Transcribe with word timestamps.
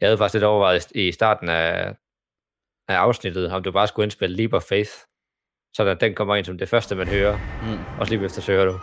Jeg 0.00 0.08
havde 0.08 0.18
faktisk 0.18 0.34
lidt 0.34 0.44
overvejet 0.44 0.90
i 0.94 1.12
starten 1.12 1.48
af, 1.48 1.94
af 2.88 2.94
afsnittet, 2.94 3.52
om 3.52 3.62
du 3.62 3.72
bare 3.72 3.88
skulle 3.88 4.04
indspille 4.04 4.36
Leap 4.36 4.52
of 4.52 4.62
Faith, 4.62 4.90
så 5.76 5.84
der, 5.84 5.94
den 5.94 6.14
kommer 6.14 6.36
ind 6.36 6.44
som 6.44 6.58
det 6.58 6.68
første, 6.68 6.94
man 6.94 7.08
hører. 7.08 7.38
Mm. 7.62 7.98
Og 8.00 8.06
så 8.06 8.12
lige 8.12 8.24
efter 8.24 8.42
så 8.42 8.52
hører 8.52 8.64
du, 8.64 8.78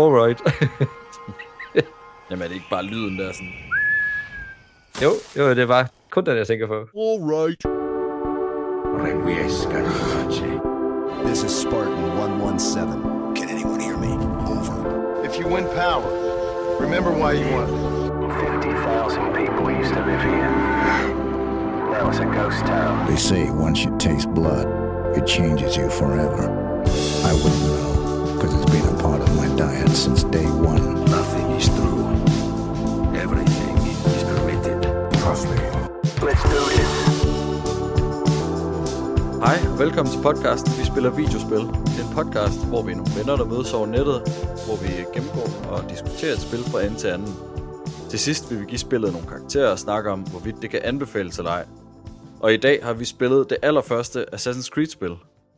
alright. 0.00 0.40
Jamen 2.30 2.42
er 2.42 2.48
det 2.48 2.54
ikke 2.54 2.70
bare 2.70 2.84
lyden 2.84 3.18
der 3.18 3.32
sådan? 3.32 3.52
jo, 5.02 5.10
jo, 5.38 5.54
det 5.54 5.68
var 5.68 5.90
kun 6.10 6.26
den, 6.26 6.36
jeg 6.36 6.46
tænker 6.46 6.66
på. 6.66 6.74
Alright. 6.74 7.62
This 11.26 11.42
is 11.44 11.52
Spartan 11.52 12.04
117. 12.04 13.34
Can 13.36 13.48
anyone 13.48 13.80
hear 13.80 13.96
me? 13.96 14.12
Over. 14.46 15.24
If 15.24 15.40
you 15.40 15.48
win 15.48 15.64
power, 15.64 16.08
remember 16.80 17.10
why 17.10 17.32
you 17.34 17.46
won. 17.56 17.93
50,000 18.44 19.32
people 19.32 19.70
used 19.70 19.94
to 19.94 20.00
live 20.04 20.20
here. 20.20 20.50
Now 21.92 22.10
it's 22.10 22.18
a 22.18 22.26
ghost 22.26 22.60
town. 22.66 23.06
They 23.08 23.16
say 23.16 23.50
once 23.50 23.82
you 23.84 23.96
taste 23.96 24.28
blood, 24.34 24.66
it 25.16 25.26
changes 25.26 25.78
you 25.78 25.88
forever. 25.88 26.44
I 27.30 27.32
wouldn't 27.40 27.64
know, 27.72 27.92
because 28.34 28.52
it's 28.56 28.70
been 28.70 28.86
a 28.94 29.02
part 29.02 29.20
of 29.22 29.30
my 29.40 29.48
diet 29.56 29.88
since 30.04 30.24
day 30.24 30.44
one. 30.72 30.84
Nothing 31.18 31.46
is 31.60 31.68
true. 31.76 32.04
Everything 33.24 33.76
is 34.16 34.22
permitted. 34.30 34.80
Trust 35.20 35.48
me. 35.48 35.58
Let's 36.26 36.44
do 36.52 36.60
this. 36.74 36.92
Hej, 39.44 39.58
velkommen 39.78 40.12
til 40.12 40.22
podcasten 40.22 40.72
Vi 40.78 40.84
spiller 40.84 41.10
videospil. 41.10 41.58
Det 41.58 42.00
er 42.00 42.08
en 42.08 42.14
podcast, 42.14 42.66
hvor 42.66 42.82
vi 42.82 42.92
er 42.92 42.96
nogle 42.96 43.12
venner, 43.16 43.36
der 43.36 43.44
mødes 43.44 43.72
over 43.72 43.86
nettet, 43.86 44.18
hvor 44.66 44.76
vi 44.82 44.88
gennemgår 45.14 45.48
og 45.72 45.90
diskuterer 45.90 46.32
et 46.32 46.40
spil 46.40 46.64
fra 46.70 46.82
ende 46.82 46.96
til 46.96 47.08
anden. 47.08 47.53
Til 48.14 48.20
sidst 48.20 48.50
vil 48.50 48.60
vi 48.60 48.64
give 48.64 48.78
spillet 48.78 49.12
nogle 49.12 49.28
karakterer 49.28 49.70
og 49.70 49.78
snakke 49.78 50.10
om, 50.10 50.20
hvorvidt 50.20 50.56
det 50.62 50.70
kan 50.70 50.80
anbefales 50.82 51.38
eller 51.38 51.50
ej. 51.50 51.66
Og 52.40 52.54
i 52.54 52.56
dag 52.56 52.84
har 52.84 52.94
vi 52.94 53.04
spillet 53.04 53.50
det 53.50 53.58
allerførste 53.62 54.34
Assassin's 54.34 54.68
Creed-spil. 54.74 55.16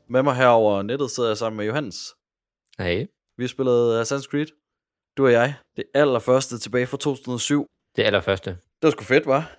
Med 0.08 0.22
mig 0.22 0.34
herover 0.36 0.83
nettet 0.83 1.11
sidder 1.11 1.28
jeg 1.28 1.36
sammen 1.36 1.56
med 1.56 1.66
Johannes. 1.66 1.97
Hey, 2.78 3.06
Vi 3.36 3.42
har 3.42 3.48
spillet 3.48 4.03
Assassin's 4.03 4.28
Creed. 4.31 4.47
Du 5.16 5.27
og 5.27 5.33
jeg. 5.33 5.55
Det 5.77 5.84
allerførste 5.94 6.58
tilbage 6.58 6.86
fra 6.86 6.97
2007. 6.97 7.66
det 7.97 8.03
allerførste. 8.03 8.50
Det 8.50 8.83
var 8.83 8.91
sgu 8.91 9.05
fedt, 9.05 9.27
var? 9.27 9.56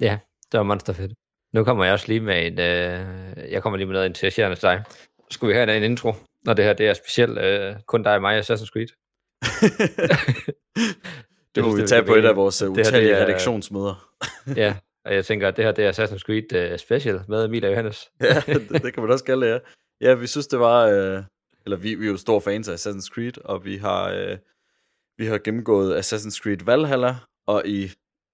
Ja, 0.00 0.18
det 0.52 0.58
var 0.58 0.64
monsterfedt. 0.64 1.12
Nu 1.54 1.64
kommer 1.64 1.84
jeg 1.84 1.92
også 1.92 2.08
lige 2.08 2.20
med 2.20 2.46
en, 2.46 2.58
øh, 2.58 3.52
jeg 3.52 3.62
kommer 3.62 3.76
lige 3.76 3.86
med 3.86 3.94
noget 3.94 4.08
interesserende 4.08 4.56
til 4.56 4.62
dig. 4.62 4.84
Skulle 5.30 5.48
vi 5.48 5.56
have 5.58 5.76
en 5.76 5.82
intro, 5.82 6.12
når 6.44 6.54
det 6.54 6.64
her 6.64 6.72
det 6.72 6.88
er 6.88 6.94
specielt 6.94 7.38
øh, 7.38 7.76
kun 7.86 8.02
dig 8.02 8.14
og 8.14 8.20
mig 8.20 8.38
Assassin's 8.38 8.70
Creed? 8.72 8.88
Det 11.54 11.64
må 11.64 11.76
vi 11.76 11.86
tage 11.86 12.02
på 12.02 12.14
et 12.14 12.24
af 12.24 12.36
vores 12.36 12.62
uh, 12.62 12.68
det 12.68 12.76
her, 12.76 12.90
utallige 12.90 13.12
er- 13.12 13.24
redaktionsmøder. 13.24 14.12
ja, 14.56 14.76
og 15.04 15.14
jeg 15.14 15.24
tænker, 15.24 15.48
at 15.48 15.56
det 15.56 15.64
her 15.64 15.72
det 15.72 15.84
er 15.84 15.92
Assassin's 15.92 16.18
Creed 16.18 16.72
uh, 16.72 16.78
Special 16.78 17.20
med 17.28 17.44
Emil 17.44 17.64
og 17.64 17.70
Johannes. 17.70 18.10
ja, 18.20 18.42
det, 18.46 18.82
det 18.82 18.94
kan 18.94 19.02
man 19.02 19.12
også 19.12 19.24
kalde 19.24 19.46
det, 19.46 19.52
ja. 19.52 19.58
Ja, 20.00 20.14
vi 20.14 20.26
synes, 20.26 20.46
det 20.46 20.60
var... 20.60 20.86
Øh, 20.86 21.22
eller 21.64 21.76
vi, 21.76 21.94
vi 21.94 22.06
er 22.06 22.10
jo 22.10 22.16
store 22.16 22.40
fans 22.40 22.68
af 22.68 22.74
Assassin's 22.74 23.08
Creed, 23.14 23.44
og 23.44 23.64
vi 23.64 23.76
har, 23.76 24.10
øh, 24.10 24.36
vi 25.18 25.26
har 25.26 25.38
gennemgået 25.38 25.98
Assassin's 26.00 26.42
Creed 26.42 26.64
Valhalla, 26.64 27.16
og 27.46 27.62
i, 27.66 27.90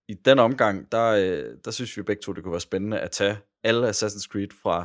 i 0.08 0.14
den 0.14 0.38
omgang, 0.38 0.92
der, 0.92 1.10
øh, 1.10 1.56
der 1.64 1.70
synes 1.70 1.96
vi 1.96 2.02
begge 2.02 2.22
to, 2.22 2.32
det 2.32 2.42
kunne 2.42 2.52
være 2.52 2.60
spændende 2.60 2.98
at 3.00 3.10
tage 3.10 3.36
alle 3.64 3.88
Assassin's 3.88 4.26
Creed 4.28 4.48
fra, 4.62 4.84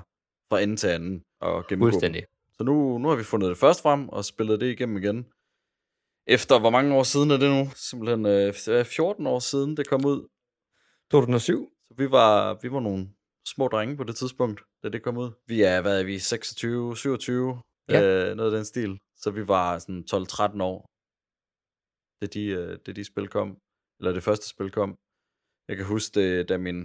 fra 0.50 0.60
ende 0.62 0.76
til 0.76 0.88
anden 0.88 1.24
og 1.42 1.68
gennemgå. 1.68 1.92
Fuldstændig. 1.92 2.24
Så 2.58 2.64
nu, 2.64 2.98
nu 2.98 3.10
har 3.10 3.16
vi 3.16 3.24
fundet 3.24 3.50
det 3.50 3.58
først 3.58 3.82
frem 3.82 4.10
og 4.10 4.26
spillet 4.26 4.62
det 4.62 4.68
igennem 4.68 4.98
igen. 4.98 5.26
Efter 6.36 6.60
hvor 6.60 6.70
mange 6.70 6.96
år 6.96 7.04
siden 7.04 7.32
er 7.32 7.38
det 7.38 7.50
nu? 7.58 7.64
Simpelthen 7.76 8.26
øh, 8.26 8.54
det 8.54 8.68
er 8.68 8.84
14 8.84 9.28
år 9.28 9.40
siden 9.40 9.78
det 9.78 9.90
kom 9.90 10.06
ud. 10.06 10.28
2007? 11.12 11.70
Så 11.88 11.94
vi 11.98 12.12
var, 12.12 12.60
vi 12.62 12.72
var 12.72 12.80
nogle 12.80 13.10
små 13.54 13.68
drenge 13.68 13.98
på 13.98 14.04
det 14.04 14.16
tidspunkt, 14.16 14.62
da 14.84 14.90
det 14.90 15.04
kom 15.04 15.18
ud. 15.18 15.32
Vi 15.48 15.62
er, 15.62 15.82
hvad 15.82 16.00
er 16.00 16.06
vi, 16.06 16.20
26, 16.20 16.98
27, 16.98 17.62
Ja. 17.90 18.02
øh, 18.30 18.36
noget 18.36 18.52
af 18.54 18.58
den 18.58 18.66
stil. 18.66 19.00
Så 19.18 19.32
vi 19.32 19.48
var 19.48 19.80
sådan 19.80 20.04
12-13 20.12 20.64
år, 20.64 20.78
da 22.22 22.26
de, 22.36 22.44
øh, 22.46 22.78
da 22.86 22.92
de 22.92 23.04
spil 23.04 23.28
kom. 23.28 23.58
Eller 24.00 24.12
det 24.14 24.24
første 24.24 24.48
spil 24.50 24.72
kom. 24.72 24.96
Jeg 25.68 25.78
kan 25.78 25.86
huske 25.86 26.20
det, 26.20 26.50
da 26.50 26.58
min, 26.58 26.80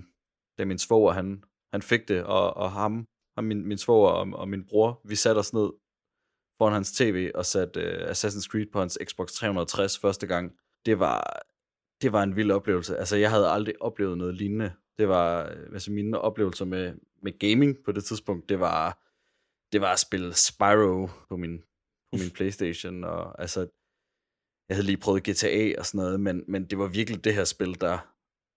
da 0.59 0.65
min 0.65 0.79
svoger, 0.79 1.13
han, 1.13 1.45
han 1.73 1.83
fik 1.83 2.09
det, 2.09 2.25
og, 2.25 2.55
og 2.57 2.73
ham, 2.73 3.07
ham 3.37 3.45
min, 3.45 3.67
min 3.69 3.79
svoger 3.79 4.11
og, 4.11 4.27
og 4.41 4.49
min 4.49 4.67
bror, 4.67 5.01
vi 5.09 5.17
satte 5.17 5.39
os 5.39 5.53
ned 5.53 5.71
foran 6.59 6.73
hans 6.73 6.93
tv 6.93 7.31
og 7.35 7.47
satte 7.47 7.81
uh, 7.81 8.11
Assassin's 8.11 8.47
Creed 8.47 8.67
på 8.73 8.81
hans 8.81 8.99
Xbox 9.05 9.33
360 9.33 9.99
første 9.99 10.27
gang. 10.27 10.53
Det 10.87 10.99
var, 10.99 11.43
det 12.03 12.13
var 12.13 12.23
en 12.23 12.37
vild 12.37 12.51
oplevelse. 12.51 12.97
Altså, 12.97 13.17
jeg 13.17 13.31
havde 13.31 13.49
aldrig 13.49 13.83
oplevet 13.83 14.19
noget 14.19 14.35
lignende. 14.35 14.73
Det 14.99 15.09
var, 15.09 15.49
øh, 15.49 15.67
altså 15.73 15.93
mine 15.93 16.21
oplevelser 16.21 16.65
med, 16.65 16.95
med 17.23 17.39
gaming 17.39 17.77
på 17.85 17.93
det 17.93 18.05
tidspunkt, 18.05 18.49
det 18.49 18.61
var, 18.61 18.99
det 19.73 19.81
var 19.81 19.93
at 19.93 19.99
spille 19.99 20.35
Spyro 20.35 21.09
på 21.29 21.37
min, 21.37 21.59
på 22.13 22.19
min 22.19 22.31
Playstation, 22.31 23.05
og 23.05 23.41
altså, 23.41 23.61
jeg 24.69 24.77
havde 24.77 24.87
lige 24.87 24.97
prøvet 24.97 25.23
GTA 25.23 25.79
og 25.79 25.87
sådan 25.87 25.99
noget, 25.99 26.21
men, 26.21 26.45
men 26.49 26.65
det 26.65 26.79
var 26.79 26.87
virkelig 26.87 27.25
det 27.25 27.35
her 27.35 27.45
spil, 27.45 27.81
der, 27.81 27.99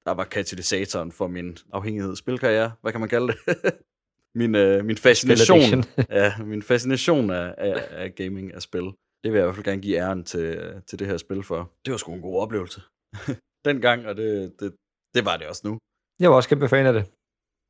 der 0.06 0.12
var 0.12 0.24
katalysatoren 0.24 1.12
for 1.12 1.28
min 1.28 1.58
afhængighedsspilkarriere. 1.74 2.72
Hvad 2.82 2.92
kan 2.92 3.02
man 3.02 3.10
kalde 3.10 3.28
det? 3.28 3.38
min, 4.36 4.56
øh, 4.56 4.86
min 4.86 4.98
fascination, 4.98 5.84
ja, 6.20 6.38
min 6.38 6.64
fascination 6.64 7.30
af, 7.30 7.56
af, 7.58 7.88
af 7.92 8.16
gaming 8.16 8.54
af 8.54 8.62
spil. 8.62 8.86
Det 9.24 9.32
vil 9.32 9.38
jeg 9.38 9.44
i 9.44 9.48
hvert 9.48 9.56
fald 9.56 9.66
gerne 9.66 9.82
give 9.82 9.98
æren 9.98 10.24
til, 10.24 10.82
til 10.88 11.00
det 11.00 11.08
her 11.08 11.18
spil 11.18 11.44
for. 11.44 11.72
Det 11.86 11.92
var 11.92 11.98
sgu 11.98 12.14
en 12.14 12.22
god 12.22 12.42
oplevelse. 12.42 12.82
Dengang, 13.68 14.08
og 14.08 14.18
det, 14.18 14.60
det, 14.60 14.76
det 15.16 15.26
var 15.26 15.38
det 15.38 15.48
også 15.48 15.62
nu. 15.68 15.78
Jeg 16.20 16.30
var 16.30 16.36
også 16.36 16.50
kæmpe 16.50 16.68
fan 16.68 16.86
af 16.86 16.94
det. 16.94 17.06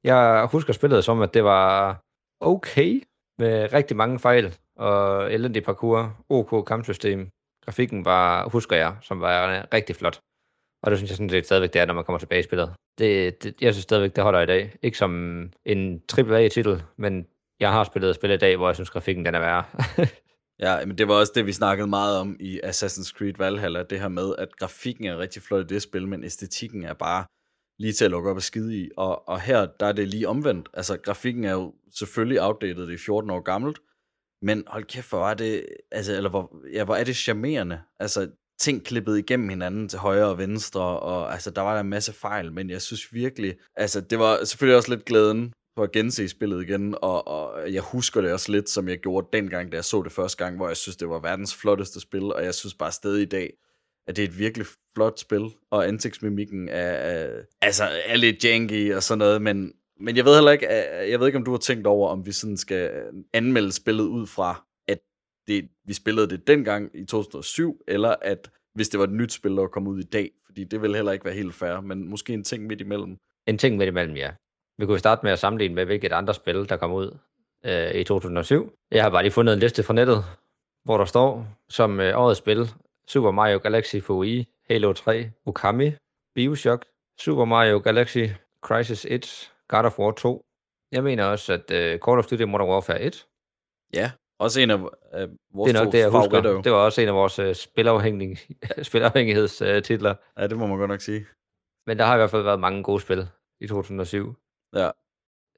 Jeg 0.03 0.47
husker 0.51 0.73
spillet 0.73 1.03
som, 1.03 1.21
at 1.21 1.33
det 1.33 1.43
var 1.43 1.99
okay, 2.39 3.03
med 3.39 3.73
rigtig 3.73 3.97
mange 3.97 4.19
fejl, 4.19 4.57
og 4.75 5.33
elendig 5.33 5.63
parkour, 5.63 6.25
OK 6.29 6.67
kampsystem. 6.67 7.29
Grafikken 7.65 8.05
var, 8.05 8.49
husker 8.49 8.75
jeg, 8.75 8.97
som 9.01 9.21
var 9.21 9.67
rigtig 9.73 9.95
flot. 9.95 10.19
Og 10.83 10.91
det 10.91 10.97
synes 10.97 11.09
jeg 11.11 11.17
sådan 11.17 11.29
set 11.29 11.45
stadigvæk, 11.45 11.73
det 11.73 11.81
er, 11.81 11.85
når 11.85 11.93
man 11.93 12.03
kommer 12.03 12.19
tilbage 12.19 12.39
i 12.39 12.43
spillet. 12.43 12.73
Det, 12.97 13.43
det, 13.43 13.61
jeg 13.61 13.73
synes 13.73 13.83
stadigvæk, 13.83 14.15
det 14.15 14.23
holder 14.23 14.41
i 14.41 14.45
dag. 14.45 14.77
Ikke 14.81 14.97
som 14.97 15.11
en 15.65 16.01
AAA-titel, 16.17 16.83
men 16.97 17.25
jeg 17.59 17.71
har 17.71 17.83
spillet 17.83 18.09
et 18.09 18.15
spil 18.15 18.31
i 18.31 18.37
dag, 18.37 18.57
hvor 18.57 18.67
jeg 18.67 18.75
synes, 18.75 18.89
grafikken 18.89 19.25
den 19.25 19.35
er 19.35 19.39
værre. 19.39 19.63
Ja, 20.59 20.85
men 20.85 20.97
det 20.97 21.07
var 21.07 21.13
også 21.13 21.31
det, 21.35 21.45
vi 21.45 21.51
snakkede 21.51 21.87
meget 21.87 22.17
om 22.17 22.37
i 22.39 22.59
Assassin's 22.59 23.17
Creed 23.17 23.33
Valhalla, 23.37 23.83
det 23.83 23.99
her 23.99 24.07
med, 24.07 24.35
at 24.37 24.55
grafikken 24.55 25.05
er 25.05 25.17
rigtig 25.17 25.41
flot 25.41 25.63
i 25.63 25.73
det 25.73 25.81
spil, 25.81 26.07
men 26.07 26.23
æstetikken 26.23 26.83
er 26.83 26.93
bare 26.93 27.25
lige 27.79 27.93
til 27.93 28.05
at 28.05 28.11
lukke 28.11 28.29
op 28.29 28.35
og 28.35 28.41
skide 28.41 28.77
i. 28.77 28.89
Og, 28.97 29.29
og 29.29 29.41
her, 29.41 29.65
der 29.65 29.85
er 29.85 29.91
det 29.91 30.07
lige 30.07 30.27
omvendt. 30.27 30.69
Altså, 30.73 30.97
grafikken 30.97 31.43
er 31.43 31.51
jo 31.51 31.73
selvfølgelig 31.95 32.41
outdated, 32.41 32.87
det 32.87 32.93
er 32.93 33.03
14 33.05 33.29
år 33.29 33.39
gammelt, 33.39 33.79
men 34.41 34.63
hold 34.67 34.83
kæft, 34.83 35.09
hvor 35.09 35.27
er 35.27 35.33
det, 35.33 35.65
altså, 35.91 36.13
eller 36.13 36.29
hvor, 36.29 36.61
ja, 36.73 36.83
hvor 36.83 36.95
er 36.95 37.03
det 37.03 37.15
charmerende. 37.15 37.81
Altså, 37.99 38.29
ting 38.59 38.85
klippet 38.85 39.17
igennem 39.17 39.49
hinanden 39.49 39.89
til 39.89 39.99
højre 39.99 40.27
og 40.27 40.37
venstre, 40.37 40.99
og 40.99 41.33
altså, 41.33 41.51
der 41.51 41.61
var 41.61 41.73
der 41.73 41.81
en 41.81 41.89
masse 41.89 42.13
fejl, 42.13 42.51
men 42.53 42.69
jeg 42.69 42.81
synes 42.81 43.13
virkelig, 43.13 43.55
altså, 43.75 44.01
det 44.01 44.19
var 44.19 44.43
selvfølgelig 44.43 44.77
også 44.77 44.91
lidt 44.91 45.05
glæden 45.05 45.53
for 45.77 45.83
at 45.83 45.91
gense 45.91 46.29
spillet 46.29 46.63
igen, 46.63 46.95
og, 47.01 47.27
og 47.27 47.73
jeg 47.73 47.81
husker 47.81 48.21
det 48.21 48.33
også 48.33 48.51
lidt, 48.51 48.69
som 48.69 48.87
jeg 48.87 48.97
gjorde 48.97 49.27
dengang, 49.33 49.71
da 49.71 49.75
jeg 49.75 49.85
så 49.85 50.01
det 50.01 50.11
første 50.11 50.43
gang, 50.43 50.55
hvor 50.55 50.67
jeg 50.67 50.77
synes, 50.77 50.95
det 50.95 51.09
var 51.09 51.19
verdens 51.19 51.55
flotteste 51.55 51.99
spil, 51.99 52.23
og 52.23 52.43
jeg 52.43 52.55
synes 52.55 52.73
bare 52.73 52.91
stadig 52.91 53.21
i 53.21 53.25
dag, 53.25 53.53
at 54.07 54.15
det 54.15 54.23
er 54.23 54.27
et 54.27 54.39
virkelig 54.39 54.67
flot 54.95 55.19
spil, 55.19 55.49
og 55.71 55.87
ansigtsmimikken 55.87 56.69
er, 56.69 56.91
er, 56.91 57.41
altså, 57.61 57.83
er 58.05 58.17
lidt 58.17 58.43
janky 58.43 58.93
og 58.95 59.03
sådan 59.03 59.19
noget, 59.19 59.41
men, 59.41 59.71
men 59.99 60.17
jeg 60.17 60.25
ved 60.25 60.33
heller 60.33 60.51
ikke, 60.51 60.67
jeg 61.11 61.19
ved 61.19 61.27
ikke, 61.27 61.37
om 61.37 61.45
du 61.45 61.51
har 61.51 61.57
tænkt 61.57 61.87
over, 61.87 62.09
om 62.09 62.25
vi 62.25 62.31
sådan 62.31 62.57
skal 62.57 62.91
anmelde 63.33 63.71
spillet 63.71 64.03
ud 64.03 64.27
fra, 64.27 64.66
det, 65.47 65.69
vi 65.85 65.93
spillede 65.93 66.29
det 66.29 66.47
dengang 66.47 66.91
i 66.93 67.05
2007, 67.05 67.81
eller 67.87 68.15
at 68.21 68.49
hvis 68.73 68.89
det 68.89 68.99
var 68.99 69.03
et 69.03 69.11
nyt 69.11 69.31
spil, 69.33 69.51
der 69.51 69.67
kom 69.67 69.87
ud 69.87 69.99
i 69.99 70.03
dag, 70.03 70.31
fordi 70.45 70.63
det 70.63 70.81
vil 70.81 70.95
heller 70.95 71.11
ikke 71.11 71.25
være 71.25 71.33
helt 71.33 71.55
fair, 71.55 71.81
men 71.81 72.09
måske 72.09 72.33
en 72.33 72.43
ting 72.43 72.67
midt 72.67 72.81
imellem. 72.81 73.17
en 73.47 73.57
ting 73.57 73.77
midt 73.77 73.87
imellem, 73.87 74.15
ja. 74.15 74.31
Vi 74.77 74.85
kunne 74.85 74.99
starte 74.99 75.19
med 75.23 75.31
at 75.31 75.39
sammenligne 75.39 75.75
med, 75.75 75.85
hvilket 75.85 76.11
andre 76.11 76.33
spil, 76.33 76.69
der 76.69 76.77
kom 76.77 76.93
ud 76.93 77.17
øh, 77.65 77.91
i 77.95 78.03
2007. 78.03 78.71
Jeg 78.91 79.03
har 79.03 79.09
bare 79.09 79.23
lige 79.23 79.31
fundet 79.31 79.53
en 79.53 79.59
liste 79.59 79.83
fra 79.83 79.93
nettet, 79.93 80.23
hvor 80.83 80.97
der 80.97 81.05
står 81.05 81.47
som 81.69 81.99
øh, 81.99 82.19
årets 82.19 82.37
spil, 82.37 82.69
Super 83.07 83.31
Mario 83.31 83.57
Galaxy 83.57 83.95
for 84.01 84.19
Wii, 84.19 84.47
Halo 84.69 84.93
3, 84.93 85.31
Okami, 85.45 85.91
Bioshock, 86.35 86.85
Super 87.19 87.45
Mario 87.45 87.79
Galaxy, 87.79 88.25
Crisis 88.61 89.05
1, 89.09 89.51
God 89.67 89.85
of 89.85 89.99
War 89.99 90.11
2. 90.11 90.45
Jeg 90.91 91.03
mener 91.03 91.25
også, 91.25 91.53
at 91.53 91.71
øh, 91.71 91.99
Call 91.99 92.19
of 92.19 92.25
Duty 92.25 92.43
Modern 92.43 92.69
Warfare 92.69 93.01
1, 93.01 93.25
Ja, 93.93 94.11
også 94.39 94.61
en 94.61 94.69
af, 94.71 94.79
af 95.11 95.27
vores 95.53 95.71
det 95.71 95.79
er 95.79 95.83
nok 95.83 95.93
det, 95.93 95.99
jeg 95.99 96.11
favoritter 96.11 96.53
husker. 96.53 96.61
Det 96.61 96.71
var 96.71 96.77
også 96.77 97.01
en 97.01 97.07
af 97.07 97.13
vores 97.13 97.39
øh, 97.39 97.55
spilafhængig, 97.55 98.37
spilafhængighedstitler. 98.89 100.15
Ja, 100.37 100.47
det 100.47 100.57
må 100.57 100.67
man 100.67 100.77
godt 100.77 100.89
nok 100.89 101.01
sige. 101.01 101.25
Men 101.87 101.97
der 101.97 102.05
har 102.05 102.13
i 102.13 102.17
hvert 102.17 102.31
fald 102.31 102.43
været 102.43 102.59
mange 102.59 102.83
gode 102.83 103.01
spil 103.01 103.27
i 103.61 103.67
2007. 103.67 104.35
Ja. 104.75 104.89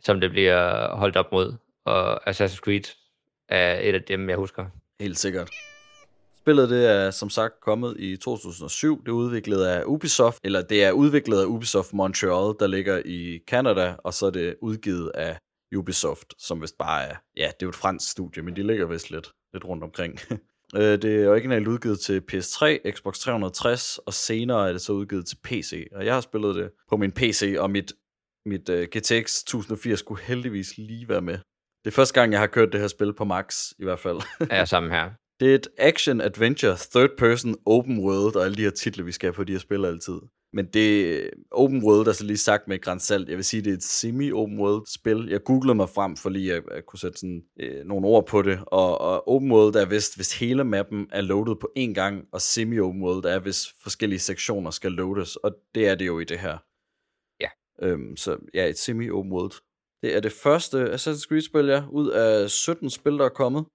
som 0.01 0.19
det 0.21 0.31
bliver 0.31 0.95
holdt 0.95 1.17
op 1.17 1.31
mod. 1.31 1.53
Og 1.85 2.29
Assassin's 2.29 2.59
Creed 2.59 2.95
er 3.49 3.79
et 3.79 3.95
af 3.95 4.03
dem, 4.03 4.29
jeg 4.29 4.37
husker. 4.37 4.65
Helt 4.99 5.17
sikkert. 5.17 5.49
Spillet 6.37 6.69
det 6.69 6.89
er 6.91 7.11
som 7.11 7.29
sagt 7.29 7.61
kommet 7.61 7.95
i 7.99 8.17
2007. 8.17 9.01
Det 9.01 9.07
er 9.07 9.11
udviklet 9.11 9.65
af 9.65 9.83
Ubisoft, 9.85 10.39
eller 10.43 10.61
det 10.61 10.83
er 10.83 10.91
udviklet 10.91 11.41
af 11.41 11.45
Ubisoft 11.45 11.93
Montreal, 11.93 12.55
der 12.59 12.67
ligger 12.67 13.01
i 13.05 13.39
Canada, 13.47 13.95
og 14.03 14.13
så 14.13 14.25
er 14.25 14.29
det 14.31 14.55
udgivet 14.61 15.11
af 15.15 15.37
Ubisoft, 15.77 16.33
som 16.37 16.61
vist 16.61 16.77
bare 16.77 17.03
er, 17.03 17.15
ja, 17.37 17.45
det 17.45 17.53
er 17.53 17.65
jo 17.65 17.69
et 17.69 17.75
fransk 17.75 18.11
studie, 18.11 18.43
men 18.43 18.55
de 18.55 18.67
ligger 18.67 18.85
vist 18.85 19.11
lidt, 19.11 19.31
lidt 19.53 19.65
rundt 19.65 19.83
omkring. 19.83 20.19
Øh, 20.75 21.01
det 21.01 21.23
er 21.23 21.29
originalt 21.29 21.67
udgivet 21.67 21.99
til 21.99 22.23
PS3, 22.31 22.91
Xbox 22.91 23.19
360, 23.19 23.97
og 23.97 24.13
senere 24.13 24.67
er 24.67 24.71
det 24.71 24.81
så 24.81 24.93
udgivet 24.93 25.25
til 25.25 25.37
PC. 25.43 25.87
Og 25.95 26.05
jeg 26.05 26.13
har 26.13 26.21
spillet 26.21 26.55
det 26.55 26.71
på 26.89 26.97
min 26.97 27.11
PC, 27.11 27.55
og 27.59 27.71
mit, 27.71 27.93
mit 28.45 28.69
uh, 28.69 28.75
GTX 28.75 29.41
1080 29.41 29.99
skulle 29.99 30.21
heldigvis 30.23 30.77
lige 30.77 31.09
være 31.09 31.21
med. 31.21 31.39
Det 31.83 31.91
er 31.91 31.95
første 31.95 32.13
gang, 32.19 32.31
jeg 32.31 32.39
har 32.39 32.47
kørt 32.47 32.71
det 32.71 32.81
her 32.81 32.87
spil 32.87 33.13
på 33.13 33.25
max, 33.25 33.71
i 33.79 33.83
hvert 33.83 33.99
fald. 33.99 34.19
er 34.49 34.65
sammen 34.65 34.91
her. 34.91 35.09
Det 35.39 35.51
er 35.51 35.55
et 35.55 35.67
action-adventure, 35.77 36.77
third-person, 36.91 37.55
open 37.65 37.99
world, 37.99 38.35
og 38.35 38.45
alle 38.45 38.57
de 38.57 38.61
her 38.61 38.69
titler, 38.69 39.03
vi 39.03 39.11
skal 39.11 39.27
have 39.27 39.33
på 39.33 39.43
de 39.43 39.51
her 39.51 39.59
spil 39.59 39.85
altid. 39.85 40.19
Men 40.53 40.65
det 40.65 41.29
open 41.51 41.83
world, 41.83 42.05
der 42.05 42.13
så 42.13 42.23
lige 42.23 42.37
sagt 42.37 42.67
med 42.67 42.81
Grand 42.81 42.99
Salt, 42.99 43.29
jeg 43.29 43.37
vil 43.37 43.45
sige, 43.45 43.63
det 43.63 43.69
er 43.69 43.77
et 43.77 43.83
semi-open 43.83 44.59
world 44.59 44.85
spil. 44.87 45.27
Jeg 45.29 45.43
googlede 45.43 45.75
mig 45.75 45.89
frem 45.89 46.15
for 46.15 46.29
lige 46.29 46.53
at, 46.53 46.63
at 46.71 46.85
kunne 46.85 46.99
sætte 46.99 47.19
sådan, 47.19 47.43
øh, 47.59 47.85
nogle 47.85 48.07
ord 48.07 48.27
på 48.27 48.41
det, 48.41 48.59
og, 48.67 49.01
og 49.01 49.27
open 49.27 49.51
world 49.51 49.75
er 49.75 49.85
vist, 49.85 50.15
hvis 50.15 50.39
hele 50.39 50.63
mappen 50.63 51.07
er 51.11 51.21
loadet 51.21 51.59
på 51.59 51.71
én 51.79 51.93
gang, 51.93 52.25
og 52.31 52.41
semi-open 52.41 53.03
world 53.03 53.25
er, 53.25 53.39
hvis 53.39 53.67
forskellige 53.83 54.19
sektioner 54.19 54.71
skal 54.71 54.91
loades, 54.91 55.35
og 55.35 55.51
det 55.75 55.87
er 55.87 55.95
det 55.95 56.07
jo 56.07 56.19
i 56.19 56.23
det 56.23 56.39
her. 56.39 56.57
Ja. 57.39 57.49
Øhm, 57.81 58.17
så 58.17 58.37
ja, 58.53 58.67
et 58.67 58.77
semi-open 58.77 59.31
world. 59.31 59.53
Det 60.01 60.15
er 60.15 60.19
det 60.19 60.31
første 60.31 60.93
Assassin's 60.93 61.27
Creed-spil, 61.27 61.65
ja, 61.65 61.83
ud 61.91 62.09
af 62.09 62.49
17 62.49 62.89
spil, 62.89 63.13
der 63.13 63.25
er 63.25 63.29
kommet. 63.29 63.65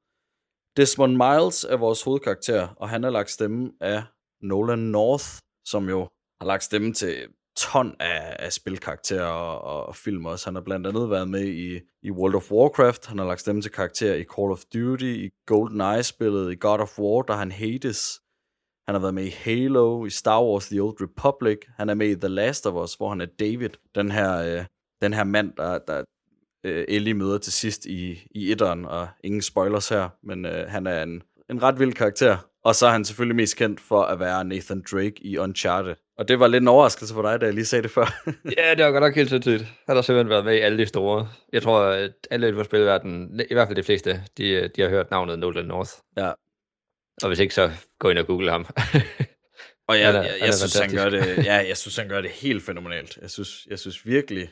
Desmond 0.76 1.12
Miles 1.12 1.64
er 1.64 1.76
vores 1.76 2.02
hovedkarakter, 2.02 2.68
og 2.68 2.88
han 2.88 3.04
er 3.04 3.10
lagt 3.10 3.30
stemme 3.30 3.72
af 3.80 4.02
Nolan 4.42 4.78
North, 4.78 5.24
som 5.64 5.88
jo 5.88 6.08
har 6.44 6.48
lagt 6.48 6.64
stemme 6.64 6.92
til 6.92 7.26
ton 7.56 7.94
af, 8.00 8.36
af 8.38 8.52
spilkarakterer 8.52 9.26
og, 9.26 9.86
og 9.86 9.96
film 9.96 10.26
også. 10.26 10.46
Han 10.46 10.54
har 10.54 10.62
blandt 10.62 10.86
andet 10.86 11.10
været 11.10 11.28
med 11.28 11.44
i, 11.44 11.80
i 12.02 12.10
World 12.10 12.34
of 12.34 12.52
Warcraft, 12.52 13.06
han 13.06 13.18
har 13.18 13.26
lagt 13.26 13.40
stemme 13.40 13.62
til 13.62 13.70
karakterer 13.70 14.14
i 14.14 14.24
Call 14.24 14.50
of 14.50 14.62
Duty, 14.74 15.04
i 15.04 15.30
GoldenEye-spillet, 15.46 16.52
i 16.52 16.56
God 16.56 16.78
of 16.78 16.98
War, 16.98 17.22
der 17.22 17.34
han 17.34 17.52
hates. 17.52 18.20
Han 18.86 18.94
har 18.94 19.00
været 19.00 19.14
med 19.14 19.24
i 19.24 19.30
Halo, 19.30 20.06
i 20.06 20.10
Star 20.10 20.44
Wars 20.44 20.68
The 20.68 20.80
Old 20.80 20.96
Republic. 21.00 21.58
Han 21.76 21.88
er 21.88 21.94
med 21.94 22.08
i 22.08 22.14
The 22.14 22.28
Last 22.28 22.66
of 22.66 22.84
Us, 22.84 22.94
hvor 22.94 23.08
han 23.08 23.20
er 23.20 23.26
David, 23.26 23.70
den 23.94 24.10
her, 24.10 24.36
øh, 24.36 24.64
den 25.02 25.12
her 25.12 25.24
mand, 25.24 25.52
der, 25.56 25.78
der 25.78 26.04
øh, 26.64 26.84
Ellie 26.88 27.14
møder 27.14 27.38
til 27.38 27.52
sidst 27.52 27.86
i, 27.86 28.26
i 28.30 28.52
etteren, 28.52 28.84
og 28.84 29.08
ingen 29.24 29.42
spoilers 29.42 29.88
her, 29.88 30.08
men 30.22 30.46
øh, 30.46 30.68
han 30.68 30.86
er 30.86 31.02
en, 31.02 31.22
en 31.50 31.62
ret 31.62 31.78
vild 31.78 31.92
karakter. 31.92 32.36
Og 32.64 32.74
så 32.74 32.86
er 32.86 32.90
han 32.90 33.04
selvfølgelig 33.04 33.36
mest 33.36 33.56
kendt 33.56 33.80
for 33.80 34.02
at 34.02 34.20
være 34.20 34.44
Nathan 34.44 34.84
Drake 34.90 35.26
i 35.26 35.38
Uncharted. 35.38 35.94
Og 36.18 36.28
det 36.28 36.40
var 36.40 36.46
lidt 36.46 36.62
en 36.62 36.68
overraskelse 36.68 37.14
for 37.14 37.22
dig, 37.22 37.40
da 37.40 37.46
jeg 37.46 37.54
lige 37.54 37.64
sagde 37.64 37.82
det 37.82 37.90
før. 37.90 38.22
ja, 38.58 38.74
det 38.74 38.84
var 38.84 38.90
godt 38.90 39.02
nok 39.02 39.14
helt 39.14 39.30
sindssygt. 39.30 39.64
Han 39.86 39.96
har 39.96 40.02
simpelthen 40.02 40.30
været 40.30 40.44
med 40.44 40.54
i 40.54 40.58
alle 40.58 40.78
de 40.78 40.86
store. 40.86 41.28
Jeg 41.52 41.62
tror, 41.62 41.80
at 41.80 42.12
alle 42.30 42.48
inden 42.48 42.60
for 42.60 42.64
spilverdenen, 42.64 43.40
i 43.50 43.54
hvert 43.54 43.68
fald 43.68 43.76
de 43.76 43.82
fleste, 43.82 44.24
de, 44.38 44.68
de 44.68 44.82
har 44.82 44.88
hørt 44.88 45.10
navnet 45.10 45.38
Nolan 45.38 45.64
North. 45.64 45.90
Ja. 46.16 46.32
Og 47.22 47.28
hvis 47.28 47.38
ikke, 47.38 47.54
så 47.54 47.70
gå 47.98 48.10
ind 48.10 48.18
og 48.18 48.26
google 48.26 48.50
ham. 48.50 48.66
og 49.88 49.98
jeg, 50.00 50.14
jeg, 50.14 50.24
jeg, 50.24 50.46
jeg 50.46 50.54
synes, 50.54 50.78
han 50.78 50.90
gør 50.94 51.08
det, 51.08 51.44
ja, 51.44 51.54
jeg 51.54 51.76
synes, 51.76 51.96
han 51.96 52.08
gør 52.08 52.20
det 52.20 52.30
helt 52.30 52.62
fænomenalt. 52.62 53.18
Jeg 53.22 53.30
synes, 53.30 53.66
jeg 53.70 53.78
synes 53.78 54.06
virkelig, 54.06 54.48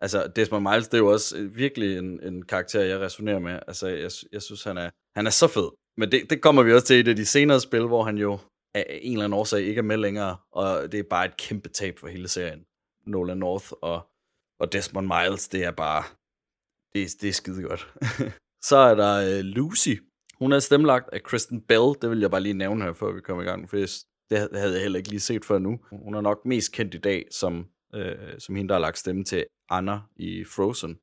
altså 0.00 0.32
Desmond 0.36 0.68
Miles, 0.70 0.88
det 0.88 0.94
er 0.94 0.98
jo 0.98 1.12
også 1.12 1.48
virkelig 1.54 1.98
en, 1.98 2.22
en 2.22 2.44
karakter, 2.44 2.80
jeg 2.80 3.00
resonerer 3.00 3.38
med. 3.38 3.58
Altså, 3.68 3.86
jeg, 3.86 4.10
jeg 4.32 4.42
synes, 4.42 4.64
han 4.64 4.76
er, 4.76 4.90
han 5.16 5.26
er 5.26 5.30
så 5.30 5.46
fed. 5.46 5.68
Men 5.96 6.12
det, 6.12 6.30
det 6.30 6.40
kommer 6.40 6.62
vi 6.62 6.72
også 6.72 6.86
til 6.86 6.96
i 6.96 7.02
det 7.02 7.16
de 7.16 7.26
senere 7.26 7.60
spil, 7.60 7.86
hvor 7.86 8.02
han 8.02 8.18
jo 8.18 8.38
af 8.76 8.98
en 9.02 9.12
eller 9.12 9.24
anden 9.24 9.38
årsag 9.38 9.62
ikke 9.62 9.78
er 9.78 9.82
med 9.82 9.96
længere, 9.96 10.36
og 10.52 10.92
det 10.92 11.00
er 11.00 11.04
bare 11.10 11.26
et 11.26 11.36
kæmpe 11.36 11.68
tab 11.68 11.98
for 11.98 12.08
hele 12.08 12.28
serien. 12.28 12.64
Nolan 13.06 13.38
North 13.38 13.72
og, 13.82 14.06
og 14.60 14.72
Desmond 14.72 15.06
Miles, 15.06 15.48
det 15.48 15.64
er 15.64 15.70
bare, 15.70 16.04
det, 16.94 17.20
det 17.20 17.28
er 17.28 17.32
skide 17.32 17.62
godt. 17.62 17.94
så 18.68 18.76
er 18.76 18.94
der 18.94 19.38
uh, 19.38 19.44
Lucy. 19.44 19.94
Hun 20.38 20.52
er 20.52 20.58
stemmelagt 20.58 21.08
af 21.12 21.22
Kristen 21.22 21.60
Bell, 21.60 21.94
det 22.02 22.10
vil 22.10 22.20
jeg 22.20 22.30
bare 22.30 22.40
lige 22.40 22.54
nævne 22.54 22.84
her, 22.84 22.92
før 22.92 23.12
vi 23.12 23.20
kommer 23.20 23.42
i 23.42 23.46
gang, 23.46 23.70
for 23.70 23.76
det 24.30 24.38
havde 24.52 24.72
jeg 24.72 24.82
heller 24.82 24.98
ikke 24.98 25.10
lige 25.10 25.20
set 25.20 25.44
før 25.44 25.58
nu. 25.58 25.80
Hun 25.90 26.14
er 26.14 26.20
nok 26.20 26.44
mest 26.44 26.72
kendt 26.72 26.94
i 26.94 26.98
dag 26.98 27.26
som, 27.30 27.66
øh, 27.94 28.38
som 28.38 28.54
hende, 28.54 28.68
der 28.68 28.74
har 28.74 28.80
lagt 28.80 28.98
stemme 28.98 29.24
til 29.24 29.46
Anna 29.70 30.00
i 30.16 30.44
Frozen. 30.44 30.98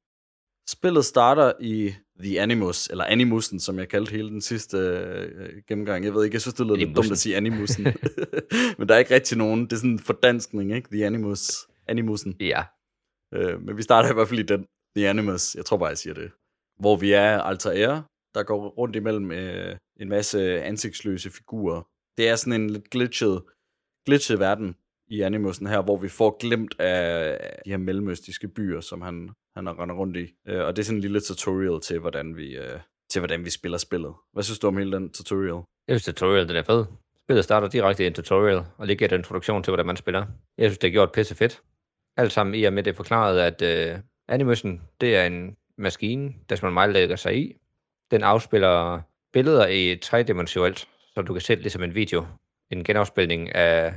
Spillet 0.69 1.05
starter 1.05 1.53
i 1.59 1.93
The 2.19 2.41
Animus, 2.41 2.87
eller 2.87 3.03
Animusen, 3.03 3.59
som 3.59 3.79
jeg 3.79 3.89
kaldte 3.89 4.11
hele 4.11 4.29
den 4.29 4.41
sidste 4.41 4.77
øh, 4.77 5.61
gennemgang. 5.67 6.05
Jeg 6.05 6.13
ved 6.13 6.23
ikke, 6.23 6.35
jeg 6.35 6.41
synes, 6.41 6.53
det 6.53 6.65
lyder 6.65 6.75
lidt 6.75 6.95
dumt 6.95 7.11
at 7.11 7.17
sige 7.17 7.37
Animusen. 7.37 7.83
men 8.77 8.87
der 8.87 8.95
er 8.95 8.99
ikke 8.99 9.15
rigtig 9.15 9.37
nogen. 9.37 9.61
Det 9.61 9.73
er 9.73 9.77
sådan 9.77 9.89
en 9.89 9.99
fordanskning, 9.99 10.75
ikke? 10.75 10.89
The 10.91 11.05
Animus. 11.05 11.51
Animusen. 11.87 12.35
Ja. 12.39 12.63
Øh, 13.33 13.61
men 13.61 13.77
vi 13.77 13.81
starter 13.81 14.09
i 14.09 14.13
hvert 14.13 14.27
fald 14.27 14.39
i 14.39 14.43
den. 14.43 14.65
The 14.95 15.09
Animus. 15.09 15.55
Jeg 15.55 15.65
tror 15.65 15.77
bare, 15.77 15.89
jeg 15.89 15.97
siger 15.97 16.13
det. 16.13 16.31
Hvor 16.79 16.95
vi 16.95 17.11
er 17.11 17.39
Altair, 17.39 18.01
der 18.35 18.43
går 18.43 18.69
rundt 18.69 18.95
imellem 18.95 19.31
øh, 19.31 19.75
en 19.99 20.09
masse 20.09 20.61
ansigtsløse 20.61 21.29
figurer. 21.29 21.81
Det 22.17 22.29
er 22.29 22.35
sådan 22.35 22.61
en 22.61 22.69
lidt 22.69 22.89
glitchet, 22.89 23.43
glitchet 24.05 24.39
verden 24.39 24.75
i 25.07 25.21
Animusen 25.21 25.67
her, 25.67 25.81
hvor 25.81 25.97
vi 25.97 26.09
får 26.09 26.37
glemt 26.39 26.79
af 26.79 27.61
de 27.65 27.69
her 27.69 27.77
mellemøstiske 27.77 28.47
byer, 28.47 28.81
som 28.81 29.01
han, 29.01 29.29
han 29.55 29.65
har 29.65 29.79
rendt 29.79 29.93
rundt 29.93 30.17
i. 30.17 30.33
Øh, 30.47 30.65
og 30.65 30.75
det 30.75 30.81
er 30.81 30.85
sådan 30.85 30.97
en 30.97 31.01
lille 31.01 31.21
tutorial 31.21 31.81
til, 31.81 31.99
hvordan 31.99 32.37
vi, 32.37 32.57
øh, 32.57 32.79
til 33.09 33.19
hvordan 33.19 33.45
vi 33.45 33.49
spiller 33.49 33.77
spillet. 33.77 34.13
Hvad 34.33 34.43
synes 34.43 34.59
du 34.59 34.67
om 34.67 34.77
hele 34.77 34.91
den 34.91 35.13
tutorial? 35.13 35.61
Jeg 35.87 35.99
synes, 35.99 36.05
tutorial 36.05 36.47
det 36.47 36.57
er 36.57 36.63
fed. 36.63 36.85
Spillet 37.25 37.43
starter 37.43 37.67
direkte 37.67 38.03
i 38.03 38.07
en 38.07 38.13
tutorial, 38.13 38.61
og 38.77 38.87
lige 38.87 38.97
giver 38.97 39.09
en 39.09 39.15
introduktion 39.15 39.63
til, 39.63 39.71
hvordan 39.71 39.85
man 39.85 39.97
spiller. 39.97 40.25
Jeg 40.57 40.69
synes, 40.69 40.77
det 40.77 40.87
er 40.87 40.91
gjort 40.91 41.11
pisse 41.11 41.35
fedt. 41.35 41.61
Alt 42.17 42.31
sammen 42.31 42.55
i 42.55 42.63
og 42.63 42.73
med 42.73 42.83
det 42.83 42.95
forklaret, 42.95 43.39
at 43.39 43.61
øh, 43.61 43.99
Animusen, 44.27 44.81
det 45.01 45.15
er 45.15 45.25
en 45.25 45.57
maskine, 45.77 46.33
der 46.49 46.55
som 46.55 46.73
meget 46.73 46.93
lægger 46.93 47.15
sig 47.15 47.37
i. 47.37 47.53
Den 48.11 48.23
afspiller 48.23 49.01
billeder 49.33 49.67
i 49.67 49.95
tredimensionelt, 49.95 50.87
så 51.13 51.21
du 51.21 51.33
kan 51.33 51.41
se 51.41 51.55
det 51.55 51.61
ligesom 51.61 51.83
en 51.83 51.95
video. 51.95 52.25
En 52.71 52.83
genafspilning 52.83 53.55
af 53.55 53.93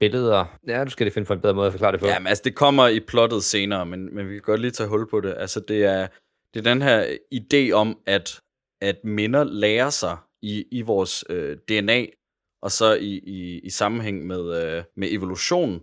billeder. 0.00 0.58
Ja, 0.66 0.84
du 0.84 0.90
skal 0.90 1.06
lige 1.06 1.14
finde 1.14 1.26
på 1.26 1.32
en 1.32 1.40
bedre 1.40 1.54
måde 1.54 1.66
at 1.66 1.72
forklare 1.72 1.92
det 1.92 2.00
på. 2.00 2.06
Ja, 2.06 2.18
men 2.18 2.26
altså, 2.26 2.42
det 2.44 2.54
kommer 2.54 2.88
i 2.88 3.00
plottet 3.00 3.44
senere, 3.44 3.86
men, 3.86 4.14
men 4.14 4.28
vi 4.28 4.32
kan 4.32 4.42
godt 4.42 4.60
lige 4.60 4.70
tage 4.70 4.88
hul 4.88 5.10
på 5.10 5.20
det. 5.20 5.34
Altså, 5.38 5.60
det 5.60 5.84
er, 5.84 6.08
det 6.54 6.66
er 6.66 6.70
den 6.72 6.82
her 6.82 7.16
idé 7.34 7.72
om, 7.72 7.98
at, 8.06 8.40
at 8.82 9.04
minder 9.04 9.44
lærer 9.44 9.90
sig 9.90 10.16
i, 10.42 10.64
i 10.72 10.80
vores 10.82 11.24
øh, 11.30 11.56
DNA, 11.68 12.06
og 12.62 12.70
så 12.70 12.94
i, 12.94 13.18
i, 13.18 13.58
i 13.58 13.70
sammenhæng 13.70 14.26
med, 14.26 14.64
øh, 14.64 14.84
med 14.96 15.08
evolution, 15.12 15.82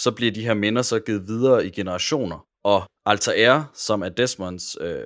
så 0.00 0.12
bliver 0.16 0.32
de 0.32 0.44
her 0.44 0.54
minder 0.54 0.82
så 0.82 1.00
givet 1.00 1.28
videre 1.28 1.66
i 1.66 1.70
generationer. 1.70 2.46
Og 2.64 2.82
Altair, 3.06 3.70
som 3.74 4.02
er 4.02 4.08
Desmonds, 4.08 4.76
øh, 4.80 5.04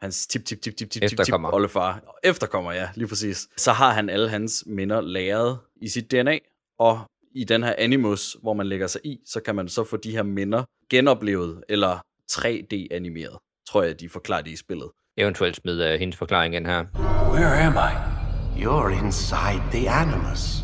hans 0.00 0.26
tip, 0.26 0.44
tip, 0.44 0.60
tip, 0.62 0.76
tip, 0.76 0.90
tip, 0.90 1.02
tip, 1.02 1.18
tip, 1.24 1.34
oldefar, 1.52 2.18
efterkommer, 2.24 2.72
ja, 2.72 2.88
lige 2.94 3.08
præcis, 3.08 3.48
så 3.56 3.72
har 3.72 3.92
han 3.92 4.10
alle 4.10 4.28
hans 4.28 4.64
minder 4.66 5.00
læret 5.00 5.58
i 5.76 5.88
sit 5.88 6.10
DNA, 6.10 6.38
og 6.78 7.00
i 7.34 7.44
den 7.44 7.62
her 7.62 7.74
Animus, 7.78 8.36
hvor 8.42 8.52
man 8.52 8.66
lægger 8.66 8.86
sig 8.86 9.00
i, 9.04 9.18
så 9.26 9.40
kan 9.40 9.54
man 9.54 9.68
så 9.68 9.84
få 9.84 9.96
de 9.96 10.10
her 10.10 10.22
minder 10.22 10.64
genoplevet 10.90 11.64
eller 11.68 11.98
3D-animeret. 12.32 13.38
Tror 13.68 13.82
jeg, 13.82 14.00
de 14.00 14.08
forklarer 14.08 14.42
det 14.42 14.50
i 14.50 14.56
spillet. 14.56 14.90
Eventuelt 15.16 15.56
smid 15.56 15.94
uh, 15.94 16.00
hendes 16.00 16.16
forklaring 16.16 16.54
ind 16.54 16.66
her. 16.66 16.84
Where 17.32 17.54
am 17.60 17.74
I? 17.74 18.22
You're 18.62 19.04
inside 19.04 19.62
the 19.70 19.90
Animus. 19.90 20.62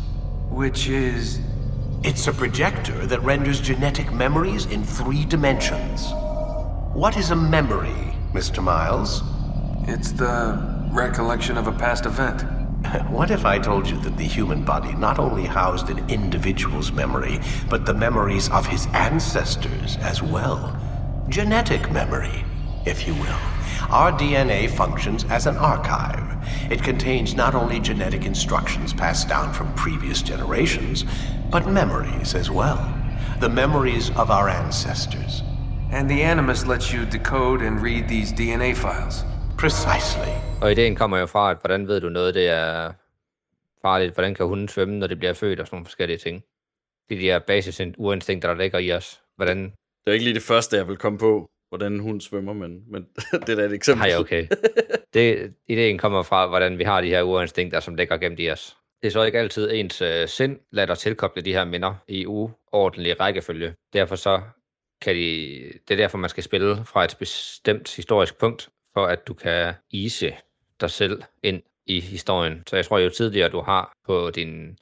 Which 0.51 0.89
is... 0.89 1.39
It's 2.03 2.27
a 2.27 2.33
projector 2.33 3.07
that 3.07 3.25
renders 3.25 3.59
genetic 3.61 4.13
memories 4.13 4.65
in 4.65 4.83
three 4.83 5.25
dimensions. 5.31 6.01
What 6.95 7.17
is 7.17 7.31
a 7.31 7.35
memory, 7.35 8.13
Mr. 8.33 8.61
Miles? 8.61 9.21
It's 9.87 10.11
the 10.11 10.57
recollection 10.93 11.57
of 11.57 11.67
a 11.67 11.71
past 11.71 12.05
event. 12.05 12.58
What 13.09 13.29
if 13.29 13.45
I 13.45 13.59
told 13.59 13.87
you 13.87 13.99
that 14.01 14.17
the 14.17 14.23
human 14.23 14.63
body 14.63 14.93
not 14.93 15.19
only 15.19 15.45
housed 15.45 15.89
an 15.89 16.09
individual's 16.09 16.91
memory, 16.91 17.39
but 17.69 17.85
the 17.85 17.93
memories 17.93 18.49
of 18.49 18.65
his 18.65 18.87
ancestors 18.93 19.97
as 19.97 20.23
well? 20.23 20.75
Genetic 21.29 21.91
memory, 21.91 22.43
if 22.85 23.07
you 23.07 23.13
will. 23.15 23.39
Our 23.89 24.11
DNA 24.11 24.69
functions 24.69 25.23
as 25.25 25.45
an 25.45 25.57
archive. 25.57 26.25
It 26.71 26.81
contains 26.81 27.35
not 27.35 27.53
only 27.53 27.79
genetic 27.79 28.25
instructions 28.25 28.93
passed 28.93 29.27
down 29.27 29.53
from 29.53 29.73
previous 29.75 30.21
generations, 30.21 31.05
but 31.51 31.67
memories 31.67 32.33
as 32.33 32.49
well. 32.49 32.79
The 33.39 33.49
memories 33.49 34.09
of 34.11 34.31
our 34.31 34.49
ancestors. 34.49 35.43
And 35.91 36.09
the 36.09 36.23
Animus 36.23 36.65
lets 36.65 36.91
you 36.91 37.05
decode 37.05 37.61
and 37.61 37.81
read 37.81 38.07
these 38.07 38.33
DNA 38.33 38.75
files. 38.75 39.23
Precisely. 39.59 40.31
Og 40.61 40.71
ideen 40.71 40.95
kommer 40.95 41.17
jo 41.17 41.25
fra, 41.25 41.51
at 41.51 41.57
hvordan 41.61 41.87
ved 41.87 42.01
du 42.01 42.09
noget, 42.09 42.35
det 42.35 42.47
er 42.47 42.93
farligt? 43.81 44.13
Hvordan 44.13 44.35
kan 44.35 44.45
hunden 44.45 44.67
svømme, 44.67 44.99
når 44.99 45.07
det 45.07 45.19
bliver 45.19 45.33
født 45.33 45.59
og 45.59 45.67
sådan 45.67 45.75
nogle 45.75 45.85
forskellige 45.85 46.17
ting? 46.17 46.43
Det 47.09 47.15
er 47.15 47.19
de 47.19 47.25
her 47.25 47.39
basis 47.39 47.81
uinstinkter, 47.97 48.49
der 48.49 48.61
ligger 48.61 48.79
i 48.79 48.91
os. 48.91 49.21
Hvordan... 49.35 49.63
Det 49.63 49.71
er 50.07 50.11
ikke 50.11 50.25
lige 50.25 50.33
det 50.33 50.43
første, 50.43 50.77
jeg 50.77 50.87
vil 50.87 50.97
komme 50.97 51.19
på, 51.19 51.49
hvordan 51.69 51.99
hun 51.99 52.21
svømmer, 52.21 52.53
men, 52.53 52.83
men 52.87 53.07
det 53.45 53.49
er 53.49 53.55
da 53.55 53.61
et 53.61 53.73
eksempel. 53.73 54.07
Nej, 54.07 54.17
okay. 54.17 54.47
Det, 55.13 55.53
ideen 55.67 55.97
kommer 55.97 56.23
fra, 56.23 56.47
hvordan 56.47 56.77
vi 56.77 56.83
har 56.83 57.01
de 57.01 57.07
her 57.07 57.21
urinstinkter, 57.21 57.79
som 57.79 57.95
ligger 57.95 58.17
gemt 58.17 58.39
i 58.39 58.51
os. 58.51 58.77
det 59.01 59.07
er 59.07 59.11
så 59.11 59.23
ikke 59.23 59.39
altid 59.39 59.71
ens 59.71 60.01
øh, 60.01 60.27
sind, 60.27 60.59
lader 60.71 60.95
tilkoble 60.95 61.41
de 61.41 61.53
her 61.53 61.65
minder 61.65 61.93
i 62.07 62.25
uordentlig 62.25 63.19
rækkefølge. 63.19 63.73
Derfor 63.93 64.15
så 64.15 64.41
kan 65.01 65.15
de, 65.15 65.59
det 65.87 65.93
er 65.93 65.97
derfor, 65.97 66.17
man 66.17 66.29
skal 66.29 66.43
spille 66.43 66.85
fra 66.85 67.03
et 67.03 67.15
bestemt 67.19 67.95
historisk 67.95 68.37
punkt, 68.37 68.69
for 68.93 69.05
at 69.05 69.27
du 69.27 69.33
kan 69.33 69.73
ise 69.91 70.35
dig 70.81 70.89
selv 70.89 71.23
ind 71.43 71.61
i 71.85 71.99
historien. 71.99 72.63
Så 72.67 72.75
jeg 72.75 72.85
tror, 72.85 72.99
jo 72.99 73.09
tidligere 73.09 73.49
du 73.49 73.61
har 73.61 73.91
på 74.05 74.29
din 74.29 74.77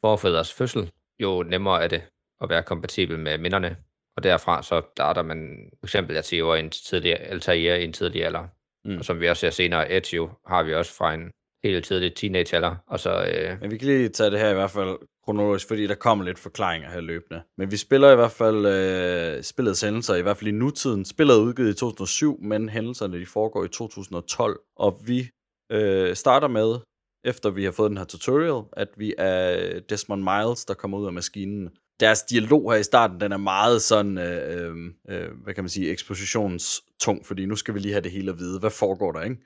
forfædres 0.00 0.52
fødsel, 0.52 0.90
jo 1.18 1.42
nemmere 1.42 1.84
er 1.84 1.88
det 1.88 2.02
at 2.40 2.48
være 2.48 2.62
kompatibel 2.62 3.18
med 3.18 3.38
minderne. 3.38 3.76
Og 4.16 4.22
derfra 4.22 4.62
så 4.62 4.82
starter 4.94 5.22
man 5.22 5.70
for 5.80 5.86
eksempel 5.86 6.16
at 6.16 6.24
sige, 6.24 6.58
en 6.58 6.70
tidligere, 6.70 7.18
Altair 7.18 7.74
i 7.74 7.84
en 7.84 7.92
tidlig 7.92 8.24
alder. 8.24 8.46
Mm. 8.84 8.98
Og 8.98 9.04
som 9.04 9.20
vi 9.20 9.28
også 9.28 9.40
ser 9.40 9.50
senere, 9.50 9.92
Ezio 9.92 10.30
har 10.46 10.62
vi 10.62 10.74
også 10.74 10.94
fra 10.94 11.14
en 11.14 11.30
helt 11.64 11.84
tidlig 11.84 12.14
teenagealder. 12.14 12.76
Og 12.86 13.00
så, 13.00 13.26
øh... 13.34 13.60
Men 13.60 13.70
vi 13.70 13.78
kan 13.78 13.86
lige 13.86 14.08
tage 14.08 14.30
det 14.30 14.38
her 14.38 14.50
i 14.50 14.54
hvert 14.54 14.70
fald 14.70 14.98
kronologisk, 15.28 15.68
fordi 15.68 15.86
der 15.86 15.94
kommer 15.94 16.24
lidt 16.24 16.38
forklaringer 16.38 16.90
her 16.90 17.00
løbende. 17.00 17.42
Men 17.58 17.70
vi 17.70 17.76
spiller 17.76 18.12
i 18.12 18.14
hvert 18.14 18.30
fald 18.30 18.66
øh, 18.66 19.42
spillets 19.42 19.80
hændelser, 19.80 20.14
i 20.14 20.22
hvert 20.22 20.36
fald 20.36 20.48
i 20.48 20.52
nutiden. 20.52 21.04
Spillet 21.04 21.36
er 21.36 21.40
udgivet 21.40 21.70
i 21.70 21.74
2007, 21.74 22.42
men 22.42 22.68
hændelserne 22.68 23.20
de 23.20 23.26
foregår 23.26 23.64
i 23.64 23.68
2012. 23.68 24.60
Og 24.76 25.00
vi 25.06 25.30
øh, 25.72 26.16
starter 26.16 26.48
med, 26.48 26.78
efter 27.24 27.50
vi 27.50 27.64
har 27.64 27.70
fået 27.70 27.90
den 27.90 27.98
her 27.98 28.04
tutorial, 28.04 28.62
at 28.72 28.88
vi 28.96 29.14
er 29.18 29.80
Desmond 29.80 30.22
Miles, 30.22 30.64
der 30.64 30.74
kommer 30.74 30.98
ud 30.98 31.06
af 31.06 31.12
maskinen. 31.12 31.70
Deres 32.00 32.22
dialog 32.22 32.72
her 32.72 32.78
i 32.78 32.82
starten, 32.82 33.20
den 33.20 33.32
er 33.32 33.36
meget 33.36 33.82
sådan, 33.82 34.18
øh, 34.18 34.68
øh, 34.68 34.76
øh 35.08 35.30
hvad 35.44 35.54
kan 35.54 35.64
man 35.64 35.68
sige, 35.68 35.90
ekspositionstung, 35.90 37.26
fordi 37.26 37.46
nu 37.46 37.56
skal 37.56 37.74
vi 37.74 37.78
lige 37.78 37.92
have 37.92 38.02
det 38.02 38.12
hele 38.12 38.30
at 38.30 38.38
vide. 38.38 38.60
Hvad 38.60 38.70
foregår 38.70 39.12
der, 39.12 39.22
ikke? 39.22 39.36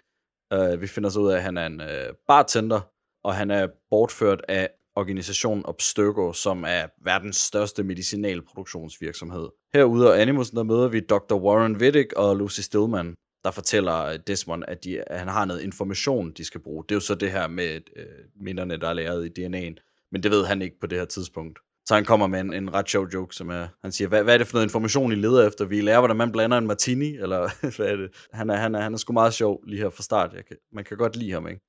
Uh, 0.55 0.81
vi 0.81 0.87
finder 0.87 1.11
så 1.11 1.21
ud 1.21 1.31
af, 1.31 1.37
at 1.37 1.43
han 1.43 1.57
er 1.57 1.67
en 1.67 1.81
uh, 1.81 2.15
bartender, 2.29 2.81
og 3.25 3.35
han 3.35 3.51
er 3.51 3.69
bortført 3.91 4.43
af 4.49 4.71
organisation 4.97 5.67
Obstergo, 5.67 6.33
som 6.33 6.65
er 6.65 6.87
verdens 7.05 7.37
største 7.37 7.83
medicinalproduktionsvirksomhed. 7.83 9.49
Herude 9.75 10.15
af 10.15 10.21
Animusen, 10.21 10.57
der 10.57 10.63
møder 10.63 10.89
vi 10.89 11.01
Dr. 11.01 11.35
Warren 11.35 11.77
Wittig 11.77 12.17
og 12.17 12.37
Lucy 12.37 12.61
Stillman, 12.61 13.15
der 13.45 13.51
fortæller 13.51 14.05
øh, 14.05 14.19
Desmond, 14.27 14.65
at, 14.69 14.85
de, 14.85 15.09
at 15.09 15.19
han 15.19 15.29
har 15.29 15.45
noget 15.45 15.63
information, 15.63 16.33
de 16.33 16.45
skal 16.45 16.61
bruge. 16.61 16.85
Det 16.89 16.91
er 16.91 16.97
jo 16.97 17.01
så 17.01 17.15
det 17.15 17.31
her 17.31 17.49
med 17.49 17.81
øh, 17.97 18.07
minderne, 18.41 18.77
der 18.77 18.89
er 18.89 18.93
læret 18.93 19.39
i 19.39 19.47
DNA'en. 19.47 20.09
Men 20.13 20.23
det 20.23 20.31
ved 20.31 20.45
han 20.45 20.63
ikke 20.63 20.81
på 20.81 20.87
det 20.87 20.99
her 20.99 21.05
tidspunkt. 21.05 21.59
Så 21.87 21.95
han 21.95 22.05
kommer 22.05 22.27
med 22.27 22.41
en, 22.41 22.53
en 22.53 22.75
ret 22.75 22.89
sjov 22.89 23.07
joke, 23.15 23.35
som 23.35 23.51
er, 23.51 23.67
han 23.83 23.93
siger, 23.93 24.09
hvad, 24.09 24.23
hvad 24.23 24.35
er 24.35 24.39
det 24.39 24.47
for 24.47 24.55
noget 24.55 24.67
information, 24.67 25.13
I 25.13 25.15
leder 25.15 25.47
efter? 25.47 25.65
Vi 25.65 25.81
lærer, 25.81 25.99
hvordan 26.01 26.17
man 26.17 26.33
blander 26.33 26.59
en 26.59 26.67
martini, 26.67 27.17
eller 27.17 27.51
hvad 27.77 27.87
er 27.87 27.97
det? 27.97 28.11
Han 28.33 28.51
er, 28.51 28.57
han 28.57 28.75
er, 28.75 28.81
han 28.81 28.95
er 28.95 28.99
sgu 28.99 29.13
meget 29.13 29.35
sjov 29.35 29.65
lige 29.67 29.83
her 29.83 29.91
fra 29.91 30.03
start. 30.03 30.33
Jeg 30.35 30.45
kan, 30.45 30.57
man 30.73 30.85
kan 30.85 30.97
godt 30.97 31.17
lide 31.17 31.33
ham, 31.33 31.49
ikke? 31.49 31.61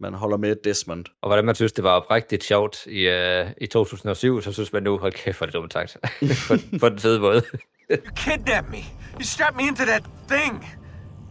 Man 0.00 0.14
holder 0.14 0.36
med 0.36 0.56
Desmond. 0.64 1.04
Og 1.22 1.28
hvordan 1.28 1.44
man 1.44 1.54
synes, 1.54 1.72
det 1.72 1.84
var 1.84 1.90
oprigtigt 1.90 2.44
sjovt 2.44 2.86
i, 2.86 3.08
uh, 3.08 3.50
i 3.60 3.66
2007, 3.66 4.40
så 4.40 4.52
synes 4.52 4.72
man 4.72 4.82
nu, 4.82 4.98
hold 4.98 5.12
kæft, 5.12 5.36
for 5.36 5.44
det 5.44 5.54
dumt 5.54 5.72
sagt. 5.72 5.96
på, 6.48 6.54
på 6.80 6.88
den 6.88 6.98
fede 6.98 7.20
måde. 7.20 7.42
You 7.90 7.96
kidnapped 8.16 8.70
me. 8.70 8.84
You 9.14 9.22
strapped 9.22 9.56
me 9.62 9.68
into 9.68 9.84
that 9.84 10.02
thing. 10.28 10.66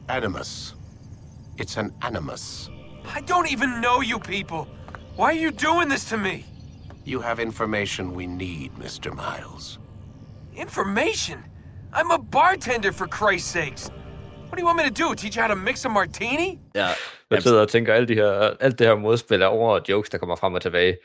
Animus. 0.09 0.75
It's 1.61 1.79
an 1.79 1.93
animus. 2.01 2.69
I 3.05 3.21
don't 3.31 3.53
even 3.53 3.69
know 3.81 4.01
you 4.01 4.19
people. 4.19 4.67
Why 5.17 5.25
are 5.25 5.43
you 5.45 5.51
doing 5.51 5.89
this 5.89 6.05
to 6.05 6.17
me? 6.17 6.45
You 7.05 7.21
have 7.21 7.39
information 7.39 8.15
we 8.15 8.25
need, 8.25 8.69
Mr. 8.79 9.13
Miles. 9.15 9.79
Information? 10.55 11.43
I'm 11.93 12.11
a 12.11 12.19
bartender, 12.19 12.91
for 12.91 13.07
Christ's 13.07 13.51
sakes. 13.51 13.89
What 14.49 14.57
do 14.57 14.61
you 14.61 14.67
want 14.67 14.77
me 14.81 14.89
to 14.89 15.03
do? 15.03 15.15
Teach 15.15 15.35
you 15.37 15.41
how 15.43 15.47
to 15.55 15.55
mix 15.55 15.85
a 15.85 15.89
martini? 15.89 16.59
Ja, 16.75 16.87
Jeg 17.31 17.43
sidder 17.43 17.61
og 17.61 17.69
tænker, 17.69 17.93
alt, 17.93 18.07
de 18.09 18.13
her, 18.13 18.31
alt 18.59 18.79
det 18.79 18.87
her 18.87 18.95
modspil 18.95 19.41
er 19.41 19.45
over 19.45 19.73
og 19.79 19.81
jokes, 19.89 20.09
der 20.09 20.17
kommer 20.17 20.35
frem 20.35 20.53
og 20.53 20.61
tilbage. 20.61 20.97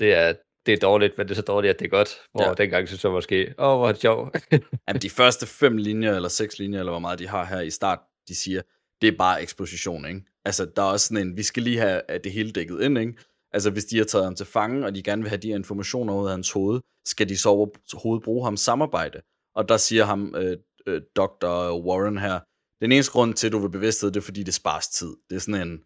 Det 0.00 0.14
er, 0.14 0.32
det 0.66 0.74
er 0.74 0.78
dårligt, 0.78 1.18
men 1.18 1.26
det 1.26 1.30
er 1.32 1.36
så 1.36 1.42
dårligt, 1.42 1.70
at 1.74 1.78
det 1.78 1.84
er 1.86 1.90
godt. 1.90 2.18
Hvor 2.32 2.44
Ja. 2.44 2.54
dengang 2.54 2.88
synes 2.88 3.04
jeg 3.04 3.12
måske, 3.12 3.54
åh, 3.58 3.68
oh, 3.72 3.78
hvor 3.78 3.88
er 3.88 3.92
det 3.92 4.00
sjovt. 4.00 4.36
Jamen, 4.88 5.02
de 5.02 5.10
første 5.10 5.46
fem 5.46 5.76
linjer, 5.76 6.14
eller 6.16 6.28
seks 6.28 6.58
linjer, 6.58 6.78
eller 6.78 6.92
hvor 6.92 6.98
meget 6.98 7.18
de 7.18 7.28
har 7.28 7.44
her 7.44 7.60
i 7.60 7.70
start, 7.70 7.98
de 8.28 8.34
siger, 8.34 8.62
det 9.00 9.08
er 9.08 9.16
bare 9.18 9.42
eksposition, 9.42 10.04
ikke? 10.08 10.20
Altså, 10.44 10.64
der 10.76 10.82
er 10.82 10.86
også 10.86 11.06
sådan 11.06 11.26
en, 11.26 11.36
vi 11.36 11.42
skal 11.42 11.62
lige 11.62 11.78
have 11.78 12.02
at 12.08 12.24
det 12.24 12.32
hele 12.32 12.52
dækket 12.52 12.80
ind, 12.82 12.98
ikke? 12.98 13.12
Altså, 13.52 13.70
hvis 13.70 13.84
de 13.84 13.98
har 13.98 14.04
taget 14.04 14.24
ham 14.24 14.34
til 14.34 14.46
fange, 14.46 14.86
og 14.86 14.94
de 14.94 15.02
gerne 15.02 15.22
vil 15.22 15.28
have 15.28 15.40
de 15.40 15.48
her 15.48 15.56
informationer 15.56 16.14
ud 16.14 16.24
af 16.26 16.30
hans 16.32 16.52
hoved, 16.52 16.80
skal 17.06 17.28
de 17.28 17.36
så 17.38 17.48
overhovedet 17.48 18.24
bruge 18.24 18.44
ham 18.44 18.56
samarbejde? 18.56 19.20
Og 19.56 19.68
der 19.68 19.76
siger 19.76 20.04
ham, 20.04 20.34
øh, 20.36 20.56
øh, 20.86 21.00
Dr. 21.16 21.72
Warren 21.86 22.18
her, 22.18 22.40
den 22.80 22.92
eneste 22.92 23.12
grund 23.12 23.34
til, 23.34 23.46
at 23.46 23.52
du 23.52 23.58
vil 23.58 23.70
bevidsthed, 23.70 24.10
det 24.10 24.20
er, 24.20 24.24
fordi 24.24 24.42
det 24.42 24.54
spares 24.54 24.88
tid. 24.88 25.16
Det 25.30 25.36
er 25.36 25.40
sådan 25.40 25.68
en, 25.68 25.80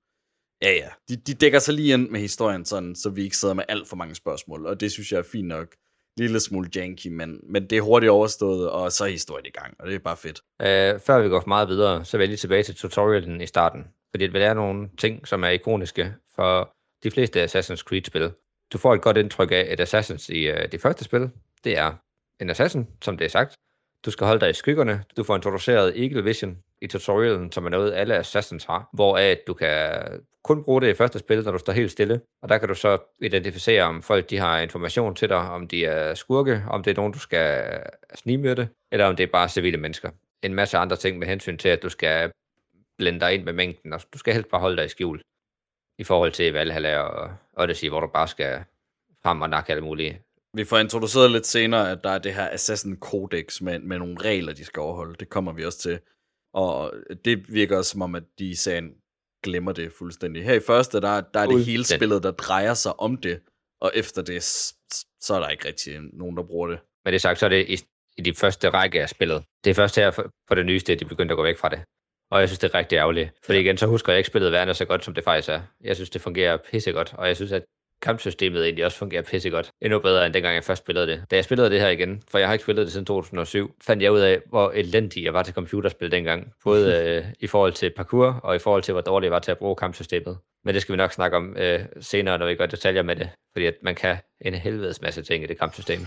ja 0.63 0.73
ja, 0.73 0.89
de, 1.09 1.17
de 1.17 1.35
dækker 1.35 1.59
sig 1.59 1.75
lige 1.75 1.95
ind 1.95 2.11
med 2.11 2.21
historien, 2.21 2.65
sådan, 2.65 2.95
så 2.97 3.11
vi 3.11 3.23
ikke 3.23 3.37
sidder 3.37 3.55
med 3.55 3.65
alt 3.69 3.89
for 3.89 3.97
mange 3.97 4.15
spørgsmål, 4.15 4.67
og 4.67 4.81
det 4.81 4.93
synes 4.93 5.13
jeg 5.13 5.19
er 5.19 5.23
fint 5.33 5.49
nok. 5.49 5.69
Lille 6.19 6.41
smule 6.41 6.71
janky, 6.77 7.07
men, 7.07 7.41
men 7.43 7.71
det 7.71 7.79
er 7.79 7.83
hurtigt 7.83 8.11
overstået, 8.11 8.71
og 8.71 8.93
så 8.93 9.05
er 9.05 9.09
historien 9.09 9.47
i 9.47 9.51
gang, 9.51 9.75
og 9.79 9.87
det 9.87 9.95
er 9.95 9.99
bare 9.99 10.17
fedt. 10.17 10.41
Uh, 10.61 11.01
før 11.01 11.23
vi 11.23 11.29
går 11.29 11.41
for 11.41 11.49
meget 11.49 11.69
videre, 11.69 12.05
så 12.05 12.17
vil 12.17 12.25
jeg 12.25 12.29
lige 12.29 12.37
tilbage 12.37 12.63
til 12.63 12.75
tutorialen 12.75 13.41
i 13.41 13.47
starten. 13.47 13.85
Fordi 14.11 14.27
det 14.27 14.43
er 14.43 14.55
nogle 14.55 14.89
ting, 14.99 15.29
som 15.29 15.45
er 15.45 15.49
ikoniske 15.49 16.15
for 16.35 16.73
de 17.03 17.11
fleste 17.11 17.45
Assassin's 17.45 17.83
Creed-spil. 17.83 18.33
Du 18.73 18.79
får 18.79 18.95
et 18.95 19.03
godt 19.03 19.17
indtryk 19.17 19.51
af, 19.51 19.67
at 19.71 19.81
Assassins 19.81 20.29
i 20.29 20.51
uh, 20.51 20.57
det 20.73 20.81
første 20.81 21.05
spil, 21.05 21.31
det 21.65 21.79
er 21.79 21.95
en 22.41 22.51
assassin, 22.51 22.87
som 23.03 23.17
det 23.17 23.25
er 23.25 23.29
sagt. 23.29 23.55
Du 24.05 24.11
skal 24.11 24.27
holde 24.27 24.41
dig 24.41 24.51
i 24.51 24.53
skyggerne. 24.53 25.05
Du 25.17 25.25
får 25.25 25.37
introduceret 25.37 26.03
Eagle 26.03 26.25
Vision 26.25 26.59
i 26.85 26.87
tutorialen, 26.87 27.53
som 27.53 27.65
er 27.65 27.71
noget, 27.71 27.95
alle 27.95 28.17
Assassins 28.17 28.65
har. 28.65 28.89
Hvor 28.93 29.17
at 29.17 29.39
du 29.47 29.55
kan 29.55 30.03
kun 30.45 30.65
bruge 30.65 30.81
det 30.81 30.89
i 30.89 30.95
første 30.95 31.19
spil, 31.19 31.45
når 31.45 31.53
du 31.53 31.59
står 31.59 31.73
helt 31.73 31.91
stille. 31.91 32.21
Og 32.43 32.49
der 32.49 32.59
kan 32.59 32.69
du 32.69 32.75
så 32.75 32.99
identificere, 33.21 33.83
om 33.83 34.03
folk 34.03 34.31
de 34.31 34.39
har 34.39 34.61
information 34.61 35.15
til 35.15 35.29
dig, 35.29 35.39
om 35.39 35.69
de 35.69 35.85
er 35.85 36.15
skurke, 36.15 36.63
om 36.69 36.83
det 36.83 36.91
er 36.91 36.97
nogen, 36.97 37.13
du 37.13 37.19
skal 37.19 37.81
snigmyrde, 38.15 38.69
eller 38.93 39.07
om 39.07 39.17
det 39.17 39.23
er 39.23 39.33
bare 39.33 39.49
civile 39.49 39.77
mennesker. 39.77 40.11
En 40.43 40.55
masse 40.55 40.79
andre 40.79 40.97
ting 40.97 41.19
med 41.19 41.27
hensyn 41.27 41.59
til, 41.59 41.69
at 41.69 41.83
du 41.83 41.89
skal 41.89 42.31
blende 42.99 43.21
dig 43.21 43.35
ind 43.35 43.45
med 43.45 43.53
mængden, 43.53 43.93
og 43.93 44.01
du 44.15 44.19
skal 44.19 44.35
helst 44.35 44.51
bare 44.51 44.61
holde 44.61 44.77
dig 44.77 44.85
i 44.85 44.89
skjul. 44.89 45.23
I 45.99 46.05
forhold 46.05 46.33
til 46.33 46.53
Valhalla 46.53 46.99
og 46.99 47.31
Odyssey, 47.57 47.89
hvor 47.89 48.01
du 48.01 48.07
bare 48.07 48.29
skal 48.29 48.65
frem 49.23 49.43
og 49.43 49.51
nakke 49.51 49.71
alle 49.71 49.85
mulige 49.85 50.21
Vi 50.55 50.65
får 50.65 50.79
introduceret 50.79 51.31
lidt 51.31 51.47
senere, 51.47 51.91
at 51.91 52.05
der 52.05 52.11
er 52.11 52.19
det 52.19 52.35
her 52.35 52.51
Assassin 52.51 52.97
Codex 52.97 53.61
med, 53.61 53.79
med 53.79 53.99
nogle 53.99 54.17
regler, 54.21 54.53
de 54.53 54.65
skal 54.65 54.81
overholde. 54.81 55.15
Det 55.21 55.29
kommer 55.29 55.53
vi 55.53 55.65
også 55.65 55.79
til. 55.79 55.99
Og 56.55 56.93
det 57.25 57.53
virker 57.53 57.77
også 57.77 57.91
som 57.91 58.03
om, 58.03 58.15
at 58.15 58.23
de 58.39 58.51
i 58.51 58.55
serien 58.55 58.95
glemmer 59.43 59.73
det 59.73 59.93
fuldstændig. 59.99 60.45
Her 60.45 60.55
i 60.55 60.61
første, 60.61 61.01
der, 61.01 61.21
der 61.21 61.41
er 61.41 61.47
det 61.47 61.65
hele 61.65 61.85
spillet, 61.85 62.23
der 62.23 62.31
drejer 62.31 62.75
sig 62.75 63.01
om 63.01 63.17
det. 63.17 63.41
Og 63.81 63.91
efter 63.95 64.23
det, 64.23 64.43
så 65.21 65.35
er 65.35 65.41
der 65.41 65.49
ikke 65.49 65.69
rigtig 65.69 66.01
nogen, 66.13 66.37
der 66.37 66.43
bruger 66.43 66.69
det. 66.69 66.79
Men 67.05 67.13
det 67.13 67.21
sagt, 67.21 67.39
så 67.39 67.47
er 67.47 67.51
det 67.51 67.69
i, 67.69 67.77
i 68.17 68.23
de 68.23 68.35
første 68.35 68.71
række 68.71 69.03
af 69.03 69.09
spillet. 69.09 69.45
Det 69.65 69.71
er 69.71 69.75
først 69.75 69.97
her 69.97 70.29
på 70.49 70.55
det 70.55 70.67
nyeste, 70.67 70.93
at 70.93 71.01
de 71.01 71.05
begyndte 71.05 71.33
at 71.33 71.37
gå 71.37 71.43
væk 71.43 71.59
fra 71.59 71.69
det. 71.69 71.83
Og 72.31 72.41
jeg 72.41 72.49
synes, 72.49 72.59
det 72.59 72.75
er 72.75 72.75
rigtig 72.75 72.97
ærgerligt. 72.97 73.31
Fordi 73.45 73.59
igen, 73.61 73.77
så 73.79 73.87
husker 73.87 74.13
jeg 74.13 74.19
ikke 74.19 74.27
spillet 74.27 74.53
værende 74.53 74.75
så 74.75 74.85
godt, 74.85 75.05
som 75.05 75.15
det 75.15 75.25
faktisk 75.25 75.49
er. 75.49 75.61
Jeg 75.81 75.97
synes, 75.97 76.11
det 76.11 76.21
fungerer 76.21 76.57
pissegodt, 76.71 77.15
og 77.15 77.27
jeg 77.29 77.37
synes, 77.37 77.53
at 77.53 77.65
kampsystemet 78.05 78.65
egentlig 78.65 78.85
også 78.85 78.99
fungerer 78.99 79.23
pissegodt. 79.23 79.71
Endnu 79.83 79.99
bedre, 79.99 80.27
end 80.27 80.35
dengang 80.35 80.55
jeg 80.55 80.65
først 80.65 80.83
spillede 80.83 81.07
det. 81.07 81.25
Da 81.31 81.37
jeg 81.37 81.45
spillede 81.45 81.71
det 81.71 81.81
her 81.81 81.89
igen, 81.89 82.23
for 82.31 82.39
jeg 82.39 82.49
har 82.49 82.53
ikke 82.53 82.63
spillet 82.63 82.87
det 82.87 82.93
siden 82.93 83.07
2007, 83.07 83.75
fandt 83.83 84.03
jeg 84.03 84.13
ud 84.13 84.21
af, 84.21 84.41
hvor 84.49 84.71
elendig 84.75 85.25
jeg 85.25 85.35
var 85.35 85.43
til 85.43 85.55
computerspil 85.55 86.13
dengang. 86.13 86.53
Både 86.65 86.95
øh, 87.09 87.25
i 87.41 87.47
forhold 87.47 87.73
til 87.73 87.91
parkour, 87.97 88.41
og 88.43 88.57
i 88.57 88.59
forhold 88.59 88.83
til, 88.83 88.93
hvor 88.93 89.01
dårlig 89.01 89.25
jeg 89.25 89.33
var 89.33 89.39
til 89.39 89.51
at 89.51 89.59
bruge 89.59 89.77
kampsystemet. 89.77 90.39
Men 90.65 90.75
det 90.75 90.83
skal 90.83 90.93
vi 90.93 90.97
nok 90.97 91.13
snakke 91.13 91.37
om 91.37 91.57
øh, 91.57 91.81
senere, 92.01 92.39
når 92.39 92.47
vi 92.47 92.55
går 92.55 92.65
i 92.65 92.67
detaljer 92.67 93.03
med 93.03 93.17
det. 93.17 93.31
Fordi 93.53 93.67
at 93.67 93.75
man 93.83 93.95
kan 93.95 94.17
en 94.41 94.55
helvedes 94.55 95.03
masse 95.03 95.23
ting 95.23 95.45
i 95.45 95.47
det 95.47 95.59
kampsystem. 95.59 96.01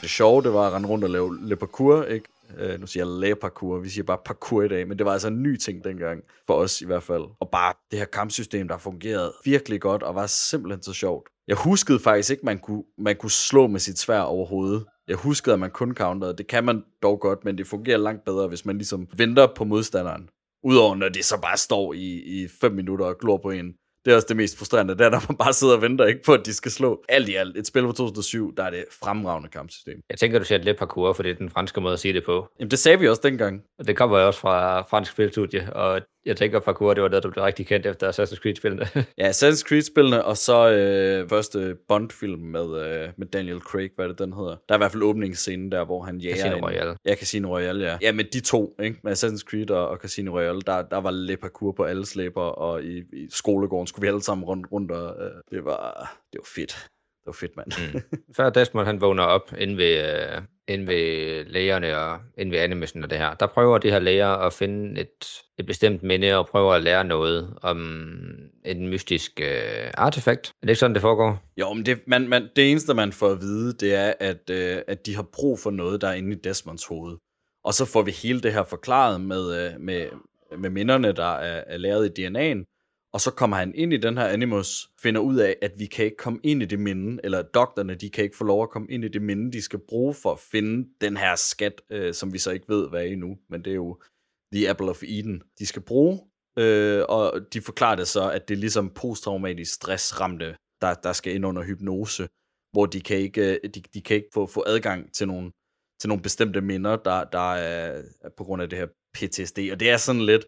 Det 0.00 0.10
sjove, 0.10 0.42
det 0.42 0.52
var 0.52 0.66
at 0.66 0.72
rende 0.72 0.88
rundt 0.88 1.04
og 1.04 1.10
lave 1.10 1.48
le 1.48 1.56
parkour, 1.56 2.04
ikke? 2.04 2.28
Øh, 2.56 2.80
nu 2.80 2.86
siger 2.86 3.06
jeg 3.06 3.30
le 3.30 3.36
parkour, 3.36 3.78
vi 3.78 3.88
siger 3.88 4.04
bare 4.04 4.18
parkour 4.24 4.62
i 4.62 4.68
dag, 4.68 4.88
men 4.88 4.98
det 4.98 5.06
var 5.06 5.12
altså 5.12 5.28
en 5.28 5.42
ny 5.42 5.56
ting 5.56 5.84
dengang, 5.84 6.22
for 6.46 6.54
os 6.54 6.80
i 6.80 6.86
hvert 6.86 7.02
fald. 7.02 7.24
Og 7.40 7.48
bare 7.52 7.74
det 7.90 7.98
her 7.98 8.06
kampsystem, 8.06 8.68
der 8.68 8.78
fungerede 8.78 9.32
virkelig 9.44 9.80
godt, 9.80 10.02
og 10.02 10.14
var 10.14 10.26
simpelthen 10.26 10.82
så 10.82 10.92
sjovt. 10.92 11.28
Jeg 11.48 11.56
huskede 11.56 11.98
faktisk 11.98 12.30
ikke, 12.30 12.46
man 12.46 12.58
kunne, 12.58 12.84
man 12.98 13.16
kunne 13.16 13.30
slå 13.30 13.66
med 13.66 13.80
sit 13.80 13.98
svær 13.98 14.20
overhovedet. 14.20 14.84
Jeg 15.08 15.16
huskede, 15.16 15.54
at 15.54 15.60
man 15.60 15.70
kun 15.70 15.94
counterede. 15.94 16.36
Det 16.36 16.46
kan 16.46 16.64
man 16.64 16.82
dog 17.02 17.20
godt, 17.20 17.44
men 17.44 17.58
det 17.58 17.66
fungerer 17.66 17.98
langt 17.98 18.24
bedre, 18.24 18.48
hvis 18.48 18.64
man 18.64 18.76
ligesom 18.76 19.08
venter 19.16 19.46
på 19.56 19.64
modstanderen. 19.64 20.28
Udover 20.64 20.94
når 20.94 21.08
de 21.08 21.22
så 21.22 21.40
bare 21.40 21.56
står 21.56 21.92
i, 21.92 22.42
i 22.42 22.48
fem 22.60 22.72
minutter 22.72 23.06
og 23.06 23.18
glor 23.18 23.36
på 23.36 23.50
en. 23.50 23.74
Det 24.08 24.12
er 24.12 24.16
også 24.16 24.28
det 24.28 24.36
mest 24.36 24.58
frustrerende, 24.58 24.94
det 24.94 25.06
er, 25.06 25.10
når 25.10 25.22
man 25.28 25.36
bare 25.36 25.52
sidder 25.52 25.74
og 25.76 25.82
venter 25.82 26.04
ikke 26.04 26.22
på, 26.26 26.32
at 26.32 26.46
de 26.46 26.54
skal 26.54 26.70
slå. 26.70 27.04
Alt 27.08 27.28
i 27.28 27.34
alt, 27.34 27.56
et 27.56 27.66
spil 27.66 27.82
fra 27.82 27.92
2007, 27.92 28.56
der 28.56 28.62
er 28.62 28.70
det 28.70 28.84
fremragende 29.02 29.48
kampsystem. 29.48 30.00
Jeg 30.10 30.18
tænker, 30.18 30.38
du 30.38 30.44
siger 30.44 30.58
lidt 30.58 30.78
parkour, 30.78 31.12
for 31.12 31.22
det 31.22 31.30
er 31.30 31.34
den 31.34 31.50
franske 31.50 31.80
måde 31.80 31.92
at 31.92 32.00
sige 32.00 32.14
det 32.14 32.24
på. 32.24 32.48
Jamen, 32.60 32.70
det 32.70 32.78
sagde 32.78 32.98
vi 32.98 33.08
også 33.08 33.22
dengang. 33.24 33.62
Og 33.78 33.86
det 33.86 33.96
kommer 33.96 34.18
jo 34.18 34.26
også 34.26 34.40
fra 34.40 34.80
fransk 34.80 35.12
spilstudie, 35.12 35.72
og 35.72 36.00
Jeg 36.28 36.36
tænker, 36.36 36.60
parkour, 36.60 36.94
det 36.94 37.02
var 37.02 37.08
noget, 37.08 37.24
du 37.24 37.30
blev 37.30 37.44
rigtig 37.44 37.66
kendt 37.66 37.86
efter 37.86 38.12
Assassin's 38.12 38.40
Creed-spillene. 38.42 38.86
Ja, 39.18 39.30
Assassin's 39.30 39.68
Creed-spillene, 39.68 40.24
og 40.24 40.36
så 40.36 40.70
øh, 40.70 41.28
første 41.28 41.76
Bond-film 41.88 42.40
med, 42.40 42.60
øh, 42.62 43.08
med 43.16 43.26
Daniel 43.26 43.60
Craig, 43.60 43.90
hvad 43.96 44.08
det 44.08 44.18
den 44.18 44.32
hedder. 44.32 44.56
Der 44.68 44.74
er 44.74 44.74
i 44.74 44.78
hvert 44.78 44.92
fald 44.92 45.02
åbningsscenen 45.02 45.72
der, 45.72 45.84
hvor 45.84 46.02
han 46.02 46.18
jager 46.18 46.36
Casino 46.36 46.66
Royale. 46.66 46.96
Ja, 47.06 47.14
Casino 47.14 47.48
Royale, 47.48 47.84
ja. 47.84 47.98
Ja, 48.02 48.12
men 48.12 48.26
de 48.32 48.40
to, 48.40 48.76
ikke? 48.82 49.00
med 49.02 49.12
Assassin's 49.12 49.44
Creed 49.50 49.70
og, 49.70 49.88
og 49.88 49.96
Casino 49.96 50.32
Royale, 50.38 50.60
der, 50.60 50.82
der 50.82 51.00
var 51.00 51.10
lidt 51.10 51.40
parkour 51.40 51.72
på 51.72 51.84
alle 51.84 52.06
slæber, 52.06 52.42
og 52.42 52.82
i, 52.82 52.98
i 52.98 53.26
skolegården 53.30 53.86
skulle 53.86 54.02
vi 54.02 54.08
alle 54.08 54.22
sammen 54.22 54.44
rundt, 54.44 54.66
rundt 54.72 54.90
og 54.90 55.24
øh, 55.24 55.30
det, 55.50 55.64
var, 55.64 56.10
det 56.32 56.38
var 56.38 56.48
fedt. 56.54 56.88
Det 57.28 57.34
var 57.34 57.46
fedt, 57.46 57.56
mand. 57.56 57.92
Mm. 57.94 58.18
Før 58.36 58.50
Desmond 58.50 58.86
han 58.86 59.00
vågner 59.00 59.22
op 59.22 59.52
inde 59.58 59.76
ved, 59.76 60.20
øh, 60.34 60.42
inde 60.68 60.86
ved 60.86 61.44
lægerne 61.44 61.98
og 61.98 62.18
inde 62.38 62.52
ved 62.52 62.58
animation 62.58 63.04
og 63.04 63.10
det 63.10 63.18
her, 63.18 63.34
der 63.34 63.46
prøver 63.46 63.78
de 63.78 63.90
her 63.90 63.98
læger 63.98 64.28
at 64.28 64.52
finde 64.52 65.00
et, 65.00 65.42
et 65.58 65.66
bestemt 65.66 66.02
minde 66.02 66.38
og 66.38 66.46
prøver 66.46 66.74
at 66.74 66.82
lære 66.82 67.04
noget 67.04 67.54
om 67.62 67.78
en 68.64 68.88
mystisk 68.88 69.40
øh, 69.40 69.90
artefakt. 69.94 70.48
Er 70.48 70.52
det 70.62 70.68
ikke 70.68 70.80
sådan, 70.80 70.94
det 70.94 71.02
foregår? 71.02 71.42
Jo, 71.56 71.72
men 71.72 71.86
det, 71.86 71.98
man, 72.06 72.28
man, 72.28 72.48
det 72.56 72.70
eneste, 72.70 72.94
man 72.94 73.12
får 73.12 73.28
at 73.28 73.40
vide, 73.40 73.72
det 73.72 73.94
er, 73.94 74.12
at, 74.20 74.50
øh, 74.50 74.82
at 74.86 75.06
de 75.06 75.16
har 75.16 75.26
brug 75.32 75.58
for 75.58 75.70
noget, 75.70 76.00
der 76.00 76.08
er 76.08 76.14
inde 76.14 76.32
i 76.32 76.40
Desmonds 76.44 76.84
hoved. 76.84 77.16
Og 77.64 77.74
så 77.74 77.84
får 77.84 78.02
vi 78.02 78.10
hele 78.10 78.40
det 78.40 78.52
her 78.52 78.64
forklaret 78.64 79.20
med, 79.20 79.64
øh, 79.64 79.80
med, 79.80 80.06
med 80.58 80.70
minderne, 80.70 81.12
der 81.12 81.36
er, 81.36 81.64
er 81.66 81.76
lavet 81.76 82.18
i 82.18 82.26
DNA'en. 82.26 82.77
Og 83.12 83.20
så 83.20 83.30
kommer 83.30 83.56
han 83.56 83.74
ind 83.74 83.92
i 83.92 83.96
den 83.96 84.16
her 84.16 84.26
Animus, 84.26 84.90
finder 85.02 85.20
ud 85.20 85.36
af, 85.36 85.56
at 85.62 85.72
vi 85.78 85.86
kan 85.86 86.04
ikke 86.04 86.16
komme 86.16 86.40
ind 86.42 86.62
i 86.62 86.66
det 86.66 86.78
minde, 86.78 87.20
eller 87.24 87.42
doktorerne, 87.42 87.94
de 87.94 88.10
kan 88.10 88.24
ikke 88.24 88.36
få 88.36 88.44
lov 88.44 88.62
at 88.62 88.70
komme 88.70 88.88
ind 88.90 89.04
i 89.04 89.08
det 89.08 89.22
minde, 89.22 89.52
de 89.52 89.62
skal 89.62 89.78
bruge 89.88 90.14
for 90.14 90.32
at 90.32 90.38
finde 90.38 90.88
den 91.00 91.16
her 91.16 91.36
skat, 91.36 91.82
øh, 91.90 92.14
som 92.14 92.32
vi 92.32 92.38
så 92.38 92.50
ikke 92.50 92.68
ved, 92.68 92.88
hvad 92.88 93.00
er 93.00 93.06
endnu. 93.06 93.38
Men 93.50 93.64
det 93.64 93.70
er 93.70 93.74
jo 93.74 94.00
The 94.52 94.70
Apple 94.70 94.90
of 94.90 95.02
Eden, 95.02 95.42
de 95.58 95.66
skal 95.66 95.82
bruge. 95.82 96.20
Øh, 96.58 97.04
og 97.08 97.40
de 97.52 97.60
forklarer 97.60 97.96
det 97.96 98.08
så, 98.08 98.30
at 98.30 98.48
det 98.48 98.54
er 98.54 98.58
ligesom 98.58 98.90
posttraumatisk 98.90 99.74
stressramte, 99.74 100.56
der, 100.80 100.94
der 100.94 101.12
skal 101.12 101.34
ind 101.34 101.46
under 101.46 101.62
hypnose, 101.62 102.28
hvor 102.72 102.86
de 102.86 103.00
kan 103.00 103.16
ikke, 103.16 103.58
øh, 103.64 103.70
de, 103.74 103.82
de 103.94 104.02
kan 104.02 104.16
ikke 104.16 104.28
få, 104.34 104.46
få 104.46 104.64
adgang 104.66 105.14
til 105.14 105.26
nogle, 105.28 105.52
til 106.00 106.08
nogle 106.08 106.22
bestemte 106.22 106.60
minder, 106.60 106.96
der, 106.96 107.24
der 107.24 107.54
er 107.54 108.02
på 108.36 108.44
grund 108.44 108.62
af 108.62 108.70
det 108.70 108.78
her 108.78 108.86
PTSD. 109.14 109.58
Og 109.72 109.80
det 109.80 109.90
er 109.90 109.96
sådan 109.96 110.26
lidt, 110.26 110.46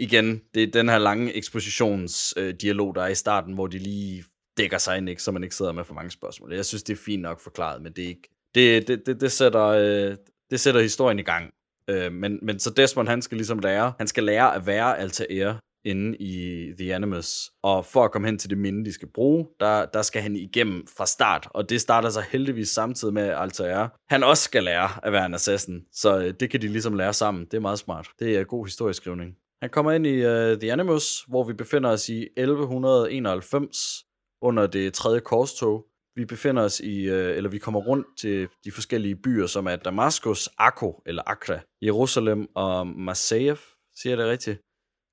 igen, 0.00 0.40
det 0.54 0.62
er 0.62 0.66
den 0.66 0.88
her 0.88 0.98
lange 0.98 1.32
ekspositionsdialog, 1.34 2.88
øh, 2.88 2.94
der 2.94 3.02
er 3.02 3.08
i 3.08 3.14
starten, 3.14 3.54
hvor 3.54 3.66
de 3.66 3.78
lige 3.78 4.24
dækker 4.56 4.78
sig 4.78 4.98
ind, 4.98 5.08
ikke, 5.08 5.22
så 5.22 5.32
man 5.32 5.42
ikke 5.42 5.54
sidder 5.54 5.72
med 5.72 5.84
for 5.84 5.94
mange 5.94 6.10
spørgsmål. 6.10 6.52
Jeg 6.52 6.64
synes, 6.64 6.82
det 6.82 6.92
er 6.92 7.02
fint 7.04 7.22
nok 7.22 7.40
forklaret, 7.40 7.82
men 7.82 7.92
det 7.92 8.04
er 8.04 8.08
ikke... 8.08 8.28
Det, 8.54 8.88
det, 8.88 9.06
det, 9.06 9.20
det, 9.20 9.32
sætter, 9.32 9.66
øh, 9.66 10.16
det 10.50 10.60
sætter 10.60 10.80
historien 10.80 11.18
i 11.18 11.22
gang. 11.22 11.50
Øh, 11.90 12.12
men, 12.12 12.38
men 12.42 12.58
så 12.58 12.70
Desmond, 12.70 13.08
han 13.08 13.22
skal 13.22 13.36
ligesom 13.36 13.58
lære, 13.58 13.92
han 13.98 14.06
skal 14.06 14.24
lære 14.24 14.54
at 14.54 14.66
være 14.66 14.98
Altair 14.98 15.52
inde 15.84 16.16
i 16.16 16.66
The 16.78 16.94
Animus. 16.94 17.50
Og 17.62 17.86
for 17.86 18.04
at 18.04 18.12
komme 18.12 18.28
hen 18.28 18.38
til 18.38 18.50
det 18.50 18.58
minde, 18.58 18.84
de 18.84 18.92
skal 18.92 19.08
bruge, 19.08 19.46
der, 19.60 19.86
der 19.86 20.02
skal 20.02 20.22
han 20.22 20.36
igennem 20.36 20.86
fra 20.96 21.06
start. 21.06 21.48
Og 21.50 21.70
det 21.70 21.80
starter 21.80 22.10
så 22.10 22.20
heldigvis 22.30 22.68
samtidig 22.68 23.14
med, 23.14 23.22
Altair, 23.22 23.88
han 24.08 24.22
også 24.22 24.42
skal 24.42 24.64
lære 24.64 25.06
at 25.06 25.12
være 25.12 25.26
en 25.26 25.34
assassin. 25.34 25.80
Så 25.92 26.18
øh, 26.18 26.34
det 26.40 26.50
kan 26.50 26.62
de 26.62 26.68
ligesom 26.68 26.94
lære 26.94 27.12
sammen. 27.12 27.44
Det 27.44 27.54
er 27.54 27.60
meget 27.60 27.78
smart. 27.78 28.08
Det 28.18 28.36
er 28.36 28.44
god 28.44 28.66
historieskrivning. 28.66 29.36
Han 29.62 29.70
kommer 29.70 29.92
ind 29.92 30.06
i 30.06 30.24
uh, 30.24 30.58
The 30.60 30.72
Animus, 30.72 31.20
hvor 31.28 31.44
vi 31.44 31.52
befinder 31.52 31.90
os 31.90 32.08
i 32.08 32.28
1191 32.36 34.04
under 34.42 34.66
det 34.66 34.94
tredje 34.94 35.20
korstog. 35.20 35.86
Vi 36.14 36.24
befinder 36.24 36.62
os 36.62 36.80
i, 36.80 37.02
øh, 37.02 37.36
eller 37.36 37.50
vi 37.50 37.58
kommer 37.58 37.80
rundt 37.80 38.06
til 38.18 38.48
de 38.64 38.72
forskellige 38.72 39.16
byer, 39.16 39.46
som 39.46 39.66
er 39.66 39.76
Damaskus, 39.76 40.48
Akko 40.58 41.02
eller 41.06 41.22
Accra, 41.26 41.58
Jerusalem 41.82 42.48
og 42.54 42.86
Marseille, 42.86 43.56
siger 43.96 44.10
jeg 44.10 44.18
det 44.18 44.26
rigtigt? 44.26 44.60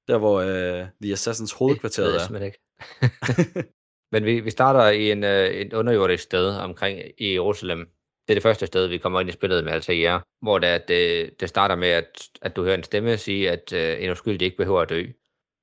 Der 0.07 0.17
hvor 0.17 0.39
øh, 0.41 0.87
The 1.01 1.11
Assassins 1.13 1.51
hovedkvarter 1.51 2.03
Det 2.03 2.11
ved 2.11 2.19
jeg 2.19 2.23
er. 2.23 2.27
simpelthen 2.27 2.47
ikke. 2.47 3.69
Men 4.11 4.25
vi, 4.25 4.39
vi 4.39 4.49
starter 4.49 4.89
i 4.89 5.11
en, 5.11 5.23
øh, 5.23 5.47
et 5.47 5.73
underjordisk 5.73 6.23
sted 6.23 6.49
omkring 6.49 6.99
i 7.17 7.33
Jerusalem. 7.33 7.87
Det 8.27 8.33
er 8.33 8.35
det 8.35 8.43
første 8.43 8.67
sted, 8.67 8.87
vi 8.87 8.97
kommer 8.97 9.19
ind 9.19 9.29
i 9.29 9.31
spillet 9.31 9.63
med 9.63 9.73
Altair, 9.73 10.19
hvor 10.41 10.59
det, 10.59 10.67
at 10.67 10.87
det, 10.87 11.39
det 11.39 11.49
starter 11.49 11.75
med, 11.75 11.87
at, 11.87 12.29
at 12.41 12.55
du 12.55 12.63
hører 12.63 12.75
en 12.75 12.83
stemme 12.83 13.17
sige, 13.17 13.51
at 13.51 13.73
øh, 13.73 14.03
en 14.03 14.11
uskyldig 14.11 14.45
ikke 14.45 14.57
behøver 14.57 14.81
at 14.81 14.89
dø. 14.89 15.05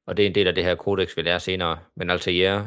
Og 0.07 0.17
det 0.17 0.23
er 0.23 0.27
en 0.27 0.35
del 0.35 0.47
af 0.47 0.55
det 0.55 0.65
her 0.65 0.75
kodex, 0.75 1.17
vi 1.17 1.23
lærer 1.23 1.39
senere. 1.39 1.79
Men 1.97 2.11
Altair, 2.11 2.67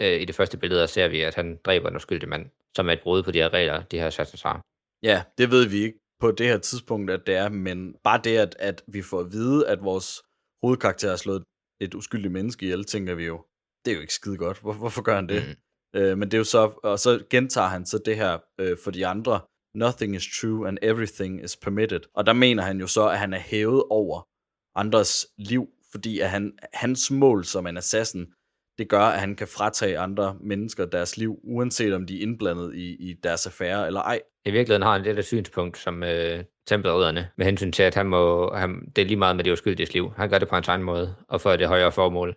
øh, 0.00 0.20
i 0.20 0.24
det 0.24 0.34
første 0.34 0.56
billede, 0.56 0.88
ser 0.88 1.08
vi, 1.08 1.20
at 1.20 1.34
han 1.34 1.58
dræber 1.64 1.88
en 1.88 1.96
uskyldig 1.96 2.28
mand, 2.28 2.46
som 2.76 2.88
er 2.88 2.92
et 2.92 3.00
brud 3.02 3.22
på 3.22 3.30
de 3.30 3.38
her 3.38 3.52
regler, 3.52 3.82
de 3.82 3.98
her 3.98 4.06
assassins 4.06 4.42
har. 4.42 4.60
Ja, 5.02 5.22
det 5.38 5.50
ved 5.50 5.68
vi 5.68 5.76
ikke 5.76 5.98
på 6.20 6.30
det 6.30 6.46
her 6.46 6.58
tidspunkt, 6.58 7.10
at 7.10 7.26
det 7.26 7.34
er, 7.34 7.48
men 7.48 7.96
bare 8.04 8.20
det, 8.24 8.38
at, 8.38 8.56
at 8.58 8.82
vi 8.86 9.02
får 9.02 9.20
at 9.20 9.32
vide, 9.32 9.68
at 9.68 9.82
vores 9.82 10.22
hovedkarakter 10.62 11.08
har 11.08 11.16
slået 11.16 11.42
et 11.80 11.94
uskyldigt 11.94 12.32
menneske 12.32 12.64
ihjel, 12.64 12.84
tænker 12.84 13.14
vi 13.14 13.24
jo, 13.24 13.44
det 13.84 13.90
er 13.90 13.94
jo 13.94 14.00
ikke 14.00 14.14
skide 14.14 14.36
godt. 14.36 14.60
Hvor, 14.60 14.72
hvorfor 14.72 15.02
gør 15.02 15.14
han 15.14 15.28
det? 15.28 15.42
Mm. 15.48 15.54
Øh, 15.94 16.18
men 16.18 16.28
det 16.28 16.34
er 16.34 16.38
jo 16.38 16.44
så, 16.44 16.80
og 16.82 16.98
så 16.98 17.24
gentager 17.30 17.68
han 17.68 17.86
så 17.86 17.98
det 18.04 18.16
her 18.16 18.38
øh, 18.60 18.76
for 18.84 18.90
de 18.90 19.06
andre, 19.06 19.40
nothing 19.74 20.16
is 20.16 20.40
true 20.40 20.68
and 20.68 20.78
everything 20.82 21.44
is 21.44 21.56
permitted. 21.56 22.00
Og 22.14 22.26
der 22.26 22.32
mener 22.32 22.62
han 22.62 22.80
jo 22.80 22.86
så, 22.86 23.08
at 23.08 23.18
han 23.18 23.32
er 23.32 23.38
hævet 23.38 23.82
over 23.90 24.28
andres 24.74 25.26
liv, 25.38 25.68
fordi 25.90 26.20
at 26.20 26.30
han, 26.30 26.52
hans 26.72 27.10
mål 27.10 27.44
som 27.44 27.66
en 27.66 27.76
assassin, 27.76 28.26
det 28.78 28.88
gør, 28.88 29.00
at 29.00 29.20
han 29.20 29.36
kan 29.36 29.48
fratage 29.48 29.98
andre 29.98 30.36
mennesker 30.40 30.84
deres 30.84 31.16
liv, 31.16 31.38
uanset 31.42 31.94
om 31.94 32.06
de 32.06 32.18
er 32.18 32.22
indblandet 32.22 32.74
i, 32.74 33.10
i 33.10 33.14
deres 33.22 33.46
affære 33.46 33.86
eller 33.86 34.00
ej. 34.00 34.20
I 34.44 34.50
virkeligheden 34.50 34.82
har 34.82 34.92
han 34.92 35.04
det 35.04 35.16
der 35.16 35.22
synspunkt 35.22 35.78
som 35.78 36.02
øh, 36.02 36.44
tempelridderne, 36.66 37.30
med 37.36 37.46
hensyn 37.46 37.72
til, 37.72 37.82
at 37.82 37.94
han 37.94 38.06
må, 38.06 38.54
han, 38.54 38.92
det 38.96 39.02
er 39.02 39.06
lige 39.06 39.16
meget 39.16 39.36
med 39.36 39.44
det 39.44 39.52
uskyldige 39.52 39.92
liv. 39.92 40.12
Han 40.16 40.30
gør 40.30 40.38
det 40.38 40.48
på 40.48 40.54
hans 40.54 40.68
egen 40.68 40.82
måde, 40.82 41.14
og 41.28 41.40
for 41.40 41.56
det 41.56 41.68
højere 41.68 41.92
formål. 41.92 42.36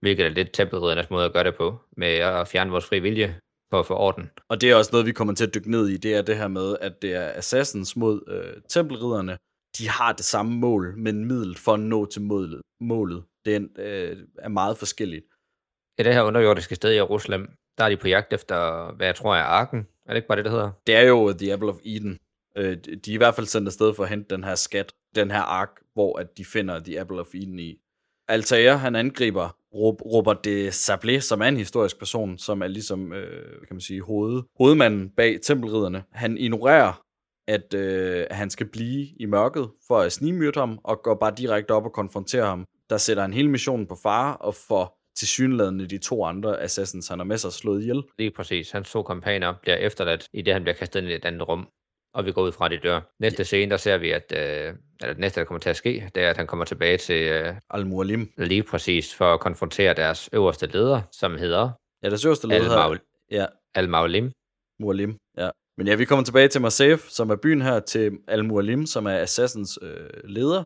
Hvilket 0.00 0.26
er 0.26 0.30
lidt 0.30 0.52
tempelriddernes 0.52 1.10
måde 1.10 1.24
at 1.24 1.32
gøre 1.32 1.44
det 1.44 1.56
på, 1.56 1.78
med 1.96 2.08
at 2.08 2.48
fjerne 2.48 2.70
vores 2.70 2.84
fri 2.84 2.98
vilje 2.98 3.40
for 3.70 3.80
at 3.80 3.86
få 3.86 3.94
orden. 3.94 4.30
Og 4.48 4.60
det 4.60 4.70
er 4.70 4.74
også 4.74 4.90
noget, 4.92 5.06
vi 5.06 5.12
kommer 5.12 5.34
til 5.34 5.46
at 5.46 5.54
dykke 5.54 5.70
ned 5.70 5.88
i, 5.88 5.96
det 5.96 6.14
er 6.14 6.22
det 6.22 6.36
her 6.36 6.48
med, 6.48 6.76
at 6.80 7.02
det 7.02 7.14
er 7.14 7.32
assassins 7.34 7.96
mod 7.96 8.22
øh, 8.28 8.62
tempelridderne. 8.68 9.38
De 9.78 9.88
har 9.88 10.12
det 10.12 10.24
samme 10.24 10.52
mål, 10.52 10.94
men 10.96 11.24
middel 11.24 11.56
for 11.56 11.74
at 11.74 11.80
nå 11.80 12.06
til 12.06 12.22
målet. 12.22 12.60
målet. 12.80 13.24
Det 13.44 13.56
er, 13.56 13.60
øh, 13.78 14.16
er 14.38 14.48
meget 14.48 14.78
forskelligt. 14.78 15.24
I 15.98 16.02
det 16.02 16.14
her 16.14 16.22
underjordiske 16.22 16.74
sted 16.74 16.92
i 16.92 16.94
Jerusalem, 16.94 17.50
der 17.78 17.84
er 17.84 17.88
de 17.88 17.96
på 17.96 18.08
jagt 18.08 18.32
efter, 18.32 18.90
hvad 18.92 19.06
jeg 19.06 19.14
tror 19.14 19.36
er 19.36 19.42
arken. 19.42 19.86
Er 20.06 20.12
det 20.12 20.16
ikke 20.16 20.28
bare 20.28 20.36
det, 20.36 20.44
det 20.44 20.52
hedder? 20.52 20.70
Det 20.86 20.96
er 20.96 21.02
jo 21.02 21.32
The 21.32 21.52
Apple 21.52 21.68
of 21.68 21.78
Eden. 21.84 22.18
Øh, 22.56 22.76
de 23.04 23.10
er 23.10 23.14
i 23.14 23.16
hvert 23.16 23.34
fald 23.34 23.46
sendt 23.46 23.68
afsted 23.68 23.94
for 23.94 24.02
at 24.02 24.08
hente 24.08 24.34
den 24.34 24.44
her 24.44 24.54
skat, 24.54 24.92
den 25.14 25.30
her 25.30 25.40
ark, 25.40 25.80
hvor 25.94 26.18
at 26.18 26.38
de 26.38 26.44
finder 26.44 26.80
The 26.80 27.00
Apple 27.00 27.20
of 27.20 27.34
Eden 27.34 27.58
i. 27.58 27.80
Altair, 28.28 28.72
han 28.72 28.96
angriber 28.96 29.57
Robert 29.74 30.44
de 30.44 30.68
Sablé, 30.68 31.20
som 31.20 31.40
er 31.40 31.46
en 31.46 31.56
historisk 31.56 31.98
person, 31.98 32.38
som 32.38 32.62
er 32.62 32.66
ligesom, 32.66 33.12
øh, 33.12 33.60
kan 33.66 33.74
man 33.74 33.80
sige, 33.80 34.02
hoved, 34.02 34.42
hovedmanden 34.58 35.10
bag 35.16 35.38
tempelridderne. 35.42 36.04
Han 36.12 36.38
ignorerer, 36.38 37.02
at 37.48 37.74
øh, 37.74 38.26
han 38.30 38.50
skal 38.50 38.66
blive 38.66 39.06
i 39.20 39.26
mørket 39.26 39.70
for 39.86 39.98
at 39.98 40.12
snigmyrde 40.12 40.60
ham, 40.60 40.78
og 40.84 41.02
går 41.02 41.14
bare 41.14 41.34
direkte 41.38 41.70
op 41.70 41.84
og 41.84 41.92
konfronterer 41.92 42.46
ham. 42.46 42.64
Der 42.90 42.96
sætter 42.96 43.22
han 43.22 43.32
hele 43.32 43.50
missionen 43.50 43.86
på 43.86 43.96
fare, 44.02 44.36
og 44.36 44.54
får 44.54 44.98
tilsyneladende 45.18 45.86
de 45.86 45.98
to 45.98 46.24
andre 46.24 46.62
assassins, 46.62 47.08
han 47.08 47.18
har 47.18 47.24
med 47.24 47.38
sig 47.38 47.52
slået 47.52 47.82
ihjel. 47.82 48.02
Lige 48.18 48.30
præcis. 48.30 48.70
Hans 48.70 48.90
to 48.90 49.02
kompaner 49.02 49.54
bliver 49.62 49.76
efterladt, 49.76 50.28
i 50.32 50.42
det 50.42 50.52
han 50.52 50.62
bliver 50.62 50.76
kastet 50.76 51.00
ind 51.00 51.08
i 51.08 51.14
et 51.14 51.24
andet 51.24 51.48
rum. 51.48 51.68
Og 52.14 52.24
vi 52.26 52.32
går 52.32 52.42
ud 52.42 52.52
fra, 52.52 52.68
de 52.68 52.76
dør. 52.78 53.00
Næste 53.20 53.44
scene, 53.44 53.70
der 53.70 53.76
ser 53.76 53.98
vi, 53.98 54.10
at 54.10 54.32
øh, 54.36 54.74
eller 55.00 55.12
det 55.14 55.18
næste, 55.18 55.40
der 55.40 55.46
kommer 55.46 55.58
til 55.60 55.70
at 55.70 55.76
ske, 55.76 56.10
det 56.14 56.22
er, 56.22 56.30
at 56.30 56.36
han 56.36 56.46
kommer 56.46 56.64
tilbage 56.64 56.96
til 56.98 57.22
øh, 57.22 57.54
Al-Mualim. 57.70 58.32
lige 58.36 58.62
præcis 58.62 59.14
for 59.14 59.34
at 59.34 59.40
konfrontere 59.40 59.94
deres 59.94 60.28
øverste 60.32 60.66
leder, 60.66 61.00
som 61.12 61.36
hedder 61.38 61.70
Ja, 62.02 62.08
deres 62.08 62.24
øverste 62.24 62.46
leder. 62.46 62.76
Al-Maul- 62.76 63.26
Ja, 63.30 63.46
Al-Maulim. 63.74 64.32
Mualim, 64.80 65.16
ja. 65.38 65.50
Men 65.76 65.86
ja, 65.86 65.94
vi 65.94 66.04
kommer 66.04 66.24
tilbage 66.24 66.48
til 66.48 66.60
Marseille, 66.60 66.98
som 67.08 67.30
er 67.30 67.36
byen 67.36 67.62
her, 67.62 67.80
til 67.80 68.18
Al-Mualim, 68.28 68.86
som 68.86 69.06
er 69.06 69.16
Assassins 69.18 69.78
øh, 69.82 70.10
leder. 70.24 70.64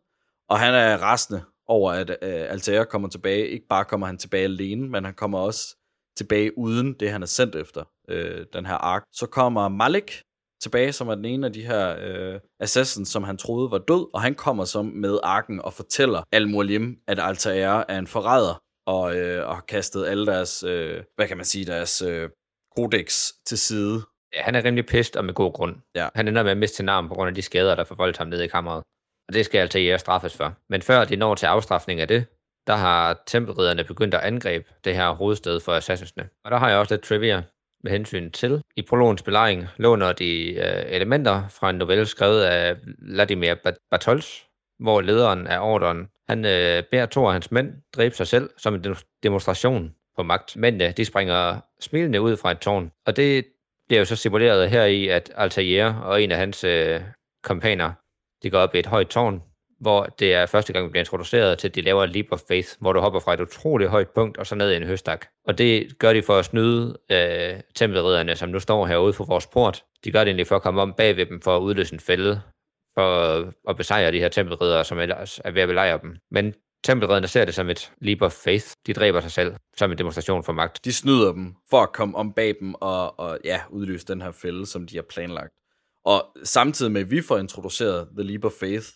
Og 0.48 0.58
han 0.58 0.74
er 0.74 0.96
rasende 0.96 1.42
over, 1.66 1.92
at 1.92 2.10
øh, 2.10 2.16
Altair 2.22 2.84
kommer 2.84 3.08
tilbage. 3.08 3.48
Ikke 3.48 3.66
bare 3.68 3.84
kommer 3.84 4.06
han 4.06 4.18
tilbage 4.18 4.44
alene, 4.44 4.88
men 4.88 5.04
han 5.04 5.14
kommer 5.14 5.38
også 5.38 5.76
tilbage 6.16 6.58
uden 6.58 6.92
det, 7.00 7.10
han 7.10 7.22
er 7.22 7.26
sendt 7.26 7.54
efter, 7.56 7.84
øh, 8.08 8.46
den 8.52 8.66
her 8.66 8.74
ark. 8.74 9.02
Så 9.12 9.26
kommer 9.26 9.68
Malik 9.68 10.12
tilbage, 10.62 10.92
som 10.92 11.08
er 11.08 11.14
den 11.14 11.24
ene 11.24 11.46
af 11.46 11.52
de 11.52 11.66
her 11.66 11.96
øh, 12.00 12.40
assassins, 12.60 13.08
som 13.08 13.22
han 13.22 13.36
troede 13.36 13.70
var 13.70 13.78
død, 13.78 14.14
og 14.14 14.22
han 14.22 14.34
kommer 14.34 14.64
så 14.64 14.82
med 14.82 15.18
arken 15.22 15.62
og 15.62 15.72
fortæller 15.72 16.22
Al-Mualim, 16.32 16.96
at 17.06 17.18
Altair 17.20 17.84
er 17.88 17.98
en 17.98 18.06
forræder, 18.06 18.62
og, 18.86 19.16
øh, 19.16 19.48
og 19.48 19.54
har 19.54 19.64
kastet 19.68 20.06
alle 20.06 20.26
deres, 20.26 20.62
øh, 20.62 21.02
hvad 21.16 21.28
kan 21.28 21.36
man 21.36 21.46
sige, 21.46 21.64
deres 21.64 22.02
øh, 22.02 22.28
kodex 22.76 23.30
til 23.46 23.58
side, 23.58 24.02
Ja, 24.36 24.42
han 24.42 24.54
er 24.54 24.64
rimelig 24.64 24.86
pist 24.86 25.16
og 25.16 25.24
med 25.24 25.34
god 25.34 25.52
grund. 25.52 25.76
Ja. 25.94 26.08
Han 26.14 26.28
ender 26.28 26.42
med 26.42 26.50
at 26.50 26.56
miste 26.56 26.76
sin 26.76 26.88
arm 26.88 27.08
på 27.08 27.14
grund 27.14 27.28
af 27.28 27.34
de 27.34 27.42
skader, 27.42 27.74
der 27.74 27.84
forvoldt 27.84 28.16
ham 28.16 28.26
nede 28.26 28.44
i 28.44 28.48
kammeret. 28.48 28.82
Og 29.28 29.34
det 29.34 29.44
skal 29.44 29.58
Altair 29.58 29.96
straffes 29.96 30.36
for. 30.36 30.54
Men 30.68 30.82
før 30.82 31.04
de 31.04 31.16
når 31.16 31.34
til 31.34 31.46
afstraffning 31.46 32.00
af 32.00 32.08
det, 32.08 32.26
der 32.66 32.76
har 32.76 33.22
tempelridderne 33.26 33.84
begyndt 33.84 34.14
at 34.14 34.20
angribe 34.20 34.64
det 34.84 34.94
her 34.94 35.10
hovedsted 35.10 35.60
for 35.60 35.72
assassinsene. 35.72 36.28
Og 36.44 36.50
der 36.50 36.56
har 36.56 36.68
jeg 36.68 36.78
også 36.78 36.94
lidt 36.94 37.04
trivia 37.04 37.42
med 37.82 37.92
hensyn 37.92 38.30
til. 38.30 38.62
I 38.76 38.82
prologens 38.82 39.22
belejring 39.22 39.66
låner 39.76 40.12
de 40.12 40.54
øh, 40.54 40.84
elementer 40.86 41.48
fra 41.48 41.70
en 41.70 41.76
novelle 41.76 42.06
skrevet 42.06 42.42
af 42.42 42.76
Vladimir 42.98 43.54
Bartols, 43.90 44.46
hvor 44.78 45.00
lederen 45.00 45.46
af 45.46 45.60
ordren 45.60 46.08
Han 46.28 46.44
øh, 46.44 46.82
beder 46.90 47.06
to 47.06 47.26
af 47.26 47.32
hans 47.32 47.50
mænd 47.50 47.72
dræbe 47.96 48.14
sig 48.14 48.26
selv 48.26 48.50
som 48.58 48.74
en 48.74 48.96
demonstration 49.22 49.94
på 50.16 50.22
magt. 50.22 50.56
Mændene, 50.56 50.92
de 50.92 51.04
springer 51.04 51.60
smilende 51.80 52.20
ud 52.20 52.36
fra 52.36 52.50
et 52.50 52.58
tårn. 52.58 52.92
Og 53.06 53.16
det 53.16 53.46
bliver 53.88 54.00
jo 54.00 54.04
så 54.04 54.16
simuleret 54.16 54.70
her 54.70 54.84
i, 54.84 55.08
at 55.08 55.32
Altair 55.34 55.84
og 55.84 56.22
en 56.22 56.32
af 56.32 56.38
hans 56.38 56.64
øh, 56.64 57.00
kompaner, 57.42 57.92
de 58.42 58.50
går 58.50 58.58
op 58.58 58.74
i 58.74 58.78
et 58.78 58.86
højt 58.86 59.08
tårn, 59.08 59.42
hvor 59.82 60.04
det 60.04 60.34
er 60.34 60.46
første 60.46 60.72
gang, 60.72 60.86
vi 60.86 60.90
bliver 60.90 61.02
introduceret 61.02 61.58
til, 61.58 61.68
at 61.68 61.74
de 61.74 61.80
laver 61.80 62.06
Leap 62.06 62.26
of 62.30 62.40
Faith, 62.48 62.68
hvor 62.80 62.92
du 62.92 63.00
hopper 63.00 63.20
fra 63.20 63.34
et 63.34 63.40
utroligt 63.40 63.90
højt 63.90 64.08
punkt 64.08 64.38
og 64.38 64.46
så 64.46 64.54
ned 64.54 64.72
i 64.72 64.76
en 64.76 64.82
høstak. 64.82 65.26
Og 65.44 65.58
det 65.58 65.98
gør 65.98 66.12
de 66.12 66.22
for 66.22 66.38
at 66.38 66.44
snyde 66.44 66.98
øh, 67.10 67.60
tempelridderne, 67.74 68.36
som 68.36 68.48
nu 68.48 68.60
står 68.60 68.86
herude 68.86 69.12
for 69.12 69.24
vores 69.24 69.46
port. 69.46 69.84
De 70.04 70.12
gør 70.12 70.18
det 70.18 70.28
egentlig 70.28 70.46
for 70.46 70.56
at 70.56 70.62
komme 70.62 70.82
om 70.82 70.94
bag 70.96 71.16
ved 71.16 71.26
dem 71.26 71.40
for 71.40 71.56
at 71.56 71.60
udløse 71.60 71.94
en 71.94 72.00
fælde, 72.00 72.40
for 72.94 73.36
at, 73.68 73.76
besejre 73.76 74.12
de 74.12 74.18
her 74.18 74.28
tempelriddere, 74.28 74.84
som 74.84 74.98
ellers 74.98 75.40
er 75.44 75.50
ved 75.50 75.62
at 75.62 75.68
belejre 75.68 75.98
dem. 76.02 76.16
Men 76.30 76.54
tempelridderne 76.84 77.26
ser 77.28 77.44
det 77.44 77.54
som 77.54 77.70
et 77.70 77.92
Leap 78.00 78.22
of 78.22 78.32
Faith. 78.32 78.66
De 78.86 78.92
dræber 78.92 79.20
sig 79.20 79.32
selv 79.32 79.54
som 79.76 79.92
en 79.92 79.98
demonstration 79.98 80.44
for 80.44 80.52
magt. 80.52 80.84
De 80.84 80.92
snyder 80.92 81.32
dem 81.32 81.54
for 81.70 81.82
at 81.82 81.92
komme 81.92 82.16
om 82.16 82.32
bag 82.32 82.54
dem 82.60 82.74
og, 82.74 83.20
og 83.20 83.38
ja, 83.44 83.60
udløse 83.70 84.06
den 84.06 84.22
her 84.22 84.30
fælde, 84.30 84.66
som 84.66 84.86
de 84.86 84.96
har 84.96 85.04
planlagt. 85.10 85.52
Og 86.04 86.26
samtidig 86.44 86.92
med, 86.92 87.00
at 87.00 87.10
vi 87.10 87.22
får 87.22 87.38
introduceret 87.38 88.08
The 88.18 88.22
Leap 88.22 88.44
of 88.44 88.52
Faith, 88.60 88.86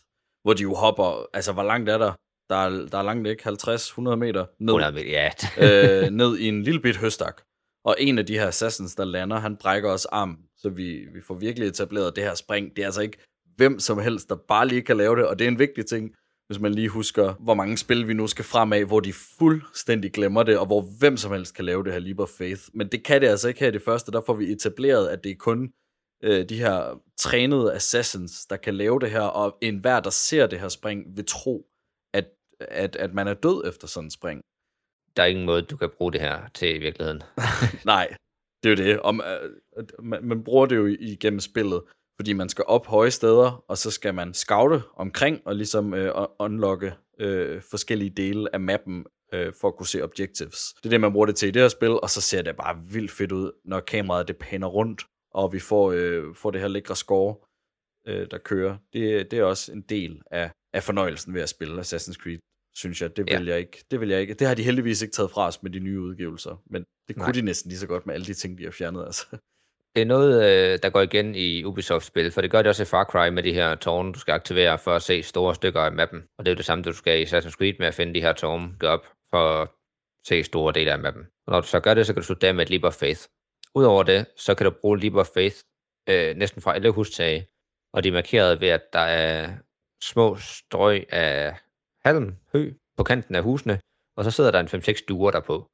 hvor 0.47 0.55
de 0.55 0.63
jo 0.63 0.75
hopper, 0.75 1.27
altså 1.33 1.53
hvor 1.53 1.63
langt 1.63 1.89
er 1.89 1.99
der? 1.99 2.13
Der 2.51 2.57
er, 2.57 2.87
der 2.93 2.99
er 2.99 3.03
langt 3.03 3.29
ikke, 3.29 3.49
50-100 3.49 4.15
meter 4.15 4.47
ned, 4.59 4.75
100 4.75 4.93
meter, 4.93 5.11
ja. 5.11 5.31
øh, 6.05 6.11
ned 6.11 6.39
i 6.39 6.49
en 6.49 6.63
lille 6.63 6.81
bit 6.81 6.97
høstak. 6.97 7.43
Og 7.85 7.97
en 7.99 8.19
af 8.19 8.27
de 8.27 8.39
her 8.39 8.49
assassins, 8.49 8.95
der 8.95 9.05
lander, 9.05 9.39
han 9.39 9.57
brækker 9.57 9.91
os 9.91 10.05
arm, 10.05 10.39
så 10.59 10.69
vi, 10.69 11.07
vi 11.15 11.21
får 11.21 11.35
virkelig 11.35 11.69
etableret 11.69 12.17
det 12.17 12.25
her 12.25 12.35
spring. 12.35 12.77
Det 12.77 12.83
er 12.83 12.87
altså 12.87 13.01
ikke 13.01 13.19
hvem 13.57 13.79
som 13.79 13.99
helst, 13.99 14.29
der 14.29 14.35
bare 14.35 14.69
lige 14.69 14.83
kan 14.83 14.97
lave 14.97 15.17
det, 15.17 15.27
og 15.27 15.39
det 15.39 15.45
er 15.45 15.49
en 15.49 15.59
vigtig 15.59 15.87
ting, 15.87 16.15
hvis 16.47 16.61
man 16.61 16.75
lige 16.75 16.89
husker, 16.89 17.33
hvor 17.33 17.55
mange 17.55 17.77
spil 17.77 18.09
vi 18.09 18.15
nu 18.15 18.27
skal 18.27 18.45
fremad, 18.45 18.85
hvor 18.85 19.01
de 19.01 19.13
fuldstændig 19.13 20.13
glemmer 20.13 20.43
det, 20.43 20.59
og 20.59 20.67
hvor 20.67 20.85
hvem 20.99 21.17
som 21.17 21.33
helst 21.33 21.55
kan 21.55 21.65
lave 21.65 21.85
det 21.85 21.93
her 21.93 22.01
Leap 22.01 22.19
of 22.19 22.29
Faith. 22.29 22.63
Men 22.75 22.89
det 22.89 23.05
kan 23.05 23.21
det 23.21 23.29
altså 23.29 23.49
ikke 23.49 23.61
her 23.61 23.69
i 23.69 23.73
det 23.73 23.83
første, 23.83 24.13
der 24.13 24.21
får 24.27 24.35
vi 24.35 24.53
etableret, 24.53 25.09
at 25.09 25.25
det 25.25 25.33
er 25.33 25.37
kun 25.37 25.73
øh, 26.23 26.49
de 26.49 26.59
her 26.59 27.01
trænede 27.19 27.75
assassins, 27.75 28.47
der 28.47 28.57
kan 28.57 28.75
lave 28.75 29.01
det 29.01 29.11
her, 29.11 29.21
og 29.21 29.59
enhver, 29.61 30.01
der 30.01 30.11
ser 30.11 30.47
det 30.47 30.61
her 30.61 30.69
spring, 30.69 31.17
vil 31.17 31.25
tro, 31.27 31.67
at, 32.13 32.29
at, 32.61 32.97
at 32.97 33.15
man 33.15 33.29
er 33.29 33.35
død 33.35 33.69
efter 33.69 33.87
sådan 33.87 34.07
en 34.07 34.11
spring. 34.11 34.41
Der 35.17 35.23
er 35.23 35.27
ingen 35.27 35.47
måde, 35.47 35.63
du 35.63 35.77
kan 35.77 35.91
bruge 35.99 36.13
det 36.13 36.21
her 36.21 36.49
til 36.55 36.77
i 36.77 36.79
virkeligheden. 36.79 37.23
Nej, 37.85 38.17
det 38.63 38.73
er 38.73 38.85
jo 38.85 38.91
det. 38.91 39.01
Om, 39.01 39.21
øh, 39.21 39.85
man, 40.03 40.25
man 40.25 40.45
bruger 40.45 40.67
det 40.67 40.77
jo 40.77 40.87
igennem 40.87 41.41
spillet, 41.41 41.83
fordi 42.17 42.33
man 42.33 42.49
skal 42.49 42.65
op 42.67 42.87
høje 42.87 43.11
steder, 43.11 43.65
og 43.69 43.79
så 43.79 43.91
skal 43.91 44.15
man 44.15 44.35
scoute 44.35 44.83
omkring, 44.97 45.41
og 45.45 45.55
ligesom 45.55 45.95
øh, 45.95 46.13
unlocke 46.39 46.95
øh, 47.21 47.63
forskellige 47.71 48.11
dele 48.11 48.55
af 48.55 48.61
mappen, 48.61 49.05
øh, 49.33 49.53
for 49.61 49.69
at 49.69 49.77
kunne 49.77 49.87
se 49.87 50.03
objectives. 50.03 50.75
Det 50.77 50.87
er 50.87 50.91
det, 50.91 51.01
man 51.01 51.13
bruger 51.13 51.27
det 51.27 51.37
til 51.37 51.49
i 51.49 51.51
det 51.51 51.63
her 51.63 51.69
spil, 51.69 51.91
og 51.91 52.11
så 52.11 52.21
ser 52.21 52.43
det 52.43 52.57
bare 52.57 52.79
vildt 52.93 53.11
fedt 53.11 53.33
ud, 53.33 53.53
når 53.65 53.81
kameraet 53.81 54.29
det 54.29 54.37
paner 54.37 54.67
rundt, 54.67 55.03
og 55.37 55.53
vi 55.53 55.59
får, 55.59 55.93
øh, 55.93 56.35
får 56.35 56.51
det 56.51 56.61
her 56.61 56.69
lækre 56.69 56.97
score, 56.97 57.37
øh, 58.09 58.27
der 58.31 58.39
kører. 58.39 58.77
Det, 58.93 59.31
det 59.31 59.39
er 59.39 59.45
også 59.45 59.73
en 59.73 59.83
del 59.83 60.23
af, 60.31 60.51
af 60.75 60.83
fornøjelsen 60.83 61.35
ved 61.35 61.43
at 61.43 61.49
spille 61.49 61.81
Assassin's 61.81 62.19
Creed, 62.23 62.39
synes 62.77 63.03
jeg. 63.03 63.17
Det 63.17 63.25
vil, 63.25 63.45
Ja. 63.47 63.51
jeg 63.53 63.59
ikke, 63.59 63.85
det 63.91 64.01
vil 64.01 64.09
jeg 64.09 64.21
ikke. 64.21 64.35
Det 64.35 64.47
har 64.47 64.55
de 64.55 64.63
heldigvis 64.63 65.03
ikke 65.03 65.13
taget 65.13 65.31
fra 65.31 65.47
os 65.47 65.63
med 65.63 65.71
de 65.71 65.79
nye 65.79 66.01
udgivelser, 66.01 66.63
men 66.67 66.85
det 67.09 67.17
kunne 67.17 67.23
Nej. 67.25 67.33
de 67.33 67.43
næsten 67.43 67.69
lige 67.69 67.79
så 67.79 67.87
godt 67.87 68.07
med 68.07 68.15
alle 68.15 68.27
de 68.27 68.35
ting, 68.35 68.59
de 68.59 68.65
har 68.65 68.71
fjernet. 68.71 69.05
Altså. 69.07 69.27
Det 69.95 70.03
er 70.03 70.07
noget, 70.07 70.35
øh, 70.45 70.79
der 70.83 70.91
går 70.91 71.01
igen 71.01 71.35
i 71.35 71.65
Ubisoft-spil, 71.65 72.31
for 72.31 72.41
det 72.41 72.51
gør 72.51 72.63
det 72.63 72.69
også 72.69 72.83
i 72.83 72.87
Far 72.87 73.05
Cry 73.05 73.29
med 73.29 73.43
de 73.43 73.53
her 73.53 73.75
tårne, 73.75 74.13
du 74.13 74.19
skal 74.19 74.33
aktivere 74.33 74.79
for 74.79 74.95
at 74.95 75.03
se 75.03 75.23
store 75.23 75.55
stykker 75.55 75.81
af 75.81 75.93
mappen. 75.93 76.25
Og 76.39 76.45
det 76.45 76.51
er 76.51 76.55
jo 76.55 76.57
det 76.57 76.65
samme, 76.65 76.85
du 76.85 76.93
skal 76.93 77.21
i 77.21 77.25
Assassin's 77.25 77.51
Creed 77.51 77.75
med 77.79 77.87
at 77.87 77.95
finde 77.95 78.15
de 78.15 78.21
her 78.21 78.33
tårne, 78.33 78.75
op 78.83 79.07
for 79.31 79.63
at 79.63 79.69
se 80.27 80.43
store 80.43 80.73
dele 80.73 80.93
af 80.93 80.99
mappen. 80.99 81.23
Og 81.47 81.53
når 81.53 81.61
du 81.61 81.67
så 81.67 81.81
gør 81.81 81.95
det, 81.95 82.07
så 82.07 82.15
kan 82.15 82.23
du 82.23 82.47
af 82.47 82.55
med 82.55 82.63
et 82.65 82.71
Leap 82.71 82.85
of 82.85 82.95
Faith. 82.95 83.21
Udover 83.77 84.03
det, 84.03 84.27
så 84.37 84.55
kan 84.55 84.65
du 84.65 84.71
bruge 84.81 85.01
Leap 85.01 85.15
of 85.15 85.27
Faith 85.35 85.57
øh, 86.09 86.37
næsten 86.37 86.63
fra 86.63 86.75
alle 86.75 86.91
hustage, 86.91 87.47
og 87.93 88.05
de 88.05 88.09
er 88.09 88.13
markeret 88.13 88.61
ved, 88.61 88.69
at 88.69 88.83
der 88.93 88.99
er 88.99 89.53
små 90.03 90.37
strøg 90.37 91.13
af 91.13 91.57
halm, 92.05 92.35
hø, 92.53 92.73
på 92.97 93.05
kanten 93.05 93.35
af 93.35 93.43
husene, 93.43 93.81
og 94.17 94.25
så 94.25 94.31
sidder 94.31 94.51
der 94.51 94.61
en 94.61 94.67
5-6 94.67 95.05
duer 95.09 95.31
derpå. 95.31 95.67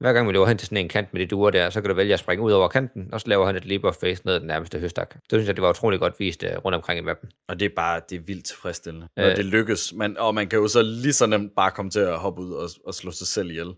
Hver 0.00 0.12
gang 0.12 0.28
vi 0.28 0.32
løber 0.32 0.46
hen 0.46 0.58
til 0.58 0.66
sådan 0.68 0.84
en 0.84 0.88
kant 0.88 1.12
med 1.12 1.20
de 1.20 1.26
duer 1.26 1.50
der, 1.50 1.70
så 1.70 1.80
kan 1.80 1.90
du 1.90 1.96
vælge 1.96 2.14
at 2.14 2.20
springe 2.20 2.44
ud 2.44 2.52
over 2.52 2.68
kanten, 2.68 3.14
og 3.14 3.20
så 3.20 3.28
laver 3.28 3.46
han 3.46 3.56
et 3.56 3.64
leap 3.64 3.84
of 3.84 3.94
face 3.94 4.26
ned 4.26 4.40
den 4.40 4.46
nærmeste 4.46 4.78
høstak. 4.78 5.14
Det 5.14 5.22
synes 5.30 5.46
jeg, 5.46 5.56
det 5.56 5.62
var 5.62 5.70
utrolig 5.70 6.00
godt 6.00 6.20
vist 6.20 6.42
uh, 6.42 6.64
rundt 6.64 6.76
omkring 6.76 6.98
i 6.98 7.02
mappen. 7.02 7.30
Og 7.48 7.60
det 7.60 7.66
er 7.66 7.74
bare, 7.76 8.00
det 8.10 8.16
er 8.16 8.20
vildt 8.20 8.44
tilfredsstillende, 8.46 9.08
når 9.16 9.24
Øh. 9.24 9.36
det 9.36 9.44
lykkes. 9.44 9.92
Man, 9.92 10.18
og 10.18 10.34
man 10.34 10.48
kan 10.48 10.58
jo 10.58 10.68
så 10.68 10.82
lige 10.82 11.12
så 11.12 11.26
nemt 11.26 11.52
bare 11.56 11.70
komme 11.70 11.90
til 11.90 12.00
at 12.00 12.18
hoppe 12.18 12.42
ud 12.42 12.52
og, 12.52 12.68
og 12.86 12.94
slå 12.94 13.10
sig 13.10 13.26
selv 13.26 13.50
ihjel. 13.50 13.74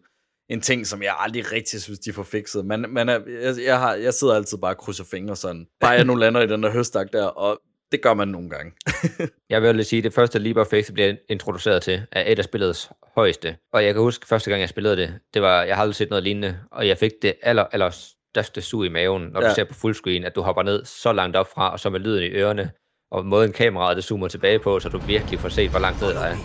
En 0.49 0.61
ting, 0.61 0.87
som 0.87 1.03
jeg 1.03 1.17
aldrig 1.19 1.53
rigtig 1.53 1.83
synes, 1.83 1.99
de 1.99 2.13
får 2.13 2.23
fikset. 2.23 2.67
Man, 2.67 2.87
man 2.89 3.09
er, 3.09 3.21
jeg, 3.43 3.55
jeg, 3.65 3.79
har, 3.79 3.95
jeg 3.95 4.15
sidder 4.15 4.35
altid 4.35 4.59
bare 4.59 4.73
og 4.73 4.79
krydser 4.79 5.05
fingre 5.05 5.37
sådan. 5.37 5.67
Bare 5.81 5.91
jeg 5.91 6.05
nu 6.05 6.15
lander 6.15 6.41
i 6.41 6.47
den 6.47 6.63
der 6.63 6.71
høstak 6.71 7.13
der, 7.13 7.25
og 7.25 7.61
det 7.93 8.03
gør 8.03 8.15
man 8.15 8.29
nogle 8.29 8.51
gange. 8.51 8.73
Jeg 9.51 9.63
vil 9.63 9.75
lige 9.75 9.85
sige, 9.85 9.99
at 9.99 10.05
det 10.05 10.15
første 10.15 10.39
leap 10.39 10.57
of 10.57 10.67
face 10.67 10.93
bliver 10.93 11.15
introduceret 11.29 11.83
til 11.83 12.03
er 12.13 12.33
et 12.33 12.39
af 12.39 12.45
spillets 12.45 12.91
højeste. 13.17 13.57
Og 13.73 13.85
jeg 13.85 13.95
kan 13.95 14.03
huske, 14.03 14.27
første 14.27 14.51
gang 14.51 14.61
jeg 14.61 14.69
spillede 14.69 14.97
det, 14.97 15.15
det 15.35 15.43
var, 15.43 15.63
jeg 15.63 15.77
har 15.77 15.83
aldrig 15.83 15.95
set 15.95 16.11
noget 16.11 16.23
lignende, 16.25 16.59
og 16.73 16.89
jeg 16.89 16.99
fik 16.99 17.13
det 17.23 17.35
aller, 17.43 17.65
aller 17.65 17.91
største 17.91 18.63
sug 18.63 18.85
i 18.85 18.89
maven, 18.89 19.23
når. 19.23 19.43
Ja. 19.43 19.49
du 19.49 19.55
ser 19.55 19.65
på 19.65 19.75
fullscreen, 19.75 20.25
at 20.25 20.35
du 20.35 20.43
hopper 20.43 20.63
ned 20.63 20.85
så 20.85 21.13
langt 21.13 21.37
op 21.37 21.49
fra, 21.55 21.73
og 21.73 21.81
så 21.81 21.91
med 21.91 22.01
lyden 22.01 22.23
i 22.25 22.29
ørerne, 22.29 22.71
og 23.11 23.27
måden 23.27 23.53
kameraet 23.53 23.97
det 23.97 24.05
zoomer 24.05 24.29
tilbage 24.29 24.59
på, 24.59 24.81
så 24.81 24.89
du 24.89 24.99
virkelig 24.99 25.41
får 25.41 25.49
set, 25.49 25.71
hvor 25.71 25.81
langt 25.81 26.01
ned 26.01 26.09
der 26.09 26.21
er. 26.21 26.37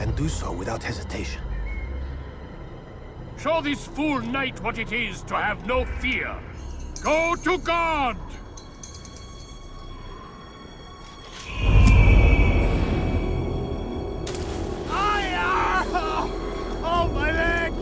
And 0.00 0.16
do 0.18 0.28
so 0.28 0.58
without 0.58 0.84
hesitation. 0.84 1.53
Show 3.44 3.60
this 3.60 3.86
fool 3.88 4.20
knight 4.20 4.58
what 4.62 4.78
it 4.78 4.90
is 4.90 5.20
to 5.24 5.34
have 5.34 5.66
no 5.66 5.84
fear. 6.00 6.34
Go 7.02 7.36
to 7.44 7.58
God! 7.58 8.16
Aye! 14.88 15.84
Oh, 16.82 17.10
my 17.12 17.32
leg! 17.32 17.72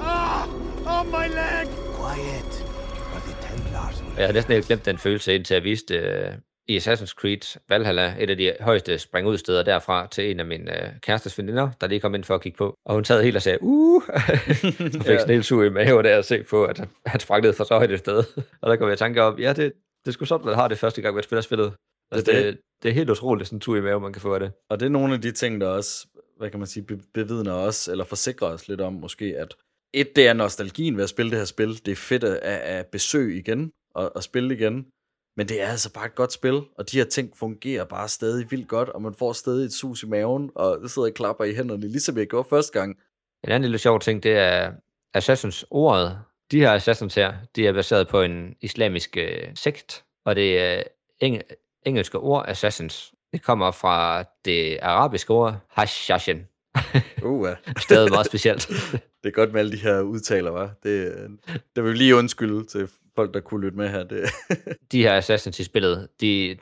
Ah! 0.00 0.48
Oh, 0.86 1.04
my 1.04 1.28
leg! 1.28 1.68
Quiet, 1.92 2.64
or 3.12 3.20
the 3.20 3.34
Templars 3.42 4.02
will 4.02 4.12
Og 4.12 4.18
jeg 4.18 4.26
har 4.26 4.32
næsten 4.32 4.52
helt 4.52 4.66
glemt 4.66 4.86
den 4.86 4.98
følelse, 4.98 5.34
indtil 5.34 5.54
jeg 5.54 5.64
viste 5.64 5.94
øh, 5.94 6.32
i 6.68 6.76
Assassin's 6.76 7.14
Creed 7.14 7.58
Valhalla, 7.68 8.16
et 8.20 8.30
af 8.30 8.36
de 8.36 8.52
højeste 8.60 8.98
springudsteder 8.98 9.62
derfra, 9.62 10.06
til 10.10 10.30
en 10.30 10.40
af 10.40 10.46
mine 10.46 10.82
øh, 10.84 11.00
kærestes 11.00 11.38
veninder, 11.38 11.70
der 11.80 11.86
lige 11.86 12.00
kom 12.00 12.14
ind 12.14 12.24
for 12.24 12.34
at 12.34 12.40
kigge 12.42 12.56
på. 12.58 12.74
Og 12.86 12.94
hun 12.94 13.04
sad 13.04 13.22
helt 13.22 13.36
og 13.36 13.42
sagde, 13.42 13.58
uh, 13.62 14.02
og 14.98 15.04
fik 15.04 15.18
sådan 15.18 15.28
helt 15.28 15.44
sur 15.46 15.64
i 15.64 15.68
maven 15.70 16.04
der 16.04 16.18
at 16.18 16.24
se 16.24 16.42
på, 16.42 16.64
at 16.64 16.78
han- 17.06 17.20
sprang 17.20 17.42
ned 17.42 17.52
fra 17.52 17.64
så 17.64 17.74
højt 17.74 17.90
et 17.90 17.98
sted. 17.98 18.24
og 18.62 18.70
der 18.70 18.76
kom 18.76 18.88
jeg 18.88 18.94
i 18.94 18.96
tanke 18.96 19.22
om, 19.22 19.38
ja, 19.38 19.52
det, 19.52 19.72
det 20.04 20.14
skulle 20.14 20.28
sådan, 20.28 20.46
man 20.46 20.54
har 20.54 20.68
det 20.68 20.78
første 20.78 21.02
gang, 21.02 21.14
man 21.14 21.24
spiller 21.24 21.40
spillet. 21.42 21.72
Altså, 22.12 22.32
Det 22.32 22.44
det, 22.44 22.58
det, 22.82 22.88
er 22.88 22.92
helt 22.92 23.10
utroligt, 23.10 23.48
sådan 23.48 23.56
en 23.56 23.60
tur 23.60 23.76
i 23.76 23.80
maven, 23.80 24.02
man 24.02 24.12
kan 24.12 24.22
få 24.22 24.34
af 24.34 24.40
det. 24.40 24.52
Og 24.70 24.80
det 24.80 24.86
er 24.86 24.90
nogle 24.90 25.14
af 25.14 25.20
de 25.20 25.32
ting, 25.32 25.60
der 25.60 25.68
også, 25.68 26.06
hvad 26.38 26.50
kan 26.50 26.58
man 26.60 26.66
sige, 26.66 26.82
be- 26.82 27.00
bevidner 27.14 27.52
os, 27.52 27.88
eller 27.88 28.04
forsikrer 28.04 28.48
os 28.48 28.68
lidt 28.68 28.80
om 28.80 28.92
måske, 28.92 29.34
at 29.38 29.54
et, 29.94 30.16
det 30.16 30.28
er 30.28 30.32
nostalgien 30.32 30.96
ved 30.96 31.02
at 31.04 31.08
spille 31.10 31.30
det 31.30 31.38
her 31.38 31.44
spil. 31.46 31.68
Det 31.68 31.88
er 31.92 31.96
fedt 31.96 32.24
at, 32.24 32.36
at 32.42 32.86
besøge 32.86 33.38
igen, 33.38 33.70
og 33.94 34.12
at 34.16 34.24
spille 34.24 34.54
igen. 34.54 34.86
Men 35.36 35.48
det 35.48 35.62
er 35.62 35.66
altså 35.68 35.92
bare 35.92 36.06
et 36.06 36.14
godt 36.14 36.32
spil, 36.32 36.62
og 36.78 36.90
de 36.90 36.98
her 36.98 37.04
ting 37.04 37.36
fungerer 37.36 37.84
bare 37.84 38.08
stadig 38.08 38.50
vildt 38.50 38.68
godt, 38.68 38.88
og 38.88 39.02
man 39.02 39.14
får 39.14 39.32
stadig 39.32 39.64
et 39.64 39.72
sus 39.72 40.02
i 40.02 40.06
maven, 40.06 40.50
og 40.54 40.90
sidder 40.90 41.08
og 41.08 41.14
klapper 41.14 41.44
i 41.44 41.54
hænderne, 41.54 41.88
ligesom 41.88 42.18
jeg 42.18 42.26
gjorde 42.26 42.48
første 42.48 42.78
gang. 42.78 42.96
En 43.44 43.50
anden 43.50 43.62
lille 43.62 43.78
sjov 43.78 44.00
ting, 44.00 44.22
det 44.22 44.32
er 44.32 44.72
Assassins 45.14 45.64
ordet. 45.70 46.18
De 46.50 46.58
her 46.60 46.72
Assassins 46.72 47.14
her, 47.14 47.34
de 47.56 47.66
er 47.66 47.72
baseret 47.72 48.08
på 48.08 48.22
en 48.22 48.54
islamisk 48.60 49.16
øh, 49.16 49.48
sekt, 49.54 50.04
og 50.24 50.36
det 50.36 50.60
er 50.60 50.82
eng- 51.24 51.80
engelske 51.86 52.18
ord 52.18 52.44
Assassins. 52.48 53.12
Det 53.32 53.42
kommer 53.42 53.70
fra 53.70 54.24
det 54.44 54.78
arabiske 54.82 55.30
ord 55.32 55.54
Hashashin. 55.70 56.42
Uh, 57.22 57.48
ja. 57.48 57.54
Stadig 57.80 58.10
meget 58.10 58.26
specielt. 58.26 58.68
det 59.22 59.28
er 59.28 59.30
godt 59.30 59.52
med 59.52 59.60
alle 59.60 59.72
de 59.72 59.76
her 59.76 60.00
udtaler, 60.00 60.50
var. 60.50 60.74
Det, 60.82 60.90
øh, 60.90 61.28
det 61.76 61.84
vil 61.84 61.92
vi 61.92 61.96
lige 61.96 62.16
undskylde 62.16 62.64
til 62.64 62.88
folk, 63.16 63.34
der 63.34 63.40
kunne 63.40 63.64
lytte 63.64 63.78
med 63.78 63.88
her. 63.88 64.04
Det, 64.04 64.30
De 64.92 65.02
her 65.02 65.16
Assassins 65.16 65.60
i 65.60 65.64
spillet, 65.64 66.08
de, 66.20 66.56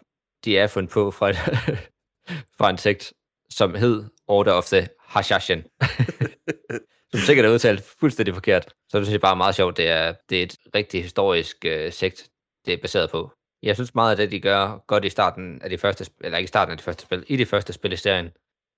de 0.44 0.58
er 0.58 0.66
fundet 0.66 0.92
på 0.92 1.10
fra, 1.10 1.30
et, 1.30 1.36
fra 2.58 2.70
en 2.70 2.78
sekt, 2.78 3.12
som 3.50 3.74
hed 3.74 4.04
Order 4.26 4.52
of 4.52 4.64
the 4.64 4.88
Hashashin. 5.00 5.62
som 7.10 7.20
sikkert 7.20 7.46
er 7.46 7.50
udtalt 7.50 7.94
fuldstændig 8.00 8.34
forkert. 8.34 8.64
Så 8.88 8.98
det 8.98 9.06
synes 9.06 9.12
jeg 9.12 9.20
bare 9.20 9.32
er 9.32 9.36
meget 9.36 9.54
sjovt. 9.54 9.76
Det 9.76 9.88
er, 9.88 10.14
det 10.28 10.38
er 10.38 10.42
et 10.42 10.56
rigtig 10.74 11.02
historisk 11.02 11.64
øh, 11.64 11.92
sekt, 11.92 12.28
det 12.66 12.74
er 12.74 12.78
baseret 12.82 13.10
på. 13.10 13.30
Jeg 13.62 13.74
synes 13.74 13.94
meget 13.94 14.10
af 14.10 14.16
det, 14.16 14.30
de 14.30 14.40
gør 14.40 14.84
godt 14.86 15.04
i 15.04 15.08
starten 15.08 15.62
af 15.62 15.70
de 15.70 15.78
første, 15.78 16.10
eller 16.20 16.38
ikke 16.38 16.46
i 16.46 16.48
starten 16.48 16.72
af 16.72 16.78
de 16.78 16.84
første 16.84 17.02
spil, 17.02 17.24
i 17.28 17.36
de 17.36 17.46
første 17.46 17.72
spil 17.72 17.92
i 17.92 17.96
serien, 17.96 18.30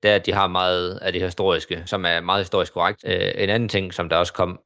det 0.03 0.11
er, 0.11 0.15
at 0.15 0.27
de 0.27 0.33
har 0.33 0.47
meget 0.47 0.99
af 0.99 1.13
det 1.13 1.23
historiske, 1.23 1.83
som 1.87 2.05
er 2.05 2.21
meget 2.21 2.41
historisk 2.41 2.73
korrekt. 2.73 3.05
Øh, 3.07 3.33
en 3.35 3.51
anden 3.51 3.69
ting, 3.69 3.95
som 3.95 4.09
der 4.09 4.17
også 4.17 4.33
kom 4.33 4.61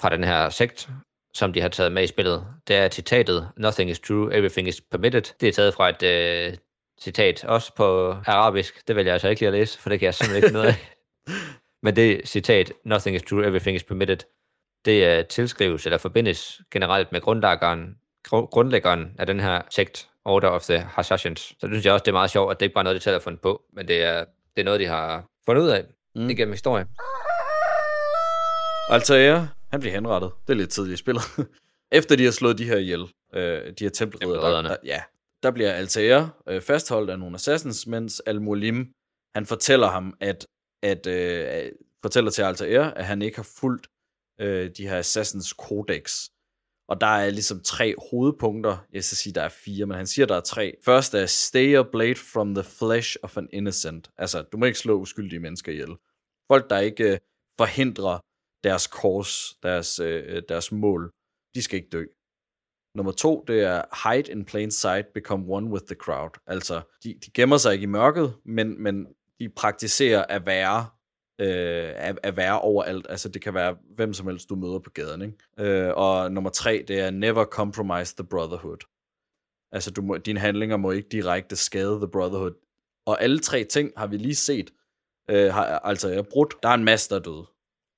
fra 0.00 0.08
den 0.10 0.24
her 0.24 0.50
sekt, 0.50 0.88
som 1.36 1.52
de 1.52 1.60
har 1.60 1.68
taget 1.68 1.92
med 1.92 2.02
i 2.02 2.06
spillet, 2.06 2.46
det 2.68 2.76
er 2.76 2.88
citatet, 2.88 3.48
Nothing 3.56 3.90
is 3.90 4.00
true, 4.00 4.34
everything 4.34 4.68
is 4.68 4.80
permitted. 4.80 5.22
Det 5.40 5.48
er 5.48 5.52
taget 5.52 5.74
fra 5.74 5.88
et 5.88 6.02
øh, 6.02 6.56
citat, 7.00 7.44
også 7.44 7.74
på 7.74 8.10
arabisk. 8.26 8.88
Det 8.88 8.96
vil 8.96 9.04
jeg 9.04 9.12
altså 9.12 9.28
ikke 9.28 9.40
lige 9.40 9.48
at 9.48 9.52
læse, 9.52 9.78
for 9.78 9.90
det 9.90 9.98
kan 9.98 10.06
jeg 10.06 10.14
simpelthen 10.14 10.44
ikke 10.44 10.58
ud 10.58 10.64
af. 10.64 10.74
Men 11.84 11.96
det 11.96 12.28
citat, 12.28 12.72
nothing 12.84 13.16
is 13.16 13.22
true, 13.22 13.46
everything 13.46 13.76
is 13.76 13.82
permitted, 13.82 14.18
det 14.84 15.18
uh, 15.18 15.26
tilskrives 15.28 15.86
eller 15.86 15.98
forbindes 15.98 16.60
generelt 16.70 17.12
med 17.12 17.20
grundlæggeren, 17.20 17.96
gru- 18.28 18.46
grundlæggeren 18.46 19.14
af 19.18 19.26
den 19.26 19.40
her 19.40 19.62
sekt, 19.70 20.08
Order 20.24 20.48
of 20.48 20.62
the 20.62 20.78
Hashashins. 20.78 21.40
Så 21.40 21.66
det 21.66 21.70
synes 21.70 21.84
jeg 21.84 21.92
også, 21.92 22.02
det 22.02 22.08
er 22.08 22.12
meget 22.12 22.30
sjovt, 22.30 22.50
at 22.50 22.60
det 22.60 22.66
ikke 22.66 22.74
bare 22.74 22.82
er 22.82 22.84
noget, 22.84 22.96
de 22.96 23.00
selv 23.00 23.14
har 23.14 23.20
fundet 23.20 23.40
på, 23.40 23.62
men 23.72 23.88
det 23.88 24.02
er, 24.02 24.24
det 24.56 24.60
er 24.60 24.64
noget, 24.64 24.80
de 24.80 24.86
har 24.86 25.24
fundet 25.46 25.62
ud 25.62 25.68
af 25.68 25.84
mm. 26.14 26.30
igennem 26.30 26.52
historie. 26.52 26.86
Altair, 28.90 29.46
han 29.76 29.80
bliver 29.80 29.94
henrettet. 29.94 30.32
Det 30.46 30.52
er 30.52 30.56
lidt 30.56 30.70
tidligt 30.70 30.94
i 30.94 31.02
spillet. 31.02 31.22
Efter 31.98 32.16
de 32.16 32.24
har 32.24 32.30
slået 32.30 32.58
de 32.58 32.64
her 32.64 32.76
ihjel, 32.76 33.00
øh, 33.34 33.72
de 33.78 33.84
her 33.84 33.90
tempelridder, 33.90 34.34
der, 34.34 34.40
Tempelridderne. 34.40 34.68
der, 34.68 34.76
ja, 34.84 35.02
der 35.42 35.50
bliver 35.50 35.72
Altair 35.72 36.42
øh, 36.48 36.62
fastholdt 36.62 37.10
af 37.10 37.18
nogle 37.18 37.34
assassins, 37.34 37.86
mens 37.86 38.22
Al-Mulim, 38.26 38.92
han 39.34 39.46
fortæller 39.46 39.88
ham, 39.88 40.14
at, 40.20 40.46
at 40.82 41.06
øh, 41.06 41.72
fortæller 42.02 42.30
til 42.30 42.42
Altair, 42.42 42.80
at 42.80 43.04
han 43.04 43.22
ikke 43.22 43.36
har 43.36 43.48
fulgt 43.60 43.86
øh, 44.40 44.70
de 44.76 44.88
her 44.88 44.98
assassins 44.98 45.48
codex. 45.48 46.28
Og 46.88 47.00
der 47.00 47.06
er 47.06 47.30
ligesom 47.30 47.60
tre 47.64 47.94
hovedpunkter. 48.10 48.86
Jeg 48.92 49.04
skal 49.04 49.16
sige, 49.16 49.32
der 49.32 49.42
er 49.42 49.48
fire, 49.48 49.86
men 49.86 49.96
han 49.96 50.06
siger, 50.06 50.26
der 50.26 50.36
er 50.36 50.40
tre. 50.40 50.74
Først 50.84 51.14
er 51.14 51.26
stay 51.26 51.74
your 51.74 51.88
blade 51.92 52.14
from 52.32 52.54
the 52.54 52.64
flesh 52.64 53.16
of 53.22 53.36
an 53.36 53.48
innocent. 53.52 54.10
Altså, 54.18 54.42
du 54.42 54.56
må 54.56 54.64
ikke 54.64 54.78
slå 54.78 54.94
uskyldige 55.00 55.40
mennesker 55.40 55.72
ihjel. 55.72 55.96
Folk, 56.48 56.70
der 56.70 56.78
ikke 56.78 57.12
øh, 57.12 57.18
forhindrer 57.58 58.18
deres 58.66 58.86
kors, 58.86 59.54
deres, 59.62 59.98
øh, 59.98 60.42
deres 60.48 60.72
mål, 60.72 61.12
de 61.54 61.62
skal 61.62 61.76
ikke 61.76 61.88
dø. 61.92 62.04
Nummer 62.94 63.12
to, 63.12 63.44
det 63.48 63.62
er 63.62 64.10
hide 64.10 64.32
in 64.32 64.44
plain 64.44 64.70
sight, 64.70 65.06
become 65.14 65.44
one 65.48 65.70
with 65.70 65.84
the 65.84 65.94
crowd. 65.94 66.30
Altså, 66.46 66.80
de, 67.04 67.14
de 67.24 67.30
gemmer 67.34 67.56
sig 67.56 67.72
ikke 67.72 67.82
i 67.82 67.86
mørket, 67.86 68.36
men, 68.44 68.82
men 68.82 69.06
de 69.40 69.48
praktiserer 69.48 70.24
at 70.28 70.46
være 70.46 70.86
øh, 71.40 71.92
at, 71.96 72.18
at 72.22 72.36
være 72.36 72.60
overalt. 72.60 73.06
Altså, 73.08 73.28
det 73.28 73.42
kan 73.42 73.54
være 73.54 73.76
hvem 73.96 74.14
som 74.14 74.26
helst, 74.26 74.48
du 74.48 74.54
møder 74.54 74.78
på 74.78 74.90
gaden. 74.90 75.22
Ikke? 75.22 75.38
Øh, 75.58 75.92
og 75.96 76.32
nummer 76.32 76.50
tre, 76.50 76.84
det 76.88 77.00
er 77.00 77.10
never 77.10 77.44
compromise 77.44 78.16
the 78.16 78.24
brotherhood. 78.24 78.86
Altså, 79.72 79.90
du 79.90 80.02
må, 80.02 80.16
dine 80.16 80.40
handlinger 80.40 80.76
må 80.76 80.90
ikke 80.90 81.08
direkte 81.08 81.56
skade 81.56 81.96
the 81.96 82.08
brotherhood. 82.12 82.54
Og 83.06 83.22
alle 83.22 83.38
tre 83.38 83.64
ting 83.64 83.92
har 83.96 84.06
vi 84.06 84.16
lige 84.16 84.34
set, 84.34 84.70
øh, 85.30 85.52
har 85.52 85.78
altså 85.78 86.08
jeg 86.08 86.26
brudt. 86.26 86.54
Der 86.62 86.68
er 86.68 86.74
en 86.74 86.84
masse, 86.84 87.10
der 87.10 87.16
er 87.16 87.20
døde. 87.22 87.46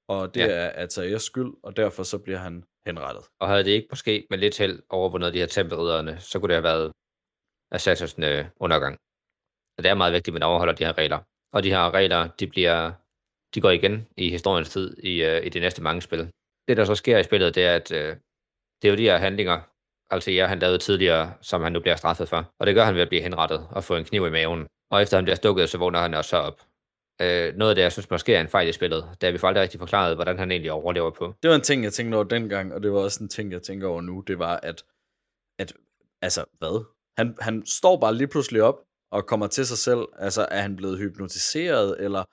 Og 0.09 0.35
det 0.35 0.41
Ja. 0.41 0.47
er 0.47 0.69
Atayers 0.85 1.23
skyld, 1.23 1.53
og 1.63 1.77
derfor 1.77 2.03
så 2.03 2.19
bliver 2.19 2.39
han 2.39 2.65
henrettet. 2.87 3.25
Og 3.41 3.49
havde 3.49 3.65
det 3.65 3.71
ikke 3.71 3.87
måske 3.91 4.27
med 4.31 4.39
lidt 4.39 4.59
held 4.59 4.83
overvundet 4.91 5.35
de 5.35 5.39
her 5.39 5.47
tempelridderne, 5.47 6.19
så 6.21 6.39
kunne 6.39 6.49
det 6.49 6.57
have 6.57 6.63
været 6.73 6.93
Assassins 7.73 8.15
øh, 8.19 8.45
undergang. 8.57 8.95
Så 9.75 9.83
det 9.83 9.87
er 9.91 9.95
meget 9.95 10.13
vigtigt, 10.13 10.33
at 10.35 10.41
man 10.41 10.43
overholder 10.51 10.75
de 10.75 10.85
her 10.85 10.99
regler. 10.99 11.19
Og 11.53 11.63
de 11.63 11.71
her 11.71 11.95
regler, 11.95 12.29
de 12.41 12.47
bliver, 12.47 12.93
de 13.55 13.61
går 13.61 13.71
igen 13.71 14.09
i 14.17 14.31
historiens 14.31 14.71
tid 14.71 14.97
i, 15.03 15.23
øh, 15.25 15.47
i 15.47 15.49
de 15.49 15.61
næste 15.61 15.83
mange 15.83 16.03
spil. 16.03 16.31
Det, 16.69 16.77
der 16.77 16.85
så 16.85 16.95
sker 16.95 17.19
i 17.19 17.23
spillet, 17.23 17.55
det 17.55 17.65
er, 17.65 17.75
at 17.77 17.93
øh, 17.93 18.17
det 18.83 18.89
er 18.89 18.93
jo 18.93 18.97
de 18.97 19.03
her 19.11 19.17
handlinger, 19.17 19.61
altså 20.11 20.31
jeg 20.31 20.49
han 20.49 20.59
lavede 20.59 20.79
tidligere, 20.79 21.35
som 21.41 21.63
han 21.63 21.73
nu 21.73 21.81
bliver 21.81 21.97
straffet 21.97 22.29
for. 22.29 22.53
Og 22.61 22.67
det 22.67 22.75
gør 22.75 22.85
han 22.85 22.95
ved 22.95 23.03
at 23.03 23.09
blive 23.09 23.23
henrettet 23.23 23.67
og 23.71 23.85
få 23.85 23.97
en 23.97 24.05
kniv 24.05 24.27
i 24.27 24.31
maven. 24.31 24.67
Og 24.91 25.03
efter 25.03 25.17
han 25.17 25.25
bliver 25.25 25.37
stukket, 25.37 25.69
så 25.69 25.79
vågner 25.79 25.99
han 26.01 26.15
også 26.15 26.37
op. 26.37 26.61
Øh, 27.21 27.55
noget 27.57 27.71
af 27.71 27.75
det, 27.75 27.83
jeg 27.83 27.93
synes 27.93 28.11
måske 28.11 28.35
er 28.35 28.41
en 28.41 28.49
fejl 28.49 28.69
i 28.69 28.73
spillet, 28.73 29.09
det 29.21 29.27
at 29.27 29.33
vi 29.33 29.39
får 29.39 29.49
aldrig 29.49 29.63
rigtig 29.63 29.81
forklaret, 29.81 30.17
hvordan 30.17 30.39
han 30.39 30.51
egentlig 30.51 30.73
overlever 30.73 31.11
på. 31.11 31.35
Det 31.43 31.51
var 31.51 31.57
en 31.57 31.63
ting, 31.63 31.85
jeg 31.85 31.93
tænkte 31.93 32.17
over 32.17 32.25
dengang, 32.25 32.75
og 32.75 32.83
det 32.83 32.93
var 32.93 32.99
også 32.99 33.23
en 33.23 33.29
ting, 33.29 33.53
jeg 33.53 33.63
tænker 33.63 33.89
over 33.89 34.01
nu. 34.01 34.21
Det 34.27 34.39
var, 34.39 34.57
at, 34.57 34.85
at 35.59 35.73
altså, 36.23 36.45
hvad? 36.59 36.85
Han, 37.17 37.37
han 37.41 37.67
står 37.67 38.01
bare 38.01 38.15
lige 38.15 38.29
pludselig 38.29 38.63
op 38.63 38.81
og 39.11 39.27
kommer 39.27 39.47
til 39.47 39.67
sig 39.67 39.79
selv. 39.79 40.07
Altså, 40.19 40.47
er 40.51 40.61
han 40.61 40.77
blevet 40.77 40.99
hypnotiseret, 40.99 41.97
eller 42.01 42.25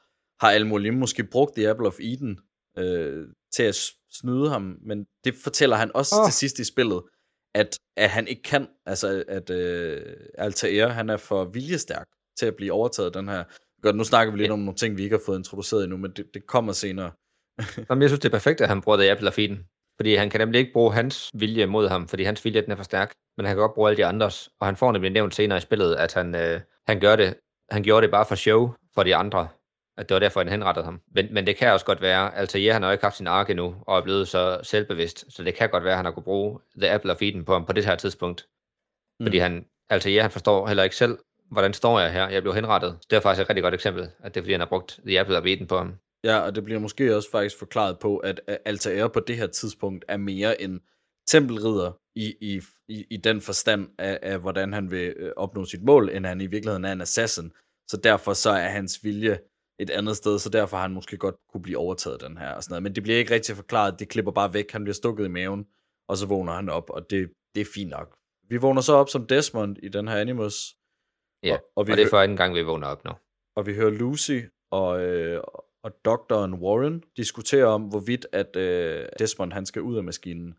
har 0.45 0.52
Al-Mulim 0.52 0.93
måske 0.93 1.24
brugt 1.24 1.56
The 1.56 1.69
Apple 1.69 1.88
of 1.88 2.00
Eden 2.00 2.39
øh, 2.78 3.28
til 3.56 3.63
at 3.63 3.76
snyde 4.12 4.50
ham? 4.50 4.78
Men 4.82 5.06
det 5.24 5.36
fortæller 5.43 5.76
han 5.76 5.91
også 5.95 6.15
oh. 6.19 6.26
til 6.26 6.34
sidst 6.34 6.60
i 6.60 6.63
spillet, 6.63 7.02
at, 7.56 7.80
at 7.98 8.10
han 8.10 8.28
ikke 8.28 8.43
kan. 8.43 8.67
Altså, 8.86 9.24
at 9.28 9.50
øh, 9.50 10.17
Altair, 10.38 10.88
han 10.88 11.10
er 11.10 11.17
for 11.17 11.45
viljestærk 11.45 12.08
til 12.38 12.45
at 12.45 12.56
blive 12.56 12.74
overtaget 12.74 13.13
den 13.13 13.28
her... 13.28 13.43
Godt, 13.86 13.95
nu 13.95 14.04
snakker 14.04 14.32
vi 14.32 14.38
lidt 14.38 14.48
Ja. 14.48 14.54
om 14.54 14.60
nogle 14.60 14.76
ting, 14.76 14.98
vi 14.98 15.04
ikke 15.04 15.15
har 15.15 15.24
fået 15.26 15.38
introduceret 15.38 15.84
endnu, 15.84 15.98
men 15.98 16.12
det, 16.12 16.34
det 16.34 16.48
kommer 16.48 16.74
senere. 16.74 17.12
Jamen, 17.89 18.02
jeg 18.02 18.10
synes, 18.10 18.19
det 18.19 18.30
er 18.30 18.38
perfekt, 18.39 18.62
at 18.62 18.67
han 18.69 18.82
bruger 18.82 18.98
The 18.98 19.12
Apple 19.12 19.28
of 19.28 19.39
Eden. 19.39 19.60
Fordi 20.00 20.15
han 20.15 20.30
kan 20.30 20.39
nemlig 20.39 20.60
ikke 20.60 20.74
bruge 20.74 20.93
hans 20.93 21.32
vilje 21.34 21.65
mod 21.65 21.88
ham, 21.89 22.08
fordi 22.08 22.24
hans 22.24 22.45
vilje 22.45 22.62
den 22.62 22.71
er 22.71 22.76
for 22.76 22.84
stærk. 22.84 23.12
Men 23.38 23.45
han 23.45 23.56
kan 23.56 23.62
godt 23.62 23.74
bruge 23.74 23.89
alle 23.89 23.98
de 23.98 24.06
andres. 24.06 24.50
Og 24.60 24.67
han 24.67 24.76
får 24.76 24.91
nemlig 24.91 25.12
nævnt 25.12 25.36
senere 25.36 25.58
i 25.58 25.62
spillet, 25.62 25.95
at 25.95 26.13
han, 26.13 26.36
øh, 26.36 26.62
han, 26.88 27.00
gør 27.00 27.15
det, 27.15 27.38
han 27.71 27.84
gjorde 27.84 28.02
det 28.06 28.12
bare 28.12 28.26
for 28.26 28.36
show 28.36 28.74
for 28.95 29.04
de 29.04 29.15
andre. 29.15 29.48
At 29.98 30.10
det 30.10 30.15
var 30.15 30.19
derfor, 30.19 30.39
han 30.39 30.50
henrettede 30.50 30.86
ham. 30.86 31.02
Men, 31.15 31.34
men 31.34 31.48
det 31.48 31.56
kan 31.58 31.71
også 31.74 31.86
godt 31.86 32.02
være, 32.02 32.36
altså 32.36 32.58
ja, 32.60 32.74
han 32.74 32.84
har 32.84 32.91
ikke 32.91 33.04
haft 33.06 33.17
sin 33.17 33.28
ark 33.28 33.50
endnu, 33.50 33.76
og 33.88 33.98
er 33.98 34.04
blevet 34.04 34.28
så 34.28 34.60
selvbevidst. 34.63 35.26
Så 35.30 35.43
det 35.43 35.56
kan 35.56 35.69
godt 35.69 35.84
være, 35.84 35.93
at 35.93 35.98
han 35.98 36.06
har 36.06 36.12
kunne 36.12 36.24
bruge 36.24 36.60
The 36.78 36.91
Apple 36.91 37.12
of 37.12 37.21
Eden 37.21 37.45
på 37.45 37.54
ham 37.54 37.65
på 37.65 37.74
det 37.74 37.86
her 37.86 37.95
tidspunkt. 37.95 38.48
Mm. 39.19 39.26
Fordi 39.26 39.38
han, 39.38 39.65
altså 39.89 40.10
ja, 40.10 40.21
han 40.21 40.32
forstår 40.32 40.67
heller 40.67 40.84
ikke 40.84 40.95
selv, 40.95 41.17
hvordan 41.51 41.73
står 41.73 41.99
jeg 41.99 42.13
her? 42.13 42.29
Jeg 42.29 42.41
blev 42.41 42.55
henrettet. 42.55 42.99
Det 43.10 43.15
er 43.15 43.19
faktisk 43.19 43.41
et 43.41 43.49
rigtig 43.49 43.63
godt 43.63 43.73
eksempel, 43.73 44.10
at 44.19 44.36
det 44.36 44.39
er 44.39 44.43
fordi, 44.43 44.51
han 44.51 44.62
har 44.62 44.67
brugt 44.67 44.99
The 45.08 45.19
Apple 45.19 45.38
of 45.38 45.43
den 45.43 45.67
på 45.67 45.77
ham. 45.77 45.95
Ja, 46.23 46.39
og 46.39 46.55
det 46.55 46.63
bliver 46.63 46.79
måske 46.79 47.15
også 47.15 47.31
faktisk 47.31 47.60
forklaret 47.60 47.99
på, 47.99 48.17
at 48.17 48.41
Altair 48.65 49.08
på 49.08 49.19
det 49.19 49.38
her 49.38 49.47
tidspunkt 49.47 50.05
er 50.08 50.17
mere 50.17 50.62
en 50.62 50.81
tempelridder 51.27 51.91
i, 52.15 52.36
i, 52.41 52.62
i, 52.88 53.05
i 53.10 53.17
den 53.17 53.41
forstand 53.41 53.89
af, 53.99 54.19
af, 54.21 54.39
hvordan 54.39 54.73
han 54.73 54.91
vil 54.91 55.13
øh, 55.17 55.31
opnå 55.38 55.65
sit 55.65 55.84
mål, 55.84 56.10
end 56.10 56.25
han 56.25 56.41
i 56.41 56.47
virkeligheden 56.47 56.86
er 56.86 56.91
en 56.91 57.01
assassin. 57.01 57.51
Så 57.88 57.97
derfor 57.97 58.34
så 58.34 58.49
er 58.49 58.67
hans 58.67 59.03
vilje 59.03 59.39
et 59.79 59.89
andet 59.89 60.17
sted, 60.17 60.39
så 60.39 60.49
derfor 60.49 60.77
har 60.77 60.81
han 60.81 60.93
måske 60.93 61.17
godt 61.17 61.36
kunne 61.51 61.62
blive 61.62 61.77
overtaget 61.77 62.21
den 62.21 62.38
her 62.38 62.51
og 62.51 62.63
sådan 62.63 62.71
noget. 62.71 62.84
Men 62.84 62.95
det 62.95 63.03
bliver 63.03 63.17
ikke 63.17 63.34
rigtig 63.34 63.55
forklaret, 63.55 63.99
det 63.99 64.10
klipper 64.10 64.31
bare 64.31 64.53
væk, 64.53 64.71
han 64.71 64.84
bliver 64.84 64.93
stukket 64.93 65.25
i 65.25 65.29
maven, 65.29 65.65
og 66.08 66.17
så 66.17 66.25
vågner 66.25 66.53
han 66.53 66.69
op, 66.69 66.89
og 66.89 67.10
det, 67.10 67.29
det 67.55 67.62
er 67.62 67.65
fint 67.73 67.89
nok. 67.89 68.17
Vi 68.49 68.58
vågner 68.58 68.81
så 68.81 68.93
op 68.93 69.10
som 69.10 69.27
Desmond 69.27 69.77
i 69.84 69.89
den 69.89 70.08
her 70.08 70.15
Animus, 70.15 70.75
Ja, 71.45 71.53
Og- 71.55 71.62
og, 71.75 71.88
vi 71.88 71.91
og 71.91 71.97
det 71.97 72.05
er 72.05 72.10
for 72.10 72.19
anden 72.19 72.38
gang, 72.38 72.55
vi 72.55 72.62
vågner 72.62 72.88
op 72.88 73.05
nu. 73.05 73.12
og 73.55 73.65
vi 73.65 73.73
hører 73.75 73.89
Lucy 73.89 74.39
og, 74.71 75.01
øh, 75.05 75.41
og 75.84 75.91
doktoren 76.05 76.53
Warren 76.53 77.03
diskutere 77.17 77.65
om, 77.65 77.81
hvorvidt 77.81 78.27
at 78.31 78.55
øh, 78.55 79.05
Desmond 79.19 79.51
han 79.53 79.65
skal 79.65 79.81
ud 79.81 79.97
af 79.97 80.03
maskinen. 80.03 80.53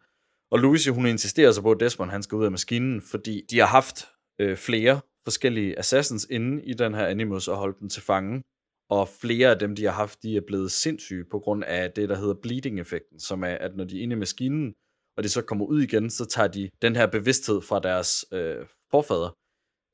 Og 0.51 0.59
Lucy, 0.59 0.89
hun 0.89 1.07
insisterer 1.07 1.53
så 1.53 1.63
på, 1.63 1.71
at 1.71 1.81
Desmond 1.81 2.11
han 2.11 2.23
skal 2.23 2.37
ud 2.37 2.45
af 2.45 2.51
maskinen, 2.51 3.03
fordi 3.03 3.43
de 3.51 3.59
har 3.59 3.67
haft 3.67 4.09
øh, 4.41 4.57
flere 4.57 5.01
forskellige 5.25 5.79
assassins 5.79 6.27
inde 6.31 6.65
i 6.65 6.75
den 6.75 6.95
her 6.95 7.07
Animus 7.07 7.49
og 7.49 7.57
holdt 7.57 7.81
dem 7.81 7.89
til 7.89 8.03
fange. 8.03 8.43
Og 8.91 9.09
flere 9.09 9.51
af 9.51 9.59
dem, 9.59 9.77
de 9.77 9.85
har 9.85 9.93
haft, 9.93 10.23
de 10.23 10.37
er 10.37 10.41
blevet 10.47 10.73
sindssyge 10.73 11.25
på 11.31 11.39
grund 11.39 11.65
af 11.65 11.93
det, 11.93 12.09
der 12.09 12.17
hedder 12.17 12.35
bleeding-effekten, 12.35 13.21
som 13.21 13.43
er, 13.45 13.55
at 13.55 13.77
når 13.77 13.85
de 13.85 13.99
er 13.99 14.03
inde 14.03 14.17
i 14.17 14.19
maskinen, 14.19 14.75
og 15.17 15.23
de 15.25 15.29
så 15.29 15.43
kommer 15.43 15.65
ud 15.67 15.83
igen, 15.83 16.11
så 16.11 16.25
tager 16.25 16.49
de 16.49 16.71
den 16.83 16.97
her 16.97 17.07
bevidsthed 17.07 17.61
fra 17.63 17.81
deres 17.81 18.25
øh, 18.33 18.67
forfader 18.91 19.31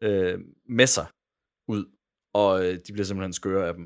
øh, 0.03 0.39
med 0.69 0.87
sig 0.87 1.07
ud, 1.69 1.85
og 2.35 2.67
øh, 2.67 2.81
de 2.87 2.93
bliver 2.93 3.05
simpelthen 3.05 3.33
skøre 3.33 3.69
af 3.69 3.75
dem, 3.75 3.83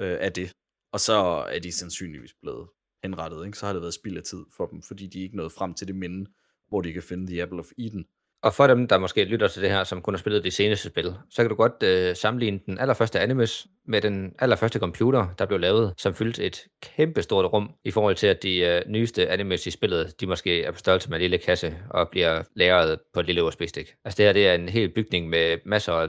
øh, 0.00 0.18
af 0.20 0.32
det. 0.32 0.52
Og 0.92 1.00
så 1.00 1.14
er 1.54 1.58
de 1.58 1.72
sandsynligvis 1.72 2.34
blevet 2.34 2.68
henrettet, 3.02 3.46
ikke? 3.46 3.58
så 3.58 3.66
har 3.66 3.72
det 3.72 3.82
været 3.82 3.94
spild 3.94 4.16
af 4.16 4.22
tid 4.22 4.44
for 4.56 4.66
dem, 4.66 4.82
fordi 4.82 5.06
de 5.06 5.20
ikke 5.20 5.36
nåede 5.36 5.50
frem 5.50 5.74
til 5.74 5.86
det 5.86 5.96
minde, 5.96 6.30
hvor 6.68 6.80
de 6.80 6.92
kan 6.92 7.02
finde 7.02 7.26
The 7.26 7.42
Apple 7.42 7.58
of 7.58 7.70
Eden. 7.78 8.06
Og 8.42 8.54
for 8.54 8.66
dem, 8.66 8.88
der 8.88 8.98
måske 8.98 9.24
lytter 9.24 9.48
til 9.48 9.62
det 9.62 9.70
her, 9.70 9.84
som 9.84 10.02
kun 10.02 10.14
har 10.14 10.18
spillet 10.18 10.44
de 10.44 10.50
seneste 10.50 10.88
spil, 10.88 11.14
så 11.30 11.42
kan 11.42 11.48
du 11.48 11.54
godt 11.54 11.82
øh, 11.82 12.16
sammenligne 12.16 12.60
den 12.66 12.78
allerførste 12.78 13.20
Animus 13.20 13.66
med 13.86 14.00
den 14.00 14.34
allerførste 14.38 14.78
computer, 14.78 15.26
der 15.38 15.46
blev 15.46 15.60
lavet, 15.60 15.94
som 15.96 16.14
fyldte 16.14 16.44
et 16.44 16.64
kæmpe 16.82 17.22
stort 17.22 17.52
rum 17.52 17.70
i 17.84 17.90
forhold 17.90 18.16
til, 18.16 18.26
at 18.26 18.42
de 18.42 18.58
øh, 18.58 18.82
nyeste 18.88 19.28
Animus 19.28 19.66
i 19.66 19.70
spillet, 19.70 20.20
de 20.20 20.26
måske 20.26 20.64
er 20.64 20.70
på 20.70 20.78
størrelse 20.78 21.10
med 21.10 21.16
en 21.16 21.20
lille 21.20 21.38
kasse 21.38 21.76
og 21.90 22.08
bliver 22.08 22.42
lagret 22.56 22.98
på 23.14 23.20
et 23.20 23.26
lille 23.26 23.44
USB-stik. 23.44 23.94
Altså 24.04 24.16
det 24.16 24.26
her, 24.26 24.32
det 24.32 24.48
er 24.48 24.54
en 24.54 24.68
hel 24.68 24.88
bygning 24.94 25.28
med 25.28 25.58
masser 25.66 25.92
af 25.92 26.08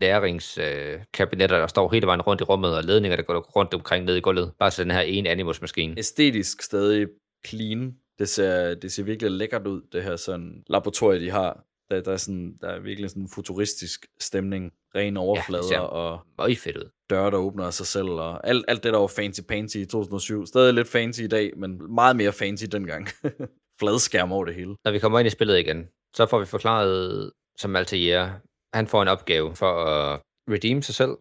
læringskabinetter, 0.00 1.56
øh, 1.56 1.60
der 1.60 1.66
står 1.66 1.92
hele 1.92 2.06
vejen 2.06 2.22
rundt 2.22 2.40
i 2.40 2.44
rummet, 2.44 2.76
og 2.76 2.84
ledninger, 2.84 3.16
der 3.16 3.22
går 3.22 3.40
rundt 3.56 3.74
omkring 3.74 4.04
ned 4.04 4.16
i 4.16 4.20
gulvet. 4.20 4.52
Bare 4.58 4.70
så 4.70 4.82
den 4.82 4.90
her 4.90 5.00
ene 5.00 5.28
Animus-maskine. 5.28 5.98
Æstetisk 5.98 6.62
stadig 6.62 7.06
clean. 7.46 7.94
Det 8.18 8.28
ser, 8.28 8.74
det 8.74 8.92
ser 8.92 9.02
virkelig 9.02 9.30
lækkert 9.30 9.66
ud, 9.66 9.82
det 9.92 10.02
her 10.02 10.16
sådan 10.16 10.62
laboratorie, 10.66 11.20
de 11.20 11.30
har. 11.30 11.65
Der, 11.90 12.00
der, 12.00 12.12
er, 12.12 12.16
sådan, 12.16 12.58
der 12.60 12.68
er 12.68 12.80
virkelig 12.80 13.10
sådan 13.10 13.22
en 13.22 13.28
futuristisk 13.28 14.06
stemning. 14.20 14.72
Rene 14.94 15.20
overflader 15.20 15.64
ser 15.64 15.78
og 15.78 16.20
Møg 16.38 16.58
fedt 16.58 16.76
ud. 16.76 16.90
døre, 17.10 17.30
der 17.30 17.36
åbner 17.36 17.64
af 17.64 17.74
sig 17.74 17.86
selv, 17.86 18.08
og 18.08 18.48
alt, 18.48 18.64
alt 18.68 18.84
det, 18.84 18.92
der 18.92 18.98
var 18.98 19.06
fancy-pansy 19.06 19.78
i 19.78 19.84
2007. 19.84 20.46
Stadig 20.46 20.74
lidt 20.74 20.88
fancy 20.88 21.20
i 21.20 21.26
dag, 21.26 21.52
men 21.56 21.94
meget 21.94 22.16
mere 22.16 22.32
fancy 22.32 22.64
dengang. 22.72 23.08
Fladskærm 23.80 24.32
over 24.32 24.44
det 24.44 24.54
hele. 24.54 24.76
Når 24.84 24.92
vi 24.92 24.98
kommer 24.98 25.18
ind 25.18 25.26
i 25.26 25.30
spillet 25.30 25.58
igen, 25.58 25.88
så 26.14 26.26
får 26.26 26.38
vi 26.38 26.46
forklaret, 26.46 27.32
som 27.58 27.76
Altair, 27.76 28.28
han 28.74 28.86
får 28.86 29.02
en 29.02 29.08
opgave 29.08 29.56
for 29.56 29.84
at 29.84 30.20
redeem 30.50 30.82
sig 30.82 30.94
selv. 30.94 31.16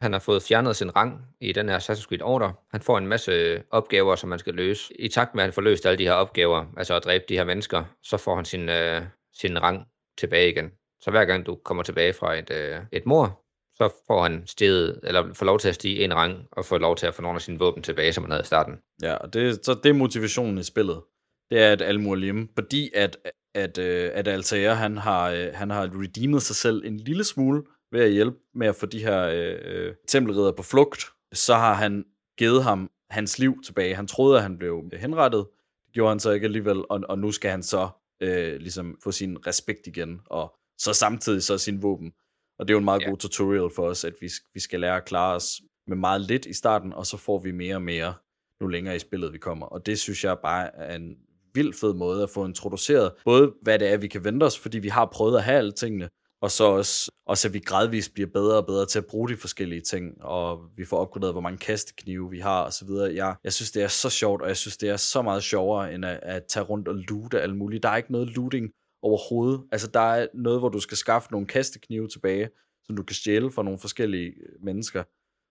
Han 0.00 0.12
har 0.12 0.20
fået 0.20 0.42
fjernet 0.42 0.76
sin 0.76 0.96
rang 0.96 1.22
i 1.40 1.52
den 1.52 1.68
her 1.68 1.78
Assassin's 1.78 2.06
Creed 2.08 2.22
Order. 2.22 2.52
Han 2.70 2.80
får 2.80 2.98
en 2.98 3.06
masse 3.06 3.62
opgaver, 3.70 4.16
som 4.16 4.28
man 4.28 4.38
skal 4.38 4.54
løse. 4.54 5.00
I 5.00 5.08
takt 5.08 5.34
med, 5.34 5.42
at 5.42 5.46
han 5.46 5.52
får 5.52 5.62
løst 5.62 5.86
alle 5.86 5.98
de 5.98 6.04
her 6.04 6.12
opgaver, 6.12 6.64
altså 6.76 6.94
at 6.96 7.04
dræbe 7.04 7.24
de 7.28 7.34
her 7.34 7.44
mennesker, 7.44 7.84
så 8.02 8.16
får 8.16 8.36
han 8.36 8.44
sin, 8.44 8.68
øh, 8.68 9.02
sin 9.32 9.62
rang 9.62 9.86
tilbage 10.18 10.50
igen. 10.50 10.70
Så 11.00 11.10
hver 11.10 11.24
gang 11.24 11.46
du 11.46 11.58
kommer 11.64 11.82
tilbage 11.82 12.12
fra 12.12 12.38
et, 12.38 12.50
øh, 12.50 12.80
et 12.92 13.06
mor, 13.06 13.44
så 13.74 13.92
får 14.06 14.22
han 14.22 14.42
steget, 14.46 15.00
eller 15.02 15.34
får 15.34 15.46
lov 15.46 15.58
til 15.58 15.68
at 15.68 15.74
stige 15.74 16.04
en 16.04 16.14
rang, 16.14 16.46
og 16.52 16.64
får 16.64 16.78
lov 16.78 16.96
til 16.96 17.06
at 17.06 17.14
få 17.14 17.22
nogle 17.22 17.36
af 17.36 17.42
sine 17.42 17.58
våben 17.58 17.82
tilbage, 17.82 18.12
som 18.12 18.24
han 18.24 18.30
havde 18.30 18.42
i 18.42 18.46
starten. 18.46 18.74
Ja, 19.02 19.14
og 19.14 19.34
det, 19.34 19.64
så 19.66 19.74
det 19.82 19.90
er 19.90 19.94
motivationen 19.94 20.58
i 20.58 20.62
spillet. 20.62 21.02
Det 21.50 21.62
er, 21.62 21.72
at 21.72 21.82
Al-Mualim, 21.82 22.48
fordi 22.54 22.90
at, 22.94 23.16
at, 23.54 23.78
øh, 23.78 24.10
at 24.14 24.28
Altair, 24.28 24.72
han 24.72 24.96
har, 24.96 25.30
øh, 25.30 25.48
han 25.54 25.70
har 25.70 25.82
redeemet 25.82 26.42
sig 26.42 26.56
selv 26.56 26.82
en 26.86 26.96
lille 26.96 27.24
smule 27.24 27.62
ved 27.92 28.00
at 28.00 28.10
hjælpe 28.10 28.36
med 28.54 28.66
at 28.66 28.76
få 28.76 28.86
de 28.86 29.04
her 29.04 29.28
øh, 29.28 29.58
øh, 29.64 29.94
tempelridder 30.08 30.52
på 30.52 30.62
flugt, 30.62 31.04
så 31.32 31.54
har 31.54 31.74
han 31.74 32.04
givet 32.38 32.64
ham 32.64 32.90
hans 33.10 33.38
liv 33.38 33.62
tilbage. 33.64 33.94
Han 33.94 34.06
troede, 34.06 34.36
at 34.36 34.42
han 34.42 34.58
blev 34.58 34.82
henrettet. 34.92 35.46
Det 35.86 35.92
gjorde 35.92 36.10
han 36.10 36.20
så 36.20 36.30
ikke 36.30 36.44
alligevel, 36.44 36.82
og, 36.90 37.00
og 37.08 37.18
nu 37.18 37.32
skal 37.32 37.50
han 37.50 37.62
så 37.62 37.88
øh, 38.20 38.56
ligesom 38.56 38.98
få 39.04 39.12
sin 39.12 39.46
respekt 39.46 39.86
igen, 39.86 40.20
og 40.26 40.54
så 40.78 40.92
samtidig 40.92 41.42
så 41.42 41.58
sin 41.58 41.82
våben. 41.82 42.12
Og 42.58 42.68
det 42.68 42.72
er 42.72 42.74
jo 42.74 42.78
en 42.78 42.84
meget 42.84 43.02
ja. 43.02 43.08
god 43.08 43.16
tutorial 43.16 43.70
for 43.76 43.86
os, 43.86 44.04
at 44.04 44.14
vi, 44.20 44.30
vi 44.54 44.60
skal 44.60 44.80
lære 44.80 44.96
at 44.96 45.04
klare 45.04 45.34
os 45.34 45.60
med 45.86 45.96
meget 45.96 46.20
lidt 46.20 46.46
i 46.46 46.52
starten, 46.52 46.92
og 46.92 47.06
så 47.06 47.16
får 47.16 47.38
vi 47.38 47.52
mere 47.52 47.74
og 47.74 47.82
mere, 47.82 48.14
nu 48.60 48.66
længere 48.66 48.96
i 48.96 48.98
spillet 48.98 49.32
vi 49.32 49.38
kommer. 49.38 49.66
Og 49.66 49.86
det 49.86 49.98
synes 49.98 50.24
jeg 50.24 50.38
bare 50.42 50.76
er 50.76 50.96
en 50.96 51.16
vildt 51.54 51.76
fed 51.76 51.94
måde 51.94 52.22
at 52.22 52.30
få 52.30 52.44
introduceret, 52.46 53.12
både 53.24 53.52
hvad 53.62 53.78
det 53.78 53.88
er, 53.88 53.96
vi 53.96 54.08
kan 54.08 54.24
vente 54.24 54.44
os, 54.44 54.58
fordi 54.58 54.78
vi 54.78 54.88
har 54.88 55.08
prøvet 55.12 55.36
at 55.36 55.44
have 55.44 55.58
alle 55.58 55.72
tingene, 55.72 56.08
og 56.44 56.50
så 56.50 56.64
også, 56.64 57.10
også 57.26 57.48
at 57.48 57.54
vi 57.54 57.58
gradvist 57.58 58.14
bliver 58.14 58.26
bedre 58.26 58.56
og 58.56 58.66
bedre 58.66 58.86
til 58.86 58.98
at 58.98 59.06
bruge 59.06 59.28
de 59.28 59.36
forskellige 59.36 59.80
ting, 59.80 60.24
og 60.24 60.70
vi 60.76 60.84
får 60.84 60.96
opgraderet, 60.96 61.34
hvor 61.34 61.40
mange 61.40 61.58
kasteknive 61.58 62.30
vi 62.30 62.38
har, 62.38 62.62
og 62.62 62.72
så 62.72 62.84
videre. 62.84 63.14
Jeg, 63.14 63.36
jeg 63.44 63.52
synes, 63.52 63.70
det 63.72 63.82
er 63.82 63.88
så 63.88 64.10
sjovt, 64.10 64.42
og 64.42 64.48
jeg 64.48 64.56
synes, 64.56 64.76
det 64.76 64.88
er 64.88 64.96
så 64.96 65.22
meget 65.22 65.42
sjovere, 65.42 65.94
end 65.94 66.04
at, 66.04 66.20
at 66.22 66.42
tage 66.48 66.64
rundt 66.64 66.88
og 66.88 66.94
loote 66.94 67.40
alt 67.40 67.56
muligt. 67.56 67.82
Der 67.82 67.88
er 67.88 67.96
ikke 67.96 68.12
noget 68.12 68.28
looting 68.28 68.70
overhovedet. 69.02 69.64
Altså, 69.72 69.86
der 69.86 70.00
er 70.00 70.26
noget, 70.34 70.60
hvor 70.60 70.68
du 70.68 70.80
skal 70.80 70.96
skaffe 70.96 71.32
nogle 71.32 71.46
kasteknive 71.46 72.08
tilbage, 72.08 72.48
som 72.86 72.96
du 72.96 73.02
kan 73.02 73.16
stjæle 73.16 73.50
fra 73.50 73.62
nogle 73.62 73.78
forskellige 73.78 74.28
øh, 74.28 74.64
mennesker. 74.64 75.02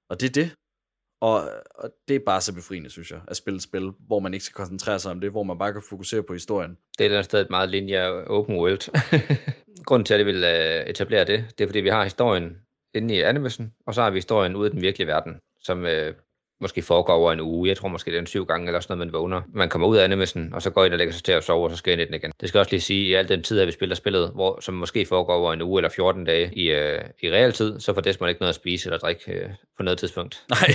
Og 0.10 0.20
det 0.20 0.30
er 0.30 0.34
det. 0.34 0.56
Og, 1.22 1.50
og 1.76 1.90
det 2.08 2.16
er 2.16 2.20
bare 2.26 2.42
så 2.42 2.54
befriende, 2.54 2.90
synes 2.90 3.12
jeg, 3.12 3.22
at 3.28 3.38
spille 3.38 3.56
et 3.56 3.64
spil, 3.64 3.92
hvor 4.08 4.20
man 4.20 4.34
ikke 4.34 4.46
skal 4.46 4.56
koncentrere 4.56 5.00
sig 5.00 5.12
om 5.12 5.20
det, 5.20 5.32
hvor 5.32 5.44
man 5.44 5.58
bare 5.58 5.74
kan 5.74 5.82
fokusere 5.90 6.24
på 6.24 6.34
historien. 6.34 6.78
Det 6.98 7.06
er 7.06 7.20
et 7.20 7.26
sted 7.26 7.42
et 7.42 7.50
meget 7.50 7.70
linje 7.70 8.26
open 8.28 8.56
world. 8.56 8.90
Grunden 9.86 10.06
til, 10.06 10.14
at 10.14 10.20
jeg 10.20 10.28
vil 10.28 10.44
øh, 10.44 10.86
etablere 10.86 11.26
det, 11.26 11.46
det 11.58 11.64
er, 11.64 11.68
fordi 11.68 11.80
vi 11.80 11.90
har 11.90 12.04
historien 12.04 12.58
inde 12.94 13.16
i 13.16 13.22
animation, 13.22 13.72
og 13.88 13.94
så 13.94 14.02
har 14.02 14.10
vi 14.10 14.18
historien 14.18 14.56
ude 14.56 14.70
i 14.70 14.72
den 14.72 14.82
virkelige 14.82 15.08
verden, 15.08 15.40
som 15.62 15.86
øh, 15.86 16.14
måske 16.62 16.82
foregår 16.82 17.14
over 17.14 17.34
en 17.34 17.40
uge. 17.40 17.70
Jeg 17.70 17.78
tror 17.78 17.88
måske, 17.88 18.12
det 18.12 18.18
er 18.18 18.22
en 18.22 18.28
syv 18.28 18.46
gange 18.46 18.68
eller 18.68 18.80
sådan 18.80 18.98
noget, 18.98 19.12
man 19.12 19.20
vågner. 19.20 19.42
Man 19.54 19.70
kommer 19.70 19.88
ud 19.88 19.98
af 19.98 20.04
animation, 20.04 20.54
og 20.54 20.62
så 20.62 20.70
går 20.70 20.86
ind 20.86 20.94
og 20.94 20.98
lægger 20.98 21.14
sig 21.14 21.24
til 21.24 21.32
at 21.32 21.44
sove, 21.44 21.66
og 21.66 21.72
så 21.72 21.78
skal 21.78 21.94
ind 21.94 22.02
i 22.02 22.06
den 22.06 22.14
igen. 22.14 22.32
Det 22.42 22.50
skal 22.50 22.60
også 22.60 22.72
lige 22.72 22.82
sige, 22.82 23.06
at 23.06 23.10
i 23.10 23.14
al 23.14 23.30
den 23.30 23.44
tid, 23.44 23.60
at 23.60 23.68
vi 23.68 23.72
spiller 23.72 23.96
spillet, 23.96 24.32
hvor, 24.34 24.60
som 24.62 24.74
måske 24.74 25.06
foregår 25.06 25.34
over 25.34 25.54
en 25.54 25.62
uge 25.62 25.80
eller 25.80 25.90
14 25.90 26.26
dage 26.26 26.54
i, 26.54 26.72
øh, 26.72 27.02
i 27.24 27.32
realtid, 27.32 27.80
så 27.80 27.94
får 27.94 28.02
Desmond 28.02 28.30
ikke 28.30 28.42
noget 28.42 28.50
at 28.50 28.56
spise 28.56 28.88
eller 28.88 28.98
drikke 28.98 29.32
øh, 29.32 29.50
på 29.78 29.84
noget 29.84 30.00
tidspunkt. 30.00 30.44
Nej, 30.50 30.68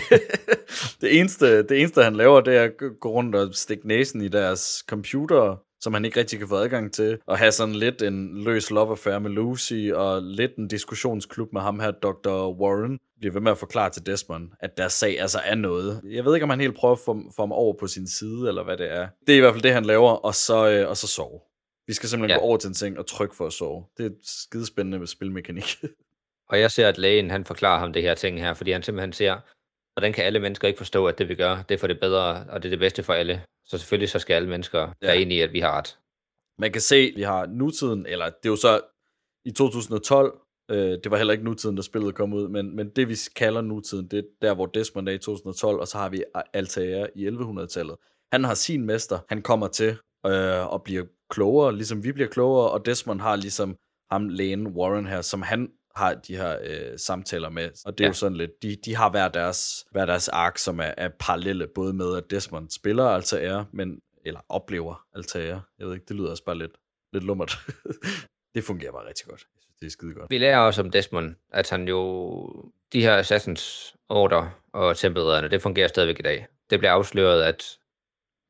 det 1.01 1.19
eneste, 1.19 1.63
det 1.63 1.79
eneste, 1.81 2.03
han 2.03 2.17
laver, 2.17 2.41
det 2.41 2.57
er 2.57 2.63
at 2.63 2.73
gå 3.01 3.11
rundt 3.11 3.35
og 3.35 3.55
stikke 3.55 3.89
næsen 3.89 4.23
i 4.23 4.29
deres 4.29 4.85
computer 4.89 5.57
som 5.81 5.95
han 5.95 6.05
ikke 6.05 6.21
rigtig 6.21 6.39
kan 6.39 6.49
få 6.49 6.57
adgang 6.57 6.93
til, 6.93 7.19
og 7.27 7.39
have 7.39 7.53
sådan 7.53 7.75
lidt 7.75 8.03
en 8.03 8.45
løs 8.45 8.71
love 8.71 9.21
med 9.21 9.31
Lucy, 9.31 9.91
og 9.95 10.23
lidt 10.23 10.57
en 10.57 10.69
diskussionsklub 10.69 11.53
med 11.53 11.61
ham 11.61 11.81
her, 11.81 11.91
Dr. 11.91 12.61
Warren, 12.61 12.99
bliver 13.19 13.33
ved 13.33 13.41
med 13.41 13.53
at 13.53 13.59
forklare 13.59 13.91
til 13.91 14.07
Desmond, 14.07 14.51
at 14.61 14.77
deres 14.77 14.93
sag 14.93 15.21
altså 15.21 15.39
er 15.45 15.55
noget. 15.55 16.01
Jeg 16.05 16.25
ved 16.25 16.35
ikke, 16.35 16.45
om 16.45 16.51
han 16.51 16.61
helt 16.61 16.77
prøver 16.77 16.95
at 16.95 17.01
få, 17.05 17.23
få 17.37 17.43
ham 17.43 17.53
over 17.53 17.75
på 17.81 17.87
sin 17.87 18.09
side, 18.09 18.49
eller 18.49 18.65
hvad 18.65 18.77
det 18.77 18.93
er. 18.93 19.09
Det 19.27 19.33
er 19.33 19.37
i 19.37 19.41
hvert 19.41 19.55
fald 19.55 19.63
det, 19.63 19.73
han 19.73 19.85
laver, 19.85 20.11
og 20.11 20.35
så, 20.35 20.69
øh, 20.71 20.89
og 20.89 20.97
så 20.97 21.07
sove. 21.07 21.41
Vi 21.87 21.93
skal 21.93 22.09
simpelthen 22.09 22.37
ja. 22.37 22.41
gå 22.41 22.47
over 22.47 22.57
til 22.57 22.69
en 22.69 22.75
seng 22.75 22.99
og 22.99 23.07
trykke 23.07 23.37
for 23.37 23.47
at 23.47 23.53
sove. 23.53 23.85
Det 23.99 24.07
er 24.07 24.11
skidespændende 24.23 24.99
med 24.99 25.07
spilmekanik. 25.07 25.77
og 26.51 26.61
jeg 26.61 26.71
ser, 26.71 26.89
at 26.89 26.99
lægen 26.99 27.31
han 27.31 27.45
forklarer 27.45 27.79
ham 27.79 27.93
det 27.93 28.03
her 28.03 28.15
ting 28.15 28.41
her, 28.41 28.55
fordi 28.55 28.73
han 28.73 28.83
simpelthen 28.83 29.13
ser, 29.13 29.37
hvordan 29.99 30.13
kan 30.13 30.25
alle 30.25 30.39
mennesker 30.39 30.69
ikke 30.69 30.79
forstå, 30.79 31.07
at 31.07 31.19
det 31.19 31.29
vi 31.29 31.35
gør, 31.35 31.63
det 31.69 31.75
er 31.75 31.79
for 31.79 31.87
det 31.87 32.01
bedre, 32.01 32.45
og 32.49 32.63
det 32.63 32.69
er 32.69 32.71
det 32.71 32.79
bedste 32.79 33.03
for 33.03 33.13
alle. 33.13 33.43
Så 33.65 33.79
selvfølgelig 33.79 34.09
så 34.09 34.19
skal 34.19 34.35
alle 34.35 34.49
mennesker 34.49 34.81
ja. 34.81 35.07
være 35.07 35.19
enige 35.19 35.39
i, 35.39 35.41
at 35.41 35.53
vi 35.53 35.61
har 35.61 35.73
ret. 35.79 35.99
Man 36.59 36.73
kan 36.73 36.81
se, 36.81 36.97
at 36.97 37.13
vi 37.17 37.23
har 37.23 37.47
nutiden, 37.47 38.07
eller 38.07 38.25
det 38.25 38.47
er 38.47 38.51
jo 38.51 38.57
så 38.57 38.81
i 39.45 39.51
2012, 39.51 40.41
øh, 40.71 40.77
det 40.77 41.11
var 41.11 41.17
heller 41.17 41.33
ikke 41.33 41.45
nutiden, 41.45 41.77
da 41.77 41.83
spillet 41.83 42.15
kom 42.15 42.33
ud, 42.33 42.49
men, 42.49 42.77
men 42.77 42.89
det 42.89 43.09
vi 43.09 43.17
kalder 43.37 43.61
nutiden, 43.61 44.09
det 44.09 44.19
er 44.19 44.23
der, 44.43 44.55
hvor 44.55 44.67
Desmond 44.67 45.09
er 45.09 45.13
i 45.13 45.19
2012, 45.19 45.81
og 45.81 45.89
så 45.89 45.99
har 45.99 46.09
vi 46.09 46.25
Altair 46.53 47.07
i 47.15 47.29
1100-tallet. 47.29 47.97
Han 48.33 48.45
har 48.45 48.55
sin 48.55 48.87
mester, 48.87 49.19
han 49.29 49.43
kommer 49.43 49.69
til 49.69 49.97
øh, 50.27 50.73
og 50.73 50.83
bliver 50.83 51.05
klogere, 51.31 51.75
ligesom 51.77 52.05
vi 52.05 52.13
bliver 52.13 52.29
klogere, 52.29 52.71
og 52.71 52.87
Desmond 52.87 53.21
har 53.21 53.37
ligesom 53.37 53.77
ham, 54.11 54.29
lægen 54.29 54.67
Warren 54.67 55.07
her, 55.07 55.23
som 55.23 55.43
han 55.43 55.71
har 55.99 56.15
de 56.15 56.37
her 56.37 56.59
øh, 56.65 56.99
samtaler 56.99 57.49
med. 57.49 57.71
Og 57.87 57.99
det 57.99 58.05
er 58.05 58.09
ja. 58.09 58.11
jo 58.11 58.15
sådan 58.15 58.37
lidt, 58.37 58.63
de, 58.63 58.77
de 58.85 58.97
har 58.97 59.11
hver 59.11 59.29
deres, 59.29 59.87
hver 59.91 60.07
deres 60.07 60.29
ark, 60.29 60.59
som 60.59 60.81
er, 60.81 60.95
er 60.97 61.09
parallelle, 61.21 61.67
både 61.75 61.93
med 61.93 62.17
at 62.17 62.31
Desmond 62.31 62.71
spiller 62.71 63.05
Altair, 63.05 63.65
men, 63.73 64.01
eller 64.25 64.41
oplever 64.49 65.05
Altair. 65.15 65.61
Jeg 65.79 65.87
ved 65.87 65.95
ikke, 65.95 66.07
det 66.09 66.17
lyder 66.17 66.31
også 66.31 66.45
bare 66.45 66.59
lidt, 66.59 66.73
lidt 67.13 67.25
lummert. 67.25 67.59
det 68.55 68.65
fungerer 68.65 68.93
bare 68.93 69.09
rigtig 69.09 69.27
godt. 69.27 69.41
Jeg 69.55 69.63
synes, 69.63 69.77
det 69.81 69.87
er 69.87 69.91
skide 69.91 70.15
godt. 70.15 70.31
Vi 70.31 70.39
lærer 70.39 70.59
også 70.59 70.83
om 70.83 70.91
Desmond, 70.91 71.35
at 71.53 71.71
han 71.71 71.89
jo, 71.89 72.73
de 72.93 73.03
her 73.03 73.17
Assassins 73.17 73.95
Order 74.09 74.61
og 74.73 74.97
tempelridderne, 74.97 75.49
det 75.49 75.63
fungerer 75.63 75.89
stadigvæk 75.89 76.19
i 76.19 76.23
dag. 76.23 76.47
Det 76.71 76.79
bliver 76.79 76.93
afsløret, 76.93 77.43
at 77.43 77.79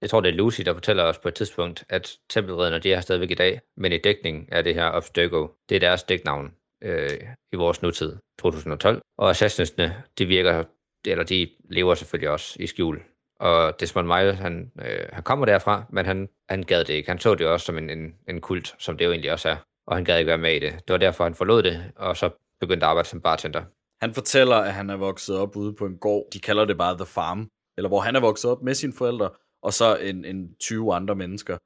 jeg 0.00 0.10
tror, 0.10 0.20
det 0.20 0.28
er 0.28 0.34
Lucy, 0.34 0.60
der 0.60 0.74
fortæller 0.74 1.04
os 1.04 1.18
på 1.18 1.28
et 1.28 1.34
tidspunkt, 1.34 1.84
at 1.88 2.16
tempelridderne, 2.28 2.78
de 2.78 2.92
er 2.92 3.00
stadigvæk 3.00 3.30
i 3.30 3.34
dag, 3.34 3.60
men 3.76 3.92
i 3.92 3.98
dækning 3.98 4.48
er 4.52 4.62
det 4.62 4.74
her 4.74 4.90
Obstago. 4.90 5.48
Det 5.68 5.76
er 5.76 5.80
deres 5.80 6.02
dæknavn 6.02 6.54
øh, 6.82 7.20
i 7.52 7.56
vores 7.56 7.82
nutid, 7.82 8.16
2012. 8.38 9.00
Og 9.18 9.30
assassinsene, 9.30 10.02
de 10.18 10.26
virker, 10.26 10.64
eller 11.06 11.24
de 11.24 11.48
lever 11.70 11.94
selvfølgelig 11.94 12.30
også 12.30 12.56
i 12.60 12.66
skjul. 12.66 13.02
Og 13.40 13.80
Desmond 13.80 14.06
Miles, 14.06 14.38
han, 14.38 14.72
øh, 14.80 15.08
han 15.12 15.22
kommer 15.22 15.46
derfra, 15.46 15.84
men 15.90 16.06
han, 16.06 16.28
han 16.48 16.62
gad 16.62 16.84
det 16.84 16.94
ikke. 16.94 17.10
Han 17.10 17.18
så 17.18 17.34
det 17.34 17.46
også 17.46 17.66
som 17.66 17.78
en, 17.78 17.90
en, 17.90 18.14
en 18.28 18.40
kult, 18.40 18.74
som 18.78 18.98
det 18.98 19.04
jo 19.04 19.10
egentlig 19.10 19.32
også 19.32 19.48
er. 19.48 19.56
Og 19.86 19.96
han 19.96 20.04
gad 20.04 20.18
ikke 20.18 20.28
være 20.28 20.38
med 20.38 20.54
i 20.54 20.58
det. 20.58 20.72
Det 20.72 20.92
var 20.92 20.96
derfor, 20.96 21.24
han 21.24 21.34
forlod 21.34 21.62
det, 21.62 21.92
og 21.96 22.16
så 22.16 22.30
begyndte 22.60 22.86
at 22.86 22.90
arbejde 22.90 23.08
som 23.08 23.20
bartender. 23.20 23.62
Han 24.00 24.14
fortæller, 24.14 24.56
at 24.56 24.72
han 24.72 24.90
er 24.90 24.96
vokset 24.96 25.36
op 25.38 25.56
ude 25.56 25.74
på 25.74 25.86
en 25.86 25.98
gård. 25.98 26.26
De 26.32 26.40
kalder 26.40 26.64
det 26.64 26.78
bare 26.78 26.96
The 26.96 27.06
Farm. 27.06 27.48
Eller 27.78 27.88
hvor 27.88 28.00
han 28.00 28.16
er 28.16 28.20
vokset 28.20 28.50
op 28.50 28.62
med 28.62 28.74
sine 28.74 28.92
forældre, 28.92 29.30
og 29.62 29.72
så 29.72 29.96
en, 29.96 30.24
en 30.24 30.54
20 30.60 30.94
andre 30.94 31.14
mennesker. 31.14 31.56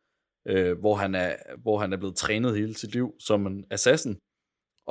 Øh, 0.49 0.79
hvor, 0.79 0.95
han 0.95 1.15
er, 1.15 1.37
hvor 1.63 1.79
han 1.79 1.93
er 1.93 1.97
blevet 1.97 2.17
trænet 2.17 2.57
hele 2.57 2.75
sit 2.75 2.93
liv 2.93 3.15
som 3.21 3.47
en 3.47 3.65
assassin. 3.71 4.19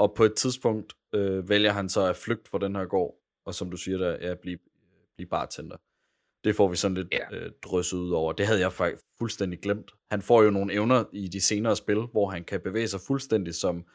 Og 0.01 0.13
på 0.13 0.23
et 0.23 0.33
tidspunkt 0.33 0.93
øh, 1.15 1.49
vælger 1.49 1.71
han 1.71 1.89
så 1.89 2.01
at 2.05 2.15
flygte 2.15 2.49
fra 2.49 2.57
den 2.57 2.75
her 2.75 2.85
gård, 2.85 3.15
og 3.45 3.53
som 3.55 3.71
du 3.71 3.77
siger 3.77 3.97
der, 3.97 4.27
ja, 4.27 4.33
blive, 4.33 4.59
blive 5.17 5.29
bartender. 5.29 5.77
Det 6.43 6.55
får 6.55 6.67
vi 6.67 6.75
sådan 6.75 6.95
lidt 6.95 7.07
ja. 7.11 7.35
øh, 7.35 7.51
drysset 7.63 7.97
ud 7.97 8.11
over. 8.11 8.33
Det 8.33 8.45
havde 8.45 8.59
jeg 8.59 8.73
faktisk 8.73 9.03
fuldstændig 9.19 9.59
glemt. 9.59 9.91
Han 10.11 10.21
får 10.21 10.43
jo 10.43 10.49
nogle 10.49 10.73
evner 10.73 11.03
i 11.13 11.27
de 11.27 11.41
senere 11.41 11.75
spil, 11.75 11.97
hvor 11.97 12.29
han 12.29 12.43
kan 12.43 12.61
bevæge 12.61 12.87
sig 12.87 12.99
fuldstændig 13.07 13.55
som, 13.55 13.85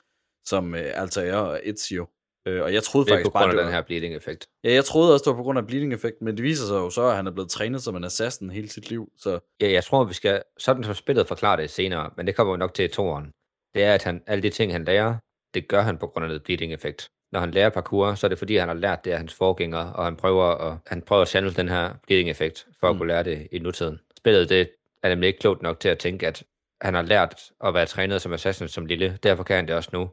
som 0.45 0.75
øh, 0.75 1.01
Altair 1.03 1.35
og 1.35 1.61
Ezio. 1.65 2.07
Øh, 2.49 2.63
og 2.63 2.75
jeg 2.75 2.83
troede 2.83 3.07
det 3.07 3.13
faktisk 3.13 3.33
bare, 3.33 3.49
det 3.49 3.57
var... 3.57 3.63
den 3.63 3.73
her 3.73 3.83
bleeding-effekt. 3.83 4.47
Ja, 4.65 4.73
jeg 4.73 4.85
troede 4.85 5.13
også, 5.15 5.23
det 5.25 5.31
var 5.31 5.37
på 5.37 5.43
grund 5.43 5.59
af 5.59 5.67
bleeding-effekt, 5.67 6.23
men 6.23 6.37
det 6.37 6.43
viser 6.43 6.67
sig 6.67 6.75
jo 6.75 6.91
så, 6.91 7.03
at 7.03 7.17
han 7.17 7.27
er 7.27 7.31
blevet 7.31 7.51
trænet 7.51 7.83
som 7.83 7.97
en 7.97 8.05
assassin 8.05 8.51
hele 8.51 8.69
sit 8.69 8.91
liv. 8.91 9.13
Så... 9.17 9.41
Ja, 9.61 9.71
jeg 9.71 9.85
tror, 9.85 10.05
vi 10.05 10.15
skal 10.15 10.43
sådan 10.59 10.85
som 10.85 10.95
spillet 10.95 11.29
forklare 11.29 11.63
det 11.63 11.71
senere, 11.71 12.11
men 12.17 12.27
det 12.27 12.37
kommer 12.37 12.53
jo 12.53 12.57
nok 12.57 12.75
til 12.75 12.91
toren. 12.91 13.33
Det 13.75 13.83
er, 13.83 13.95
at 13.95 14.03
han, 14.03 14.23
alle 14.27 14.43
de 14.43 14.51
ting, 14.51 14.73
han 14.73 14.85
lærer, 14.85 15.17
det 15.57 15.69
gør 15.69 15.81
han 15.81 15.99
på 15.99 16.07
grund 16.07 16.25
af 16.25 16.31
det 16.33 16.43
bleeding-effekt. 16.43 17.11
Når 17.33 17.41
han 17.41 17.51
lærer 17.51 17.69
parkour, 17.69 18.15
så 18.15 18.27
er 18.27 18.29
det 18.29 18.39
fordi, 18.39 18.57
han 18.57 18.69
har 18.69 18.75
lært 18.75 19.05
det 19.05 19.11
af 19.11 19.19
hans 19.19 19.35
forgænger, 19.35 19.79
og 19.79 20.05
han 20.05 20.17
prøver 20.17 20.45
at, 20.45 20.79
han 20.87 21.03
prøver 21.03 21.23
at 21.23 21.29
channel 21.29 21.57
den 21.57 21.69
her 21.69 21.95
bleeding-effekt, 22.07 22.67
for 22.81 22.89
at 22.89 22.95
mm. 22.95 22.99
kunne 22.99 23.09
lære 23.09 23.23
det 23.23 23.49
i 23.53 23.59
nutiden. 23.59 24.01
Spillet 24.17 24.49
det 24.49 24.71
er 25.03 25.09
nemlig 25.09 25.27
ikke 25.27 25.39
klogt 25.39 25.63
nok 25.63 25.81
til 25.81 25.89
at 25.89 25.99
tænke, 25.99 26.27
at 26.27 26.43
han 26.81 26.95
har 26.95 27.03
lært 27.03 27.41
at 27.65 27.75
være 27.75 27.87
trænet 27.87 28.23
som 28.23 28.33
assassin 28.33 28.69
som 28.69 28.87
lille, 28.87 29.19
derfor 29.23 29.43
kan 29.43 29.57
han 29.57 29.69
det 29.69 29.75
også 29.75 29.91
nu. 29.93 30.11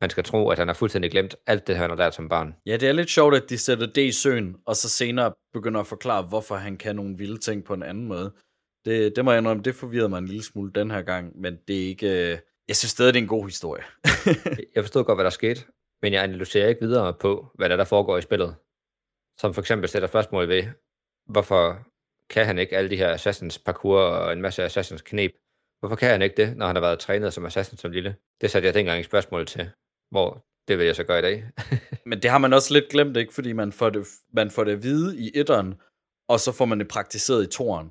Man 0.00 0.10
skal 0.10 0.24
tro, 0.24 0.48
at 0.48 0.58
han 0.58 0.68
har 0.68 0.74
fuldstændig 0.74 1.10
glemt 1.10 1.36
alt 1.46 1.66
det, 1.66 1.76
han 1.76 1.90
har 1.90 1.96
lært 1.96 2.14
som 2.14 2.28
barn. 2.28 2.54
Ja, 2.66 2.76
det 2.76 2.88
er 2.88 2.92
lidt 2.92 3.10
sjovt, 3.10 3.34
at 3.34 3.50
de 3.50 3.58
sætter 3.58 3.86
det 3.86 4.02
i 4.02 4.12
søen, 4.12 4.56
og 4.66 4.76
så 4.76 4.88
senere 4.88 5.32
begynder 5.52 5.80
at 5.80 5.86
forklare, 5.86 6.22
hvorfor 6.22 6.54
han 6.54 6.76
kan 6.76 6.96
nogle 6.96 7.18
vilde 7.18 7.38
ting 7.38 7.64
på 7.64 7.74
en 7.74 7.82
anden 7.82 8.04
måde. 8.04 8.32
Det, 8.84 9.16
det 9.16 9.24
må 9.24 9.30
jeg 9.30 9.38
indrømme, 9.38 9.62
det 9.62 9.74
forvirrede 9.74 10.08
mig 10.08 10.18
en 10.18 10.26
lille 10.26 10.42
smule 10.42 10.72
den 10.74 10.90
her 10.90 11.02
gang, 11.02 11.40
men 11.40 11.58
det 11.68 11.82
er 11.82 11.88
ikke, 11.88 12.32
øh, 12.32 12.38
jeg 12.68 12.76
synes 12.76 12.90
stadig, 12.90 13.14
det 13.14 13.20
er 13.20 13.22
en 13.22 13.28
god 13.28 13.44
historie. 13.44 13.84
jeg 14.74 14.84
forstod 14.84 15.04
godt, 15.04 15.16
hvad 15.16 15.24
der 15.24 15.30
skete, 15.30 15.60
men 16.02 16.12
jeg 16.12 16.22
analyserer 16.22 16.68
ikke 16.68 16.80
videre 16.80 17.14
på, 17.14 17.50
hvad 17.54 17.68
der, 17.68 17.76
der 17.76 17.84
foregår 17.84 18.18
i 18.18 18.22
spillet. 18.22 18.56
Som 19.40 19.54
for 19.54 19.60
eksempel 19.60 19.88
sætter 19.88 20.08
spørgsmål 20.08 20.48
ved, 20.48 20.64
hvorfor 21.26 21.86
kan 22.30 22.46
han 22.46 22.58
ikke 22.58 22.76
alle 22.76 22.90
de 22.90 22.96
her 22.96 23.14
Assassins 23.14 23.58
parkour 23.58 24.00
og 24.00 24.32
en 24.32 24.42
masse 24.42 24.64
Assassins 24.64 25.02
knep? 25.02 25.32
Hvorfor 25.80 25.96
kan 25.96 26.10
han 26.10 26.22
ikke 26.22 26.36
det, 26.36 26.56
når 26.56 26.66
han 26.66 26.76
har 26.76 26.80
været 26.80 26.98
trænet 26.98 27.34
som 27.34 27.46
Assassin 27.46 27.78
som 27.78 27.90
lille? 27.90 28.16
Det 28.40 28.50
satte 28.50 28.66
jeg 28.66 28.74
dengang 28.74 29.00
et 29.00 29.06
spørgsmål 29.06 29.46
til, 29.46 29.70
hvor 30.10 30.44
det 30.68 30.78
vil 30.78 30.86
jeg 30.86 30.96
så 30.96 31.04
gøre 31.04 31.18
i 31.18 31.22
dag. 31.22 31.44
men 32.08 32.22
det 32.22 32.30
har 32.30 32.38
man 32.38 32.52
også 32.52 32.74
lidt 32.74 32.90
glemt, 32.90 33.16
ikke? 33.16 33.34
Fordi 33.34 33.52
man 33.52 33.72
får 33.72 33.90
det, 33.90 34.06
man 34.32 34.50
får 34.50 34.64
det 34.64 34.72
at 34.72 34.82
vide 34.82 35.18
i 35.18 35.30
etteren, 35.34 35.74
og 36.28 36.40
så 36.40 36.52
får 36.52 36.64
man 36.64 36.78
det 36.78 36.88
praktiseret 36.88 37.44
i 37.44 37.50
toeren. 37.50 37.90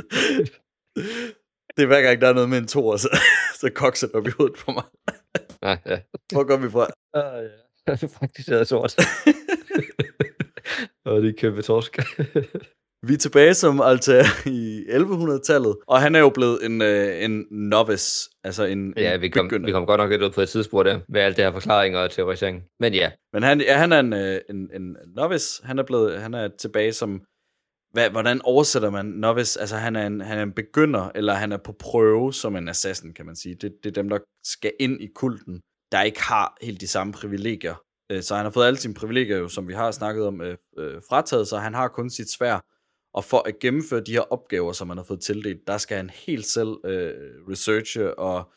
Det 1.76 1.82
er 1.82 1.86
hver 1.86 2.02
gang, 2.02 2.20
der 2.20 2.28
er 2.28 2.32
noget 2.32 2.48
med 2.48 2.58
en 2.58 2.66
to, 2.66 2.96
så, 2.96 3.18
så 3.60 3.70
kokser 3.74 4.06
det 4.06 4.16
op 4.16 4.26
i 4.26 4.30
hovedet 4.38 4.56
på 4.58 4.72
mig. 4.72 4.84
Nej, 5.62 5.78
ja. 5.86 5.98
Hvor 6.32 6.44
går 6.44 6.56
vi 6.56 6.70
fra? 6.70 6.86
Ah, 7.14 7.44
ja. 7.44 8.06
Praktiseret 8.18 8.68
sort. 8.68 8.96
og 11.04 11.22
det 11.22 11.28
er 11.28 11.32
kæmpe 11.38 11.62
torsk. 11.62 11.98
Vi 13.06 13.14
er 13.14 13.18
tilbage 13.18 13.54
som 13.54 13.80
Altair 13.80 14.22
i 14.46 14.84
1100-tallet, 14.88 15.76
og 15.86 16.00
han 16.00 16.14
er 16.14 16.20
jo 16.20 16.28
blevet 16.28 16.66
en, 16.66 16.82
øh, 16.82 17.24
en 17.24 17.46
novice, 17.50 18.30
altså 18.44 18.64
en, 18.64 18.94
ja, 18.96 19.16
vi 19.16 19.28
kom, 19.28 19.48
begynder. 19.48 19.66
vi 19.66 19.72
kom 19.72 19.86
godt 19.86 19.98
nok 19.98 20.10
lidt 20.10 20.22
ud 20.22 20.30
på 20.30 20.40
et 20.40 20.48
tidsspur 20.48 20.82
der, 20.82 21.00
med 21.08 21.20
alt 21.20 21.36
det 21.36 21.44
her 21.44 21.52
forklaringer 21.52 21.98
og 21.98 22.10
teorisering. 22.10 22.62
Men 22.80 22.94
ja, 22.94 23.10
Men 23.32 23.42
han, 23.42 23.60
ja, 23.60 23.76
han 23.76 23.92
er 23.92 24.00
en, 24.00 24.12
øh, 24.12 24.40
en, 24.50 24.70
en 24.74 24.96
novice, 25.16 25.66
han 25.66 25.78
er, 25.78 25.82
blevet, 25.82 26.20
han 26.20 26.34
er 26.34 26.48
tilbage 26.58 26.92
som, 26.92 27.20
hvad, 27.92 28.10
hvordan 28.10 28.40
oversætter 28.44 28.90
man 28.90 29.06
novice? 29.06 29.60
Altså 29.60 29.76
han 29.76 29.96
er, 29.96 30.06
en, 30.06 30.20
han 30.20 30.38
er 30.38 30.42
en 30.42 30.52
begynder, 30.52 31.10
eller 31.14 31.34
han 31.34 31.52
er 31.52 31.56
på 31.56 31.72
prøve 31.72 32.32
som 32.32 32.56
en 32.56 32.68
assassin, 32.68 33.14
kan 33.14 33.26
man 33.26 33.36
sige. 33.36 33.54
Det, 33.54 33.72
det 33.82 33.90
er 33.90 34.02
dem, 34.02 34.08
der 34.08 34.18
skal 34.44 34.72
ind 34.80 35.00
i 35.00 35.06
kulten, 35.14 35.60
der 35.92 36.02
ikke 36.02 36.22
har 36.22 36.56
helt 36.62 36.80
de 36.80 36.88
samme 36.88 37.12
privilegier. 37.12 37.74
Øh, 38.12 38.22
så 38.22 38.34
han 38.34 38.44
har 38.44 38.50
fået 38.50 38.66
alle 38.66 38.78
sine 38.78 38.94
privilegier, 38.94 39.36
jo, 39.36 39.48
som 39.48 39.68
vi 39.68 39.74
har 39.74 39.90
snakket 39.90 40.26
om, 40.26 40.40
øh, 40.40 40.56
øh, 40.78 41.02
frataget, 41.08 41.48
så 41.48 41.58
han 41.58 41.74
har 41.74 41.88
kun 41.88 42.10
sit 42.10 42.30
svær. 42.30 42.60
Og 43.14 43.24
for 43.24 43.48
at 43.48 43.58
gennemføre 43.58 44.00
de 44.00 44.12
her 44.12 44.32
opgaver, 44.32 44.72
som 44.72 44.88
han 44.88 44.98
har 44.98 45.04
fået 45.04 45.20
tildelt, 45.20 45.66
der 45.66 45.78
skal 45.78 45.96
han 45.96 46.10
helt 46.10 46.46
selv 46.46 46.68
øh, 46.84 47.14
researche 47.48 48.18
og 48.18 48.52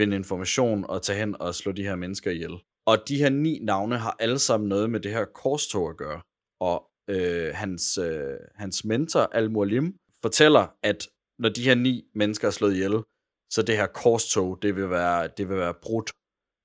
finde 0.00 0.16
information 0.16 0.84
og 0.88 1.02
tage 1.02 1.18
hen 1.18 1.36
og 1.40 1.54
slå 1.54 1.72
de 1.72 1.82
her 1.82 1.96
mennesker 1.96 2.30
ihjel. 2.30 2.58
Og 2.86 3.08
de 3.08 3.18
her 3.18 3.28
ni 3.28 3.58
navne 3.62 3.98
har 3.98 4.16
alle 4.18 4.38
sammen 4.38 4.68
noget 4.68 4.90
med 4.90 5.00
det 5.00 5.12
her 5.12 5.24
korstog 5.24 5.90
at 5.90 5.96
gøre. 5.96 6.20
Og 6.60 6.90
øh, 7.08 7.54
hans, 7.54 7.98
øh, 7.98 8.36
hans 8.54 8.84
mentor, 8.84 9.30
Al-Mualim, 9.32 9.94
fortæller, 10.22 10.66
at 10.82 11.08
når 11.38 11.48
de 11.48 11.62
her 11.62 11.74
ni 11.74 12.04
mennesker 12.14 12.48
er 12.48 12.52
slået 12.52 12.74
ihjel, 12.74 13.02
så 13.50 13.62
det 13.62 13.76
her 13.76 13.86
korstog, 13.86 14.58
det 14.62 14.76
vil 14.76 14.90
være, 14.90 15.28
det 15.36 15.48
vil 15.48 15.56
være 15.56 15.74
brudt. 15.82 16.10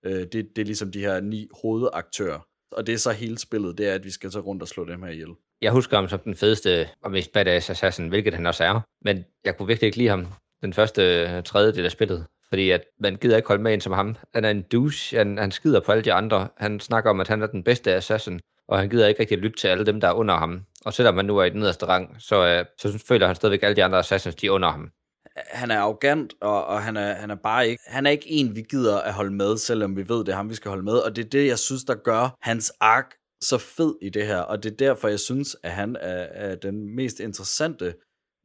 Øh, 0.06 0.20
det, 0.20 0.34
det 0.34 0.58
er 0.58 0.66
ligesom 0.66 0.92
de 0.92 1.00
her 1.00 1.20
ni 1.20 1.48
hovedaktører. 1.62 2.48
Og 2.72 2.88
det 2.88 2.94
er 2.94 2.98
så 2.98 3.12
hele 3.12 3.38
spillet, 3.38 3.78
det 3.78 3.88
er, 3.88 3.94
at 3.94 4.04
vi 4.04 4.12
skal 4.12 4.32
så 4.32 4.40
rundt 4.40 4.62
og 4.62 4.68
slå 4.68 4.86
dem 4.86 5.04
her 5.04 5.10
ihjel. 5.10 5.30
jeg 5.62 5.72
husker 5.72 5.98
ham 5.98 6.10
som 6.10 6.20
den 6.20 6.36
fedeste 6.36 6.90
og 7.04 7.12
mest 7.12 7.32
badass 7.32 7.70
assassin, 7.70 8.08
hvilket 8.08 8.34
han 8.34 8.46
også 8.46 8.64
er. 8.64 8.82
Men 9.02 9.26
jeg 9.46 9.58
kunne 9.58 9.68
virkelig 9.68 9.88
ikke 9.88 9.98
lide 9.98 10.10
ham 10.10 10.28
den 10.62 10.74
første 10.74 11.42
tredjedel 11.42 11.86
af 11.86 11.92
spillet. 11.92 12.26
Fordi 12.50 12.70
at 12.70 12.82
man 13.00 13.16
gider 13.16 13.38
ikke 13.38 13.48
holde 13.48 13.64
med 13.64 13.74
en 13.74 13.82
som 13.82 13.94
ham. 13.94 14.16
Han 14.34 14.46
er 14.46 14.50
en 14.50 14.62
douche, 14.62 15.18
han, 15.18 15.38
han 15.38 15.52
skider 15.52 15.80
på 15.80 15.92
alle 15.92 16.04
de 16.04 16.14
andre. 16.14 16.48
Han 16.58 16.80
snakker 16.80 17.10
om, 17.10 17.20
at 17.20 17.28
han 17.28 17.42
er 17.42 17.48
den 17.48 17.64
bedste 17.64 17.94
assassin, 17.94 18.40
og 18.68 18.80
han 18.80 18.90
gider 18.90 19.08
ikke 19.08 19.20
rigtig 19.20 19.38
lytte 19.38 19.58
til 19.60 19.68
alle 19.68 19.86
dem, 19.86 20.02
der 20.02 20.08
er 20.08 20.14
under 20.14 20.36
ham. 20.36 20.66
Og 20.86 20.94
selvom 20.94 21.16
man 21.16 21.26
nu 21.26 21.38
er 21.38 21.44
i 21.44 21.50
den 21.50 21.60
nederste 21.60 21.86
rang, 21.86 22.16
så, 22.20 22.46
øh, 22.48 22.66
så 22.78 23.04
føler 23.08 23.28
han 23.28 23.36
stadigvæk, 23.36 23.64
alle 23.64 23.76
de 23.76 23.84
andre 23.84 24.00
assassins, 24.00 24.36
de 24.36 24.48
er 24.48 24.52
under 24.52 24.70
ham. 24.70 24.92
han 25.36 25.72
er 25.72 25.80
arrogant, 25.80 26.34
og, 26.42 26.66
og 26.66 26.84
han, 26.84 26.98
er, 26.98 27.14
han 27.14 27.32
er 27.32 27.36
bare 27.36 27.68
ikke, 27.68 27.84
han 27.88 28.06
er 28.06 28.12
ikke 28.12 28.30
en, 28.32 28.56
vi 28.56 28.62
gider 28.62 29.02
at 29.02 29.14
holde 29.14 29.34
med, 29.34 29.58
selvom 29.58 29.98
vi 29.98 30.10
ved, 30.10 30.18
det 30.18 30.30
er 30.30 30.36
ham, 30.36 30.50
vi 30.50 30.56
skal 30.56 30.70
holde 30.70 30.84
med. 30.84 30.94
Og 30.94 31.16
det 31.16 31.26
er 31.26 31.30
det, 31.30 31.48
jeg 31.48 31.60
synes, 31.60 31.84
der 31.84 31.96
gør 31.96 32.38
hans 32.42 32.72
ark 32.80 33.14
så 33.42 33.58
fed 33.58 33.96
i 34.02 34.10
det 34.10 34.26
her. 34.28 34.40
Og 34.40 34.64
det 34.64 34.72
er 34.72 34.76
derfor, 34.76 35.08
jeg 35.08 35.20
synes, 35.20 35.56
at 35.64 35.72
han 35.72 35.96
er, 35.96 36.28
er 36.32 36.56
den 36.56 36.96
mest 36.96 37.20
interessante 37.20 37.86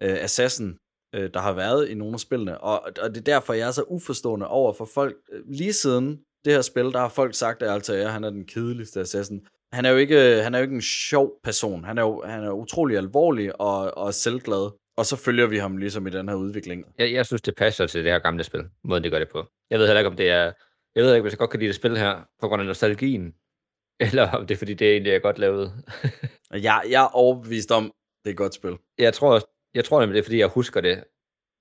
øh, 0.03 0.16
assassin, 0.21 0.77
øh, 1.14 1.31
der 1.35 1.41
har 1.41 1.53
været 1.53 1.89
i 1.89 1.95
nogle 1.95 2.14
af 2.14 2.21
spillene. 2.21 2.61
Og, 2.61 2.83
og 3.03 3.11
det 3.11 3.16
er 3.16 3.25
derfor, 3.25 3.53
jeg 3.53 3.69
er 3.69 3.73
så 3.73 3.83
uforstående 3.83 4.49
over 4.49 4.73
for 4.73 4.89
folk. 4.95 5.16
Lige 5.47 5.73
siden 5.73 6.19
det 6.45 6.53
her 6.53 6.62
spil, 6.62 6.85
der 6.85 6.99
har 6.99 7.09
folk 7.09 7.35
sagt, 7.35 7.62
at 7.62 7.71
Altair, 7.71 8.09
han 8.09 8.25
er 8.25 8.31
den 8.31 8.47
kedeligste 8.47 9.01
assassin. 9.01 9.47
Han 9.73 9.85
er 9.85 9.91
jo 9.91 9.97
ikke, 9.97 10.19
han 10.43 10.55
er 10.55 10.59
jo 10.59 10.62
ikke 10.62 10.75
en 10.75 10.83
sjov 10.83 11.33
person. 11.45 11.85
Han 11.85 11.99
er 11.99 12.03
jo 12.03 12.23
han 12.27 12.45
er 12.45 12.51
utrolig 12.51 12.97
alvorlig 12.97 13.61
og, 13.61 13.97
og 13.99 14.14
selvglad. 14.14 14.71
Og 14.97 15.07
så 15.07 15.16
følger 15.16 15.47
vi 15.47 15.59
ham 15.59 15.77
ligesom 15.77 16.07
i 16.07 16.11
den 16.11 16.29
her 16.29 16.37
udvikling. 16.37 16.85
Jeg, 16.99 17.12
jeg 17.12 17.27
synes, 17.27 17.43
det 17.43 17.55
passer 17.55 17.87
til 17.87 18.05
det 18.05 18.12
her 18.12 18.19
gamle 18.19 18.45
spil, 18.45 18.64
måden 18.85 19.05
de 19.05 19.11
gør 19.11 19.19
det 19.19 19.29
på. 19.29 19.47
Jeg 19.71 19.79
ved 19.79 19.87
heller 19.87 20.01
ikke, 20.01 20.11
om 20.11 20.16
det 20.16 20.31
er... 20.31 20.53
Jeg 20.95 21.05
ved 21.05 21.14
ikke, 21.14 21.23
hvis 21.23 21.33
jeg 21.33 21.39
godt 21.39 21.51
kan 21.51 21.61
lide 21.61 21.69
det 21.69 21.77
spil 21.77 21.97
her, 21.97 22.23
på 22.41 22.49
grund 22.49 22.62
af 22.62 22.66
nostalgien, 22.66 23.35
eller 24.07 24.31
om 24.31 24.47
det 24.47 24.55
er, 24.55 24.59
fordi 24.59 24.75
det 24.75 24.91
egentlig 24.93 25.12
er 25.12 25.19
godt 25.19 25.39
lavet. 25.39 25.73
Jeg, 26.53 26.83
jeg 26.91 27.05
er 27.05 27.09
overbevist 27.09 27.73
om, 27.73 27.85
det 28.25 28.27
er 28.27 28.31
et 28.31 28.37
godt 28.37 28.55
spil. 28.55 28.77
jeg 28.99 29.14
tror, 29.14 29.41
jeg 29.75 29.85
tror 29.85 30.01
nemlig, 30.01 30.14
det 30.14 30.21
er, 30.21 30.25
fordi 30.25 30.39
jeg 30.39 30.49
husker 30.49 30.81
det. 30.81 31.05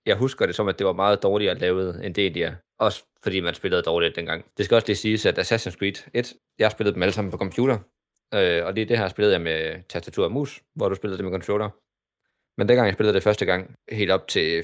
Jeg 0.05 0.17
husker 0.17 0.45
det 0.45 0.55
som, 0.55 0.67
at 0.67 0.79
det 0.79 0.87
var 0.87 0.93
meget 0.93 1.23
dårligere 1.23 1.55
lavet, 1.55 2.05
end 2.05 2.15
det 2.15 2.21
egentlig 2.21 2.43
er. 2.43 2.55
Også 2.79 3.03
fordi 3.23 3.39
man 3.39 3.53
spillede 3.53 3.81
dårligt 3.81 4.15
dengang. 4.15 4.45
Det 4.57 4.65
skal 4.65 4.75
også 4.75 4.87
lige 4.87 4.97
siges, 4.97 5.25
at 5.25 5.39
Assassin's 5.39 5.77
Creed 5.77 6.09
1, 6.13 6.33
jeg 6.59 6.71
spillede 6.71 6.93
dem 6.93 7.03
alle 7.03 7.13
sammen 7.13 7.31
på 7.31 7.37
computer. 7.37 7.77
Øh, 8.33 8.65
og 8.65 8.73
lige 8.73 8.85
det 8.85 8.97
her 8.97 9.07
spillede 9.07 9.33
jeg 9.33 9.41
med 9.41 9.83
tastatur 9.89 10.25
og 10.25 10.31
mus, 10.31 10.63
hvor 10.75 10.89
du 10.89 10.95
spillede 10.95 11.17
det 11.17 11.25
med 11.25 11.31
controller. 11.31 11.69
Men 12.57 12.69
dengang 12.69 12.85
jeg 12.85 12.93
spillede 12.93 13.15
det 13.15 13.23
første 13.23 13.45
gang, 13.45 13.75
helt 13.91 14.11
op 14.11 14.27
til 14.27 14.61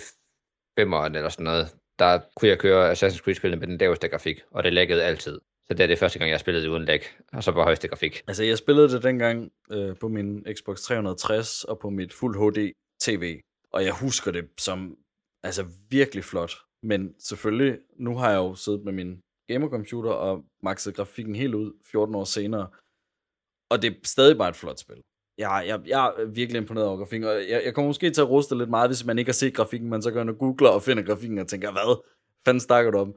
5'eren 0.79 1.15
eller 1.15 1.29
sådan 1.29 1.43
noget, 1.43 1.75
der 1.99 2.19
kunne 2.35 2.49
jeg 2.49 2.59
køre 2.59 2.91
Assassin's 2.91 3.23
Creed-spillet 3.23 3.59
med 3.59 3.67
den 3.67 3.77
laveste 3.77 4.07
grafik, 4.07 4.41
og 4.51 4.63
det 4.63 4.73
laggede 4.73 5.03
altid. 5.03 5.39
Så 5.67 5.73
det 5.73 5.79
er 5.79 5.87
det 5.87 5.99
første 5.99 6.19
gang, 6.19 6.31
jeg 6.31 6.39
spillede 6.39 6.65
det 6.65 6.71
uden 6.71 6.85
lag, 6.85 7.01
og 7.33 7.43
så 7.43 7.51
på 7.51 7.61
højeste 7.61 7.87
grafik. 7.87 8.23
Altså, 8.27 8.43
jeg 8.43 8.57
spillede 8.57 8.89
det 8.89 9.03
dengang 9.03 9.51
øh, 9.71 9.95
på 9.97 10.07
min 10.07 10.45
Xbox 10.53 10.81
360 10.81 11.63
og 11.63 11.79
på 11.79 11.89
mit 11.89 12.13
Fuld 12.13 12.35
HD 12.37 12.71
TV, 13.01 13.39
og 13.71 13.85
jeg 13.85 13.93
husker 13.93 14.31
det 14.31 14.49
som 14.57 14.97
altså 15.43 15.65
virkelig 15.89 16.23
flot. 16.23 16.53
Men 16.83 17.15
selvfølgelig, 17.19 17.79
nu 17.95 18.15
har 18.17 18.29
jeg 18.29 18.37
jo 18.37 18.55
siddet 18.55 18.83
med 18.83 18.93
min 18.93 19.21
gamercomputer 19.47 20.11
og 20.11 20.45
maxet 20.63 20.95
grafikken 20.95 21.35
helt 21.35 21.55
ud 21.55 21.73
14 21.91 22.15
år 22.15 22.23
senere, 22.23 22.67
og 23.73 23.81
det 23.81 23.91
er 23.91 23.95
stadig 24.03 24.37
bare 24.37 24.49
et 24.49 24.55
flot 24.55 24.79
spil. 24.79 24.97
Jeg, 25.37 25.63
jeg, 25.67 25.79
jeg 25.85 26.05
er 26.05 26.25
virkelig 26.25 26.59
imponeret 26.59 26.87
over 26.87 26.97
grafikken, 26.97 27.29
og 27.29 27.35
jeg, 27.35 27.61
jeg 27.65 27.73
kommer 27.73 27.89
måske 27.89 28.11
til 28.11 28.21
at 28.21 28.29
ruste 28.29 28.57
lidt 28.57 28.69
meget, 28.69 28.89
hvis 28.89 29.05
man 29.05 29.19
ikke 29.19 29.29
har 29.29 29.33
set 29.33 29.53
grafikken, 29.53 29.89
men 29.89 30.01
så 30.01 30.11
går 30.11 30.19
man 30.19 30.29
og 30.29 30.37
googler 30.37 30.69
og 30.69 30.81
finder 30.81 31.03
grafikken 31.03 31.37
og 31.37 31.47
tænker, 31.47 31.71
hvad 31.71 32.03
fanden 32.45 32.61
snakker 32.61 32.91
du 32.91 32.97
om? 32.97 33.15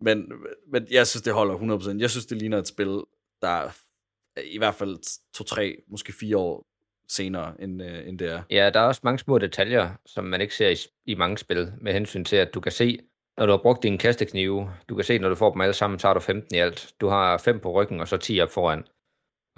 Men, 0.00 0.32
men 0.72 0.86
jeg 0.90 1.06
synes, 1.06 1.22
det 1.22 1.32
holder 1.32 1.78
100%. 1.94 1.98
Jeg 1.98 2.10
synes, 2.10 2.26
det 2.26 2.38
ligner 2.38 2.58
et 2.58 2.68
spil, 2.68 3.02
der 3.42 3.48
er 3.48 3.70
i 4.44 4.58
hvert 4.58 4.74
fald 4.74 5.20
to-tre, 5.34 5.76
måske 5.88 6.12
fire 6.12 6.36
år 6.36 6.66
senere, 7.08 7.62
end, 7.62 7.82
øh, 7.82 8.08
end 8.08 8.18
det 8.18 8.32
er. 8.32 8.42
Ja, 8.50 8.70
der 8.74 8.80
er 8.80 8.84
også 8.84 9.00
mange 9.04 9.18
små 9.18 9.38
detaljer, 9.38 9.90
som 10.06 10.24
man 10.24 10.40
ikke 10.40 10.54
ser 10.54 10.68
i, 10.68 10.76
i 11.06 11.14
mange 11.14 11.38
spil, 11.38 11.72
med 11.80 11.92
hensyn 11.92 12.24
til, 12.24 12.36
at 12.36 12.54
du 12.54 12.60
kan 12.60 12.72
se, 12.72 12.98
når 13.38 13.46
du 13.46 13.52
har 13.52 13.58
brugt 13.58 13.82
dine 13.82 13.98
kasteknive, 13.98 14.70
du 14.88 14.94
kan 14.94 15.04
se, 15.04 15.18
når 15.18 15.28
du 15.28 15.34
får 15.34 15.52
dem 15.52 15.60
alle 15.60 15.72
sammen, 15.72 15.98
så 15.98 16.06
har 16.06 16.14
du 16.14 16.20
15 16.20 16.56
i 16.56 16.58
alt. 16.58 16.94
Du 17.00 17.08
har 17.08 17.38
5 17.38 17.60
på 17.60 17.72
ryggen, 17.72 18.00
og 18.00 18.08
så 18.08 18.16
10 18.16 18.40
op 18.40 18.50
foran. 18.50 18.84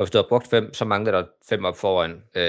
Og 0.00 0.04
hvis 0.06 0.10
du 0.10 0.18
har 0.18 0.26
brugt 0.28 0.50
5, 0.50 0.74
så 0.74 0.84
mangler 0.84 1.12
der 1.12 1.24
5 1.48 1.64
op 1.64 1.76
foran, 1.76 2.10
øh, 2.10 2.44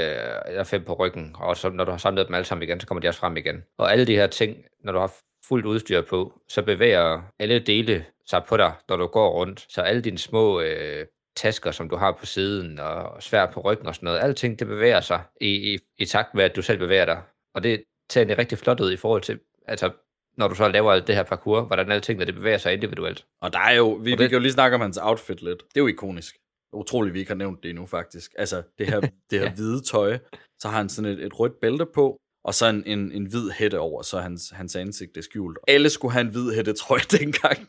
eller 0.47 0.63
5 0.63 0.83
på 0.83 0.93
ryggen, 0.93 1.35
og 1.39 1.57
så 1.57 1.69
når 1.69 1.83
du 1.83 1.91
har 1.91 1.97
samlet 1.97 2.27
dem 2.27 2.35
alle 2.35 2.45
sammen 2.45 2.63
igen, 2.63 2.79
så 2.79 2.87
kommer 2.87 3.01
de 3.01 3.07
også 3.07 3.19
frem 3.19 3.37
igen. 3.37 3.63
Og 3.77 3.91
alle 3.91 4.07
de 4.07 4.15
her 4.15 4.27
ting, 4.27 4.57
når 4.83 4.91
du 4.93 4.99
har 4.99 5.13
fuldt 5.47 5.65
udstyr 5.65 6.01
på, 6.01 6.33
så 6.49 6.61
bevæger 6.61 7.21
alle 7.39 7.59
dele 7.59 8.05
sig 8.29 8.43
på 8.49 8.57
dig, 8.57 8.73
når 8.89 8.95
du 8.95 9.05
går 9.07 9.29
rundt. 9.29 9.65
Så 9.69 9.81
alle 9.81 10.01
dine 10.01 10.17
små 10.17 10.61
øh, 10.61 11.05
tasker, 11.35 11.71
som 11.71 11.89
du 11.89 11.95
har 11.95 12.11
på 12.11 12.25
siden, 12.25 12.79
og 12.79 13.23
svær 13.23 13.45
på 13.45 13.59
ryggen 13.61 13.87
og 13.87 13.95
sådan 13.95 14.05
noget, 14.07 14.19
alting 14.19 14.59
det 14.59 14.67
bevæger 14.67 15.01
sig 15.01 15.21
i, 15.41 15.73
i, 15.73 15.77
i 15.97 16.05
takt 16.05 16.33
med, 16.35 16.43
at 16.43 16.55
du 16.55 16.61
selv 16.61 16.77
bevæger 16.77 17.05
dig. 17.05 17.21
Og 17.55 17.63
det 17.63 17.83
tager 18.09 18.27
det 18.27 18.37
rigtig 18.37 18.57
flot 18.57 18.79
ud 18.79 18.91
i 18.91 18.97
forhold 18.97 19.21
til, 19.21 19.39
altså 19.67 19.89
når 20.37 20.47
du 20.47 20.55
så 20.55 20.67
laver 20.67 20.91
alt 20.91 21.07
det 21.07 21.15
her 21.15 21.23
parkour, 21.23 21.61
hvordan 21.61 21.91
alle 21.91 22.01
tingene 22.01 22.25
det 22.25 22.35
bevæger 22.35 22.57
sig 22.57 22.73
individuelt. 22.73 23.25
Og 23.41 23.53
der 23.53 23.59
er 23.59 23.73
jo, 23.73 23.89
vi, 23.89 23.93
Og 23.93 24.03
vi 24.05 24.11
det- 24.11 24.29
kan 24.29 24.31
jo 24.31 24.39
lige 24.39 24.51
snakke 24.51 24.75
om 24.75 24.81
hans 24.81 24.97
outfit 25.01 25.41
lidt. 25.41 25.59
Det 25.63 25.77
er 25.77 25.81
jo 25.81 25.87
ikonisk. 25.87 26.35
Utroligt, 26.73 27.13
vi 27.13 27.19
ikke 27.19 27.31
har 27.31 27.35
nævnt 27.37 27.63
det 27.63 27.69
endnu, 27.69 27.85
faktisk. 27.85 28.31
Altså, 28.37 28.61
det 28.77 28.87
her, 28.87 28.99
det 29.29 29.39
her 29.39 29.41
Ja. 29.41 29.53
hvide 29.53 29.81
tøj, 29.81 30.17
så 30.59 30.67
har 30.67 30.77
han 30.77 30.89
sådan 30.89 31.11
et, 31.11 31.25
et 31.25 31.39
rødt 31.39 31.59
bælte 31.61 31.85
på, 31.93 32.17
og 32.43 32.53
så 32.53 32.67
en, 32.67 32.83
en, 32.85 33.11
en 33.11 33.25
hvid 33.25 33.49
hætte 33.49 33.79
over, 33.79 34.01
så 34.01 34.19
hans, 34.19 34.49
hans 34.49 34.75
ansigt 34.75 35.17
er 35.17 35.21
skjult. 35.21 35.57
Alle 35.67 35.89
skulle 35.89 36.11
have 36.11 36.21
en 36.21 36.31
hvid 36.31 36.53
hættetrøje 36.55 37.01
dengang, 37.19 37.67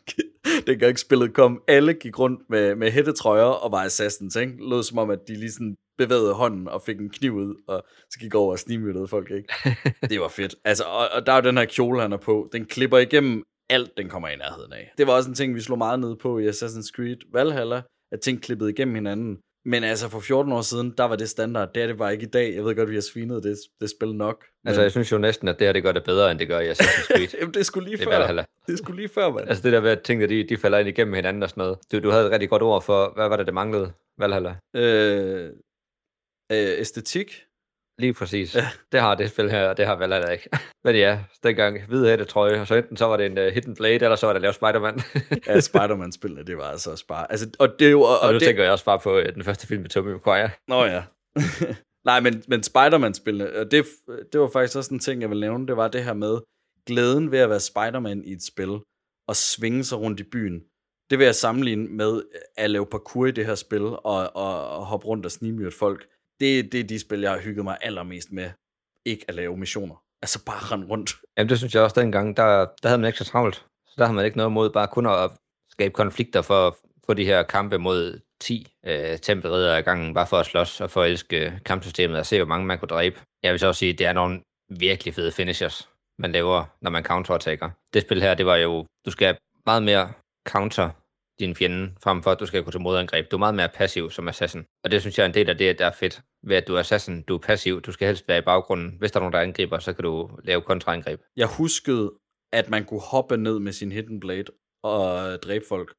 dengang 0.67 0.99
spillet 0.99 1.33
kom. 1.33 1.61
Alle 1.67 1.93
gik 1.93 2.19
rundt 2.19 2.41
med, 2.49 2.75
med 2.75 2.91
hættetrøjer 2.91 3.43
og 3.43 3.71
var 3.71 3.83
assassins, 3.83 4.35
ikke? 4.35 4.69
Lød 4.69 4.83
som 4.83 4.97
om, 4.97 5.09
at 5.09 5.19
de 5.27 5.33
lige 5.35 5.51
sådan 5.51 5.75
bevægede 5.97 6.33
hånden 6.33 6.67
og 6.67 6.81
fik 6.81 6.99
en 6.99 7.09
kniv 7.09 7.33
ud, 7.33 7.55
og 7.67 7.83
så 8.11 8.19
gik 8.19 8.35
over 8.35 8.51
og 8.51 8.59
snigmyttede 8.59 9.07
folk, 9.07 9.31
ikke? 9.31 9.53
Det 10.09 10.19
var 10.19 10.27
fedt. 10.27 10.55
Altså, 10.65 10.83
og, 10.83 11.09
og 11.09 11.25
der 11.25 11.31
er 11.31 11.35
jo 11.35 11.47
den 11.49 11.57
her 11.57 11.65
kjole, 11.65 12.01
han 12.01 12.13
er 12.13 12.17
på. 12.17 12.49
Den 12.53 12.65
klipper 12.65 12.97
igennem 12.97 13.43
alt, 13.69 13.97
den 13.97 14.09
kommer 14.09 14.27
i 14.29 14.35
nærheden 14.35 14.73
af. 14.73 14.91
Det 14.97 15.07
var 15.07 15.13
også 15.13 15.29
en 15.29 15.35
ting, 15.35 15.55
vi 15.55 15.61
slog 15.61 15.77
meget 15.77 15.99
ned 15.99 16.15
på 16.15 16.39
i 16.39 16.47
Assassin's 16.49 16.91
Creed 16.95 17.17
Valhalla, 17.33 17.81
at 18.13 18.19
ting 18.21 18.41
klippede 18.41 18.69
igennem 18.69 18.95
hinanden. 18.95 19.37
Men 19.65 19.83
altså 19.83 20.09
for 20.09 20.19
14 20.19 20.51
år 20.51 20.61
siden, 20.61 20.93
der 20.97 21.03
var 21.03 21.15
det 21.15 21.29
standard. 21.29 21.69
Det 21.75 21.83
er 21.83 21.87
det 21.87 21.97
bare 21.97 22.13
ikke 22.13 22.23
i 22.23 22.29
dag. 22.29 22.55
Jeg 22.55 22.65
ved 22.65 22.75
godt, 22.75 22.89
vi 22.89 22.95
har 22.95 23.01
svinet 23.01 23.43
det, 23.43 23.57
det 23.81 23.89
spil 23.89 24.15
nok. 24.15 24.45
Men, 24.63 24.67
Altså, 24.67 24.81
jeg 24.81 24.91
synes 24.91 25.11
jo 25.11 25.17
næsten, 25.17 25.47
at 25.47 25.59
det 25.59 25.67
her 25.67 25.73
det 25.73 25.83
gør 25.83 25.91
det 25.91 26.03
bedre, 26.03 26.31
end 26.31 26.39
det 26.39 26.47
gør 26.47 26.59
i 26.59 26.71
Assassin's 26.71 27.07
Creed. 27.07 27.27
Jamen, 27.39 27.53
det 27.53 27.65
sgu 27.65 27.79
lige 27.79 27.97
det 27.97 28.03
før. 28.03 28.11
Valhalla. 28.11 28.45
Det 28.67 28.77
sgu 28.77 28.93
lige 28.93 29.09
før, 29.09 29.29
mand. 29.29 29.49
Altså 29.49 29.63
det 29.63 29.73
der 29.73 29.81
med, 29.81 29.89
at 29.91 30.01
tingene 30.01 30.29
de, 30.29 30.47
de 30.49 30.57
falder 30.57 30.77
ind 30.77 30.89
igennem 30.89 31.13
hinanden 31.13 31.43
og 31.43 31.49
sådan 31.49 31.61
noget. 31.61 31.77
Du, 31.91 31.99
du 31.99 32.09
havde 32.09 32.25
et 32.25 32.31
rigtig 32.31 32.49
godt 32.49 32.61
ord 32.61 32.83
for, 32.83 33.11
hvad 33.15 33.29
var 33.29 33.37
det, 33.37 33.45
det 33.45 33.53
manglede? 33.53 33.91
Valhalla. 34.17 34.55
Øh, 34.75 35.45
øh, 36.51 36.79
æstetik. 36.79 37.41
Lige 37.99 38.13
præcis. 38.13 38.55
Ja. 38.55 38.67
Det 38.91 38.99
har 38.99 39.15
det 39.15 39.29
spil 39.29 39.51
her, 39.51 39.69
og 39.69 39.77
det 39.77 39.85
har 39.85 39.95
Valhalla 39.95 40.27
ikke. 40.27 40.49
Men 40.85 40.95
ja, 40.95 41.19
dengang 41.43 41.85
hvid 41.85 42.05
hætte 42.07 42.25
trøje, 42.25 42.61
og 42.61 42.67
så 42.67 42.75
enten 42.75 42.97
så 42.97 43.05
var 43.05 43.17
det 43.17 43.25
en 43.25 43.37
uh, 43.37 43.43
hidden 43.43 43.75
blade, 43.75 43.93
eller 43.93 44.15
så 44.15 44.25
var 44.25 44.33
det 44.33 44.41
lavet 44.41 44.55
Spider-Man. 44.55 45.01
Ja, 45.47 45.59
Spider-Man-spillene, 45.59 46.43
det 46.43 46.57
var 46.57 46.63
altså 46.63 46.91
også 46.91 47.07
bare... 47.07 47.31
Altså, 47.31 47.49
og 47.59 47.79
det 47.79 47.87
er 47.87 47.91
jo... 47.91 48.01
Og, 48.01 48.19
og 48.19 48.33
nu 48.33 48.39
det, 48.39 48.47
tænker 48.47 48.63
jeg 48.63 48.71
også 48.71 48.85
bare 48.85 48.99
på 48.99 49.17
uh, 49.17 49.25
den 49.35 49.43
første 49.43 49.67
film 49.67 49.81
med 49.81 49.89
Tobey 49.89 50.11
Maguire. 50.11 50.49
Nå 50.67 50.85
ja. 50.85 51.03
Nej, 52.09 52.19
men, 52.19 52.43
men 52.47 52.63
Spider-Man-spillene, 52.63 53.59
og 53.59 53.71
det, 53.71 53.85
det 54.33 54.41
var 54.41 54.49
faktisk 54.53 54.77
også 54.77 54.93
en 54.93 54.99
ting, 54.99 55.21
jeg 55.21 55.29
vil 55.29 55.39
nævne, 55.39 55.67
det 55.67 55.77
var 55.77 55.87
det 55.87 56.03
her 56.03 56.13
med 56.13 56.39
glæden 56.85 57.31
ved 57.31 57.39
at 57.39 57.49
være 57.49 57.59
Spider-Man 57.59 58.23
i 58.23 58.31
et 58.31 58.43
spil, 58.43 58.79
og 59.27 59.35
svinge 59.35 59.83
sig 59.83 59.99
rundt 59.99 60.19
i 60.19 60.23
byen. 60.23 60.63
det 61.09 61.19
vil 61.19 61.25
jeg 61.25 61.35
sammenligne 61.35 61.87
med 61.87 62.23
at 62.57 62.69
lave 62.71 62.85
parkour 62.85 63.25
i 63.25 63.31
det 63.31 63.45
her 63.45 63.55
spil, 63.55 63.85
og, 63.85 64.35
og, 64.35 64.69
og 64.69 64.85
hoppe 64.85 65.07
rundt 65.07 65.25
og 65.25 65.31
snimyrte 65.31 65.77
folk. 65.77 66.07
Det, 66.43 66.71
det 66.71 66.79
er 66.79 66.83
de 66.83 66.99
spil, 66.99 67.21
jeg 67.21 67.31
har 67.31 67.39
hygget 67.39 67.63
mig 67.65 67.77
allermest 67.81 68.31
med. 68.31 68.49
Ikke 69.05 69.25
at 69.27 69.35
lave 69.35 69.57
missioner. 69.57 69.95
Altså 70.21 70.45
bare 70.45 70.59
rende 70.71 70.87
rundt. 70.87 71.11
Jamen, 71.37 71.49
det 71.49 71.57
synes 71.57 71.75
jeg 71.75 71.83
også 71.83 72.01
dengang, 72.01 72.37
der, 72.37 72.65
der 72.83 72.87
havde 72.89 73.01
man 73.01 73.07
ikke 73.07 73.17
så 73.17 73.25
travlt. 73.25 73.55
Så 73.87 73.93
der 73.97 74.05
havde 74.05 74.15
man 74.15 74.25
ikke 74.25 74.37
noget 74.37 74.51
mod 74.51 74.69
bare 74.69 74.87
kun 74.87 75.05
at 75.05 75.31
skabe 75.71 75.93
konflikter 75.93 76.41
for 76.41 76.67
at 76.67 76.73
få 77.05 77.13
de 77.13 77.25
her 77.25 77.43
kampe 77.43 77.77
mod 77.77 78.19
10 78.41 78.67
øh, 78.85 79.19
tempelridder 79.19 79.77
i 79.77 79.81
gangen, 79.81 80.13
bare 80.13 80.27
for 80.27 80.37
at 80.37 80.45
slås 80.45 80.81
og 80.81 80.91
for 80.91 81.01
at 81.01 81.11
elske 81.11 81.59
kampsystemet 81.65 82.19
og 82.19 82.25
se, 82.25 82.37
hvor 82.37 82.45
mange 82.45 82.65
man 82.65 82.79
kunne 82.79 82.87
dræbe. 82.87 83.19
Jeg 83.43 83.51
vil 83.51 83.59
så 83.59 83.67
også 83.67 83.79
sige, 83.79 83.93
at 83.93 83.99
det 83.99 84.07
er 84.07 84.13
nogle 84.13 84.41
virkelig 84.79 85.13
fede 85.13 85.31
finishers, 85.31 85.89
man 86.19 86.31
laver, 86.31 86.65
når 86.81 86.91
man 86.91 87.03
counterattacker. 87.03 87.69
Det 87.93 88.01
spil 88.01 88.21
her, 88.21 88.33
det 88.33 88.45
var 88.45 88.55
jo, 88.55 88.85
du 89.05 89.11
skal 89.11 89.37
meget 89.65 89.83
mere 89.83 90.13
counter 90.47 90.89
din 91.43 91.55
fjende, 91.55 91.93
frem 92.03 92.23
for 92.23 92.31
at 92.31 92.39
du 92.39 92.45
skal 92.45 92.63
gå 92.63 92.71
til 92.71 92.81
modangreb. 92.81 93.31
Du 93.31 93.35
er 93.35 93.39
meget 93.39 93.55
mere 93.55 93.69
passiv 93.69 94.11
som 94.11 94.27
assassin. 94.27 94.65
Og 94.83 94.91
det 94.91 95.01
synes 95.01 95.17
jeg 95.17 95.23
er 95.23 95.27
en 95.27 95.33
del 95.33 95.49
af 95.49 95.57
det, 95.57 95.79
der 95.79 95.85
er 95.85 95.91
fedt 95.91 96.21
ved, 96.43 96.55
at 96.55 96.67
du 96.67 96.75
er 96.75 96.79
assassin. 96.79 97.21
Du 97.21 97.35
er 97.35 97.39
passiv. 97.39 97.81
Du 97.81 97.91
skal 97.91 98.07
helst 98.07 98.27
være 98.27 98.37
i 98.37 98.41
baggrunden. 98.41 98.95
Hvis 98.99 99.11
der 99.11 99.19
er 99.19 99.21
nogen, 99.21 99.33
der 99.33 99.39
angriber, 99.39 99.79
så 99.79 99.93
kan 99.93 100.03
du 100.03 100.29
lave 100.43 100.61
kontraangreb. 100.61 101.19
Jeg 101.35 101.47
huskede, 101.57 102.11
at 102.53 102.69
man 102.69 102.85
kunne 102.85 103.05
hoppe 103.11 103.37
ned 103.37 103.59
med 103.59 103.71
sin 103.71 103.91
hidden 103.91 104.19
blade 104.19 104.51
og 104.83 105.03
dræbe 105.43 105.65
folk. 105.69 105.89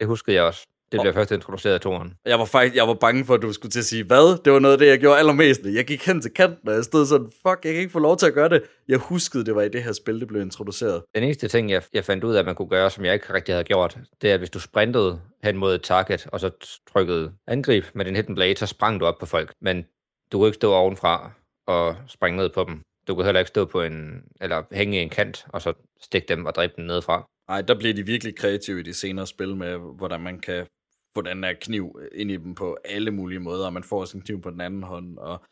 Det 0.00 0.06
huskede 0.06 0.36
jeg 0.36 0.44
også. 0.44 0.66
Det 0.92 1.00
blev 1.00 1.12
først 1.12 1.30
introduceret 1.30 1.74
af 1.74 1.80
toren. 1.80 2.14
Jeg 2.26 2.38
var 2.38 2.44
faktisk 2.44 2.76
jeg 2.76 2.88
var 2.88 2.94
bange 2.94 3.24
for, 3.24 3.34
at 3.34 3.42
du 3.42 3.52
skulle 3.52 3.72
til 3.72 3.78
at 3.78 3.84
sige, 3.84 4.04
hvad? 4.04 4.42
Det 4.44 4.52
var 4.52 4.58
noget 4.58 4.72
af 4.72 4.78
det, 4.78 4.86
jeg 4.86 4.98
gjorde 4.98 5.18
allermest. 5.18 5.60
Jeg 5.64 5.84
gik 5.84 6.06
hen 6.06 6.20
til 6.20 6.30
kanten, 6.30 6.68
og 6.68 6.74
jeg 6.74 6.84
stod 6.84 7.06
sådan, 7.06 7.26
fuck, 7.26 7.64
jeg 7.64 7.72
kan 7.72 7.80
ikke 7.82 7.92
få 7.92 7.98
lov 7.98 8.16
til 8.16 8.26
at 8.26 8.34
gøre 8.34 8.48
det. 8.48 8.62
Jeg 8.88 8.98
huskede, 8.98 9.44
det 9.44 9.54
var 9.54 9.62
i 9.62 9.68
det 9.68 9.82
her 9.82 9.92
spil, 9.92 10.20
det 10.20 10.28
blev 10.28 10.42
introduceret. 10.42 11.02
Den 11.14 11.22
eneste 11.22 11.48
ting, 11.48 11.70
jeg, 11.70 11.82
jeg 11.92 12.04
fandt 12.04 12.24
ud 12.24 12.34
af, 12.34 12.38
at 12.38 12.46
man 12.46 12.54
kunne 12.54 12.68
gøre, 12.68 12.90
som 12.90 13.04
jeg 13.04 13.14
ikke 13.14 13.34
rigtig 13.34 13.54
havde 13.54 13.64
gjort, 13.64 13.98
det 14.22 14.30
er, 14.30 14.34
at 14.34 14.40
hvis 14.40 14.50
du 14.50 14.60
sprintede 14.60 15.20
hen 15.44 15.56
mod 15.56 15.74
et 15.74 15.82
target, 15.82 16.26
og 16.32 16.40
så 16.40 16.50
trykkede 16.92 17.32
angreb 17.46 17.84
med 17.94 18.04
din 18.04 18.16
hidden 18.16 18.34
blade, 18.34 18.56
så 18.56 18.66
sprang 18.66 19.00
du 19.00 19.06
op 19.06 19.18
på 19.20 19.26
folk. 19.26 19.52
Men 19.60 19.84
du 20.32 20.38
kunne 20.38 20.48
ikke 20.48 20.54
stå 20.54 20.72
ovenfra 20.72 21.30
og 21.66 21.96
springe 22.08 22.36
ned 22.36 22.48
på 22.48 22.64
dem. 22.64 22.80
Du 23.08 23.14
kunne 23.14 23.24
heller 23.24 23.40
ikke 23.40 23.48
stå 23.48 23.64
på 23.64 23.82
en, 23.82 24.22
eller 24.40 24.62
hænge 24.72 24.98
i 24.98 25.02
en 25.02 25.08
kant, 25.08 25.46
og 25.48 25.62
så 25.62 25.72
stikke 26.00 26.28
dem 26.28 26.46
og 26.46 26.54
dræbe 26.54 26.72
dem 26.76 26.84
nedefra. 26.84 27.26
Nej, 27.48 27.62
der 27.62 27.74
bliver 27.74 27.94
de 27.94 28.06
virkelig 28.06 28.36
kreative 28.36 28.80
i 28.80 28.82
de 28.82 28.94
senere 28.94 29.26
spil 29.26 29.56
med, 29.56 29.78
hvordan 29.96 30.20
man 30.20 30.40
kan 30.40 30.66
få 31.14 31.22
den 31.22 31.44
her 31.44 31.52
kniv 31.60 32.00
ind 32.14 32.30
i 32.30 32.36
dem 32.36 32.54
på 32.54 32.78
alle 32.84 33.10
mulige 33.10 33.38
måder, 33.40 33.66
og 33.66 33.72
man 33.72 33.84
får 33.84 34.04
sin 34.04 34.20
kniv 34.20 34.42
på 34.42 34.50
den 34.50 34.60
anden 34.60 34.82
hånd, 34.82 35.18
og, 35.18 35.42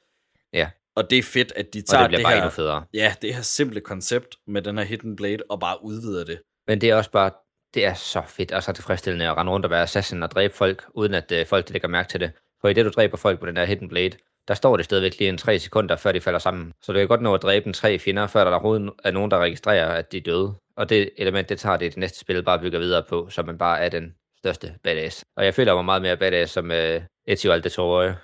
Ja, 0.53 0.71
og 0.97 1.11
det 1.11 1.19
er 1.19 1.23
fedt, 1.23 1.53
at 1.57 1.75
de 1.75 1.83
tager 1.83 2.05
og 2.05 2.11
det 2.11 2.17
bliver 2.17 2.19
det 2.19 2.25
bare 2.25 2.33
her, 2.33 2.43
endnu 2.43 2.51
federe. 2.51 2.85
ja, 2.95 3.15
det 3.23 3.35
her 3.35 3.43
simple 3.43 3.81
koncept 3.81 4.37
med 4.47 4.63
den 4.63 4.79
her 4.79 4.85
hidden 4.85 5.17
blade, 5.17 5.39
og 5.49 5.61
bare 5.61 5.85
udvider 5.85 6.25
det. 6.25 6.41
Men 6.69 6.81
det 6.81 6.91
er 6.91 6.95
også 6.95 7.11
bare, 7.11 7.31
det 7.75 7.85
er 7.87 7.95
så 7.95 8.23
fedt 8.27 8.53
og 8.53 8.63
så 8.63 8.73
tilfredsstillende 8.73 9.29
at 9.31 9.37
rende 9.37 9.53
rundt 9.53 9.67
og 9.67 9.71
være 9.71 9.83
assassin 9.83 10.23
og 10.23 10.31
dræbe 10.31 10.55
folk, 10.55 10.85
uden 10.95 11.15
at 11.15 11.33
øh, 11.33 11.47
folk 11.47 11.71
lægger 11.71 11.89
mærke 11.89 12.09
til 12.09 12.21
det. 12.21 12.33
For 12.61 12.69
i 12.69 12.73
det, 12.73 12.85
du 12.85 12.91
dræber 12.91 13.17
folk 13.17 13.41
på 13.41 13.47
den 13.47 13.57
der 13.57 13.65
hidden 13.65 13.89
blade, 13.89 14.17
der 14.49 14.55
står 14.55 14.77
det 14.77 14.85
stadigvæk 14.85 15.19
lige 15.19 15.29
en 15.29 15.39
3 15.39 15.59
sekunder, 15.59 15.97
før 15.97 16.13
de 16.13 16.21
falder 16.21 16.39
sammen. 16.39 16.73
Så 16.83 16.93
du 16.93 16.99
kan 16.99 17.09
godt 17.09 17.23
nå 17.23 17.35
at 17.35 17.43
dræbe 17.43 17.67
en 17.67 17.73
tre 17.73 17.99
fjender, 17.99 18.27
før 18.27 18.45
der 18.45 18.51
overhovedet 18.51 18.91
er 19.05 19.11
nogen, 19.11 19.31
der 19.31 19.39
registrerer, 19.39 19.89
at 19.89 20.13
de 20.13 20.17
er 20.17 20.21
døde. 20.21 20.55
Og 20.77 20.89
det 20.89 21.11
element, 21.17 21.49
det 21.49 21.59
tager 21.59 21.77
det 21.77 21.91
det 21.93 21.99
næste 21.99 22.19
spil 22.19 22.43
bare 22.43 22.59
bygger 22.59 22.79
videre 22.79 23.05
på, 23.09 23.29
så 23.31 23.43
man 23.43 23.59
bare 23.59 23.81
er 23.81 23.89
den 23.89 24.15
største 24.39 24.75
badass. 24.83 25.25
Og 25.37 25.45
jeg 25.45 25.55
føler 25.55 25.75
mig 25.75 25.85
meget 25.85 26.03
mere 26.03 26.17
badass 26.17 26.53
som 26.53 26.71
uh, 26.71 27.03
Ezio 27.27 27.53
Auditore, 27.53 28.17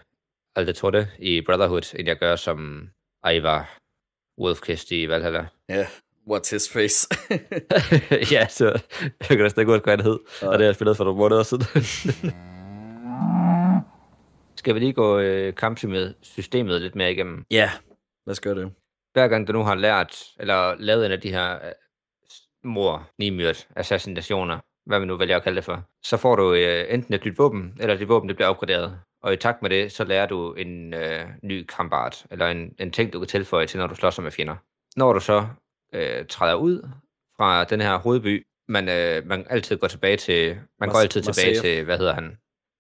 Auditore 0.57 1.07
i 1.19 1.41
Brotherhood, 1.41 1.95
end 1.99 2.09
jeg 2.09 2.17
gør 2.17 2.37
som 2.37 2.89
Ivar 3.33 3.79
Wolfkist 4.41 4.93
i 4.93 5.09
Valhalla. 5.09 5.47
Ja, 5.69 5.87
what's 6.31 6.51
his 6.51 6.73
face? 6.73 7.09
ja, 8.35 8.47
så 8.49 8.81
jeg 9.01 9.29
kan 9.29 9.39
da 9.39 9.49
stadig 9.49 9.67
godt, 9.67 9.85
hvad 9.85 9.97
han 9.97 10.05
hed. 10.05 10.19
Og 10.43 10.53
det 10.53 10.61
har 10.61 10.65
jeg 10.65 10.75
spillet 10.75 10.97
for 10.97 11.05
nogle 11.05 11.19
måneder 11.19 11.43
siden. 11.43 11.65
Skal 14.57 14.75
vi 14.75 14.81
lige 14.81 14.93
gå 14.93 15.19
øh, 15.19 15.55
kampsystemet 15.55 16.15
systemet 16.23 16.83
lidt 16.83 16.95
mere 16.95 17.13
igennem? 17.13 17.45
ja, 17.51 17.71
lad 18.27 18.33
os 18.33 18.41
gøre 18.41 18.55
det. 18.55 18.73
Hver 19.13 19.29
gang 19.29 19.49
du 19.49 19.53
nu 19.53 19.63
har 19.63 19.75
lært, 19.75 20.25
eller 20.41 20.75
lavet 20.79 21.07
en 21.07 21.13
af 21.13 21.21
de 21.21 21.31
her 21.31 21.55
øh, 21.55 21.73
mor, 22.65 23.11
nimyrt, 23.19 23.69
assassinationer, 23.77 24.59
hvad 24.87 24.99
man 24.99 25.09
nu 25.09 25.17
vælger 25.17 25.37
at 25.37 25.43
kalde 25.43 25.57
det 25.57 25.65
for, 25.65 25.83
så 26.03 26.17
får 26.17 26.37
du 26.37 26.55
øh, 26.55 26.85
enten 26.89 27.15
et 27.15 27.25
nyt 27.25 27.39
våben, 27.39 27.77
eller 27.81 27.97
dit 27.97 28.09
våben 28.09 28.29
det 28.29 28.37
bliver 28.37 28.49
opgraderet. 28.49 28.99
Og 29.23 29.33
i 29.33 29.37
takt 29.37 29.63
med 29.63 29.71
det, 29.71 29.93
så 29.93 30.05
lærer 30.05 30.27
du 30.27 30.53
en 30.53 30.95
øh, 30.95 31.27
ny 31.43 31.67
kampart, 31.67 32.27
eller 32.31 32.47
en, 32.47 32.75
en 32.79 32.91
ting, 32.91 33.13
du 33.13 33.19
kan 33.19 33.29
tilføje 33.29 33.67
til, 33.67 33.81
når 33.81 33.87
du 33.87 33.95
slås 33.95 34.21
med 34.21 34.31
fjender. 34.31 34.57
Når 34.97 35.13
du 35.13 35.21
så 35.21 35.47
øh, 35.95 36.27
træder 36.27 36.55
ud 36.55 36.89
fra 37.37 37.65
den 37.65 37.81
her 37.81 37.99
hovedby, 37.99 38.47
man, 38.69 38.89
øh, 38.89 39.27
man 39.27 39.47
altid 39.51 39.77
går 39.77 39.87
tilbage 39.87 40.17
til, 40.17 40.61
man 40.81 40.89
går 40.89 40.99
Mas- 40.99 41.03
altid 41.03 41.23
tilbage 41.23 41.51
Masaev. 41.51 41.77
til, 41.77 41.85
hvad 41.85 41.99
hedder 41.99 42.15
han? 42.15 42.37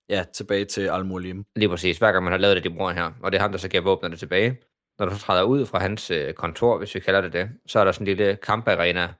Ja, 0.08 0.24
tilbage 0.34 0.64
til 0.64 0.88
Al-Mulim. 0.88 1.44
Lige 1.56 1.68
præcis, 1.68 1.98
hver 1.98 2.12
gang 2.12 2.24
man 2.24 2.32
har 2.32 2.38
lavet 2.38 2.56
det, 2.56 2.64
de 2.64 2.70
bruger 2.70 2.92
her, 2.92 3.12
og 3.22 3.32
det 3.32 3.38
er 3.38 3.42
ham, 3.42 3.50
der 3.52 3.58
så 3.58 3.68
giver 3.68 3.82
våbnerne 3.82 4.16
tilbage. 4.16 4.60
Når 4.98 5.06
du 5.06 5.14
så 5.14 5.20
træder 5.20 5.42
ud 5.42 5.66
fra 5.66 5.78
hans 5.78 6.10
øh, 6.10 6.34
kontor, 6.34 6.78
hvis 6.78 6.94
vi 6.94 7.00
kalder 7.00 7.20
det 7.20 7.32
det, 7.32 7.50
så 7.66 7.78
er 7.80 7.84
der 7.84 7.92
sådan 7.92 8.08
en 8.08 8.16
lille 8.16 8.36
kamparena 8.36 9.14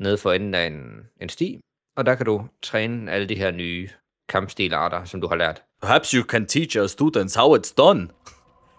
nede 0.00 0.18
for 0.18 0.32
enden 0.32 0.54
af 0.54 0.66
en, 0.66 1.06
en 1.20 1.28
sti, 1.28 1.60
og 1.98 2.06
der 2.06 2.14
kan 2.14 2.26
du 2.26 2.44
træne 2.62 3.12
alle 3.12 3.28
de 3.28 3.34
her 3.34 3.50
nye 3.50 3.88
kampstilarter, 4.28 5.04
som 5.04 5.20
du 5.20 5.28
har 5.28 5.36
lært. 5.36 5.62
Perhaps 5.82 6.10
you 6.10 6.24
can 6.24 6.46
teach 6.46 6.78
our 6.78 6.86
students 6.86 7.34
how 7.34 7.56
it's 7.56 7.74
done. 7.78 8.08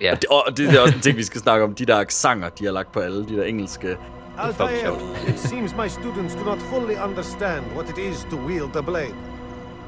Ja, 0.01 0.11
Og 0.11 0.21
det, 0.21 0.29
og 0.29 0.57
det 0.57 0.69
er 0.69 0.79
også 0.79 0.95
en 0.95 1.01
ting, 1.01 1.17
vi 1.17 1.23
skal 1.23 1.41
snakke 1.41 1.63
om. 1.63 1.75
De 1.75 1.85
der 1.85 1.95
aksanger, 1.95 2.49
de 2.49 2.65
har 2.65 2.71
lagt 2.71 2.91
på 2.91 2.99
alle 2.99 3.27
de 3.27 3.37
der 3.37 3.43
engelske. 3.43 3.97
Altair, 4.37 4.91
it 5.29 5.39
seems 5.39 5.75
my 5.75 5.87
students 5.87 6.35
do 6.35 6.43
not 6.43 6.57
fully 6.57 6.95
understand 7.03 7.65
what 7.75 7.89
it 7.89 7.97
is 7.97 8.27
to 8.31 8.37
wield 8.37 8.75
a 8.75 8.81
blade. 8.81 9.15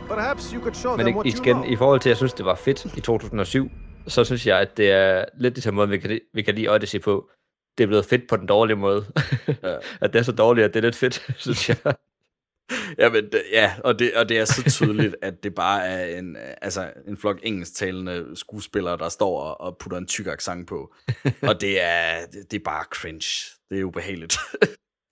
Perhaps 0.08 0.52
you 0.52 0.62
could 0.62 0.76
show 0.76 0.98
men 0.98 1.06
them 1.06 1.16
what 1.16 1.26
ikke, 1.26 1.38
you 1.38 1.44
igen, 1.44 1.56
know. 1.56 1.72
i 1.72 1.76
forhold 1.76 2.00
til, 2.00 2.10
at 2.10 2.12
jeg 2.12 2.18
synes, 2.18 2.34
det 2.34 2.46
var 2.46 2.56
fedt 2.56 2.86
i 2.98 3.02
2007, 3.02 3.72
så 4.08 4.24
synes 4.24 4.48
jeg, 4.48 4.60
at 4.60 4.78
det 4.78 4.92
er 4.92 5.26
lidt 5.38 5.56
det 5.56 5.64
samme 5.64 5.76
måde, 5.76 5.90
vi 5.90 5.98
kan, 5.98 6.20
vi 6.34 6.42
kan 6.42 6.56
lide 6.56 6.70
Odyssey 6.70 7.02
på. 7.02 7.30
Det 7.78 7.84
er 7.84 7.88
blevet 7.88 8.06
fedt 8.06 8.22
på 8.30 8.38
den 8.38 8.48
dårlige 8.48 8.78
måde. 8.78 9.06
Ja. 9.48 9.76
at 10.02 10.14
det 10.14 10.20
er 10.20 10.24
så 10.24 10.32
dårligt, 10.32 10.66
at 10.66 10.74
det 10.74 10.80
er 10.80 10.84
lidt 10.84 10.96
fedt, 10.96 11.28
synes 11.44 11.70
jeg. 11.70 11.78
Jamen, 12.98 13.32
ja, 13.52 13.76
og 13.84 14.00
det, 14.00 14.16
og 14.16 14.30
det 14.30 14.40
er 14.40 14.46
så 14.46 14.64
tydeligt, 14.70 15.16
at 15.22 15.44
det 15.44 15.56
bare 15.56 15.88
er 15.88 16.18
en, 16.20 16.38
altså, 16.62 16.94
en 17.08 17.18
flok 17.18 17.40
engelsktalende 17.44 18.36
skuespillere, 18.36 18.98
der 18.98 19.10
står 19.10 19.42
og, 19.42 19.62
og 19.62 19.78
putter 19.78 19.98
en 19.98 20.08
tyk 20.08 20.28
accent 20.28 20.68
på. 20.68 20.96
og 21.50 21.62
det 21.62 21.82
er, 21.82 22.26
det, 22.26 22.52
det 22.52 22.60
er 22.60 22.64
bare 22.64 22.84
cringe. 22.84 23.58
Det 23.70 23.80
er 23.80 23.84
ubehageligt. 23.84 24.38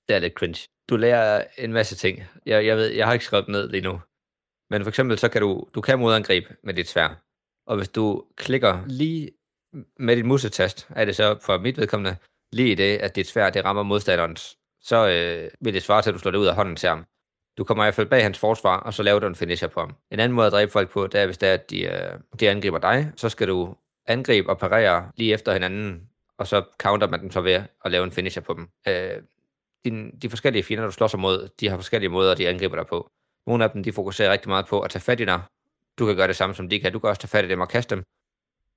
Det 0.07 0.15
er 0.15 0.19
lidt 0.19 0.33
cringe. 0.33 0.67
Du 0.89 0.95
lærer 0.95 1.45
en 1.57 1.73
masse 1.73 1.95
ting. 1.95 2.23
Jeg, 2.45 2.65
jeg 2.65 2.77
ved, 2.77 2.87
jeg 2.87 3.05
har 3.05 3.13
ikke 3.13 3.25
skrevet 3.25 3.47
ned 3.47 3.69
lige 3.69 3.81
nu. 3.81 4.01
Men 4.69 4.83
for 4.83 4.89
eksempel, 4.89 5.17
så 5.17 5.29
kan 5.29 5.41
du, 5.41 5.67
du 5.75 5.81
kan 5.81 5.99
modangreb 5.99 6.43
med 6.63 6.73
dit 6.73 6.87
svær. 6.87 7.23
Og 7.67 7.77
hvis 7.77 7.89
du 7.89 8.25
klikker 8.35 8.83
lige 8.87 9.31
med 9.99 10.15
dit 10.15 10.25
musetast, 10.25 10.87
er 10.89 11.05
det 11.05 11.15
så 11.15 11.37
for 11.41 11.57
mit 11.57 11.77
vedkommende, 11.77 12.17
lige 12.51 12.71
i 12.71 12.75
det, 12.75 12.97
at 12.97 13.15
dit 13.15 13.27
svær 13.27 13.49
det 13.49 13.65
rammer 13.65 13.83
modstanderens, 13.83 14.57
så 14.81 15.09
øh, 15.09 15.51
vil 15.61 15.73
det 15.73 15.83
svare 15.83 16.01
til, 16.01 16.09
at 16.09 16.13
du 16.13 16.19
slår 16.19 16.31
det 16.31 16.37
ud 16.37 16.45
af 16.45 16.55
hånden 16.55 16.75
til 16.75 16.89
ham. 16.89 17.05
Du 17.59 17.63
kommer 17.63 17.83
i 17.83 17.85
hvert 17.85 17.95
fald 17.95 18.07
bag 18.07 18.23
hans 18.23 18.39
forsvar, 18.39 18.77
og 18.77 18.93
så 18.93 19.03
laver 19.03 19.19
du 19.19 19.27
en 19.27 19.35
finisher 19.35 19.67
på 19.67 19.79
ham. 19.79 19.95
En 20.11 20.19
anden 20.19 20.35
måde 20.35 20.47
at 20.47 20.53
dræbe 20.53 20.71
folk 20.71 20.89
på, 20.89 21.07
det 21.07 21.21
er, 21.21 21.25
hvis 21.25 21.37
det 21.37 21.49
er, 21.49 21.53
at 21.53 21.69
de, 21.69 21.81
øh, 21.81 22.19
de 22.39 22.49
angriber 22.49 22.77
dig, 22.77 23.11
så 23.15 23.29
skal 23.29 23.47
du 23.47 23.75
angribe 24.05 24.49
og 24.49 24.57
parere 24.57 25.11
lige 25.15 25.33
efter 25.33 25.53
hinanden, 25.53 26.09
og 26.37 26.47
så 26.47 26.63
counter 26.77 27.07
man 27.07 27.21
dem 27.21 27.31
så 27.31 27.41
ved 27.41 27.63
at 27.85 27.91
lave 27.91 28.03
en 28.03 28.11
finisher 28.11 28.41
på 28.41 28.53
dem. 28.53 28.69
Øh, 28.87 29.21
din, 29.85 30.11
de 30.21 30.29
forskellige 30.29 30.63
fjender, 30.63 30.85
du 30.85 30.91
slås 30.91 31.17
mod, 31.17 31.49
de 31.59 31.69
har 31.69 31.75
forskellige 31.75 32.09
måder, 32.09 32.35
de 32.35 32.49
angriber 32.49 32.75
dig 32.75 32.87
på. 32.87 33.09
Nogle 33.47 33.63
af 33.63 33.71
dem, 33.71 33.83
de 33.83 33.93
fokuserer 33.93 34.31
rigtig 34.31 34.49
meget 34.49 34.67
på 34.67 34.81
at 34.81 34.89
tage 34.91 35.01
fat 35.01 35.19
i 35.19 35.25
dig. 35.25 35.41
Du 35.99 36.05
kan 36.05 36.15
gøre 36.15 36.27
det 36.27 36.35
samme, 36.35 36.55
som 36.55 36.69
de 36.69 36.79
kan. 36.79 36.93
Du 36.93 36.99
kan 36.99 37.09
også 37.09 37.21
tage 37.21 37.29
fat 37.29 37.45
i 37.45 37.47
dem 37.47 37.61
og 37.61 37.69
kaste 37.69 37.95
dem. 37.95 38.03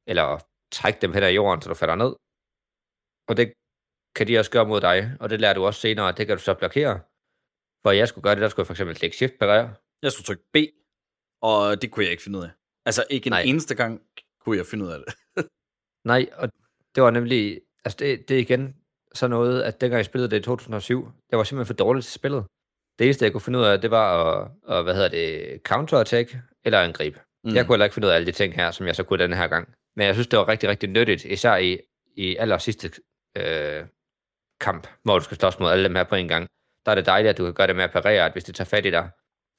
Eller 0.07 0.39
trække 0.73 0.99
dem 1.03 1.13
hen 1.13 1.23
ad 1.23 1.33
jorden, 1.33 1.63
så 1.63 1.69
du 1.69 1.75
falder 1.75 1.95
ned. 1.95 2.15
Og 3.29 3.37
det 3.37 3.53
kan 4.15 4.29
de 4.29 4.39
også 4.39 4.51
gøre 4.51 4.67
mod 4.67 4.81
dig, 4.81 5.17
og 5.21 5.31
det 5.31 5.41
lærer 5.41 5.55
du 5.55 5.67
også 5.67 5.81
senere, 5.81 6.09
at 6.09 6.17
det 6.17 6.27
kan 6.27 6.37
du 6.37 6.43
så 6.43 6.55
blokere. 6.55 7.01
For 7.83 7.91
jeg 7.91 8.09
skulle 8.09 8.23
gøre 8.23 8.35
det, 8.35 8.43
der 8.43 8.49
skulle 8.49 8.65
jeg 8.65 8.67
for 8.67 8.75
eksempel 8.75 8.97
klikke 8.97 9.17
shift 9.17 9.39
parere. 9.39 9.75
Jeg 10.03 10.13
skulle 10.13 10.25
trykke 10.25 10.45
B, 10.53 10.57
og 11.43 11.83
det 11.83 11.91
kunne 11.91 12.05
jeg 12.05 12.11
ikke 12.11 12.23
finde 12.23 12.39
ud 12.39 12.45
af. 12.45 12.51
Altså, 12.87 13.05
ikke 13.11 13.27
en 13.27 13.33
Nej. 13.33 13.43
Eneste 13.43 13.75
gang 13.75 14.03
kunne 14.41 14.57
jeg 14.57 14.67
finde 14.67 14.85
ud 14.85 14.91
af 14.91 14.99
det. 14.99 15.15
Nej, 16.13 16.27
og 16.33 16.49
det 16.95 17.03
var 17.03 17.11
nemlig, 17.11 17.61
altså 17.85 17.97
det, 17.99 18.29
det 18.29 18.37
er 18.37 18.41
igen 18.41 18.77
så 19.15 19.27
noget, 19.29 19.63
at 19.63 19.81
dengang 19.81 19.97
jeg 19.97 20.05
spillede 20.05 20.31
det 20.31 20.39
i 20.39 20.43
2007, 20.43 21.13
det 21.31 21.39
var 21.39 21.45
simpelthen 21.45 21.67
for 21.67 21.85
dårligt 21.85 22.07
til 22.07 22.15
spillet. 22.15 22.45
Det 22.99 23.05
eneste, 23.05 23.25
jeg 23.25 23.33
kunne 23.33 23.41
finde 23.41 23.59
ud 23.59 23.65
af, 23.65 23.81
det 23.81 23.91
var 23.91 24.09
at, 24.25 24.51
at 24.69 24.83
hvad 24.83 24.95
hedder 24.95 25.09
det, 25.09 25.61
counter-attack 25.69 26.37
eller 26.65 26.81
angreb. 26.81 27.17
Mm. 27.45 27.55
Jeg 27.55 27.67
kunne 27.67 27.75
heller 27.75 27.85
ikke 27.85 27.95
finde 27.95 28.07
ud 28.07 28.13
af 28.13 28.17
alle 28.17 28.27
de 28.27 28.33
ting 28.33 28.55
her, 28.55 28.71
som 28.71 28.87
jeg 28.87 28.97
så 28.97 29.03
kunne 29.03 29.23
denne 29.23 29.37
her 29.37 29.49
gang. 29.49 29.75
Men 29.97 30.07
jeg 30.07 30.15
synes, 30.15 30.27
det 30.27 30.39
var 30.39 30.49
rigtig, 30.49 30.69
rigtig 30.69 30.89
nyttigt, 30.89 31.25
især 31.25 31.57
i, 31.57 31.79
i 32.17 32.37
aller 32.37 32.59
sidste 32.59 32.91
øh, 33.37 33.87
kamp, 34.61 34.87
hvor 35.03 35.19
du 35.19 35.25
skal 35.25 35.37
slås 35.37 35.59
mod 35.59 35.71
alle 35.71 35.85
dem 35.85 35.95
her 35.95 36.05
på 36.05 36.15
en 36.15 36.29
gang. 36.29 36.49
Der 36.87 36.91
er 36.91 36.95
det 36.95 37.07
dejligt, 37.07 37.31
at 37.31 37.39
du 37.39 37.45
kan 37.45 37.55
gøre 37.55 37.67
det 37.67 37.77
med 37.77 37.85
at 37.85 37.93
parere, 37.93 38.27
at 38.27 38.33
hvis 38.33 38.45
det 38.45 38.55
tager 38.55 38.69
fat 38.69 38.87
i 38.87 38.91
dig, 38.91 39.11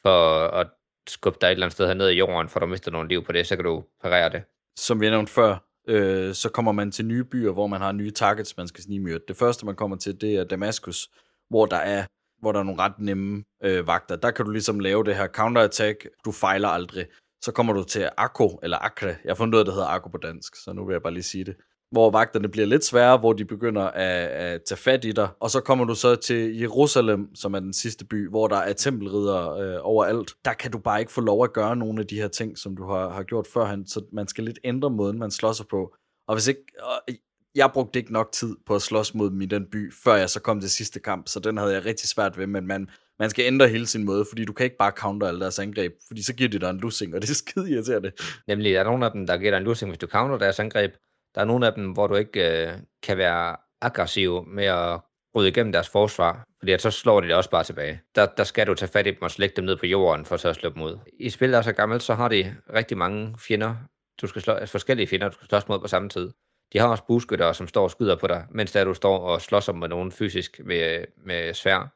for 0.01 0.47
at 0.47 0.67
skubbe 1.07 1.37
dig 1.41 1.47
et 1.47 1.51
eller 1.51 1.65
andet 1.65 1.73
sted 1.73 1.95
ned 1.95 2.09
i 2.09 2.17
jorden, 2.17 2.49
for 2.49 2.59
du 2.59 2.65
mister 2.65 2.91
nogle 2.91 3.09
liv 3.09 3.25
på 3.25 3.31
det, 3.31 3.47
så 3.47 3.55
kan 3.55 3.65
du 3.65 3.83
parere 4.01 4.29
det. 4.29 4.43
Som 4.79 5.01
vi 5.01 5.05
har 5.05 5.11
nævnt 5.11 5.29
før, 5.29 5.57
øh, 5.87 6.33
så 6.33 6.49
kommer 6.49 6.71
man 6.71 6.91
til 6.91 7.05
nye 7.05 7.23
byer, 7.23 7.51
hvor 7.51 7.67
man 7.67 7.81
har 7.81 7.91
nye 7.91 8.11
targets, 8.11 8.57
man 8.57 8.67
skal 8.67 8.83
snimyrte. 8.83 9.23
Det 9.27 9.37
første, 9.37 9.65
man 9.65 9.75
kommer 9.75 9.97
til, 9.97 10.21
det 10.21 10.35
er 10.35 10.43
Damaskus, 10.43 11.09
hvor 11.49 11.65
der 11.65 11.77
er 11.77 12.05
hvor 12.43 12.51
der 12.51 12.59
er 12.59 12.63
nogle 12.63 12.81
ret 12.81 12.99
nemme 12.99 13.43
øh, 13.63 13.87
vagter. 13.87 14.15
Der 14.15 14.31
kan 14.31 14.45
du 14.45 14.51
ligesom 14.51 14.79
lave 14.79 15.03
det 15.03 15.15
her 15.15 15.27
counterattack, 15.27 16.07
du 16.25 16.31
fejler 16.31 16.67
aldrig. 16.67 17.05
Så 17.41 17.51
kommer 17.51 17.73
du 17.73 17.83
til 17.83 18.09
Akko, 18.17 18.59
eller 18.63 18.77
Akre. 18.77 19.07
Jeg 19.07 19.29
har 19.29 19.35
fundet 19.35 19.53
ud 19.53 19.59
af, 19.59 19.63
at 19.63 19.65
det 19.65 19.73
hedder 19.73 19.87
Akko 19.87 20.09
på 20.09 20.17
dansk, 20.17 20.55
så 20.63 20.73
nu 20.73 20.85
vil 20.85 20.93
jeg 20.93 21.01
bare 21.01 21.13
lige 21.13 21.23
sige 21.23 21.43
det. 21.43 21.55
Hvor 21.93 22.09
vagterne 22.09 22.49
bliver 22.49 22.67
lidt 22.67 22.85
sværere, 22.85 23.17
hvor 23.17 23.33
de 23.33 23.45
begynder 23.45 23.81
at, 23.81 24.27
at 24.27 24.61
tage 24.63 24.77
fat 24.77 25.05
i 25.05 25.11
dig. 25.11 25.29
Og 25.39 25.49
så 25.49 25.59
kommer 25.59 25.85
du 25.85 25.95
så 25.95 26.15
til 26.15 26.57
Jerusalem, 26.57 27.35
som 27.35 27.53
er 27.53 27.59
den 27.59 27.73
sidste 27.73 28.05
by, 28.05 28.29
hvor 28.29 28.47
der 28.47 28.55
er 28.55 28.73
tempelridder 28.73 29.53
øh, 29.53 29.79
overalt. 29.81 30.33
Der 30.45 30.53
kan 30.53 30.71
du 30.71 30.77
bare 30.77 30.99
ikke 30.99 31.11
få 31.11 31.21
lov 31.21 31.43
at 31.43 31.53
gøre 31.53 31.75
nogle 31.75 31.99
af 31.99 32.07
de 32.07 32.15
her 32.15 32.27
ting, 32.27 32.57
som 32.57 32.75
du 32.75 32.87
har, 32.87 33.09
har 33.09 33.23
gjort 33.23 33.47
førhen. 33.47 33.87
Så 33.87 34.01
man 34.13 34.27
skal 34.27 34.43
lidt 34.43 34.59
ændre 34.63 34.89
måden, 34.89 35.19
man 35.19 35.31
slår 35.31 35.51
sig 35.51 35.65
på. 35.67 35.95
Og 36.27 36.35
hvis 36.35 36.47
ikke... 36.47 36.61
Øh, 37.09 37.15
jeg 37.55 37.71
brugte 37.73 37.99
ikke 37.99 38.13
nok 38.13 38.31
tid 38.31 38.55
på 38.65 38.75
at 38.75 38.81
slås 38.81 39.13
mod 39.13 39.29
dem 39.29 39.41
i 39.41 39.45
den 39.45 39.65
by, 39.71 39.93
før 40.03 40.15
jeg 40.15 40.29
så 40.29 40.39
kom 40.39 40.59
til 40.61 40.69
sidste 40.69 40.99
kamp, 40.99 41.27
så 41.27 41.39
den 41.39 41.57
havde 41.57 41.73
jeg 41.73 41.85
rigtig 41.85 42.09
svært 42.09 42.37
ved, 42.37 42.47
men 42.47 42.67
man, 42.67 42.89
man 43.19 43.29
skal 43.29 43.45
ændre 43.45 43.67
hele 43.67 43.87
sin 43.87 44.03
måde, 44.03 44.25
fordi 44.29 44.45
du 44.45 44.53
kan 44.53 44.63
ikke 44.63 44.77
bare 44.77 44.91
counter 44.91 45.27
alle 45.27 45.39
deres 45.39 45.59
angreb, 45.59 45.93
fordi 46.07 46.23
så 46.23 46.33
giver 46.33 46.49
de 46.49 46.59
dig 46.59 46.69
en 46.69 46.77
losing, 46.77 47.15
og 47.15 47.21
det 47.21 47.29
er 47.29 47.33
skide 47.45 47.71
irriterende. 47.71 48.11
Nemlig, 48.47 48.73
der 48.73 48.79
er 48.79 49.03
af 49.03 49.11
dem, 49.11 49.27
der 49.27 49.37
giver 49.37 49.51
dig 49.51 49.57
en 49.57 49.63
losing, 49.63 49.91
hvis 49.91 49.99
du 49.99 50.07
counter 50.07 50.37
deres 50.37 50.59
angreb. 50.59 50.91
Der 51.35 51.41
er 51.41 51.45
nogle 51.45 51.67
af 51.67 51.73
dem, 51.73 51.91
hvor 51.91 52.07
du 52.07 52.15
ikke 52.15 52.67
øh, 52.67 52.73
kan 53.03 53.17
være 53.17 53.57
aggressiv 53.81 54.45
med 54.47 54.65
at 54.65 54.99
bryde 55.33 55.49
igennem 55.49 55.71
deres 55.71 55.89
forsvar, 55.89 56.47
fordi 56.59 56.71
at 56.71 56.81
så 56.81 56.91
slår 56.91 57.21
de 57.21 57.27
det 57.27 57.35
også 57.35 57.49
bare 57.49 57.63
tilbage. 57.63 58.01
Der, 58.15 58.25
der 58.25 58.43
skal 58.43 58.67
du 58.67 58.73
tage 58.75 58.91
fat 58.91 59.07
i 59.07 59.11
dem 59.11 59.21
og 59.21 59.31
slække 59.31 59.55
dem 59.55 59.65
ned 59.65 59.77
på 59.77 59.85
jorden, 59.85 60.25
for 60.25 60.37
så 60.37 60.49
at 60.49 60.55
slå 60.55 60.69
dem 60.69 60.81
ud. 60.81 60.99
I 61.19 61.29
spillet 61.29 61.57
er 61.57 61.61
så 61.61 61.73
gammelt, 61.73 62.03
så 62.03 62.13
har 62.13 62.27
de 62.27 62.55
rigtig 62.73 62.97
mange 62.97 63.35
fjender, 63.39 63.75
du 64.21 64.27
skal 64.27 64.41
slå, 64.41 64.53
altså 64.53 64.71
forskellige 64.71 65.07
fjender, 65.07 65.29
du 65.29 65.33
skal 65.33 65.47
slås 65.47 65.67
mod 65.67 65.79
på 65.79 65.87
samme 65.87 66.09
tid. 66.09 66.31
De 66.73 66.79
har 66.79 66.87
også 66.87 67.03
bueskyttere, 67.07 67.53
som 67.53 67.67
står 67.67 67.83
og 67.83 67.91
skyder 67.91 68.15
på 68.15 68.27
dig, 68.27 68.45
mens 68.49 68.71
der 68.71 68.83
du 68.83 68.93
står 68.93 69.19
og 69.19 69.41
slås 69.41 69.69
med 69.73 69.87
nogen 69.87 70.11
fysisk 70.11 70.59
med, 70.65 71.05
med 71.17 71.53
svær, 71.53 71.93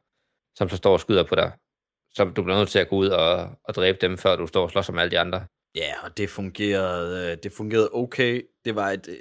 som 0.56 0.70
så 0.70 0.78
står 0.78 0.94
og 0.94 1.00
skyder 1.00 1.24
på 1.24 1.36
dig. 1.36 1.52
Så 2.12 2.26
du 2.26 2.44
bliver 2.44 2.58
nødt 2.58 2.70
til 2.70 2.80
at 2.80 2.90
gå 2.90 2.96
ud 2.96 3.08
og, 3.08 3.50
og 3.64 3.76
dræbe 3.76 3.98
dem, 4.02 4.18
før 4.18 4.36
du 4.36 4.48
står 4.48 4.64
og 4.64 4.72
slås 4.72 4.92
med 4.92 5.02
alle 5.02 5.12
de 5.12 5.20
andre. 5.20 5.46
Ja, 5.78 5.94
og 6.04 6.18
det 6.18 6.30
fungerede, 6.30 7.32
øh, 7.32 7.38
det 7.44 7.52
fungerede 7.52 7.90
okay. 7.94 8.42
Det 8.66 8.76
var 8.76 8.90
et, 8.90 9.08
øh, 9.10 9.16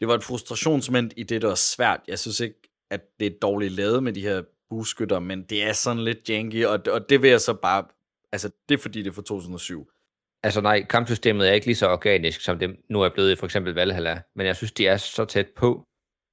det 0.00 0.08
var 0.08 0.14
et 0.14 0.24
frustrationsmoment 0.24 1.12
i 1.16 1.22
det, 1.22 1.42
der 1.42 1.48
var 1.48 1.54
svært. 1.54 2.00
Jeg 2.08 2.18
synes 2.18 2.40
ikke, 2.40 2.70
at 2.90 3.00
det 3.20 3.26
er 3.26 3.38
dårligt 3.42 3.72
lavet 3.72 4.02
med 4.02 4.12
de 4.12 4.20
her 4.20 4.42
buskytter, 4.70 5.18
men 5.18 5.42
det 5.42 5.62
er 5.62 5.72
sådan 5.72 6.04
lidt 6.04 6.28
janky, 6.28 6.64
og, 6.64 6.80
og 6.90 7.08
det 7.08 7.22
vil 7.22 7.30
jeg 7.30 7.40
så 7.40 7.54
bare... 7.54 7.84
Altså, 8.32 8.50
det 8.68 8.74
er 8.74 8.78
fordi, 8.78 9.02
det 9.02 9.08
er 9.08 9.14
fra 9.14 9.22
2007. 9.22 9.90
Altså 10.42 10.60
nej, 10.60 10.84
kampsystemet 10.84 11.48
er 11.48 11.52
ikke 11.52 11.66
lige 11.66 11.76
så 11.76 11.88
organisk, 11.88 12.40
som 12.40 12.58
det 12.58 12.76
nu 12.88 13.02
er 13.02 13.08
blevet 13.08 13.32
i 13.32 13.36
for 13.36 13.46
eksempel 13.46 13.74
Valhalla, 13.74 14.22
men 14.36 14.46
jeg 14.46 14.56
synes, 14.56 14.72
de 14.72 14.86
er 14.86 14.96
så 14.96 15.24
tæt 15.24 15.46
på 15.56 15.86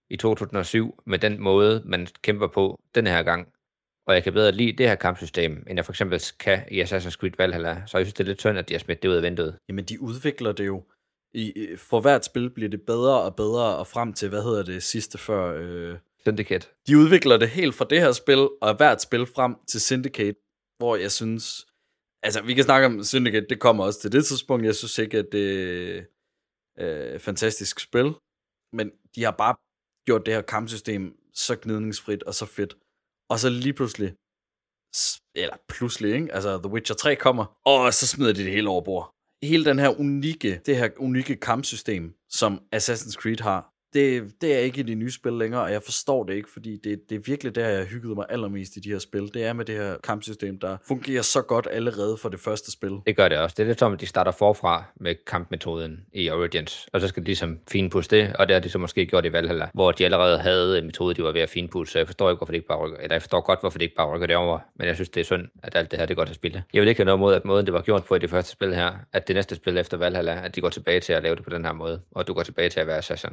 i 0.10 0.18
2007 0.18 1.00
med 1.06 1.20
den 1.20 1.42
måde, 1.42 1.82
man 1.86 2.08
kæmper 2.22 2.48
på 2.48 2.80
den 2.96 3.08
her 3.08 3.24
gang. 3.24 3.48
Og 4.08 4.14
jeg 4.14 4.24
kan 4.24 4.34
bedre 4.34 4.52
lide 4.52 4.78
det 4.78 4.88
her 4.88 4.96
kampsystem, 4.96 5.64
end 5.68 5.78
jeg 5.78 5.86
for 5.86 5.92
eksempel 5.92 6.22
kan 6.40 6.64
i 6.72 6.82
Assassin's 6.82 7.12
Creed 7.12 7.32
Valhalla. 7.38 7.84
Så 7.86 7.98
jeg 7.98 8.06
synes, 8.06 8.14
det 8.14 8.24
er 8.24 8.28
lidt 8.28 8.40
synd, 8.40 8.58
at 8.58 8.70
de 8.70 8.74
har 8.74 8.80
smidt 8.80 9.04
det 9.04 9.10
ud 9.10 9.16
af 9.16 9.24
vinduet. 9.24 9.60
Jamen, 9.70 9.86
de 9.86 10.02
udvikler 10.02 10.52
det 10.52 10.66
jo. 10.66 10.84
I, 11.34 11.68
for 11.78 12.02
hvert 12.02 12.26
spil 12.26 12.50
bliver 12.50 12.70
det 12.70 12.82
bedre 12.82 13.22
og 13.22 13.36
bedre, 13.36 13.78
og 13.78 13.88
frem 13.88 14.14
til, 14.14 14.30
hvad 14.30 14.44
hedder 14.44 14.64
det 14.64 14.84
sidste 14.84 15.18
før? 15.18 15.58
Øh... 15.60 15.98
Syndicate. 16.20 16.68
De 16.88 16.98
udvikler 16.98 17.38
det 17.38 17.50
helt 17.50 17.76
fra 17.76 17.86
det 17.90 18.02
her 18.02 18.12
spil, 18.12 18.50
og 18.62 18.76
hvert 18.78 19.02
spil 19.02 19.26
frem 19.26 19.56
til 19.68 19.82
Syndicate, 19.82 20.36
hvor 20.78 20.96
jeg 20.96 21.12
synes, 21.12 21.68
altså, 22.24 22.42
vi 22.42 22.54
kan 22.54 22.64
snakke 22.64 22.86
om 22.86 23.04
Syndicate, 23.04 23.46
det 23.50 23.60
kommer 23.60 23.84
også 23.84 24.02
til 24.02 24.12
det 24.12 24.26
tidspunkt. 24.26 24.66
Jeg 24.66 24.76
synes 24.76 24.98
ikke, 24.98 25.18
at 25.18 25.26
det 25.32 25.48
er 26.78 27.14
øh, 27.14 27.20
fantastisk 27.20 27.80
spil, 27.80 28.14
men 28.74 28.92
de 29.16 29.24
har 29.24 29.32
bare 29.32 29.56
gjort 30.06 30.26
det 30.26 30.34
her 30.34 30.42
kampsystem 30.42 31.18
så 31.34 31.56
gnidningsfrit 31.62 32.24
og 32.24 32.34
så 32.34 32.46
fedt. 32.46 32.78
Og 33.30 33.40
så 33.40 33.50
lige 33.50 33.74
pludselig, 33.74 34.10
eller 35.36 35.58
pludselig, 35.70 36.14
ikke? 36.14 36.34
altså 36.34 36.58
The 36.58 36.72
Witcher 36.72 36.96
3 36.96 37.16
kommer, 37.16 37.46
og 37.66 37.94
så 37.94 38.08
smider 38.08 38.34
de 38.34 38.44
det 38.44 38.52
hele 38.52 38.70
over 38.70 38.82
bord. 38.82 39.14
Hele 39.44 39.66
den 39.66 39.80
her 39.80 40.00
unikke, 40.00 40.62
det 40.66 40.78
her 40.78 40.90
unikke 40.98 41.36
kampsystem, 41.36 42.14
som 42.30 42.60
Assassin's 42.76 43.14
Creed 43.14 43.40
har, 43.40 43.74
det, 43.94 44.32
det 44.42 44.56
er 44.56 44.60
ikke 44.60 44.80
i 44.80 44.84
de 44.84 44.96
nye 44.96 45.12
spil 45.12 45.34
længere, 45.34 45.62
og 45.62 45.72
jeg 45.72 45.84
forstår 45.84 46.24
det 46.24 46.34
ikke, 46.34 46.50
fordi 46.54 46.78
det, 46.84 47.10
det 47.10 47.16
er 47.16 47.20
virkelig 47.26 47.56
der, 47.56 47.68
jeg 47.68 47.86
hyggede 47.86 48.16
mig 48.16 48.26
allermest 48.30 48.76
i 48.76 48.80
de 48.80 48.92
her 48.92 49.00
spil. 49.00 49.34
Det 49.34 49.44
er 49.44 49.54
med 49.54 49.66
det 49.66 49.76
her 49.76 49.98
kampsystem, 50.04 50.60
der 50.60 50.78
fungerer 50.88 51.22
så 51.22 51.42
godt 51.42 51.68
allerede 51.72 52.18
for 52.18 52.30
det 52.30 52.40
første 52.40 52.72
spil. 52.72 52.92
Det 53.06 53.16
gør 53.16 53.28
det 53.28 53.38
også. 53.38 53.54
Det 53.58 53.64
er 53.64 53.68
lidt 53.68 53.80
som, 53.80 53.94
at 53.94 54.02
de 54.02 54.06
starter 54.06 54.32
forfra 54.32 54.84
med 54.96 55.16
kampmetoden 55.28 56.06
i 56.14 56.30
Origins, 56.30 56.88
og 56.94 57.02
så 57.02 57.08
skal 57.08 57.24
de 57.24 57.26
ligesom 57.26 57.60
finpudse 57.68 58.10
det, 58.10 58.36
og 58.36 58.48
det 58.48 58.54
har 58.54 58.62
de 58.62 58.70
så 58.70 58.78
måske 58.78 59.06
gjort 59.06 59.26
i 59.26 59.32
Valhalla, 59.32 59.70
hvor 59.74 59.92
de 59.92 60.06
allerede 60.06 60.40
havde 60.40 60.78
en 60.80 60.86
metode, 60.86 61.16
de 61.16 61.24
var 61.24 61.32
ved 61.32 61.42
at 61.42 61.50
finpudse, 61.50 61.92
så 61.92 62.00
jeg 62.00 62.08
forstår 62.08 62.30
ikke, 62.30 62.38
hvorfor 62.38 62.52
det 62.52 62.58
ikke 62.58 62.68
bare 62.68 62.80
rykker, 62.80 62.98
eller 62.98 63.16
jeg 63.16 63.22
forstår 63.22 63.42
godt, 63.42 63.60
hvorfor 63.60 63.78
det 63.78 63.86
ikke 63.86 63.96
bare 63.96 64.16
rykker 64.16 64.28
derover, 64.28 64.60
men 64.76 64.88
jeg 64.88 64.96
synes, 64.96 65.10
det 65.10 65.22
er 65.22 65.26
synd, 65.26 65.48
at 65.64 65.76
alt 65.76 65.92
det 65.92 66.00
her, 66.00 66.06
det 66.06 66.16
går 66.16 66.26
til 66.26 66.36
spille. 66.36 66.64
Jeg 66.74 66.82
vil 66.82 66.90
ikke 66.90 67.00
have 67.00 67.06
noget 67.06 67.20
mod, 67.20 67.34
at 67.34 67.46
måden, 67.46 67.66
det 67.66 67.74
var 67.74 67.82
gjort 67.82 68.04
på 68.04 68.16
i 68.16 68.20
det 68.20 68.30
første 68.30 68.52
spil 68.52 68.76
her, 68.76 68.94
at 69.14 69.28
det 69.28 69.36
næste 69.36 69.56
spil 69.56 69.78
efter 69.78 69.98
Valhalla, 69.98 70.46
at 70.46 70.56
de 70.56 70.62
går 70.62 70.70
tilbage 70.70 71.00
til 71.00 71.14
at 71.14 71.24
lave 71.24 71.36
det 71.36 71.44
på 71.44 71.50
den 71.50 71.66
her 71.66 71.74
måde, 71.74 72.02
og 72.12 72.28
du 72.28 72.34
går 72.34 72.44
tilbage 72.44 72.70
til 72.70 72.80
at 72.80 72.88
være 72.88 72.98
assassin. 72.98 73.30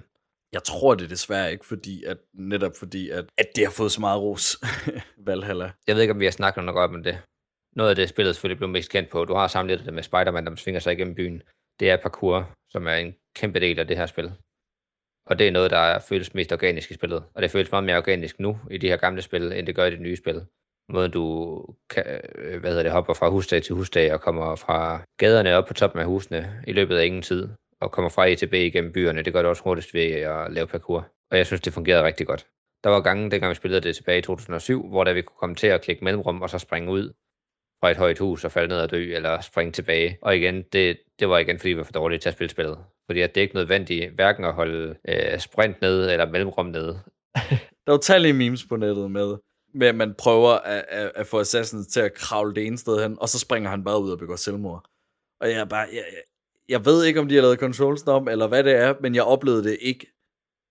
Jeg 0.54 0.62
tror 0.62 0.94
det 0.94 1.10
desværre 1.10 1.52
ikke, 1.52 1.66
fordi 1.66 2.04
at, 2.04 2.18
netop 2.34 2.72
fordi, 2.78 3.10
at, 3.10 3.24
at 3.38 3.48
det 3.56 3.64
har 3.64 3.72
fået 3.72 3.92
så 3.92 4.00
meget 4.00 4.20
ros, 4.20 4.46
Valhalla. 5.26 5.70
Jeg 5.86 5.94
ved 5.94 6.02
ikke, 6.02 6.14
om 6.14 6.20
vi 6.20 6.24
har 6.24 6.32
snakket 6.40 6.64
nok 6.64 6.76
om 6.76 7.02
det. 7.02 7.18
Noget 7.76 7.90
af 7.90 7.96
det 7.96 8.08
spillet 8.08 8.34
selvfølgelig 8.34 8.58
blev 8.58 8.68
mest 8.68 8.90
kendt 8.90 9.10
på. 9.10 9.24
Du 9.24 9.34
har 9.34 9.48
sammenlignet 9.48 9.86
det 9.86 9.94
med 9.94 10.02
Spider-Man, 10.02 10.46
der 10.46 10.56
svinger 10.56 10.80
sig 10.80 10.92
igennem 10.92 11.14
byen. 11.14 11.42
Det 11.80 11.90
er 11.90 11.96
parkour, 11.96 12.50
som 12.72 12.86
er 12.86 12.94
en 12.94 13.14
kæmpe 13.36 13.60
del 13.60 13.78
af 13.78 13.86
det 13.86 13.96
her 13.96 14.06
spil. 14.06 14.32
Og 15.26 15.38
det 15.38 15.48
er 15.48 15.52
noget, 15.52 15.70
der 15.70 15.98
føles 15.98 16.34
mest 16.34 16.52
organisk 16.52 16.90
i 16.90 16.94
spillet. 16.94 17.24
Og 17.34 17.42
det 17.42 17.50
føles 17.50 17.70
meget 17.70 17.84
mere 17.84 17.96
organisk 17.96 18.40
nu 18.40 18.58
i 18.70 18.78
de 18.78 18.88
her 18.88 18.96
gamle 18.96 19.22
spil, 19.22 19.52
end 19.52 19.66
det 19.66 19.76
gør 19.76 19.84
i 19.84 19.90
det 19.90 20.00
nye 20.00 20.16
spil. 20.16 20.46
Måden 20.88 21.10
du 21.10 21.24
kan, 21.90 22.20
øh, 22.34 22.60
hvad 22.60 22.70
hedder 22.70 22.82
det, 22.82 22.92
hopper 22.92 23.14
fra 23.14 23.28
husdag 23.28 23.62
til 23.62 23.74
husdag 23.74 24.12
og 24.12 24.20
kommer 24.20 24.56
fra 24.56 25.02
gaderne 25.18 25.54
op 25.54 25.66
på 25.66 25.74
toppen 25.74 26.00
af 26.00 26.06
husene 26.06 26.62
i 26.66 26.72
løbet 26.72 26.96
af 26.96 27.04
ingen 27.04 27.22
tid 27.22 27.48
og 27.84 27.92
kommer 27.92 28.08
fra 28.08 28.28
A 28.28 28.34
til 28.34 28.46
B 28.46 28.54
igennem 28.54 28.92
byerne. 28.92 29.22
Det 29.22 29.32
gør 29.32 29.42
det 29.42 29.48
også 29.48 29.62
hurtigst 29.62 29.94
ved 29.94 30.04
at 30.04 30.52
lave 30.52 30.66
parkour. 30.66 31.08
Og 31.30 31.38
jeg 31.38 31.46
synes, 31.46 31.60
det 31.60 31.72
fungerede 31.72 32.04
rigtig 32.04 32.26
godt. 32.26 32.46
Der 32.84 32.90
var 32.90 33.00
gange, 33.00 33.30
dengang 33.30 33.50
vi 33.50 33.54
spillede 33.54 33.80
det 33.80 33.96
tilbage 33.96 34.18
i 34.18 34.22
2007, 34.22 34.88
hvor 34.88 35.04
der 35.04 35.12
vi 35.12 35.22
kunne 35.22 35.36
komme 35.40 35.54
til 35.54 35.66
at 35.66 35.82
klikke 35.82 36.04
mellemrum 36.04 36.42
og 36.42 36.50
så 36.50 36.58
springe 36.58 36.90
ud 36.90 37.12
fra 37.80 37.90
et 37.90 37.96
højt 37.96 38.18
hus 38.18 38.44
og 38.44 38.52
falde 38.52 38.68
ned 38.68 38.80
og 38.80 38.90
dø, 38.90 39.14
eller 39.14 39.40
springe 39.40 39.72
tilbage. 39.72 40.18
Og 40.22 40.36
igen, 40.36 40.62
det, 40.62 40.98
det 41.18 41.28
var 41.28 41.38
igen, 41.38 41.58
fordi 41.58 41.68
vi 41.68 41.76
var 41.76 41.84
for 41.84 41.92
dårlige 41.92 42.18
til 42.18 42.28
at 42.28 42.34
spille 42.34 42.50
spillet. 42.50 42.78
Fordi 43.06 43.20
at 43.20 43.34
det 43.34 43.40
er 43.40 43.42
ikke 43.42 43.54
nødvendigt 43.54 44.14
hverken 44.14 44.44
at 44.44 44.52
holde 44.52 44.96
øh, 45.08 45.38
sprint 45.38 45.80
nede 45.80 46.12
eller 46.12 46.30
mellemrum 46.30 46.66
nede. 46.66 47.00
der 47.86 47.90
var 47.90 47.98
tallige 47.98 48.32
memes 48.32 48.66
på 48.68 48.76
nettet 48.76 49.10
med, 49.10 49.36
med 49.74 49.86
at 49.86 49.94
man 49.94 50.14
prøver 50.18 50.50
at, 50.50 50.84
at, 50.88 51.12
at 51.14 51.26
få 51.26 51.40
Assassin 51.40 51.84
til 51.84 52.00
at 52.00 52.14
kravle 52.14 52.54
det 52.54 52.66
ene 52.66 52.78
sted 52.78 53.02
hen, 53.02 53.16
og 53.20 53.28
så 53.28 53.38
springer 53.38 53.70
han 53.70 53.84
bare 53.84 54.02
ud 54.02 54.10
og 54.10 54.18
begår 54.18 54.36
selvmord. 54.36 54.84
Og 55.40 55.50
jeg 55.50 55.60
er 55.60 55.64
bare, 55.64 55.86
jeg, 55.92 56.04
jeg 56.68 56.84
ved 56.84 57.04
ikke, 57.04 57.20
om 57.20 57.28
de 57.28 57.34
har 57.34 57.42
lavet 57.42 57.58
controls 57.58 58.06
om, 58.06 58.28
eller 58.28 58.46
hvad 58.48 58.64
det 58.64 58.72
er, 58.72 58.94
men 59.00 59.14
jeg 59.14 59.22
oplevede 59.22 59.64
det 59.64 59.78
ikke. 59.80 60.06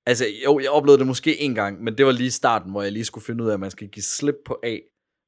Altså, 0.05 0.25
jo, 0.45 0.59
jeg 0.59 0.69
oplevede 0.69 0.99
det 0.99 1.07
måske 1.07 1.41
en 1.41 1.55
gang, 1.55 1.83
men 1.83 1.97
det 1.97 2.05
var 2.05 2.11
lige 2.11 2.31
starten, 2.31 2.71
hvor 2.71 2.81
jeg 2.81 2.91
lige 2.91 3.05
skulle 3.05 3.25
finde 3.25 3.43
ud 3.43 3.49
af, 3.49 3.53
at 3.53 3.59
man 3.59 3.71
skal 3.71 3.87
give 3.87 4.03
slip 4.03 4.35
på 4.45 4.59
A, 4.63 4.77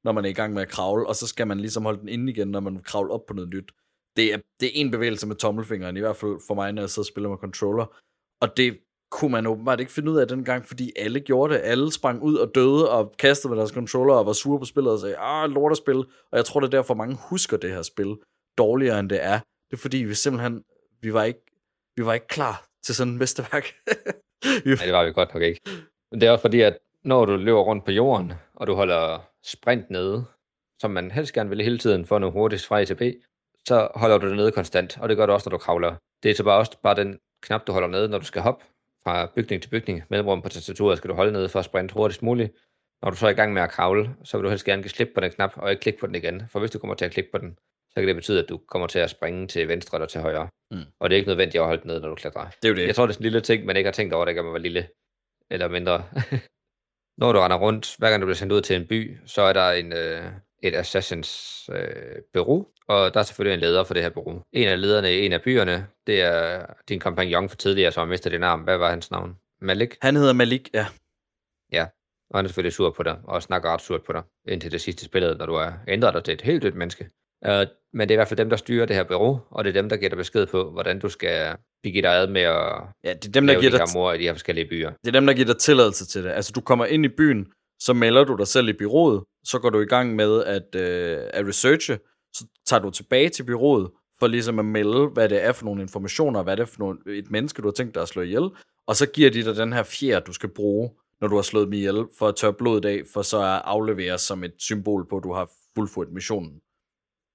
når 0.04 0.12
man 0.12 0.24
er 0.24 0.28
i 0.28 0.32
gang 0.32 0.54
med 0.54 0.62
at 0.62 0.68
kravle, 0.68 1.06
og 1.06 1.16
så 1.16 1.26
skal 1.26 1.46
man 1.46 1.60
ligesom 1.60 1.84
holde 1.84 2.00
den 2.00 2.08
inde 2.08 2.32
igen, 2.32 2.48
når 2.48 2.60
man 2.60 2.82
kravler 2.82 3.14
op 3.14 3.26
på 3.26 3.34
noget 3.34 3.50
nyt. 3.50 3.72
Det 4.16 4.34
er, 4.34 4.38
det 4.60 4.66
er 4.66 4.72
en 4.74 4.90
bevægelse 4.90 5.26
med 5.26 5.36
tommelfingeren, 5.36 5.96
i 5.96 6.00
hvert 6.00 6.16
fald 6.16 6.36
for 6.46 6.54
mig, 6.54 6.72
når 6.72 6.82
jeg 6.82 6.90
sidder 6.90 7.02
og 7.02 7.06
spiller 7.06 7.30
med 7.30 7.38
controller. 7.38 7.96
Og 8.40 8.56
det 8.56 8.78
kunne 9.10 9.32
man 9.32 9.46
åbenbart 9.46 9.80
ikke 9.80 9.92
finde 9.92 10.12
ud 10.12 10.16
af 10.16 10.28
dengang, 10.28 10.66
fordi 10.66 10.92
alle 10.96 11.20
gjorde 11.20 11.54
det. 11.54 11.60
Alle 11.64 11.92
sprang 11.92 12.22
ud 12.22 12.34
og 12.34 12.54
døde 12.54 12.90
og 12.90 13.14
kastede 13.18 13.50
med 13.50 13.58
deres 13.58 13.70
controller 13.70 14.14
og 14.14 14.26
var 14.26 14.32
sure 14.32 14.58
på 14.58 14.64
spillet 14.64 14.92
og 14.92 15.00
sagde, 15.00 15.16
ah, 15.18 15.50
lort 15.50 15.72
at 15.72 15.78
spil. 15.78 15.96
Og 15.96 16.36
jeg 16.36 16.44
tror, 16.44 16.60
det 16.60 16.66
er 16.66 16.78
derfor, 16.78 16.94
mange 16.94 17.18
husker 17.30 17.56
det 17.56 17.70
her 17.70 17.82
spil 17.82 18.16
dårligere, 18.58 19.00
end 19.00 19.10
det 19.10 19.24
er. 19.24 19.40
Det 19.70 19.76
er 19.76 19.80
fordi, 19.80 19.96
vi 19.96 20.14
simpelthen, 20.14 20.64
vi 21.00 21.12
var 21.12 21.24
ikke, 21.24 21.42
vi 21.96 22.06
var 22.06 22.14
ikke 22.14 22.26
klar 22.26 22.66
til 22.84 22.94
sådan 22.94 23.12
en 23.12 23.18
mesterværk. 23.18 23.64
Nej, 24.66 24.84
det 24.84 24.92
var 24.92 25.04
vi 25.04 25.12
godt 25.12 25.34
nok 25.34 25.42
ikke. 25.42 25.60
Men 26.10 26.20
det 26.20 26.26
er 26.26 26.30
også 26.30 26.42
fordi, 26.42 26.60
at 26.60 26.78
når 27.04 27.24
du 27.24 27.36
løber 27.36 27.60
rundt 27.60 27.84
på 27.84 27.90
jorden, 27.90 28.32
og 28.54 28.66
du 28.66 28.74
holder 28.74 29.28
sprint 29.44 29.90
nede, 29.90 30.24
som 30.80 30.90
man 30.90 31.10
helst 31.10 31.32
gerne 31.32 31.50
vil 31.50 31.60
hele 31.60 31.78
tiden 31.78 32.06
for 32.06 32.16
at 32.16 32.20
nå 32.20 32.30
hurtigst 32.30 32.66
fra 32.66 32.80
A 32.80 32.84
til 32.84 32.94
B, 32.94 33.02
så 33.68 33.88
holder 33.94 34.18
du 34.18 34.28
det 34.28 34.36
nede 34.36 34.52
konstant, 34.52 34.98
og 35.00 35.08
det 35.08 35.16
gør 35.16 35.26
du 35.26 35.32
også, 35.32 35.50
når 35.50 35.58
du 35.58 35.62
kravler. 35.62 35.94
Det 36.22 36.30
er 36.30 36.34
så 36.34 36.44
bare 36.44 36.58
også 36.58 36.78
bare 36.82 36.94
den 36.94 37.18
knap, 37.42 37.66
du 37.66 37.72
holder 37.72 37.88
nede, 37.88 38.08
når 38.08 38.18
du 38.18 38.24
skal 38.24 38.42
hoppe 38.42 38.64
fra 39.04 39.26
bygning 39.34 39.62
til 39.62 39.68
bygning. 39.68 40.02
Mellemrum 40.10 40.42
på 40.42 40.48
tastaturet 40.48 40.98
skal 40.98 41.10
du 41.10 41.14
holde 41.14 41.32
nede 41.32 41.48
for 41.48 41.58
at 41.58 41.64
sprinte 41.64 41.94
hurtigst 41.94 42.22
muligt. 42.22 42.52
Når 43.02 43.10
du 43.10 43.16
så 43.16 43.26
er 43.26 43.30
i 43.30 43.34
gang 43.34 43.52
med 43.52 43.62
at 43.62 43.70
kravle, 43.70 44.16
så 44.24 44.36
vil 44.36 44.44
du 44.44 44.48
helst 44.48 44.64
gerne 44.64 44.82
give 44.82 44.90
slip 44.90 45.08
på 45.14 45.20
den 45.20 45.30
knap, 45.30 45.52
og 45.56 45.70
ikke 45.70 45.80
klikke 45.80 46.00
på 46.00 46.06
den 46.06 46.14
igen. 46.14 46.42
For 46.48 46.60
hvis 46.60 46.70
du 46.70 46.78
kommer 46.78 46.94
til 46.94 47.04
at 47.04 47.10
klikke 47.10 47.30
på 47.32 47.38
den, 47.38 47.58
så 47.96 48.00
kan 48.00 48.08
det 48.08 48.16
betyde, 48.16 48.42
at 48.42 48.48
du 48.48 48.60
kommer 48.68 48.86
til 48.86 48.98
at 48.98 49.10
springe 49.10 49.46
til 49.46 49.68
venstre 49.68 49.98
eller 49.98 50.06
til 50.06 50.20
højre. 50.20 50.48
Mm. 50.70 50.80
Og 51.00 51.10
det 51.10 51.16
er 51.16 51.18
ikke 51.18 51.28
nødvendigt 51.28 51.60
at 51.60 51.66
holde 51.66 51.82
den 51.82 51.88
ned, 51.88 52.00
når 52.00 52.08
du 52.08 52.14
klatrer. 52.14 52.48
Det 52.62 52.64
er 52.64 52.68
jo 52.68 52.74
det. 52.74 52.86
Jeg 52.86 52.94
tror, 52.94 53.06
det 53.06 53.10
er 53.10 53.14
sådan 53.14 53.26
en 53.26 53.32
lille 53.32 53.40
ting, 53.40 53.64
man 53.64 53.76
ikke 53.76 53.86
har 53.86 53.92
tænkt 53.92 54.14
over, 54.14 54.24
det 54.24 54.34
kan 54.34 54.44
man 54.44 54.52
være 54.52 54.62
lille 54.62 54.88
eller 55.50 55.68
mindre. 55.68 56.04
når 57.20 57.32
du 57.32 57.38
render 57.38 57.56
rundt, 57.56 57.94
hver 57.98 58.10
gang 58.10 58.22
du 58.22 58.26
bliver 58.26 58.36
sendt 58.36 58.52
ud 58.52 58.60
til 58.60 58.76
en 58.76 58.86
by, 58.86 59.18
så 59.26 59.42
er 59.42 59.52
der 59.52 59.70
en, 59.70 59.92
øh, 59.92 60.24
et 60.62 60.74
Assassins 60.74 61.62
øh, 61.72 62.22
bureau, 62.32 62.66
og 62.88 63.14
der 63.14 63.20
er 63.20 63.24
selvfølgelig 63.24 63.54
en 63.54 63.60
leder 63.60 63.84
for 63.84 63.94
det 63.94 64.02
her 64.02 64.10
bureau. 64.10 64.42
En 64.52 64.68
af 64.68 64.80
lederne 64.80 65.14
i 65.14 65.26
en 65.26 65.32
af 65.32 65.42
byerne, 65.42 65.86
det 66.06 66.22
er 66.22 66.66
din 66.88 67.00
kompagnon 67.00 67.48
for 67.48 67.56
tidligere, 67.56 67.92
som 67.92 68.00
har 68.00 68.06
mistet 68.06 68.32
din 68.32 68.42
arm. 68.42 68.60
Hvad 68.60 68.78
var 68.78 68.90
hans 68.90 69.10
navn? 69.10 69.36
Malik? 69.60 69.96
Han 70.02 70.16
hedder 70.16 70.32
Malik, 70.32 70.70
ja. 70.74 70.86
Ja, 71.72 71.86
Og 72.30 72.38
han 72.38 72.44
er 72.44 72.48
selvfølgelig 72.48 72.72
sur 72.72 72.90
på 72.90 73.02
dig, 73.02 73.18
og 73.24 73.42
snakker 73.42 73.70
ret 73.70 73.80
surt 73.80 74.02
på 74.02 74.12
dig, 74.12 74.22
indtil 74.48 74.72
det 74.72 74.80
sidste 74.80 75.04
spillet, 75.04 75.38
når 75.38 75.46
du 75.46 75.54
er 75.54 75.72
ændret 75.88 76.14
dig 76.14 76.24
til 76.24 76.34
et 76.34 76.42
helt 76.42 76.62
dødt 76.62 76.74
menneske. 76.74 77.10
Uh, 77.48 77.66
men 77.92 78.08
det 78.08 78.14
er 78.14 78.16
i 78.16 78.20
hvert 78.20 78.28
fald 78.28 78.38
dem, 78.38 78.50
der 78.50 78.56
styrer 78.56 78.86
det 78.86 78.96
her 78.96 79.04
bureau, 79.04 79.40
og 79.50 79.64
det 79.64 79.70
er 79.70 79.80
dem, 79.82 79.88
der 79.88 79.96
giver 79.96 80.08
dig 80.08 80.16
besked 80.16 80.46
på, 80.46 80.70
hvordan 80.70 80.98
du 80.98 81.08
skal 81.08 81.56
begive 81.82 82.02
dig 82.02 82.10
ad 82.10 82.26
med 82.26 82.40
at 82.40 82.82
Ja, 83.04 83.12
det 83.12 83.26
er 83.26 83.32
dem, 83.32 83.46
der 83.46 83.60
giver 83.60 83.70
de 83.70 83.78
her 83.78 83.98
mor 83.98 84.12
i 84.12 84.18
de 84.18 84.22
her 84.22 84.32
forskellige 84.32 84.68
byer. 84.68 84.90
det 84.90 85.08
er 85.08 85.12
dem, 85.20 85.26
der 85.26 85.34
giver 85.34 85.46
dig 85.46 85.58
tilladelse 85.58 86.06
til 86.06 86.24
det. 86.24 86.30
Altså, 86.30 86.52
du 86.52 86.60
kommer 86.60 86.86
ind 86.86 87.04
i 87.04 87.08
byen, 87.08 87.46
så 87.80 87.92
melder 87.92 88.24
du 88.24 88.36
dig 88.36 88.46
selv 88.46 88.68
i 88.68 88.72
byrådet, 88.72 89.22
så 89.44 89.58
går 89.58 89.70
du 89.70 89.80
i 89.80 89.86
gang 89.86 90.16
med 90.16 90.44
at, 90.44 90.74
øh, 90.74 91.18
at 91.32 91.46
researche, 91.46 91.98
så 92.34 92.44
tager 92.66 92.80
du 92.80 92.90
tilbage 92.90 93.28
til 93.28 93.42
byrådet, 93.44 93.90
for 94.18 94.26
ligesom 94.26 94.58
at 94.58 94.64
melde, 94.64 95.06
hvad 95.06 95.28
det 95.28 95.44
er 95.44 95.52
for 95.52 95.64
nogle 95.64 95.82
informationer, 95.82 96.42
hvad 96.42 96.56
det 96.56 96.62
er 96.62 96.66
for 96.66 96.78
nogle, 96.78 96.98
et 97.06 97.30
menneske, 97.30 97.62
du 97.62 97.68
har 97.68 97.72
tænkt 97.72 97.94
dig 97.94 98.02
at 98.02 98.08
slå 98.08 98.22
ihjel, 98.22 98.50
og 98.86 98.96
så 98.96 99.06
giver 99.06 99.30
de 99.30 99.44
dig 99.44 99.56
den 99.56 99.72
her 99.72 99.82
fjer, 99.82 100.20
du 100.20 100.32
skal 100.32 100.48
bruge, 100.48 100.90
når 101.20 101.28
du 101.28 101.34
har 101.34 101.42
slået 101.42 101.66
dem 101.66 101.72
ihjel, 101.72 102.06
for 102.18 102.28
at 102.28 102.36
tørre 102.36 102.52
blodet 102.52 102.84
af, 102.84 103.02
for 103.12 103.22
så 103.22 103.38
at 103.38 103.62
aflevere 103.64 104.18
som 104.18 104.44
et 104.44 104.54
symbol 104.58 105.08
på, 105.08 105.16
at 105.16 105.24
du 105.24 105.32
har 105.32 105.50
fuldført 105.74 106.12
missionen. 106.12 106.60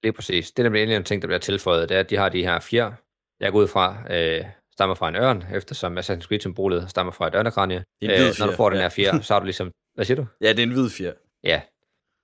Lige 0.02 0.12
præcis. 0.12 0.52
Det 0.52 0.58
er 0.58 0.62
nemlig 0.62 0.82
endelig 0.82 0.96
en 0.96 1.04
ting, 1.04 1.22
der 1.22 1.28
bliver 1.28 1.38
tilføjet, 1.38 1.88
det 1.88 1.96
er, 1.96 2.00
at 2.00 2.10
de 2.10 2.16
har 2.16 2.28
de 2.28 2.42
her 2.42 2.60
fjer, 2.60 2.92
jeg 3.40 3.52
går 3.52 3.58
ud 3.58 3.68
fra, 3.68 3.96
øh, 4.10 4.44
stammer 4.72 4.94
fra 4.94 5.08
en 5.08 5.16
ørn, 5.16 5.44
eftersom 5.54 5.98
Assassin's 5.98 6.26
Creed-symbolet 6.26 6.90
stammer 6.90 7.12
fra 7.12 7.26
et 7.26 7.32
hvid 7.32 8.10
Øh, 8.10 8.34
når 8.38 8.46
du 8.46 8.52
får 8.56 8.70
den 8.70 8.78
her 8.78 8.88
fjer, 8.88 9.20
så 9.20 9.34
har 9.34 9.40
du 9.40 9.44
ligesom... 9.44 9.70
Hvad 9.94 10.04
siger 10.04 10.16
du? 10.16 10.26
Ja, 10.40 10.48
det 10.48 10.58
er 10.58 10.62
en 10.62 10.72
hvid 10.72 10.90
fjer. 10.90 11.12
Ja. 11.44 11.60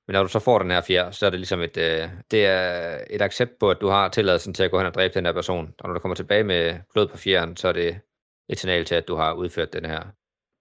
Men 0.07 0.13
når 0.13 0.23
du 0.23 0.29
så 0.29 0.39
får 0.39 0.59
den 0.59 0.71
her 0.71 0.81
fjer, 0.81 1.11
så 1.11 1.27
er 1.27 1.31
det 1.31 1.41
ligesom 1.41 1.61
et, 1.61 1.77
øh, 1.77 2.09
det 2.31 2.47
er 2.47 2.99
et 3.11 3.23
accept 3.23 3.59
på, 3.61 3.71
at 3.71 3.81
du 3.81 3.89
har 3.89 4.09
tilladelsen 4.09 4.55
til 4.55 4.63
at 4.63 4.71
gå 4.71 4.79
hen 4.79 4.87
og 4.87 4.95
dræbe 4.95 5.15
den 5.15 5.27
her 5.27 5.33
person. 5.33 5.75
Og 5.81 5.89
når 5.89 5.95
du 5.95 6.01
kommer 6.01 6.15
tilbage 6.15 6.45
med 6.45 6.81
blod 6.93 7.09
på 7.09 7.17
fjeren, 7.17 7.57
så 7.57 7.69
er 7.69 7.73
det 7.73 8.01
et 8.49 8.59
signal 8.59 8.85
til, 8.85 8.95
at 8.95 9.09
du 9.09 9.15
har 9.15 9.33
udført 9.33 9.73
den 9.73 9.85
her, 9.85 10.03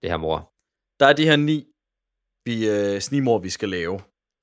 det 0.01 0.09
her 0.09 0.17
mor. 0.17 0.53
Der 0.99 1.05
er 1.05 1.13
de 1.13 1.25
her 1.25 1.35
ni 1.35 1.67
vi, 2.45 2.69
øh, 2.69 2.99
snimor, 2.99 3.39
vi 3.39 3.49
skal 3.49 3.69
lave, 3.69 3.99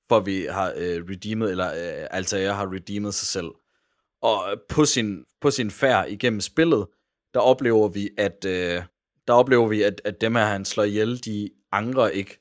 for 0.09 0.19
vi 0.19 0.47
har 0.49 0.73
øh, 0.77 1.03
redeemet, 1.09 1.51
eller 1.51 1.67
øh, 1.67 2.07
Altair 2.11 2.51
har 2.51 2.73
redeemet 2.73 3.13
sig 3.13 3.27
selv. 3.27 3.51
Og 4.21 4.51
øh, 4.51 4.57
på 4.69 4.85
sin, 4.85 5.23
på 5.41 5.51
sin 5.51 5.71
færd 5.71 6.09
igennem 6.09 6.41
spillet, 6.41 6.87
der 7.33 7.39
oplever 7.39 7.87
vi, 7.87 8.09
at, 8.17 8.45
øh, 8.47 8.81
der 9.27 9.33
oplever 9.33 9.67
vi, 9.67 9.81
at, 9.81 10.01
at 10.05 10.21
dem 10.21 10.35
her, 10.35 10.45
han 10.45 10.65
slår 10.65 10.83
ihjel, 10.83 11.25
de 11.25 11.49
angrer 11.71 12.07
ikke 12.07 12.39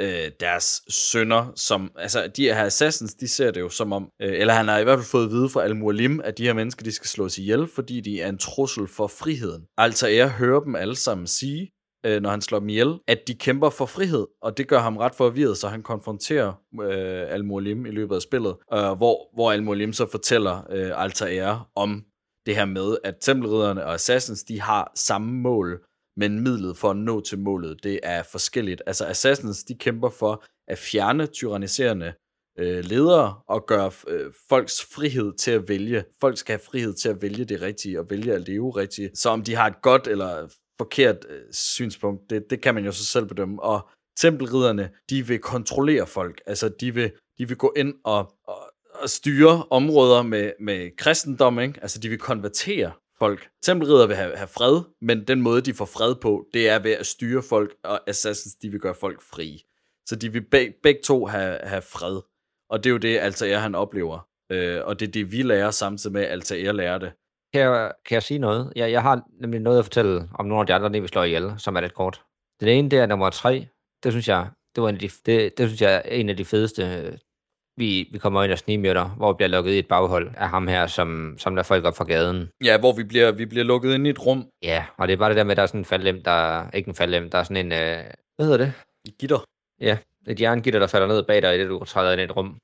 øh, 0.00 0.30
deres 0.40 0.82
sønner, 0.88 1.52
som, 1.56 1.92
altså 1.98 2.26
de 2.36 2.42
her 2.42 2.64
assassins, 2.64 3.14
de 3.14 3.28
ser 3.28 3.50
det 3.50 3.60
jo 3.60 3.68
som 3.68 3.92
om, 3.92 4.10
øh, 4.22 4.32
eller 4.32 4.54
han 4.54 4.68
har 4.68 4.78
i 4.78 4.84
hvert 4.84 4.98
fald 4.98 5.06
fået 5.06 5.24
at 5.24 5.30
vide 5.30 5.48
fra 5.48 5.64
Al-Mualim, 5.64 6.20
at 6.24 6.38
de 6.38 6.44
her 6.44 6.52
mennesker, 6.52 6.84
de 6.84 6.92
skal 6.92 7.08
slås 7.08 7.38
ihjel, 7.38 7.68
fordi 7.74 8.00
de 8.00 8.20
er 8.20 8.28
en 8.28 8.38
trussel 8.38 8.88
for 8.88 9.06
friheden. 9.06 9.66
Altair 9.78 10.26
hører 10.26 10.60
dem 10.60 10.76
alle 10.76 10.96
sammen 10.96 11.26
sige, 11.26 11.70
øh, 12.06 12.22
når 12.22 12.30
han 12.30 12.40
slår 12.40 12.58
dem 12.58 12.68
ihjel, 12.68 12.98
at 13.08 13.18
de 13.28 13.34
kæmper 13.34 13.70
for 13.70 13.86
frihed, 13.86 14.26
og 14.42 14.58
det 14.58 14.68
gør 14.68 14.78
ham 14.78 14.96
ret 14.96 15.14
forvirret, 15.14 15.56
så 15.56 15.68
han 15.68 15.82
konfronterer 15.82 16.52
øh, 16.82 17.32
Al-Mualim 17.32 17.86
i 17.86 17.90
løbet 17.90 18.14
af 18.16 18.22
spillet, 18.22 18.56
øh, 18.72 18.92
hvor, 18.92 19.34
hvor 19.34 19.52
Al-Mualim 19.52 19.92
så 19.92 20.10
fortæller 20.10 20.66
øh, 20.70 21.02
Altair 21.02 21.70
om 21.76 22.04
det 22.46 22.56
her 22.56 22.64
med, 22.64 22.96
at 23.04 23.14
tempelridderne 23.20 23.84
og 23.84 23.94
assassins, 23.94 24.44
de 24.44 24.60
har 24.60 24.92
samme 24.94 25.32
mål, 25.32 25.84
men 26.16 26.40
midlet 26.40 26.76
for 26.76 26.90
at 26.90 26.96
nå 26.96 27.20
til 27.20 27.38
målet, 27.38 27.84
det 27.84 28.00
er 28.02 28.22
forskelligt. 28.22 28.82
Altså 28.86 29.06
assassins, 29.06 29.64
de 29.64 29.74
kæmper 29.74 30.10
for 30.10 30.44
at 30.68 30.78
fjerne 30.78 31.26
tyranniserende 31.26 32.12
øh, 32.58 32.84
ledere 32.84 33.34
og 33.48 33.66
gøre 33.66 33.90
øh, 34.08 34.32
folks 34.48 34.84
frihed 34.94 35.32
til 35.38 35.50
at 35.50 35.68
vælge. 35.68 36.04
Folk 36.20 36.38
skal 36.38 36.52
have 36.52 36.66
frihed 36.70 36.94
til 36.94 37.08
at 37.08 37.22
vælge 37.22 37.44
det 37.44 37.62
rigtige 37.62 38.00
og 38.00 38.10
vælge 38.10 38.32
at 38.32 38.48
leve 38.48 38.70
rigtigt. 38.70 39.18
Så 39.18 39.28
om 39.28 39.42
de 39.42 39.54
har 39.54 39.66
et 39.66 39.82
godt 39.82 40.06
eller 40.06 40.48
forkert 40.78 41.16
øh, 41.28 41.42
synspunkt, 41.52 42.30
det, 42.30 42.50
det 42.50 42.60
kan 42.60 42.74
man 42.74 42.84
jo 42.84 42.92
så 42.92 43.04
selv 43.04 43.26
bedømme. 43.26 43.62
Og 43.62 43.88
tempelridderne, 44.16 44.90
de 45.10 45.26
vil 45.26 45.38
kontrollere 45.38 46.06
folk. 46.06 46.40
Altså 46.46 46.68
de 46.68 46.94
vil, 46.94 47.12
de 47.38 47.48
vil 47.48 47.56
gå 47.56 47.72
ind 47.76 47.94
og, 48.04 48.34
og, 48.48 48.72
og 48.94 49.10
styre 49.10 49.66
områder 49.70 50.22
med, 50.22 50.52
med 50.60 50.96
kristendom, 50.96 51.58
ikke? 51.58 51.78
Altså 51.82 52.00
de 52.00 52.08
vil 52.08 52.18
konvertere 52.18 52.92
folk. 53.18 53.48
Tempelridder 53.62 54.06
vil 54.06 54.16
have, 54.16 54.36
have 54.36 54.48
fred, 54.48 54.82
men 55.00 55.26
den 55.26 55.40
måde, 55.40 55.60
de 55.60 55.74
får 55.74 55.84
fred 55.84 56.14
på, 56.14 56.46
det 56.54 56.68
er 56.68 56.78
ved 56.78 56.92
at 56.92 57.06
styre 57.06 57.42
folk, 57.42 57.74
og 57.84 58.00
assassins, 58.08 58.54
de 58.54 58.70
vil 58.70 58.80
gøre 58.80 58.94
folk 58.94 59.22
frie. 59.22 59.58
Så 60.06 60.16
de 60.16 60.32
vil 60.32 60.44
beg, 60.50 60.74
begge 60.82 61.00
to 61.04 61.26
have, 61.26 61.58
have 61.62 61.82
fred. 61.82 62.20
Og 62.70 62.84
det 62.84 62.90
er 62.90 62.92
jo 62.92 62.98
det, 62.98 63.18
Altair 63.18 63.58
han 63.58 63.74
oplever. 63.74 64.28
Øh, 64.52 64.80
og 64.84 65.00
det 65.00 65.08
er 65.08 65.12
det, 65.12 65.32
vi 65.32 65.42
lærer 65.42 65.70
samtidig 65.70 66.12
med, 66.12 66.22
at 66.22 66.30
Altair 66.30 66.72
lærer 66.72 66.98
det. 66.98 67.12
Kan 67.54 67.62
jeg, 67.62 67.92
kan 68.06 68.14
jeg 68.14 68.22
sige 68.22 68.38
noget? 68.38 68.72
Jeg, 68.76 68.92
jeg 68.92 69.02
har 69.02 69.22
nemlig 69.40 69.60
noget 69.60 69.78
at 69.78 69.84
fortælle 69.84 70.28
om 70.34 70.46
nogle 70.46 70.60
af 70.60 70.66
de 70.66 70.74
andre, 70.74 71.00
vi 71.00 71.08
slår 71.08 71.24
ihjel, 71.24 71.54
som 71.58 71.76
er 71.76 71.80
lidt 71.80 71.94
kort. 71.94 72.22
Den 72.60 72.68
ene, 72.68 72.88
det 72.90 72.98
er 72.98 73.06
nummer 73.06 73.30
tre. 73.30 73.68
Det 74.02 74.12
synes 74.12 74.28
jeg, 74.28 74.50
det 74.74 74.82
var 74.82 74.88
en 74.88 74.94
af 74.94 75.00
de, 75.00 75.10
det, 75.26 75.58
det 75.58 75.68
synes 75.68 75.82
jeg 75.82 75.94
er 75.94 76.00
en 76.10 76.28
af 76.28 76.36
de 76.36 76.44
fedeste. 76.44 76.82
Vi, 77.76 78.08
vi 78.12 78.18
kommer 78.18 78.42
ind 78.42 78.52
og 78.52 78.58
snigmyrder, 78.58 79.08
hvor 79.08 79.32
vi 79.32 79.36
bliver 79.36 79.48
lukket 79.48 79.72
i 79.72 79.78
et 79.78 79.88
baghold 79.88 80.34
af 80.36 80.48
ham 80.48 80.68
her, 80.68 80.86
som, 80.86 81.34
som 81.38 81.54
lader 81.54 81.66
folk 81.66 81.84
op 81.84 81.96
fra 81.96 82.04
gaden. 82.04 82.48
Ja, 82.64 82.78
hvor 82.78 82.92
vi 82.92 83.04
bliver, 83.04 83.32
vi 83.32 83.46
bliver 83.46 83.64
lukket 83.64 83.94
ind 83.94 84.06
i 84.06 84.10
et 84.10 84.26
rum. 84.26 84.48
Ja, 84.62 84.86
og 84.96 85.08
det 85.08 85.14
er 85.14 85.18
bare 85.18 85.28
det 85.28 85.36
der 85.36 85.44
med, 85.44 85.50
at 85.50 85.56
der 85.56 85.62
er 85.62 85.66
sådan 85.66 85.80
en 85.80 85.84
faldlem, 85.84 86.22
der 86.22 86.30
er 86.30 86.70
ikke 86.70 86.88
en 86.88 86.94
faldlem, 86.94 87.30
der 87.30 87.38
er 87.38 87.42
sådan 87.42 87.66
en, 87.66 87.72
øh, 87.72 88.04
hvad 88.36 88.46
hedder 88.46 88.64
det? 88.64 88.72
Gitter. 89.18 89.44
Ja, 89.80 89.98
et 90.28 90.40
jerngitter, 90.40 90.80
der 90.80 90.86
falder 90.86 91.06
ned 91.06 91.22
bag 91.22 91.42
dig, 91.42 91.54
i 91.54 91.58
det 91.58 91.68
du 91.68 91.84
træder 91.84 92.12
ind 92.12 92.20
i 92.20 92.24
et 92.24 92.36
rum, 92.36 92.58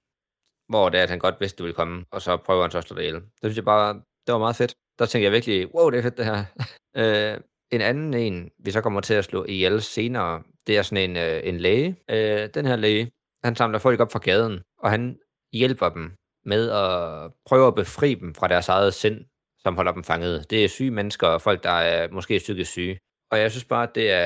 hvor 0.68 0.88
det 0.88 0.98
er, 0.98 1.02
at 1.02 1.10
han 1.10 1.18
godt 1.18 1.40
vidste, 1.40 1.58
du 1.58 1.62
ville 1.62 1.74
komme, 1.74 2.04
og 2.10 2.22
så 2.22 2.36
prøver 2.36 2.62
han 2.62 2.70
så 2.70 2.78
at 2.78 2.84
slå 2.84 2.96
dig 2.96 3.04
ihjel. 3.04 3.20
Det 3.20 3.42
synes 3.42 3.56
jeg 3.56 3.64
bare, 3.64 4.00
det 4.30 4.34
var 4.34 4.46
meget 4.46 4.56
fedt. 4.56 4.74
Der 4.98 5.06
tænkte 5.06 5.24
jeg 5.24 5.32
virkelig, 5.32 5.74
wow, 5.74 5.90
det 5.90 5.98
er 5.98 6.02
fedt 6.02 6.16
det 6.16 6.24
her. 6.24 6.44
øh, 7.00 7.40
en 7.70 7.80
anden 7.80 8.14
en, 8.14 8.50
vi 8.58 8.70
så 8.70 8.80
kommer 8.80 9.00
til 9.00 9.14
at 9.14 9.24
slå 9.24 9.44
ihjel 9.44 9.82
senere, 9.82 10.42
det 10.66 10.78
er 10.78 10.82
sådan 10.82 11.10
en, 11.10 11.16
øh, 11.16 11.40
en 11.44 11.60
læge. 11.60 11.96
Øh, 12.10 12.48
den 12.54 12.66
her 12.66 12.76
læge, 12.76 13.10
han 13.44 13.56
samler 13.56 13.78
folk 13.78 14.00
op 14.00 14.12
fra 14.12 14.18
gaden, 14.18 14.60
og 14.78 14.90
han 14.90 15.18
hjælper 15.52 15.88
dem 15.88 16.12
med 16.44 16.70
at 16.70 17.32
prøve 17.46 17.66
at 17.66 17.74
befri 17.74 18.14
dem 18.14 18.34
fra 18.34 18.48
deres 18.48 18.68
eget 18.68 18.94
sind, 18.94 19.24
som 19.58 19.76
holder 19.76 19.92
dem 19.92 20.04
fanget. 20.04 20.50
Det 20.50 20.64
er 20.64 20.68
syge 20.68 20.90
mennesker 20.90 21.26
og 21.26 21.42
folk, 21.42 21.62
der 21.62 21.70
er 21.70 22.08
måske 22.10 22.38
psykisk 22.38 22.70
syge. 22.70 22.98
Og 23.30 23.38
jeg 23.38 23.50
synes 23.50 23.64
bare, 23.64 23.82
at 23.82 23.94
det 23.94 24.10
er, 24.10 24.16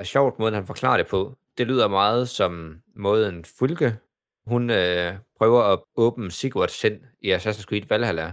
er 0.00 0.04
sjovt, 0.04 0.38
måden 0.38 0.54
han 0.54 0.66
forklarer 0.66 0.96
det 0.96 1.06
på. 1.06 1.36
Det 1.58 1.66
lyder 1.66 1.88
meget 1.88 2.28
som 2.28 2.80
måden 2.96 3.44
Fulke, 3.58 3.96
hun 4.46 4.70
øh, 4.70 5.14
prøver 5.38 5.62
at 5.62 5.78
åbne 5.96 6.30
Sigurds 6.30 6.72
sind 6.72 7.00
i 7.22 7.32
Assassin's 7.32 7.64
Creed 7.64 7.82
Valhalla, 7.88 8.32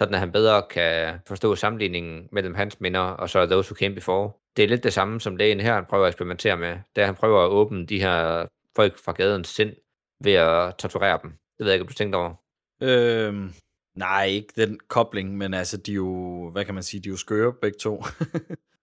sådan 0.00 0.14
at 0.14 0.20
han 0.20 0.32
bedre 0.32 0.62
kan 0.70 1.18
forstå 1.26 1.56
sammenligningen 1.56 2.28
mellem 2.32 2.54
hans 2.54 2.80
minder 2.80 3.00
og 3.00 3.30
så 3.30 3.46
Those 3.46 3.70
Who 3.70 3.76
Came 3.78 3.94
Before. 3.94 4.30
Det 4.56 4.64
er 4.64 4.68
lidt 4.68 4.84
det 4.84 4.92
samme, 4.92 5.20
som 5.20 5.36
lægen 5.36 5.60
her 5.60 5.74
han 5.74 5.84
prøver 5.84 6.04
at 6.04 6.08
eksperimentere 6.08 6.56
med, 6.56 6.78
da 6.96 7.06
han 7.06 7.14
prøver 7.14 7.44
at 7.44 7.50
åbne 7.50 7.86
de 7.86 8.00
her 8.00 8.46
folk 8.76 8.98
fra 8.98 9.12
gadens 9.12 9.48
sind 9.48 9.72
ved 10.24 10.32
at 10.32 10.74
torturere 10.78 11.18
dem. 11.22 11.30
Det 11.30 11.64
ved 11.64 11.66
jeg 11.66 11.74
ikke, 11.74 11.82
om 11.82 11.88
du 11.88 11.94
tænkte 11.94 12.16
over. 12.16 12.34
Øhm, 12.82 13.52
nej, 13.96 14.24
ikke 14.26 14.52
den 14.56 14.80
kobling, 14.88 15.36
men 15.36 15.54
altså, 15.54 15.76
de 15.76 15.90
er 15.90 15.94
jo, 15.94 16.50
hvad 16.50 16.64
kan 16.64 16.74
man 16.74 16.82
sige, 16.82 17.00
de 17.00 17.08
er 17.08 17.12
jo 17.12 17.16
skøre 17.16 17.52
begge 17.52 17.78
to. 17.78 18.02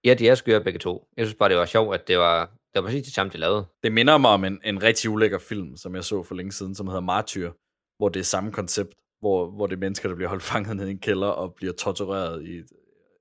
Ja, 0.05 0.13
de 0.13 0.29
er 0.29 0.35
skøre 0.35 0.63
begge 0.63 0.79
to. 0.79 1.07
Jeg 1.17 1.25
synes 1.25 1.37
bare, 1.37 1.49
det 1.49 1.57
var 1.57 1.65
sjovt, 1.65 1.95
at 1.95 2.07
det 2.07 2.17
var, 2.17 2.45
det 2.45 2.81
var 2.81 2.81
præcis 2.81 3.03
det 3.03 3.13
samme, 3.13 3.31
de 3.31 3.37
lavede. 3.37 3.65
det 3.83 3.91
minder 3.91 4.17
mig 4.17 4.31
om 4.31 4.43
en, 4.43 4.61
en 4.63 4.83
rigtig 4.83 5.09
ulækker 5.09 5.37
film, 5.37 5.77
som 5.77 5.95
jeg 5.95 6.03
så 6.03 6.23
for 6.23 6.35
længe 6.35 6.51
siden, 6.51 6.75
som 6.75 6.87
hedder 6.87 7.01
Martyr, 7.01 7.51
hvor 7.97 8.09
det 8.09 8.19
er 8.19 8.23
samme 8.23 8.51
koncept, 8.51 8.93
hvor, 9.25 9.49
hvor 9.49 9.67
det 9.67 9.75
er 9.75 9.79
mennesker, 9.79 10.09
der 10.09 10.15
bliver 10.15 10.29
holdt 10.29 10.43
fanget 10.43 10.77
ned 10.77 10.87
i 10.87 10.91
en 10.91 10.99
kælder 10.99 11.27
og 11.27 11.53
bliver 11.55 11.73
tortureret, 11.73 12.45
i, 12.45 12.63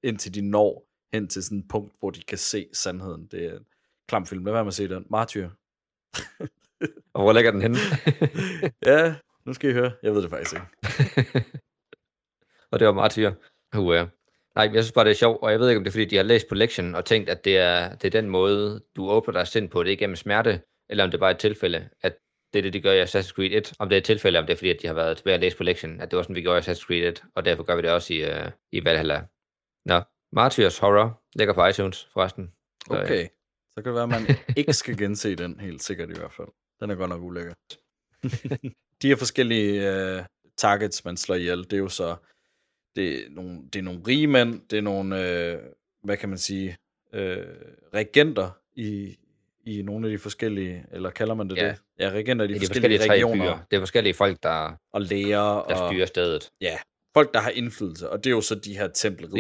indtil 0.02 0.34
de 0.34 0.40
når 0.40 0.86
hen 1.12 1.28
til 1.28 1.42
sådan 1.42 1.58
et 1.58 1.68
punkt, 1.68 1.94
hvor 1.98 2.10
de 2.10 2.22
kan 2.22 2.38
se 2.38 2.68
sandheden. 2.72 3.26
Det 3.26 3.46
er 3.46 3.52
en 3.52 3.64
klam 4.08 4.26
film. 4.26 4.44
Lad 4.44 4.52
være 4.52 4.64
med 4.64 4.68
at 4.68 4.74
se 4.74 4.88
den. 4.88 5.06
Martyr. 5.10 5.50
Og 7.14 7.22
hvor 7.22 7.32
ligger 7.32 7.50
den 7.50 7.62
henne? 7.62 7.76
ja, 8.86 9.14
nu 9.46 9.52
skal 9.52 9.70
I 9.70 9.72
høre. 9.72 9.92
Jeg 10.02 10.14
ved 10.14 10.22
det 10.22 10.30
faktisk 10.30 10.54
ikke. 10.54 11.44
og 12.70 12.78
det 12.78 12.86
var 12.86 12.94
martyr. 12.94 13.32
Uh, 13.76 13.94
ja. 13.94 14.06
Nej, 14.54 14.70
jeg 14.74 14.84
synes 14.84 14.92
bare, 14.92 15.04
det 15.04 15.10
er 15.10 15.14
sjovt, 15.14 15.42
og 15.42 15.50
jeg 15.50 15.60
ved 15.60 15.68
ikke, 15.68 15.78
om 15.78 15.84
det 15.84 15.90
er, 15.90 15.92
fordi 15.92 16.04
de 16.04 16.16
har 16.16 16.22
læst 16.22 16.48
på 16.48 16.54
lektion 16.54 16.94
og 16.94 17.04
tænkt, 17.04 17.28
at 17.28 17.44
det 17.44 17.58
er, 17.58 17.94
det 17.94 18.04
er 18.04 18.20
den 18.20 18.28
måde, 18.28 18.80
du 18.96 19.10
åbner 19.10 19.32
dig 19.32 19.46
sind 19.46 19.68
på, 19.68 19.82
det 19.82 19.88
er 19.88 19.96
igennem 19.96 20.16
smerte, 20.16 20.62
eller 20.88 21.04
om 21.04 21.10
det 21.10 21.20
bare 21.20 21.30
er 21.30 21.34
et 21.34 21.40
tilfælde, 21.40 21.88
at 22.00 22.16
det 22.54 22.58
er 22.58 22.62
det, 22.62 22.72
de 22.72 22.80
gør 22.80 22.92
i 22.92 23.02
Assassin's 23.02 23.32
Creed 23.32 23.52
1. 23.52 23.72
Om 23.78 23.88
det 23.88 23.96
er 23.96 23.98
et 23.98 24.04
tilfælde, 24.04 24.38
om 24.38 24.46
det 24.46 24.52
er, 24.52 24.56
fordi 24.56 24.70
at 24.70 24.78
de 24.82 24.86
har 24.86 24.94
været 24.94 25.16
tilbage 25.16 25.36
og 25.36 25.40
læst 25.40 25.56
på 25.56 25.62
lektion, 25.62 26.00
at 26.00 26.10
det 26.10 26.16
var 26.16 26.22
sådan, 26.22 26.36
vi 26.36 26.42
gjorde 26.42 26.58
i 26.58 26.62
Assassin's 26.62 26.86
Creed 26.86 27.08
1, 27.08 27.24
og 27.34 27.44
derfor 27.44 27.62
gør 27.62 27.76
vi 27.76 27.82
det 27.82 27.90
også 27.90 28.14
i, 28.14 28.22
uh, 28.22 28.50
i 28.72 28.84
Valhalla. 28.84 29.22
Nå, 29.84 30.00
Martyrs 30.32 30.78
Horror 30.78 31.22
ligger 31.34 31.54
på 31.54 31.66
iTunes, 31.66 32.08
forresten. 32.12 32.52
Så, 32.86 32.94
øh, 32.94 33.02
Okay. 33.02 33.28
Så 33.74 33.82
kan 33.82 33.84
det 33.84 33.94
være, 33.94 34.02
at 34.02 34.08
man 34.08 34.36
ikke 34.58 34.72
skal 34.72 34.98
gense 34.98 35.34
den, 35.34 35.60
helt 35.60 35.82
sikkert 35.82 36.10
i 36.10 36.12
hvert 36.12 36.32
fald. 36.32 36.48
Den 36.80 36.90
er 36.90 36.94
godt 36.94 37.08
nok 37.08 37.22
ulækker. 37.22 37.54
De 39.02 39.08
her 39.08 39.16
forskellige 39.16 39.80
uh, 39.80 40.24
targets, 40.56 41.04
man 41.04 41.16
slår 41.16 41.34
ihjel, 41.34 41.64
det 41.64 41.72
er 41.72 41.78
jo 41.78 41.88
så, 41.88 42.16
det 42.96 43.26
er 43.26 43.30
nogle, 43.30 43.62
det 43.72 43.78
er 43.78 43.82
nogle 43.82 44.02
rige 44.06 44.26
mænd, 44.26 44.68
det 44.68 44.78
er 44.78 44.82
nogle, 44.82 45.14
uh, 45.14 45.60
hvad 46.02 46.16
kan 46.16 46.28
man 46.28 46.38
sige, 46.38 46.76
uh, 47.12 47.18
regenter 47.94 48.50
i, 48.76 49.18
i 49.66 49.82
nogle 49.82 50.06
af 50.06 50.10
de 50.12 50.18
forskellige, 50.18 50.84
eller 50.92 51.10
kalder 51.10 51.34
man 51.34 51.50
det 51.50 51.56
Ja. 51.56 51.66
det? 51.68 51.80
Ja, 51.98 52.08
regenter 52.10 52.44
i 52.44 52.48
de, 52.48 52.52
i 52.52 52.58
de 52.58 52.66
forskellige, 52.66 52.98
forskellige 52.98 53.26
regioner, 53.26 53.44
byer. 53.56 53.64
Det 53.70 53.76
er 53.76 53.80
forskellige 53.80 54.14
folk, 54.14 54.42
der, 54.42 54.72
og 54.92 55.00
læger, 55.02 55.38
der 55.38 55.74
og 55.74 55.90
styrer 55.90 56.06
stedet. 56.06 56.50
ja, 56.60 56.78
folk, 57.14 57.34
der 57.34 57.40
har 57.40 57.50
indflydelse, 57.50 58.10
og 58.10 58.24
det 58.24 58.30
er 58.30 58.34
jo 58.34 58.40
så 58.40 58.54
de 58.54 58.76
her 58.78 58.88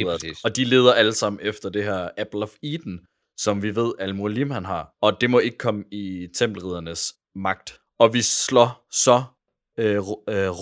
præcis. 0.04 0.44
og 0.44 0.56
de 0.56 0.64
leder 0.64 0.92
alle 0.92 1.12
sammen 1.12 1.40
efter 1.42 1.68
det 1.68 1.84
her 1.84 2.08
Apple 2.16 2.42
of 2.42 2.54
Eden, 2.62 3.06
som 3.38 3.62
vi 3.62 3.76
ved, 3.76 3.92
Al-Mualim 3.98 4.50
han 4.50 4.64
har. 4.64 4.94
Og 5.00 5.20
det 5.20 5.30
må 5.30 5.38
ikke 5.38 5.58
komme 5.58 5.84
i 5.90 6.28
tempelriddernes 6.34 7.14
magt. 7.34 7.78
Og 7.98 8.14
vi 8.14 8.22
slår 8.22 8.86
så 8.90 9.22
øh, 9.78 9.96
øh, 9.96 10.02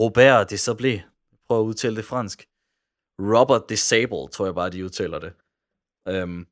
Robert 0.00 0.50
de 0.50 0.54
Sablé, 0.54 1.00
prøv 1.46 1.60
at 1.60 1.64
udtale 1.64 1.96
det 1.96 2.04
fransk, 2.04 2.44
Robert 3.20 3.62
Disable, 3.68 4.28
tror 4.32 4.44
jeg 4.44 4.54
bare, 4.54 4.70
de 4.70 4.84
udtaler 4.84 5.18
det. 5.18 5.32
Øhm, 6.08 6.46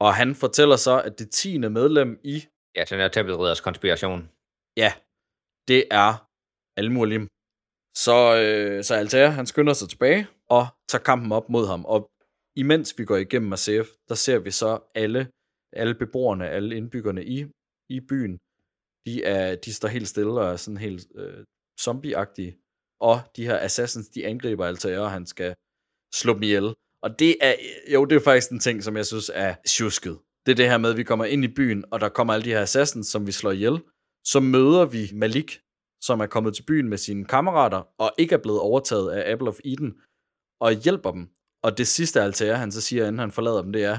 og 0.00 0.14
han 0.14 0.34
fortæller 0.34 0.76
så, 0.76 1.00
at 1.02 1.18
det 1.18 1.30
tiende 1.30 1.70
medlem 1.70 2.20
i, 2.24 2.44
Ja, 2.76 2.84
den 2.90 2.98
her 2.98 3.08
tempelridders 3.08 3.60
konspiration. 3.60 4.30
ja, 4.76 4.92
det 5.68 5.84
er 5.90 6.28
Al-Mualim. 6.76 7.28
Så, 8.04 8.16
øh, 8.42 8.84
så 8.84 8.94
Altair, 8.94 9.28
han 9.28 9.46
skynder 9.46 9.72
sig 9.72 9.88
tilbage 9.88 10.26
og 10.48 10.66
tager 10.88 11.02
kampen 11.02 11.32
op 11.32 11.48
mod 11.48 11.66
ham. 11.66 11.84
Og 11.84 12.10
imens 12.56 12.98
vi 12.98 13.04
går 13.04 13.16
igennem 13.16 13.48
Masef, 13.50 13.86
der 14.08 14.14
ser 14.14 14.38
vi 14.38 14.50
så 14.50 14.80
alle, 14.94 15.30
alle 15.72 15.94
beboerne, 15.94 16.48
alle 16.48 16.76
indbyggerne 16.76 17.24
i, 17.24 17.46
i 17.88 18.00
byen, 18.00 18.38
de, 19.06 19.24
er, 19.24 19.56
de 19.56 19.74
står 19.74 19.88
helt 19.88 20.08
stille 20.08 20.40
og 20.40 20.52
er 20.52 20.56
sådan 20.56 20.76
helt 20.76 21.06
øh, 21.14 21.44
zombieagtige. 21.80 22.58
Og 23.00 23.20
de 23.36 23.46
her 23.46 23.58
assassins, 23.58 24.08
de 24.08 24.26
angriber 24.26 24.66
Altair, 24.66 24.98
og 24.98 25.10
han 25.10 25.26
skal 25.26 25.54
slå 26.14 26.34
dem 26.34 26.42
ihjel. 26.42 26.74
Og 27.02 27.18
det 27.18 27.36
er, 27.40 27.54
jo, 27.94 28.04
det 28.04 28.16
er 28.16 28.24
faktisk 28.24 28.50
en 28.52 28.60
ting, 28.60 28.82
som 28.82 28.96
jeg 28.96 29.06
synes 29.06 29.30
er 29.34 29.54
tjusket. 29.68 30.18
Det 30.46 30.52
er 30.52 30.56
det 30.56 30.70
her 30.70 30.78
med, 30.78 30.90
at 30.90 30.96
vi 30.96 31.02
kommer 31.02 31.24
ind 31.24 31.44
i 31.44 31.48
byen, 31.48 31.84
og 31.90 32.00
der 32.00 32.08
kommer 32.08 32.32
alle 32.32 32.44
de 32.44 32.50
her 32.50 32.62
assassins, 32.62 33.06
som 33.06 33.26
vi 33.26 33.32
slår 33.32 33.50
ihjel. 33.50 33.80
Så 34.24 34.40
møder 34.40 34.84
vi 34.84 35.10
Malik, 35.14 35.60
som 36.00 36.20
er 36.20 36.26
kommet 36.26 36.54
til 36.54 36.62
byen 36.62 36.88
med 36.88 36.98
sine 36.98 37.24
kammerater, 37.24 37.82
og 37.98 38.12
ikke 38.18 38.34
er 38.34 38.42
blevet 38.42 38.60
overtaget 38.60 39.10
af 39.10 39.32
Apple 39.32 39.48
of 39.48 39.58
Eden, 39.64 39.94
og 40.60 40.72
hjælper 40.72 41.10
dem. 41.10 41.28
Og 41.62 41.78
det 41.78 41.86
sidste 41.86 42.22
Altair, 42.22 42.54
han 42.54 42.72
så 42.72 42.80
siger, 42.80 43.02
inden 43.02 43.18
han 43.18 43.32
forlader 43.32 43.62
dem, 43.62 43.72
det 43.72 43.84
er, 43.84 43.98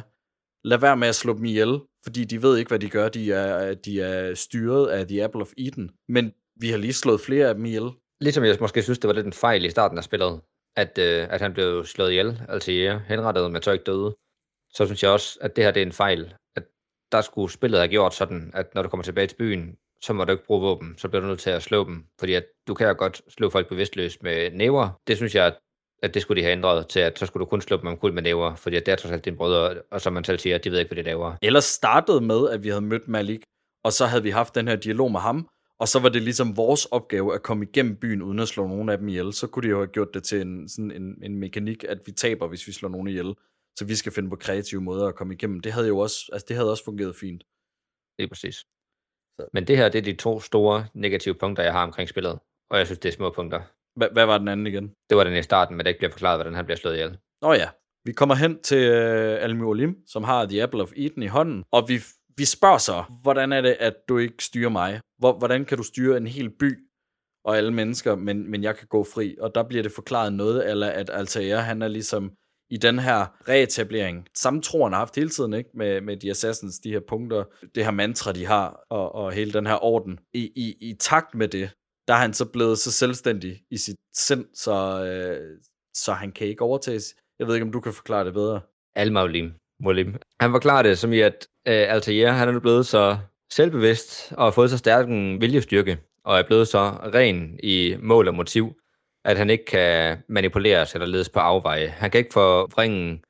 lad 0.67 0.77
være 0.77 0.97
med 0.97 1.07
at 1.07 1.15
slå 1.15 1.33
dem 1.33 1.45
ihjel, 1.45 1.79
fordi 2.03 2.23
de 2.23 2.41
ved 2.41 2.57
ikke, 2.57 2.69
hvad 2.69 2.79
de 2.79 2.89
gør. 2.89 3.09
De 3.09 3.31
er, 3.31 3.73
de 3.73 4.01
er 4.01 4.33
styret 4.35 4.87
af 4.87 5.07
The 5.07 5.23
Apple 5.23 5.41
of 5.41 5.51
Eden. 5.57 5.91
Men 6.09 6.33
vi 6.55 6.69
har 6.69 6.77
lige 6.77 6.93
slået 6.93 7.21
flere 7.21 7.47
af 7.49 7.55
dem 7.55 7.65
ihjel. 7.65 7.89
Ligesom 8.21 8.43
jeg 8.43 8.57
måske 8.61 8.81
synes, 8.81 8.99
det 8.99 9.07
var 9.07 9.13
lidt 9.13 9.25
en 9.25 9.33
fejl 9.33 9.65
i 9.65 9.69
starten 9.69 9.97
af 9.97 10.03
spillet, 10.03 10.41
at, 10.75 10.97
øh, 10.97 11.27
at 11.29 11.41
han 11.41 11.53
blev 11.53 11.85
slået 11.85 12.09
ihjel, 12.09 12.41
altså 12.49 12.71
henrettet, 13.07 13.51
men 13.51 13.61
så 13.61 13.71
ikke 13.71 13.83
døde. 13.83 14.15
Så 14.73 14.85
synes 14.85 15.03
jeg 15.03 15.11
også, 15.11 15.37
at 15.41 15.55
det 15.55 15.63
her 15.63 15.71
det 15.71 15.81
er 15.81 15.85
en 15.85 15.91
fejl. 15.91 16.33
At 16.55 16.63
der 17.11 17.21
skulle 17.21 17.51
spillet 17.51 17.79
have 17.79 17.89
gjort 17.89 18.13
sådan, 18.13 18.51
at 18.53 18.75
når 18.75 18.81
du 18.81 18.89
kommer 18.89 19.03
tilbage 19.03 19.27
til 19.27 19.35
byen, 19.35 19.77
så 20.01 20.13
må 20.13 20.23
du 20.23 20.31
ikke 20.31 20.45
bruge 20.45 20.61
våben, 20.61 20.97
så 20.97 21.07
bliver 21.07 21.21
du 21.21 21.27
nødt 21.27 21.39
til 21.39 21.49
at 21.49 21.63
slå 21.63 21.83
dem. 21.83 22.05
Fordi 22.19 22.33
at 22.33 22.45
du 22.67 22.73
kan 22.73 22.87
jo 22.87 22.95
godt 22.97 23.21
slå 23.29 23.49
folk 23.49 23.69
bevidstløst 23.69 24.23
med 24.23 24.51
næver. 24.51 24.89
Det 25.07 25.17
synes 25.17 25.35
jeg, 25.35 25.55
at 26.03 26.13
det 26.13 26.21
skulle 26.21 26.41
de 26.41 26.45
have 26.45 26.51
ændret 26.51 26.87
til, 26.87 26.99
at 26.99 27.19
så 27.19 27.25
skulle 27.25 27.41
du 27.41 27.49
kun 27.49 27.61
slå 27.61 27.77
dem 27.77 27.87
omkuld 27.87 28.13
med 28.13 28.21
næver, 28.21 28.55
fordi 28.55 28.75
at 28.75 28.85
det 28.85 28.91
er 28.91 28.95
trods 28.95 29.11
alt 29.11 29.25
dine 29.25 29.37
brødre, 29.37 29.81
og 29.91 30.01
som 30.01 30.13
man 30.13 30.23
selv 30.23 30.39
siger, 30.39 30.57
de 30.57 30.71
ved 30.71 30.79
ikke, 30.79 30.93
hvad 30.93 31.03
de 31.03 31.09
laver. 31.09 31.35
Ellers 31.41 31.63
startede 31.63 32.21
med, 32.21 32.49
at 32.49 32.63
vi 32.63 32.69
havde 32.69 32.81
mødt 32.81 33.07
Malik, 33.07 33.43
og 33.83 33.93
så 33.93 34.05
havde 34.05 34.23
vi 34.23 34.29
haft 34.29 34.55
den 34.55 34.67
her 34.67 34.75
dialog 34.75 35.11
med 35.11 35.19
ham, 35.19 35.49
og 35.79 35.87
så 35.87 35.99
var 35.99 36.09
det 36.09 36.21
ligesom 36.21 36.57
vores 36.57 36.85
opgave 36.85 37.35
at 37.35 37.43
komme 37.43 37.65
igennem 37.65 37.95
byen, 37.95 38.21
uden 38.21 38.39
at 38.39 38.47
slå 38.47 38.67
nogen 38.67 38.89
af 38.89 38.97
dem 38.97 39.07
ihjel. 39.07 39.33
Så 39.33 39.47
kunne 39.47 39.63
de 39.63 39.67
jo 39.69 39.77
have 39.77 39.87
gjort 39.87 40.13
det 40.13 40.23
til 40.23 40.41
en, 40.41 40.69
sådan 40.69 40.91
en, 40.91 41.23
en 41.23 41.39
mekanik, 41.39 41.83
at 41.89 41.97
vi 42.05 42.11
taber, 42.11 42.47
hvis 42.47 42.67
vi 42.67 42.71
slår 42.71 42.89
nogen 42.89 43.07
ihjel. 43.07 43.35
Så 43.79 43.85
vi 43.85 43.95
skal 43.95 44.11
finde 44.11 44.29
på 44.29 44.35
kreative 44.35 44.81
måder 44.81 45.07
at 45.07 45.15
komme 45.15 45.33
igennem. 45.33 45.59
Det 45.59 45.71
havde 45.73 45.87
jo 45.87 45.97
også, 45.97 46.29
altså 46.33 46.45
det 46.47 46.55
havde 46.55 46.71
også 46.71 46.85
fungeret 46.85 47.15
fint. 47.15 47.43
Det 48.17 48.23
er 48.23 48.27
præcis. 48.27 48.65
Men 49.53 49.67
det 49.67 49.77
her, 49.77 49.89
det 49.89 49.99
er 49.99 50.03
de 50.11 50.15
to 50.15 50.39
store 50.39 50.87
negative 50.93 51.35
punkter, 51.35 51.63
jeg 51.63 51.73
har 51.73 51.83
omkring 51.83 52.09
spillet. 52.09 52.39
Og 52.71 52.77
jeg 52.77 52.85
synes, 52.85 52.99
det 52.99 53.09
er 53.09 53.13
små 53.13 53.29
punkter. 53.29 53.61
Hva, 53.95 54.07
hvad 54.13 54.25
var 54.25 54.37
den 54.37 54.47
anden 54.47 54.67
igen? 54.67 54.93
Det 55.09 55.17
var 55.17 55.23
den 55.23 55.37
i 55.37 55.43
starten, 55.43 55.77
men 55.77 55.85
det 55.85 55.89
ikke 55.89 55.99
bliver 55.99 56.11
forklaret, 56.11 56.37
hvordan 56.37 56.53
han 56.53 56.65
bliver 56.65 56.77
slået 56.77 56.93
ihjel. 56.93 57.17
Nå 57.41 57.53
ja, 57.53 57.69
vi 58.05 58.11
kommer 58.11 58.35
hen 58.35 58.61
til 58.61 58.91
uh, 58.91 59.43
Almi 59.43 59.63
Olim, 59.63 59.95
som 60.07 60.23
har 60.23 60.45
The 60.45 60.63
Apple 60.63 60.81
of 60.81 60.91
Eden 60.95 61.23
i 61.23 61.27
hånden, 61.27 61.63
og 61.71 61.89
vi, 61.89 61.99
vi 62.37 62.45
spørger 62.45 62.77
så, 62.77 63.03
hvordan 63.21 63.53
er 63.53 63.61
det, 63.61 63.75
at 63.79 63.95
du 64.09 64.17
ikke 64.17 64.43
styrer 64.43 64.69
mig? 64.69 64.99
Hvor, 65.17 65.37
hvordan 65.37 65.65
kan 65.65 65.77
du 65.77 65.83
styre 65.83 66.17
en 66.17 66.27
hel 66.27 66.49
by 66.49 66.87
og 67.45 67.57
alle 67.57 67.73
mennesker, 67.73 68.15
men, 68.15 68.51
men 68.51 68.63
jeg 68.63 68.77
kan 68.77 68.87
gå 68.87 69.03
fri? 69.03 69.37
Og 69.39 69.55
der 69.55 69.63
bliver 69.63 69.83
det 69.83 69.91
forklaret 69.91 70.33
noget, 70.33 70.69
eller 70.69 70.87
at 70.87 71.09
Altair, 71.09 71.57
han 71.57 71.81
er 71.81 71.87
ligesom 71.87 72.31
i 72.73 72.77
den 72.77 72.99
her 72.99 73.25
reetablering, 73.49 74.27
samme 74.35 74.61
troen 74.61 74.83
han 74.83 74.93
har 74.93 74.99
haft 74.99 75.15
hele 75.15 75.29
tiden, 75.29 75.53
ikke? 75.53 75.69
Med, 75.73 76.01
med 76.01 76.17
de 76.17 76.29
assassins, 76.29 76.79
de 76.79 76.91
her 76.91 76.99
punkter, 77.07 77.43
det 77.75 77.83
her 77.83 77.91
mantra, 77.91 78.31
de 78.31 78.45
har, 78.45 78.85
og, 78.89 79.15
og 79.15 79.31
hele 79.31 79.53
den 79.53 79.65
her 79.65 79.83
orden. 79.83 80.19
I, 80.33 80.51
i, 80.55 80.89
I 80.89 80.93
takt 80.99 81.35
med 81.35 81.47
det, 81.47 81.69
der 82.07 82.13
er 82.13 82.17
han 82.17 82.33
så 82.33 82.45
blevet 82.45 82.77
så 82.77 82.91
selvstændig 82.91 83.61
i 83.71 83.77
sit 83.77 83.95
sind, 84.15 84.45
så, 84.53 85.05
øh, 85.05 85.59
så 85.93 86.13
han 86.13 86.31
kan 86.31 86.47
ikke 86.47 86.61
overtages. 86.61 87.15
Jeg 87.39 87.47
ved 87.47 87.55
ikke, 87.55 87.65
om 87.65 87.71
du 87.71 87.79
kan 87.79 87.93
forklare 87.93 88.25
det 88.25 88.33
bedre. 88.33 88.61
Al-Maulim. 88.95 89.53
Mulim. 89.83 90.15
Han 90.39 90.51
forklarer 90.51 90.83
det 90.83 90.97
som 90.97 91.13
i, 91.13 91.19
at 91.19 91.47
øh, 91.67 91.93
Altair 91.93 92.31
han 92.31 92.47
er 92.47 92.51
nu 92.51 92.59
blevet 92.59 92.85
så 92.85 93.17
selvbevidst 93.51 94.33
og 94.37 94.43
har 94.43 94.51
fået 94.51 94.69
så 94.69 94.77
stærk 94.77 95.09
en 95.09 95.41
viljestyrke, 95.41 95.97
og 96.25 96.39
er 96.39 96.43
blevet 96.43 96.67
så 96.67 96.89
ren 96.89 97.59
i 97.63 97.95
mål 98.01 98.27
og 98.27 98.35
motiv, 98.35 98.75
at 99.25 99.37
han 99.37 99.49
ikke 99.49 99.65
kan 99.65 100.17
manipuleres 100.29 100.93
eller 100.93 101.07
ledes 101.07 101.29
på 101.29 101.39
afveje. 101.39 101.87
Han 101.87 102.11
kan 102.11 102.19
ikke 102.19 102.33
forvrænge, 102.33 103.21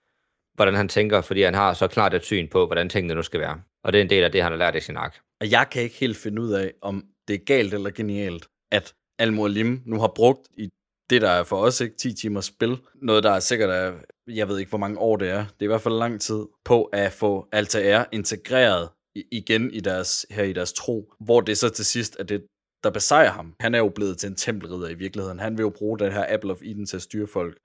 hvordan 0.55 0.75
han 0.75 0.87
tænker, 0.87 1.21
fordi 1.21 1.41
han 1.41 1.53
har 1.53 1.73
så 1.73 1.87
klart 1.87 2.13
et 2.13 2.23
syn 2.23 2.47
på, 2.47 2.65
hvordan 2.65 2.89
tingene 2.89 3.15
nu 3.15 3.21
skal 3.21 3.39
være. 3.39 3.61
Og 3.83 3.93
det 3.93 3.99
er 3.99 4.03
en 4.03 4.09
del 4.09 4.23
af 4.23 4.31
det, 4.31 4.43
han 4.43 4.51
har 4.51 4.59
lært 4.59 4.75
i 4.75 4.79
sin 4.79 4.97
ark. 4.97 5.19
Og 5.41 5.51
jeg 5.51 5.67
kan 5.71 5.81
ikke 5.81 5.95
helt 5.95 6.17
finde 6.17 6.41
ud 6.41 6.51
af, 6.51 6.71
om 6.81 7.03
det 7.27 7.33
er 7.33 7.45
galt 7.45 7.73
eller 7.73 7.89
genialt, 7.89 8.47
at 8.71 8.93
Al-Mualim 9.19 9.81
nu 9.85 9.99
har 9.99 10.11
brugt 10.15 10.47
i 10.57 10.69
det, 11.09 11.21
der 11.21 11.29
er 11.29 11.43
for 11.43 11.57
os 11.57 11.81
ikke 11.81 11.95
10 11.95 12.13
timers 12.13 12.45
spil, 12.45 12.77
noget, 13.01 13.23
der 13.23 13.31
er 13.31 13.39
sikkert 13.39 13.69
er, 13.69 13.93
jeg 14.27 14.47
ved 14.47 14.59
ikke, 14.59 14.69
hvor 14.69 14.77
mange 14.77 14.99
år 14.99 15.17
det 15.17 15.29
er, 15.29 15.37
det 15.37 15.59
er 15.59 15.63
i 15.63 15.67
hvert 15.67 15.81
fald 15.81 15.97
lang 15.97 16.21
tid, 16.21 16.45
på 16.65 16.83
at 16.83 17.11
få 17.11 17.47
Altair 17.51 18.03
integreret 18.11 18.89
igen 19.31 19.71
i 19.71 19.79
deres, 19.79 20.25
her 20.29 20.43
i 20.43 20.53
deres 20.53 20.73
tro, 20.73 21.13
hvor 21.19 21.41
det 21.41 21.57
så 21.57 21.69
til 21.69 21.85
sidst 21.85 22.15
er 22.19 22.23
det, 22.23 22.43
der 22.83 22.89
besejrer 22.89 23.31
ham. 23.31 23.55
Han 23.59 23.75
er 23.75 23.79
jo 23.79 23.89
blevet 23.89 24.17
til 24.17 24.29
en 24.29 24.35
tempelridder 24.35 24.89
i 24.89 24.93
virkeligheden. 24.93 25.39
Han 25.39 25.57
vil 25.57 25.63
jo 25.63 25.69
bruge 25.69 25.99
den 25.99 26.11
her 26.11 26.25
Apple 26.33 26.51
of 26.51 26.61
Eden 26.61 26.85
til 26.85 26.95
at 26.95 27.01
styre 27.01 27.27
folk. 27.27 27.57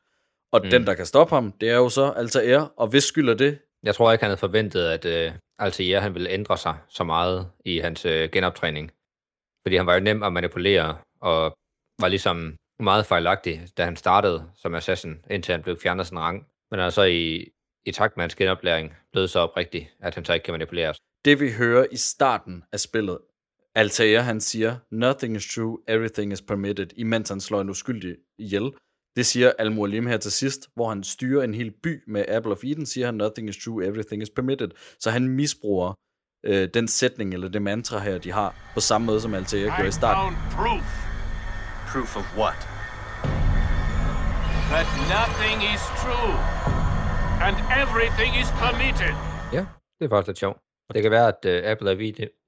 Og 0.53 0.61
Mm. 0.65 0.71
den, 0.71 0.87
der 0.87 0.95
kan 0.95 1.07
stoppe 1.07 1.35
ham, 1.35 1.53
det 1.53 1.71
er 1.71 1.77
jo 1.77 1.89
så 1.89 2.11
Altair, 2.11 2.59
og 2.77 2.87
hvis 2.89 3.05
skyld 3.05 3.29
er 3.29 3.35
det, 3.35 3.59
Jeg 3.83 3.95
tror 3.95 4.13
ikke, 4.13 4.23
han 4.25 4.31
havde 4.31 4.39
forventet, 4.41 4.85
at 4.85 5.05
øh, 5.05 5.33
Altair 5.59 6.01
han 6.01 6.15
ville 6.15 6.31
ændre 6.31 6.57
sig 6.59 6.77
så 6.89 7.05
meget 7.05 7.49
i 7.65 7.79
hans 7.79 8.05
øh, 8.05 8.29
genoptræning. 8.33 8.91
Fordi 9.67 9.77
han 9.77 9.87
var 9.87 9.95
jo 9.95 10.01
nem 10.01 10.23
at 10.23 10.33
manipulere, 10.33 10.99
og 11.21 11.57
var 12.01 12.09
ligesom 12.09 12.57
meget 12.81 13.07
fejlagtig, 13.07 13.63
da 13.77 13.85
han 13.85 13.97
startede 13.97 14.45
som 14.57 14.75
assassin, 14.75 15.15
indtil 15.31 15.53
han 15.53 15.63
blev 15.63 15.77
fjernet 15.83 16.07
sin 16.07 16.19
rang. 16.19 16.47
Men 16.71 16.79
han 16.79 16.87
er 16.87 16.91
så 16.91 17.03
i, 17.03 17.49
i 17.87 17.93
takt 17.93 18.17
med 18.17 18.23
hans 18.23 18.35
genoplæring 18.35 18.95
blevet 19.13 19.31
så 19.31 19.41
oprigtig, 19.41 19.91
at 20.01 20.15
han 20.15 20.25
så 20.25 20.33
ikke 20.35 20.45
kan 20.45 20.53
manipuleres. 20.55 20.97
det 21.25 21.41
vi 21.41 21.53
hører 21.53 21.87
i 21.93 21.97
starten 21.97 22.65
af 22.73 22.81
spillet, 22.81 23.19
Altair 23.83 24.21
han 24.21 24.41
siger, 24.41 24.77
nothing 24.91 25.37
is 25.37 25.55
true, 25.55 25.79
everything 25.89 26.33
is 26.33 26.43
permitted, 26.43 26.87
imens 26.97 27.29
han 27.29 27.41
slår 27.41 27.61
en 27.61 27.71
uskyldig 27.71 28.17
ihjel. 28.39 28.71
Det 29.17 29.27
siger 29.27 29.53
Al-Mualim 29.59 30.07
her 30.07 30.17
til 30.17 30.33
sidst, 30.33 30.69
hvor 30.75 30.89
han 30.89 31.05
styrer 31.05 31.45
en 31.45 31.55
hel 31.55 31.73
by 31.83 32.03
med 32.07 32.25
Apple 32.29 32.53
of 32.53 32.65
Eden, 32.65 32.87
siger 32.87 33.07
han, 33.07 33.15
nothing 33.15 33.49
is 33.49 33.57
true, 33.65 33.87
everything 33.87 34.23
is 34.23 34.31
permitted. 34.31 34.71
Så 34.99 35.11
han 35.11 35.29
misbruger 35.29 35.95
øh, 36.47 36.69
den 36.75 36.89
sætning, 36.89 37.35
eller 37.35 37.49
det 37.49 37.63
mantra 37.63 37.99
her, 37.99 38.19
de 38.19 38.33
har, 38.33 38.71
på 38.75 38.81
samme 38.81 39.07
måde 39.07 39.21
som 39.21 39.35
Altair 39.35 39.65
gjorde 39.65 39.85
i 39.85 39.89
I 39.89 39.93
starten. 39.93 40.23
found 40.23 40.37
proof 40.59 40.87
Proof 41.93 42.17
of 42.17 42.27
what? 42.39 42.61
that 44.75 44.89
nothing 45.17 45.59
is 45.75 45.83
true 46.03 46.35
and 47.47 47.57
everything 47.83 48.33
is 48.43 48.49
permitted. 48.63 49.15
Ja, 49.57 49.63
det 49.99 50.05
er 50.05 50.09
faktisk 50.09 50.27
lidt 50.27 50.39
sjovt. 50.39 50.59
Det 50.95 51.03
kan 51.03 51.11
være, 51.11 51.29
at 51.29 51.43
øh, 51.53 51.71
Apple 51.73 51.91
of 51.91 51.99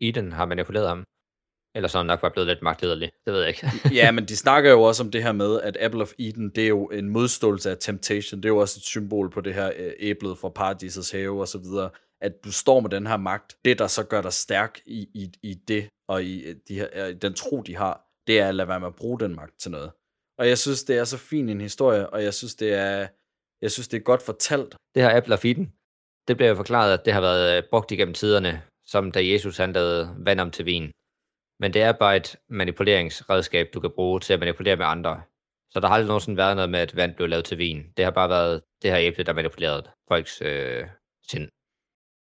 Eden 0.01 0.33
har 0.33 0.47
manipuleret 0.47 0.89
ham. 0.89 1.05
Eller 1.75 1.89
så 1.89 1.99
er 1.99 2.03
han 2.03 2.07
nok 2.07 2.21
bare 2.21 2.31
blevet 2.31 2.47
lidt 2.47 2.63
magtlederlig. 2.63 3.11
Det 3.27 3.33
ved 3.33 3.41
jeg 3.41 3.49
ikke. 3.49 3.71
ja, 4.01 4.11
men 4.11 4.25
de 4.25 4.37
snakker 4.45 4.71
jo 4.71 4.83
også 4.83 5.03
om 5.03 5.11
det 5.11 5.23
her 5.23 5.33
med, 5.33 5.61
at 5.61 5.77
Apple 5.81 6.03
of 6.03 6.13
Eden, 6.19 6.51
det 6.51 6.65
er 6.65 6.69
jo 6.69 6.87
en 6.87 7.09
modståelse 7.09 7.71
af 7.71 7.77
temptation. 7.81 8.41
Det 8.41 8.45
er 8.45 8.53
jo 8.53 8.59
også 8.59 8.79
et 8.79 8.85
symbol 8.85 9.31
på 9.31 9.41
det 9.41 9.55
her 9.55 9.73
øh, 9.77 9.93
æblet 9.99 10.39
fra 10.39 10.49
paradisets 10.49 11.11
have 11.11 11.41
og 11.41 11.49
så 11.49 11.59
videre. 11.59 11.91
At 12.21 12.33
du 12.45 12.53
står 12.53 12.81
med 12.81 12.91
den 12.91 13.07
her 13.07 13.17
magt. 13.17 13.57
Det, 13.65 13.79
der 13.79 13.87
så 13.87 14.05
gør 14.05 14.23
dig 14.23 14.33
stærk 14.33 14.81
i, 14.87 15.09
i, 15.15 15.33
i 15.43 15.55
det, 15.55 15.89
og 16.09 16.23
i, 16.23 16.43
øh, 16.43 16.57
de 16.69 16.75
her, 16.75 16.89
øh, 16.95 17.15
den 17.23 17.35
tro, 17.35 17.63
de 17.63 17.77
har, 17.77 18.07
det 18.27 18.41
er 18.41 18.49
at 18.49 18.55
lade 18.55 18.69
være 18.69 18.81
med 18.81 18.89
at 18.89 18.97
bruge 18.97 19.21
den 19.21 19.35
magt 19.35 19.61
til 19.61 19.71
noget. 19.71 19.91
Og 20.39 20.49
jeg 20.49 20.59
synes, 20.59 20.85
det 20.85 20.99
er 20.99 21.05
så 21.05 21.19
fin 21.19 21.49
en 21.49 21.61
historie, 21.61 22.11
og 22.11 22.23
jeg 22.25 22.35
synes, 22.35 22.55
det 22.55 22.75
er, 22.75 23.07
jeg 23.63 23.71
synes, 23.71 23.89
det 23.89 23.97
er 23.97 24.03
godt 24.03 24.23
fortalt. 24.23 24.77
det 24.95 25.03
her 25.03 25.17
Apple 25.17 25.35
of 25.35 25.45
Eden, 25.45 25.73
det 26.29 26.37
bliver 26.37 26.49
jo 26.49 26.55
forklaret, 26.55 26.93
at 26.93 27.05
det 27.05 27.13
har 27.13 27.21
været 27.21 27.65
brugt 27.71 27.91
igennem 27.91 28.15
tiderne, 28.15 28.63
som 28.87 29.13
da 29.13 29.27
Jesus 29.27 29.57
han 29.57 29.73
lavede 29.73 30.15
vand 30.19 30.41
om 30.41 30.51
til 30.51 30.67
vin. 30.67 30.93
Men 31.61 31.73
det 31.73 31.83
er 31.83 31.93
bare 31.93 32.17
et 32.17 32.37
manipuleringsredskab, 32.49 33.69
du 33.75 33.81
kan 33.81 33.91
bruge 33.91 34.21
til 34.21 34.33
at 34.33 34.41
manipulere 34.41 34.77
med 34.77 34.87
andre. 34.87 35.23
Så 35.71 35.81
der 35.81 35.89
har 35.89 35.95
aldrig 35.95 36.09
nogensinde 36.09 36.37
været 36.37 36.57
noget 36.57 36.71
med, 36.71 36.81
at 36.81 36.97
vand 36.97 37.15
blev 37.15 37.29
lavet 37.29 37.45
til 37.45 37.59
vin. 37.59 37.93
Det 37.97 38.05
har 38.05 38.13
bare 38.13 38.29
været 38.29 38.63
det 38.83 38.91
her 38.91 38.99
æble, 39.01 39.25
der 39.25 39.33
manipulerede 39.33 39.91
folks 40.09 40.43
øh, 40.43 40.87
sind. 41.31 41.49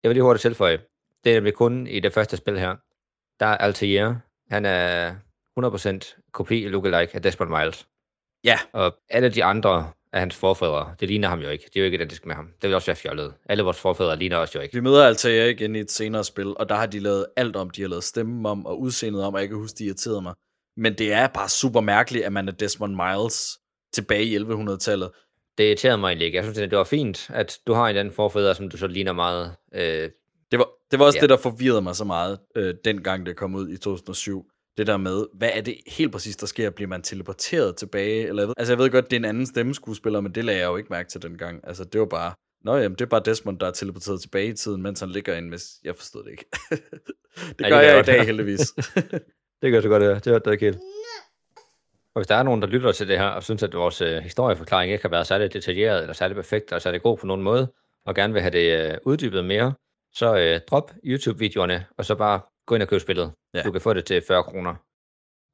Jeg 0.02 0.08
vil 0.08 0.14
lige 0.14 0.22
hurtigt 0.22 0.42
tilføje. 0.42 0.78
Det 1.24 1.30
er 1.30 1.34
nemlig 1.34 1.54
kun 1.54 1.86
i 1.86 2.00
det 2.00 2.12
første 2.12 2.36
spil 2.36 2.58
her. 2.58 2.76
Der 3.40 3.46
er 3.46 3.56
Altair. 3.56 4.14
Han 4.50 4.64
er 4.64 5.14
100% 5.60 6.30
kopi 6.32 6.68
lookalike 6.68 7.14
af 7.14 7.22
Desmond 7.22 7.50
Miles. 7.50 7.88
Ja. 8.44 8.58
Og 8.72 8.96
alle 9.08 9.30
de 9.30 9.44
andre 9.44 9.92
af 10.12 10.20
hans 10.20 10.36
forfædre. 10.36 10.94
Det 11.00 11.08
ligner 11.08 11.28
ham 11.28 11.40
jo 11.40 11.48
ikke. 11.48 11.64
Det 11.64 11.76
er 11.76 11.80
jo 11.80 11.84
ikke 11.84 11.96
identisk 11.96 12.26
med 12.26 12.34
ham. 12.34 12.48
Det 12.62 12.68
vil 12.68 12.74
også 12.74 12.86
være 12.86 12.96
fjollet. 12.96 13.34
Alle 13.48 13.62
vores 13.62 13.80
forfædre 13.80 14.16
ligner 14.16 14.36
også 14.36 14.58
jo 14.58 14.62
ikke. 14.62 14.74
Vi 14.74 14.80
møder 14.80 15.06
Altair 15.06 15.44
igen 15.44 15.76
i 15.76 15.80
et 15.80 15.90
senere 15.90 16.24
spil, 16.24 16.46
og 16.56 16.68
der 16.68 16.74
har 16.74 16.86
de 16.86 16.98
lavet 16.98 17.26
alt 17.36 17.56
om. 17.56 17.70
De 17.70 17.80
har 17.82 17.88
lavet 17.88 18.04
stemmen 18.04 18.46
om 18.46 18.66
og 18.66 18.80
udseendet 18.80 19.24
om, 19.24 19.34
og 19.34 19.40
jeg 19.40 19.48
kan 19.48 19.58
huske, 19.58 19.78
de 19.78 19.84
irriterede 19.84 20.22
mig. 20.22 20.34
Men 20.76 20.94
det 20.94 21.12
er 21.12 21.26
bare 21.26 21.48
super 21.48 21.80
mærkeligt, 21.80 22.24
at 22.24 22.32
man 22.32 22.48
er 22.48 22.52
Desmond 22.52 22.94
Miles 22.94 23.58
tilbage 23.92 24.24
i 24.24 24.38
1100-tallet. 24.38 25.10
Det 25.58 25.64
irriterede 25.64 25.98
mig 25.98 26.08
egentlig 26.08 26.26
ikke. 26.26 26.36
Jeg 26.36 26.44
synes, 26.44 26.58
det 26.58 26.78
var 26.78 26.84
fint, 26.84 27.30
at 27.34 27.58
du 27.66 27.72
har 27.72 27.88
en 27.88 27.96
anden 27.96 28.14
forfædre, 28.14 28.54
som 28.54 28.68
du 28.68 28.76
så 28.76 28.86
ligner 28.86 29.12
meget. 29.12 29.54
Øh, 29.74 30.10
Det 30.50 30.58
var, 30.58 30.68
det 30.90 30.98
var 30.98 31.04
også 31.04 31.18
ja. 31.18 31.20
det, 31.20 31.30
der 31.30 31.36
forvirrede 31.36 31.82
mig 31.82 31.96
så 31.96 32.04
meget, 32.04 32.38
øh, 32.56 32.74
dengang 32.84 33.26
det 33.26 33.36
kom 33.36 33.54
ud 33.54 33.68
i 33.70 33.76
2007. 33.76 34.50
Det 34.78 34.86
der 34.86 34.96
med, 34.96 35.26
hvad 35.34 35.50
er 35.54 35.60
det 35.60 35.76
helt 35.86 36.12
præcis, 36.12 36.36
der 36.36 36.46
sker? 36.46 36.70
Bliver 36.70 36.88
man 36.88 37.02
teleporteret 37.02 37.76
tilbage? 37.76 38.26
Eller, 38.28 38.42
jeg 38.42 38.48
ved, 38.48 38.54
altså, 38.56 38.72
jeg 38.72 38.78
ved 38.78 38.90
godt, 38.90 39.10
det 39.10 39.16
er 39.16 39.20
en 39.20 39.24
anden 39.24 39.46
stemmeskuespiller, 39.46 40.20
men 40.20 40.32
det 40.32 40.44
lagde 40.44 40.60
jeg 40.60 40.66
jo 40.66 40.76
ikke 40.76 40.88
mærke 40.90 41.08
til 41.08 41.22
dengang. 41.22 41.60
Altså, 41.64 41.84
det 41.84 42.00
var 42.00 42.06
bare, 42.06 42.32
Nå 42.64 42.76
jamen, 42.76 42.98
det 42.98 43.00
er 43.00 43.06
bare 43.06 43.22
Desmond, 43.24 43.58
der 43.58 43.66
er 43.66 43.70
teleporteret 43.70 44.20
tilbage 44.20 44.46
i 44.46 44.52
tiden, 44.52 44.82
mens 44.82 45.00
han 45.00 45.08
ligger 45.08 45.36
inde, 45.36 45.48
hvis 45.48 45.64
jeg 45.84 45.96
forstod 45.96 46.24
det 46.24 46.30
ikke. 46.30 46.44
det 46.70 46.78
det 47.58 47.58
gør 47.58 47.68
kan 47.68 47.84
jeg 47.84 47.94
jeg 47.94 48.00
i 48.00 48.02
dag, 48.02 48.26
heldigvis. 48.26 48.60
Det 49.62 49.72
gør 49.72 49.80
så 49.80 49.88
godt, 49.88 50.02
det, 50.02 50.24
det 50.24 50.30
hørte 50.32 50.42
jeg 50.46 50.52
ikke 50.52 50.64
helt. 50.64 50.78
Og 52.14 52.20
hvis 52.20 52.26
der 52.26 52.34
er 52.34 52.42
nogen, 52.42 52.62
der 52.62 52.68
lytter 52.68 52.92
til 52.92 53.08
det 53.08 53.18
her, 53.18 53.26
og 53.26 53.42
synes, 53.42 53.62
at 53.62 53.74
vores 53.74 54.00
øh, 54.00 54.22
historieforklaring 54.22 54.92
ikke 54.92 55.04
har 55.04 55.08
været 55.08 55.26
særlig 55.26 55.52
detaljeret, 55.52 56.00
eller 56.00 56.12
særlig 56.12 56.34
perfekt, 56.34 56.70
eller 56.70 56.78
særlig 56.78 57.02
god 57.02 57.18
på 57.18 57.26
nogen 57.26 57.42
måde, 57.42 57.72
og 58.06 58.14
gerne 58.14 58.32
vil 58.32 58.42
have 58.42 58.52
det 58.52 58.90
øh, 58.92 58.98
uddybet 59.04 59.44
mere, 59.44 59.74
så 60.14 60.36
øh, 60.36 60.60
drop 60.70 60.92
YouTube-videoerne, 61.04 61.84
og 61.98 62.04
så 62.04 62.14
bare 62.14 62.40
gå 62.68 62.74
ind 62.74 62.82
og 62.82 62.88
køb 62.88 63.00
spillet. 63.00 63.32
Ja. 63.54 63.62
Du 63.62 63.72
kan 63.72 63.80
få 63.80 63.92
det 63.94 64.04
til 64.04 64.22
40 64.28 64.44
kroner, 64.44 64.74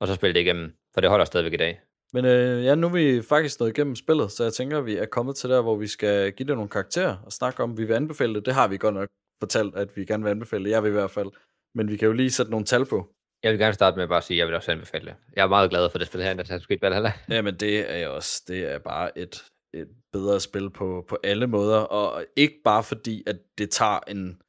og 0.00 0.06
så 0.08 0.14
spille 0.14 0.34
det 0.34 0.40
igennem, 0.40 0.72
for 0.94 1.00
det 1.00 1.10
holder 1.10 1.24
stadigvæk 1.24 1.52
i 1.52 1.62
dag. 1.64 1.80
Men 2.12 2.24
øh, 2.24 2.64
ja, 2.64 2.74
nu 2.74 2.86
er 2.86 2.92
vi 2.92 3.22
faktisk 3.22 3.60
nået 3.60 3.70
igennem 3.70 3.96
spillet, 3.96 4.32
så 4.32 4.42
jeg 4.44 4.52
tænker, 4.52 4.78
at 4.78 4.86
vi 4.86 4.96
er 4.96 5.06
kommet 5.06 5.36
til 5.36 5.50
der, 5.50 5.62
hvor 5.62 5.76
vi 5.76 5.86
skal 5.86 6.32
give 6.32 6.46
det 6.46 6.56
nogle 6.56 6.70
karakterer 6.70 7.16
og 7.26 7.32
snakke 7.32 7.62
om, 7.62 7.78
vi 7.78 7.84
vil 7.84 7.94
anbefale 7.94 8.34
det. 8.34 8.46
Det 8.46 8.54
har 8.54 8.68
vi 8.68 8.76
godt 8.76 8.94
nok 8.94 9.08
fortalt, 9.42 9.76
at 9.76 9.96
vi 9.96 10.04
gerne 10.04 10.22
vil 10.24 10.30
anbefale 10.30 10.64
det. 10.64 10.70
Jeg 10.70 10.82
vil 10.82 10.88
i 10.88 10.92
hvert 10.92 11.10
fald. 11.10 11.30
Men 11.74 11.88
vi 11.88 11.96
kan 11.96 12.06
jo 12.06 12.12
lige 12.12 12.30
sætte 12.30 12.50
nogle 12.50 12.66
tal 12.66 12.84
på. 12.86 13.14
Jeg 13.42 13.52
vil 13.52 13.60
gerne 13.60 13.74
starte 13.74 13.96
med 13.96 14.02
at 14.02 14.08
bare 14.08 14.22
sige, 14.22 14.36
at 14.36 14.38
jeg 14.38 14.46
vil 14.46 14.54
også 14.54 14.72
anbefale 14.72 15.06
det. 15.06 15.14
Jeg 15.36 15.42
er 15.42 15.48
meget 15.48 15.70
glad 15.70 15.90
for 15.90 15.98
det 15.98 16.06
spil 16.06 16.22
her, 16.22 16.34
Assassin's 16.34 16.66
Creed 16.66 16.78
Valhalla. 16.80 17.12
Jamen, 17.28 17.54
det 17.56 17.90
er 17.90 17.96
jeg 17.96 18.08
også. 18.08 18.42
Det 18.48 18.72
er 18.72 18.78
bare 18.78 19.18
et, 19.18 19.44
et 19.74 19.88
bedre 20.12 20.40
spil 20.40 20.70
på, 20.70 21.04
på 21.08 21.18
alle 21.24 21.46
måder, 21.46 21.78
og 21.78 22.24
ikke 22.36 22.60
bare 22.64 22.82
fordi, 22.82 23.22
at 23.26 23.36
det 23.58 23.70
tager 23.70 24.00
en, 24.08 24.42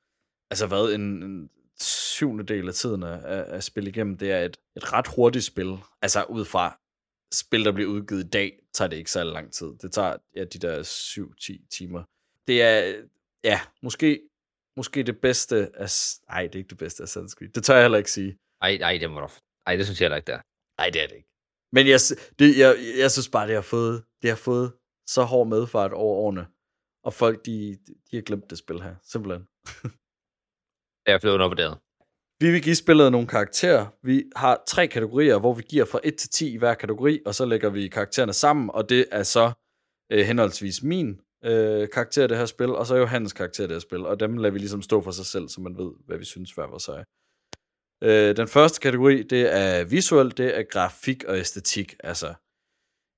altså 0.51 0.68
hvad, 0.68 0.93
en, 0.93 1.24
en 1.24 1.49
syvende 1.82 2.43
del 2.43 2.67
af 2.67 2.73
tiden 2.73 3.03
at, 3.03 3.23
at 3.26 3.63
spille 3.63 3.89
igennem. 3.89 4.17
Det 4.17 4.32
er 4.32 4.39
et, 4.39 4.57
et 4.76 4.93
ret 4.93 5.07
hurtigt 5.15 5.45
spil. 5.45 5.78
Altså 6.01 6.23
ud 6.23 6.45
fra 6.45 6.80
spil, 7.34 7.65
der 7.65 7.71
bliver 7.71 7.89
udgivet 7.89 8.23
i 8.23 8.30
dag, 8.30 8.59
tager 8.73 8.89
det 8.89 8.97
ikke 8.97 9.11
særlig 9.11 9.34
lang 9.34 9.53
tid. 9.53 9.67
Det 9.82 9.91
tager 9.91 10.17
ja, 10.36 10.43
de 10.43 10.59
der 10.59 10.84
7-10 10.84 11.67
timer. 11.71 12.03
Det 12.47 12.61
er, 12.61 13.03
ja, 13.43 13.61
måske, 13.84 14.21
måske 14.78 15.03
det 15.03 15.21
bedste 15.21 15.71
af... 15.73 15.89
Nej, 16.30 16.41
det 16.43 16.55
er 16.55 16.59
ikke 16.59 16.69
det 16.69 16.78
bedste 16.78 17.03
af 17.03 17.07
Assassin's 17.07 17.36
Creed. 17.36 17.49
Det 17.49 17.63
tør 17.63 17.73
jeg 17.73 17.84
heller 17.84 17.97
ikke 17.97 18.11
sige. 18.11 18.38
Ej, 18.61 18.78
ej, 18.82 18.97
det 18.97 19.11
må 19.11 19.19
du... 19.19 19.30
Ej, 19.65 19.76
det 19.76 19.86
synes 19.86 20.01
jeg 20.01 20.05
heller 20.05 20.17
ikke, 20.17 20.32
der. 20.32 20.41
Nej, 20.78 20.89
det 20.89 21.03
er 21.03 21.07
det 21.07 21.15
ikke. 21.15 21.30
Men 21.71 21.88
jeg, 21.88 21.99
det, 22.39 22.57
jeg, 22.57 22.76
jeg 22.97 23.11
synes 23.11 23.30
bare, 23.30 23.47
det 23.47 23.55
har 23.55 23.61
fået, 23.61 24.03
det 24.21 24.30
har 24.30 24.38
fået 24.38 24.73
så 25.07 25.23
hård 25.23 25.47
medfart 25.47 25.93
over 25.93 26.15
årene. 26.15 26.47
Og 27.03 27.13
folk, 27.13 27.45
de, 27.45 27.78
de 28.11 28.17
har 28.17 28.21
glemt 28.21 28.49
det 28.49 28.57
spil 28.57 28.82
her. 28.82 28.95
Simpelthen. 29.03 29.47
Jeg 31.05 31.13
er 31.13 31.19
blevet 31.19 31.35
undervurderet. 31.35 31.77
Vi 32.39 32.51
vil 32.51 32.61
give 32.61 32.75
spillet 32.75 33.11
nogle 33.11 33.27
karakterer. 33.27 33.85
Vi 34.03 34.23
har 34.35 34.63
tre 34.67 34.87
kategorier, 34.87 35.39
hvor 35.39 35.53
vi 35.53 35.63
giver 35.69 35.85
fra 35.85 35.99
1 36.03 36.15
til 36.15 36.29
10 36.29 36.53
i 36.53 36.57
hver 36.57 36.73
kategori, 36.73 37.19
og 37.25 37.35
så 37.35 37.45
lægger 37.45 37.69
vi 37.69 37.87
karaktererne 37.87 38.33
sammen, 38.33 38.69
og 38.73 38.89
det 38.89 39.05
er 39.11 39.23
så 39.23 39.51
øh, 40.11 40.25
henholdsvis 40.25 40.83
min 40.83 41.19
øh, 41.43 41.89
karakter 41.89 42.23
af 42.23 42.27
det 42.29 42.37
her 42.37 42.45
spil, 42.45 42.69
og 42.69 42.85
så 42.85 42.95
Johannes 42.95 43.33
karakter 43.33 43.63
af 43.63 43.67
det 43.67 43.75
her 43.75 43.79
spil, 43.79 44.05
og 44.05 44.19
dem 44.19 44.37
lader 44.37 44.53
vi 44.53 44.59
ligesom 44.59 44.81
stå 44.81 45.01
for 45.01 45.11
sig 45.11 45.25
selv, 45.25 45.49
så 45.49 45.61
man 45.61 45.77
ved, 45.77 45.91
hvad 46.05 46.17
vi 46.17 46.25
synes 46.25 46.51
hver 46.51 46.67
for 46.67 46.77
sig. 46.77 47.05
Øh, 48.03 48.37
den 48.37 48.47
første 48.47 48.79
kategori, 48.79 49.23
det 49.23 49.53
er 49.53 49.83
visuelt, 49.83 50.37
det 50.37 50.57
er 50.57 50.63
grafik 50.63 51.23
og 51.23 51.37
æstetik, 51.37 51.95
altså, 52.03 52.33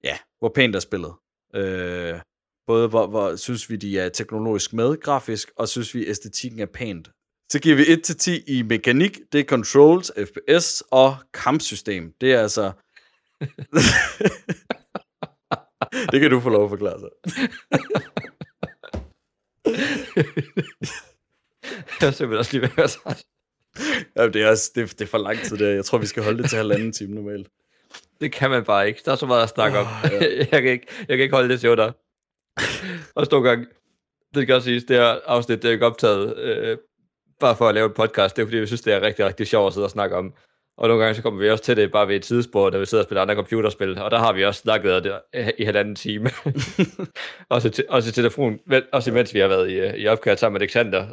ja, 0.04 0.18
hvor 0.40 0.50
pænt 0.50 0.76
er 0.76 0.80
spillet. 0.80 1.14
Øh, 1.56 2.20
både 2.68 2.88
hvor, 2.90 3.08
hvor 3.08 3.36
synes 3.36 3.70
vi, 3.70 3.76
de 3.76 4.00
er 4.00 4.10
teknologisk 4.10 4.74
med 4.74 5.02
grafisk, 5.02 5.52
og 5.56 5.68
synes 5.68 5.96
vi, 5.96 6.08
æstetikken 6.08 6.60
er 6.60 6.66
pænt. 6.66 7.10
Så 7.50 7.60
giver 7.60 7.76
vi 7.76 7.84
1-10 7.84 8.44
i 8.48 8.62
mekanik, 8.62 9.20
det 9.32 9.40
er 9.40 9.44
controls, 9.44 10.12
FPS 10.18 10.84
og 10.92 11.16
kampsystem. 11.34 12.14
Det 12.22 12.34
er 12.34 12.42
altså... 12.42 12.72
det 16.12 16.22
kan 16.22 16.32
du 16.32 16.40
få 16.40 16.50
lov 16.50 16.64
at 16.64 16.70
forklare 16.70 17.00
sig. 17.00 17.10
Jeg 22.02 22.08
er 22.08 22.12
simpelthen 22.12 22.40
også 22.40 22.52
lige 22.52 22.62
ved 22.62 22.70
at 22.70 22.76
høre 22.76 22.88
sig. 22.88 23.16
Det, 24.34 24.42
er 24.42 24.50
også, 24.50 24.72
det, 24.76 24.92
det 24.92 25.02
er 25.02 25.06
for 25.06 25.18
lang 25.18 25.40
tid 25.40 25.58
der. 25.58 25.70
Jeg 25.70 25.86
tror, 25.86 25.98
vi 25.98 26.06
skal 26.06 26.24
holde 26.24 26.42
det 26.42 26.50
til 26.50 26.58
halvanden 26.58 26.92
time 26.92 27.16
normalt. 27.16 27.48
Det 28.22 28.32
kan 28.32 28.50
man 28.50 28.64
bare 28.64 28.88
ikke. 28.88 29.02
Der 29.06 29.12
er 29.12 29.16
så 29.16 29.26
meget 29.26 29.44
at 29.44 29.50
snakke 29.50 29.80
om. 29.80 29.86
Åh, 29.86 30.12
ja. 30.12 30.38
jeg, 30.52 30.62
kan 30.62 30.72
ikke, 30.72 30.88
jeg 31.00 31.18
kan 31.18 31.20
ikke 31.20 31.36
holde 31.36 31.50
det 31.50 31.60
til 31.60 31.70
under. 31.70 31.92
og 33.16 33.28
nogle 33.32 33.50
gange, 33.50 33.68
det 34.36 34.48
kan 34.48 34.56
også 34.56 34.66
siges, 34.66 34.84
det 34.84 34.98
her 34.98 35.20
afsnit, 35.26 35.62
det 35.62 35.68
er 35.68 35.72
ikke 35.72 35.86
optaget, 35.86 36.38
øh, 36.38 36.78
bare 37.40 37.56
for 37.56 37.68
at 37.70 37.76
lave 37.76 37.86
en 37.86 37.94
podcast. 37.94 38.36
Det 38.36 38.42
er 38.42 38.46
fordi, 38.46 38.58
vi 38.58 38.68
synes, 38.68 38.82
det 38.82 38.94
er 38.94 39.02
rigtig, 39.02 39.26
rigtig 39.26 39.48
sjovt 39.48 39.68
at 39.68 39.74
sidde 39.74 39.86
og 39.86 39.92
snakke 39.92 40.16
om. 40.16 40.34
Og 40.78 40.88
nogle 40.88 41.04
gange, 41.04 41.16
så 41.16 41.22
kommer 41.22 41.40
vi 41.40 41.50
også 41.50 41.64
til 41.64 41.78
det 41.78 41.92
bare 41.92 42.08
ved 42.08 42.16
et 42.16 42.24
tidsspor, 42.24 42.70
da 42.70 42.78
vi 42.78 42.86
sidder 42.86 43.04
og 43.04 43.08
spiller 43.08 43.22
andre 43.22 43.36
computerspil, 43.36 43.98
og 44.02 44.12
der 44.12 44.20
har 44.20 44.34
vi 44.34 44.46
også 44.46 44.62
snakket 44.62 44.96
om 44.96 45.04
det 45.04 45.14
i 45.58 45.64
halvanden 45.64 45.96
time. 45.96 46.30
også, 47.50 47.70
til, 47.70 47.86
også 47.90 48.10
i 48.10 48.12
telefon, 48.12 48.60
også 48.94 49.12
imens 49.12 49.34
vi 49.34 49.40
har 49.40 49.48
været 49.48 49.70
i, 49.70 50.02
i 50.02 50.08
opkald 50.08 50.38
sammen 50.38 50.54
med 50.54 50.62
Alexander, 50.62 51.06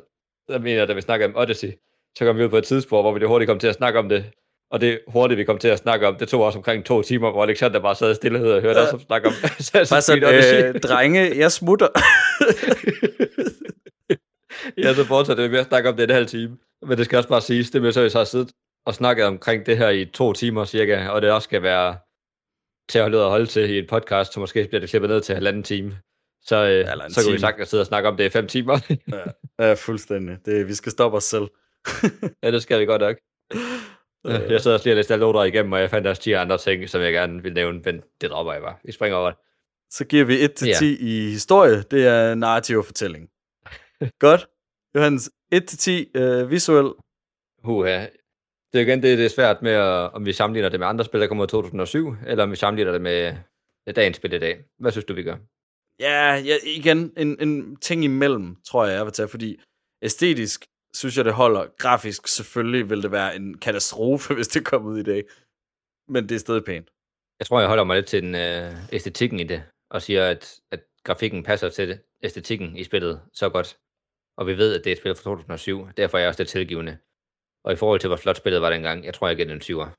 der 0.49 0.59
mener 0.59 0.87
da 0.87 0.93
vi 0.93 1.01
snakker 1.01 1.27
om 1.27 1.37
Odyssey, 1.37 1.73
så 2.19 2.25
kom 2.25 2.39
vi 2.39 2.45
ud 2.45 2.49
på 2.49 2.57
et 2.57 2.65
tidsspor, 2.65 3.03
hvor 3.03 3.13
vi 3.13 3.21
det 3.21 3.29
hurtigt 3.29 3.49
kom 3.49 3.59
til 3.59 3.67
at 3.67 3.75
snakke 3.75 3.99
om 3.99 4.09
det. 4.09 4.25
Og 4.71 4.81
det 4.81 5.01
hurtigt, 5.09 5.39
vi 5.39 5.45
kom 5.45 5.59
til 5.59 5.69
at 5.69 5.79
snakke 5.79 6.09
om, 6.09 6.17
det 6.17 6.29
tog 6.29 6.43
også 6.43 6.59
omkring 6.59 6.85
to 6.85 7.03
timer, 7.03 7.31
hvor 7.31 7.43
Alexander 7.43 7.81
bare 7.81 7.95
sad 7.95 8.11
i 8.11 8.15
stillhed 8.15 8.53
og 8.53 8.61
hørte 8.61 8.79
os 8.79 9.03
snakke 9.07 9.29
om 9.29 9.35
Assassin's 9.61 9.89
Creed 9.89 10.01
sådan, 10.01 10.25
Odyssey. 10.25 10.65
øh, 10.65 10.81
drenge, 10.81 11.39
jeg 11.39 11.53
smutter. 11.53 11.89
Ja, 14.79 14.95
så 14.95 15.05
fortsatte 15.05 15.43
vi 15.43 15.49
med 15.49 15.59
at 15.59 15.67
snakke 15.67 15.89
om 15.89 15.97
det 15.97 16.05
en 16.05 16.15
halv 16.15 16.27
time. 16.27 16.59
Men 16.83 16.99
det 16.99 17.05
skal 17.05 17.17
også 17.17 17.29
bare 17.29 17.41
siges, 17.41 17.71
det 17.71 17.83
med 17.83 17.93
så, 17.93 18.03
vi 18.03 18.09
så 18.11 18.19
har 18.19 18.25
siddet 18.25 18.53
og 18.87 18.95
snakket 18.95 19.25
omkring 19.27 19.67
det 19.67 19.77
her 19.79 19.89
i 19.89 20.05
to 20.05 20.33
timer 20.33 20.65
cirka, 20.65 21.09
og 21.09 21.23
det 21.23 21.33
også 21.33 21.47
skal 21.47 21.63
være 21.63 21.97
til 22.89 22.99
at 22.99 23.03
holde, 23.05 23.19
holde 23.29 23.47
til 23.47 23.71
i 23.71 23.79
en 23.79 23.87
podcast, 23.87 24.33
så 24.33 24.41
måske 24.41 24.67
bliver 24.69 24.81
det 24.81 24.91
klippet 24.91 25.11
ned 25.11 25.21
til 25.21 25.35
halvanden 25.35 25.63
time. 25.63 25.97
Så, 26.43 26.57
øh, 26.57 26.87
så 27.11 27.23
kan 27.25 27.33
vi 27.33 27.39
sagtens 27.39 27.69
sidde 27.69 27.81
og 27.81 27.87
snakke 27.87 28.09
om 28.09 28.17
det 28.17 28.25
i 28.25 28.29
fem 28.29 28.47
timer. 28.47 28.79
ja, 29.59 29.67
ja, 29.69 29.75
fuldstændig. 29.75 30.39
Det, 30.45 30.69
vi 30.69 30.75
skal 30.75 30.93
stoppe 30.93 31.17
os 31.17 31.25
selv. 31.25 31.49
ja, 32.43 32.51
det 32.51 32.63
skal 32.63 32.81
vi 32.81 32.85
godt 32.87 33.03
nok. 33.03 33.17
Ja, 34.25 34.39
Jeg 34.51 34.61
sidder 34.61 34.75
også 34.77 34.87
lige 34.87 34.93
og 34.93 34.97
læste 34.97 35.15
alle 35.15 35.21
noter 35.27 35.43
igennem, 35.43 35.73
og 35.73 35.81
jeg 35.81 35.91
fandt 35.91 36.07
også 36.07 36.23
10 36.23 36.33
andre 36.33 36.59
ting, 36.59 36.89
som 36.89 37.01
jeg 37.03 37.13
gerne 37.13 37.43
vil 37.43 37.53
nævne, 37.53 37.81
men 37.85 38.03
det 38.21 38.31
dropper 38.31 38.53
jeg 38.53 38.63
bare. 38.63 38.75
Vi 38.85 38.93
springer 38.93 39.17
over 39.17 39.31
det. 39.31 39.39
Så 39.91 40.05
giver 40.05 40.25
vi 40.25 40.45
1 40.45 40.53
til 40.55 40.69
Ja. 40.69 40.75
10 40.79 40.97
i 41.01 41.31
historie. 41.31 41.83
Det 41.83 42.07
er 42.07 42.35
narrativ 42.35 42.85
fortælling. 42.85 43.29
Godt. 44.27 44.47
Johannes, 44.95 45.31
1 45.53 45.67
til 45.69 45.79
10 45.79 46.11
øh, 46.15 46.51
visuel. 46.51 46.93
Huha. 47.65 48.07
Det 48.73 48.81
er 48.81 48.87
igen 48.87 49.03
det, 49.03 49.19
det 49.19 49.25
er 49.25 49.37
svært 49.39 49.63
med, 49.63 49.73
at, 49.73 50.13
om 50.13 50.27
vi 50.27 50.33
sammenligner 50.33 50.69
det 50.69 50.81
med 50.81 50.87
andre 50.87 51.05
spil, 51.05 51.21
der 51.21 51.27
kommer 51.27 51.45
i 51.45 51.49
2007, 51.49 52.17
eller 52.27 52.45
om 52.45 52.51
vi 52.51 52.57
sammenligner 52.57 52.93
det 52.93 53.03
med 53.03 53.37
dagens 53.97 54.17
spil 54.17 54.33
i 54.33 54.39
dag. 54.39 54.65
Hvad 54.79 54.93
synes 54.93 55.05
du, 55.05 55.15
vi 55.15 55.23
gør? 55.23 55.37
Ja, 56.01 56.35
ja 56.35 56.57
igen, 56.65 57.13
en, 57.17 57.41
en 57.41 57.77
ting 57.77 58.05
imellem, 58.05 58.57
tror 58.69 58.87
jeg, 58.87 58.97
jeg 58.97 59.05
vil 59.05 59.13
tage, 59.13 59.29
fordi 59.29 59.61
æstetisk 60.03 60.65
synes 60.95 61.17
jeg, 61.17 61.25
det 61.25 61.33
holder. 61.33 61.67
Grafisk 61.79 62.29
selvfølgelig 62.29 62.91
vil 62.91 63.03
det 63.03 63.13
være 63.13 63.37
en 63.37 63.59
katastrofe, 63.59 64.35
hvis 64.39 64.49
det 64.49 64.65
kommer 64.65 64.91
ud 64.91 64.99
i 64.99 65.03
dag. 65.03 65.25
Men 66.09 66.29
det 66.29 66.35
er 66.35 66.39
stadig 66.39 66.65
pænt. 66.65 66.89
Jeg 67.39 67.47
tror, 67.47 67.61
jeg 67.61 67.69
holder 67.69 67.85
mig 67.85 67.97
lidt 67.97 68.07
til 68.07 68.23
den 68.23 68.35
øh, 68.35 68.73
æstetikken 68.93 69.41
i 69.41 69.45
det, 69.45 69.63
og 69.91 70.03
siger, 70.03 70.31
at, 70.31 70.61
at 70.71 70.81
grafikken 71.05 71.43
passer 71.43 71.69
til 71.69 71.89
det, 71.89 72.01
æstetikken 72.23 72.77
i 72.77 72.85
spillet 72.85 73.21
så 73.33 73.49
godt. 73.49 73.79
Og 74.37 74.47
vi 74.47 74.59
ved, 74.59 74.75
at 74.75 74.85
det 74.85 74.91
er 74.91 74.95
et 74.95 74.99
spil 75.01 75.15
fra 75.15 75.23
2007, 75.23 75.89
derfor 75.97 76.19
er 76.19 76.23
jeg 76.23 76.29
også 76.29 76.43
lidt 76.43 76.51
tilgivende. 76.51 76.99
Og 77.65 77.73
i 77.73 77.77
forhold 77.77 78.01
til, 78.01 78.09
hvor 78.09 78.17
flot 78.17 78.37
spillet 78.37 78.63
var 78.63 78.71
dengang, 78.71 79.05
jeg 79.05 79.15
tror, 79.15 79.27
jeg 79.29 79.37
giver 79.37 79.49
den 79.49 79.57
en 79.57 79.63
7'er. 79.63 79.91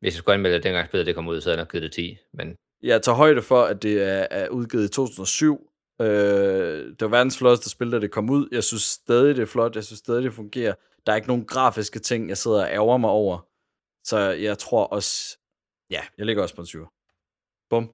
Hvis 0.00 0.14
jeg 0.14 0.18
skulle 0.18 0.34
anmelde 0.34 0.54
det, 0.56 0.64
dengang 0.64 0.88
spillet 0.88 1.06
det 1.06 1.14
kom 1.14 1.28
ud, 1.28 1.40
så 1.40 1.48
havde 1.50 1.58
jeg 1.58 1.64
nok 1.64 1.70
givet 1.72 1.82
det 1.82 1.92
10. 1.92 2.18
Men 2.32 2.56
Jeg 2.82 3.02
tager 3.02 3.16
højde 3.16 3.42
for, 3.42 3.62
at 3.62 3.82
det 3.82 4.02
er, 4.02 4.26
er 4.30 4.48
udgivet 4.48 4.84
i 4.84 4.88
2007. 4.88 5.70
Øh, 6.00 6.06
det 6.06 7.00
var 7.00 7.08
verdens 7.08 7.38
flotteste 7.38 7.70
spil, 7.70 7.92
da 7.92 7.98
det 8.00 8.10
kom 8.10 8.30
ud. 8.30 8.48
Jeg 8.52 8.64
synes 8.64 8.82
stadig, 8.82 9.36
det 9.36 9.42
er 9.42 9.46
flot. 9.46 9.74
Jeg 9.76 9.84
synes 9.84 9.98
stadig, 9.98 10.22
det 10.24 10.32
fungerer. 10.32 10.74
Der 11.06 11.12
er 11.12 11.16
ikke 11.16 11.28
nogen 11.28 11.44
grafiske 11.46 11.98
ting, 11.98 12.28
jeg 12.28 12.38
sidder 12.38 12.62
og 12.62 12.70
ærger 12.72 12.96
mig 12.96 13.10
over. 13.10 13.38
Så 14.04 14.18
jeg 14.18 14.58
tror 14.58 14.84
også... 14.84 15.38
Ja, 15.90 16.00
jeg 16.18 16.26
ligger 16.26 16.42
også 16.42 16.54
på 16.54 16.60
en 16.60 16.66
7. 16.66 16.86
Bum. 17.70 17.90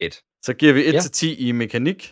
et. 0.00 0.20
Så 0.44 0.54
giver 0.54 0.72
vi 0.72 0.80
1 0.80 0.86
Ja. 0.86 0.92
ja. 0.92 1.00
til 1.00 1.10
10 1.10 1.48
i 1.48 1.52
mekanik. 1.52 2.10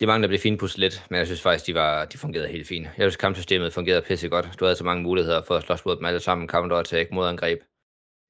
De 0.00 0.06
mangler 0.06 0.28
blev 0.28 0.40
finpudset 0.40 0.78
lidt, 0.78 1.06
men 1.10 1.18
jeg 1.18 1.26
synes 1.26 1.42
faktisk, 1.42 1.66
de, 1.66 1.74
var, 1.74 2.04
de 2.04 2.18
fungerede 2.18 2.48
helt 2.48 2.68
fint. 2.68 2.86
Jeg 2.86 3.04
synes, 3.04 3.16
kampsystemet 3.16 3.72
fungerede 3.72 4.02
pisse 4.02 4.28
godt. 4.28 4.50
Du 4.60 4.64
havde 4.64 4.76
så 4.76 4.84
mange 4.84 5.02
muligheder 5.02 5.42
for 5.42 5.54
at 5.54 5.62
slås 5.62 5.84
mod 5.84 5.96
dem 5.96 6.04
alle 6.04 6.20
sammen. 6.20 6.48
Counterattack, 6.48 7.10
modangreb. 7.12 7.58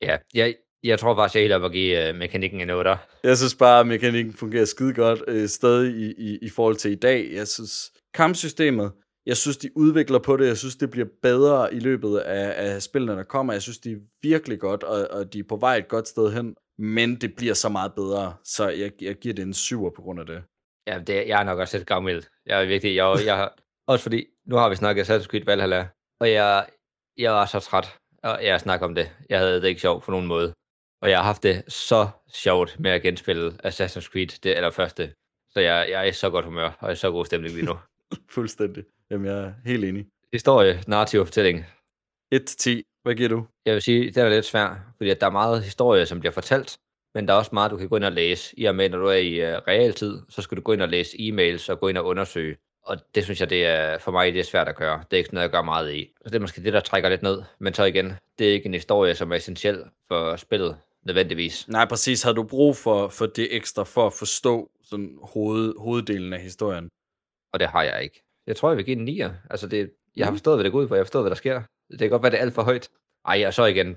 Ja, 0.03 0.17
jeg, 0.35 0.55
Jeg 0.85 0.99
tror 0.99 1.15
faktisk, 1.17 1.35
jeg 1.35 1.41
er 1.41 1.45
helt 1.45 1.55
op 1.55 1.65
at 1.65 1.73
give 1.73 2.11
uh, 2.11 2.17
mekanikken 2.17 2.61
en 2.61 2.71
8. 2.71 2.97
Jeg 3.25 3.37
synes 3.39 3.55
bare, 3.55 3.81
at 3.81 3.87
mekanikken 3.87 4.33
fungerer 4.33 4.65
skide 4.65 4.95
godt 4.95 5.23
øh, 5.29 5.49
stadig 5.49 5.97
i, 5.97 6.15
i, 6.19 6.39
i 6.43 6.49
forhold 6.49 6.77
til 6.77 6.91
i 6.91 6.95
dag. 6.95 7.31
Jeg 7.33 7.49
synes, 7.49 7.93
kampsystemet, 8.15 8.93
jeg 9.27 9.37
synes, 9.37 9.57
de 9.57 9.71
udvikler 9.77 10.19
på 10.19 10.37
det. 10.37 10.47
Jeg 10.47 10.59
synes, 10.59 10.77
det 10.77 10.91
bliver 10.91 11.07
bedre 11.23 11.75
i 11.75 11.79
løbet 11.79 12.19
af, 12.19 12.75
af 12.75 12.83
spillene, 12.83 13.13
der 13.13 13.23
kommer. 13.23 13.53
Jeg 13.53 13.63
synes, 13.63 13.79
de 13.79 13.93
er 13.93 13.97
virkelig 14.23 14.61
godt, 14.61 14.83
og, 14.83 15.09
og 15.11 15.33
de 15.33 15.39
er 15.39 15.45
på 15.49 15.57
vej 15.57 15.77
et 15.77 15.89
godt 15.89 16.09
sted 16.09 16.33
hen. 16.33 16.55
Men 16.79 17.17
det 17.17 17.37
bliver 17.37 17.55
så 17.55 17.69
meget 17.69 17.93
bedre, 17.95 18.35
så 18.45 18.69
jeg, 18.69 18.93
jeg 19.01 19.15
giver 19.15 19.35
det 19.35 19.43
en 19.43 19.55
syver 19.55 19.91
på 19.91 20.03
grund 20.03 20.21
af 20.21 20.27
det. 20.27 20.43
Ja, 20.87 20.99
det, 20.99 21.29
jeg 21.29 21.41
er 21.41 21.45
nok 21.45 21.59
også 21.59 21.77
lidt 21.77 21.89
gammel. 21.89 22.27
Jeg 22.47 22.63
er 22.63 22.67
virkelig, 22.67 22.97
jeg, 22.97 23.19
jeg 23.27 23.51
også 23.87 24.03
fordi, 24.03 24.27
nu 24.47 24.57
har 24.57 24.69
vi 24.69 24.77
snakket 24.77 25.03
Assassin's 25.03 25.27
Creed 25.27 25.45
Valhalla, 25.45 25.89
og 26.21 26.31
jeg, 26.31 26.67
jeg 27.17 27.33
var 27.33 27.47
så 27.47 27.61
træt, 27.61 27.99
og 28.23 28.45
jeg 28.45 28.61
snakker 28.61 28.87
om 28.87 28.95
det. 28.95 29.11
Jeg 29.31 29.39
havde 29.39 29.63
det 29.63 29.69
ikke 29.69 29.81
sjovt 29.81 30.05
på 30.05 30.11
nogen 30.11 30.27
måde. 30.27 30.53
Og 31.03 31.11
jeg 31.11 31.19
har 31.19 31.25
haft 31.25 31.43
det 31.43 31.73
så 31.73 32.09
sjovt 32.35 32.81
med 32.81 32.91
at 32.91 33.03
genspille 33.03 33.67
Assassin's 33.67 34.11
Creed, 34.13 34.41
det 34.43 34.55
allerførste. 34.55 35.15
Så 35.51 35.61
jeg, 35.61 35.87
jeg 35.91 36.01
er 36.01 36.05
i 36.05 36.13
så 36.13 36.31
godt 36.31 36.45
humør, 36.45 36.71
og 36.81 36.93
i 36.93 36.97
så 36.97 37.11
god 37.11 37.25
stemning 37.25 37.55
lige 37.55 37.67
nu. 37.67 37.79
Fuldstændig. 38.35 38.85
Jamen, 39.11 39.27
jeg 39.27 39.39
er 39.39 39.53
helt 39.65 39.85
enig. 39.85 40.07
Historie, 40.33 40.83
narrativ 40.87 41.21
og 41.21 41.27
fortælling. 41.27 41.65
1-10. 42.35 43.01
Hvad 43.03 43.15
giver 43.15 43.29
du? 43.29 43.47
Jeg 43.67 43.75
vil 43.75 43.83
sige, 43.83 44.07
det 44.07 44.17
er 44.17 44.29
lidt 44.29 44.45
svært, 44.45 44.77
fordi 44.97 45.11
at 45.11 45.21
der 45.21 45.27
er 45.27 45.31
meget 45.31 45.63
historie, 45.63 46.07
som 46.07 46.21
bliver 46.21 46.33
fortalt, 46.33 46.79
men 47.15 47.29
der 47.29 47.35
er 47.35 47.39
også 47.39 47.51
meget, 47.53 47.71
du 47.71 47.77
kan 47.77 47.89
gå 47.89 47.97
ind 47.97 48.05
og 48.05 48.13
læse. 48.13 48.61
I 48.61 48.65
og 48.65 48.75
med, 48.75 48.89
når 48.89 48.99
du 48.99 49.07
er 49.07 49.15
i 49.15 49.41
uh, 49.41 49.63
realtid, 49.69 50.23
så 50.29 50.43
skal 50.43 50.57
du 50.57 50.63
gå 50.63 50.73
ind 50.73 50.83
og 50.83 50.89
læse 50.89 51.17
e-mails 51.17 51.71
og 51.71 51.81
gå 51.81 51.89
ind 51.89 51.99
og 51.99 52.05
undersøge. 52.05 52.57
Og 52.83 52.97
det 53.15 53.25
synes 53.25 53.41
jeg, 53.41 53.51
det 53.51 53.67
er, 53.67 53.99
for 53.99 54.13
mig 54.13 54.33
det 54.33 54.41
er 54.41 54.45
svært 54.45 54.69
at 54.69 54.77
gøre. 54.77 55.05
Det 55.11 55.13
er 55.13 55.17
ikke 55.17 55.27
sådan 55.27 55.37
noget, 55.37 55.43
jeg 55.43 55.51
gør 55.51 55.63
meget 55.63 55.95
i. 55.95 56.11
Så 56.23 56.29
det 56.29 56.35
er 56.35 56.41
måske 56.41 56.65
det, 56.65 56.73
der 56.73 56.81
trækker 56.81 57.09
lidt 57.09 57.23
ned. 57.23 57.43
Men 57.59 57.75
så 57.75 57.85
igen, 57.85 58.13
det 58.39 58.49
er 58.49 58.53
ikke 58.53 58.67
en 58.67 58.75
historie, 58.75 59.15
som 59.15 59.33
er 59.33 59.37
essentiel 59.37 59.85
for 60.09 60.37
spillet, 60.37 60.79
nødvendigvis. 61.07 61.69
Nej, 61.69 61.89
præcis. 61.89 62.23
Har 62.23 62.33
du 62.33 62.43
brug 62.43 62.77
for, 62.77 63.09
for 63.09 63.27
det 63.27 63.57
ekstra 63.57 63.83
for 63.83 64.07
at 64.07 64.13
forstå 64.13 64.71
sådan 64.83 65.19
hoved, 65.23 65.75
hoveddelen 65.79 66.33
af 66.33 66.41
historien? 66.41 66.89
Og 67.53 67.61
det 67.61 67.69
har 67.69 67.83
jeg 67.83 68.03
ikke. 68.03 68.23
Jeg 68.47 68.57
tror, 68.57 68.71
jeg 68.71 68.77
vil 68.77 68.85
give 68.85 68.97
en 68.97 69.09
9'er. 69.09 69.33
Altså, 69.51 69.67
det, 69.67 69.91
jeg 70.17 70.27
har 70.27 70.33
forstået, 70.33 70.57
hvad 70.57 70.65
det 70.65 70.73
går 70.73 70.81
ud 70.81 70.89
på. 70.89 70.95
Jeg 70.95 71.01
har 71.01 71.05
forstået, 71.05 71.23
hvad 71.23 71.31
der 71.31 71.37
sker. 71.37 71.63
Det 71.91 71.99
kan 71.99 72.11
godt 72.11 72.23
være, 72.23 72.31
det 72.31 72.39
er 72.39 72.43
alt 72.43 72.55
for 72.55 72.63
højt. 72.63 72.89
Ej, 73.27 73.45
og 73.47 73.55
så 73.55 73.65
igen. 73.65 73.97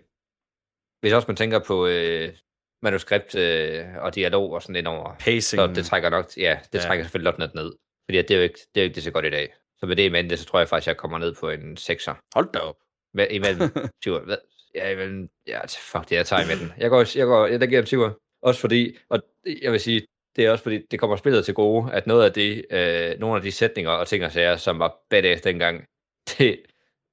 Hvis 1.00 1.14
også 1.14 1.26
man 1.28 1.36
tænker 1.36 1.60
på 1.60 1.88
øh, 1.88 2.34
manuskript 2.82 3.36
øh, 3.36 3.86
og 4.00 4.16
dialog 4.16 4.52
og 4.54 4.62
sådan 4.62 4.76
lidt 4.76 4.88
over, 4.88 5.16
Pacing. 5.20 5.44
så 5.60 5.68
det 5.68 5.86
trækker 5.86 6.10
nok, 6.10 6.26
ja, 6.38 6.60
det 6.74 6.80
Ja. 6.80 6.84
trækker 6.84 7.06
selvfølgelig 7.06 7.34
lidt 7.40 7.56
ned. 7.56 7.72
Fordi 8.06 8.18
det 8.18 8.32
er 8.32 8.36
jo 8.36 8.42
ikke, 8.44 8.60
det 8.76 8.82
er 8.82 8.84
jo 8.84 8.84
ikke 8.84 8.96
det 8.96 9.04
så 9.04 9.12
godt 9.12 9.26
i 9.26 9.30
dag. 9.30 9.54
Så 9.80 9.86
med 9.86 9.96
det 9.96 10.04
i 10.04 10.10
mente, 10.10 10.38
så 10.38 10.46
tror 10.46 10.60
jeg 10.60 10.68
faktisk, 10.68 10.88
jeg 10.88 10.98
kommer 10.98 11.18
ned 11.18 11.36
på 11.40 11.50
en 11.50 11.78
6'er. 11.80 12.14
Hold 12.36 12.52
da 12.54 12.60
op. 12.60 12.76
Med, 13.14 13.28
imellem 13.30 13.70
20'er. 14.06 14.20
Hvad? 14.26 14.38
Ja, 14.76 14.90
imellem, 14.92 15.30
ja, 15.48 15.60
fuck 15.66 16.10
det, 16.10 16.16
jeg 16.16 16.26
tager 16.26 16.48
med 16.48 16.58
den. 16.58 16.74
Jeg 16.78 16.90
går, 16.90 17.18
jeg 17.18 17.26
går, 17.28 17.48
jeg, 17.48 17.62
der 17.62 17.68
giver 17.68 17.82
en 17.82 17.88
20'er. 17.88 18.40
Også 18.42 18.62
fordi, 18.62 18.98
og 19.10 19.20
jeg 19.62 19.72
vil 19.72 19.80
sige, 19.80 20.06
det 20.36 20.46
er 20.46 20.52
også 20.52 20.64
fordi, 20.64 20.82
det 20.92 21.00
kommer 21.00 21.16
spillet 21.16 21.46
til 21.46 21.54
gode, 21.54 21.94
at 21.94 22.08
noget 22.08 22.26
af 22.26 22.34
det, 22.34 22.66
øh, 22.72 23.20
nogle 23.20 23.36
af 23.36 23.42
de 23.42 23.52
sætninger 23.52 23.92
og 23.92 24.08
ting 24.08 24.26
og 24.26 24.32
sager, 24.32 24.56
som 24.58 24.80
var 24.80 24.96
badass 25.10 25.42
dengang, 25.42 25.86
det, 26.38 26.62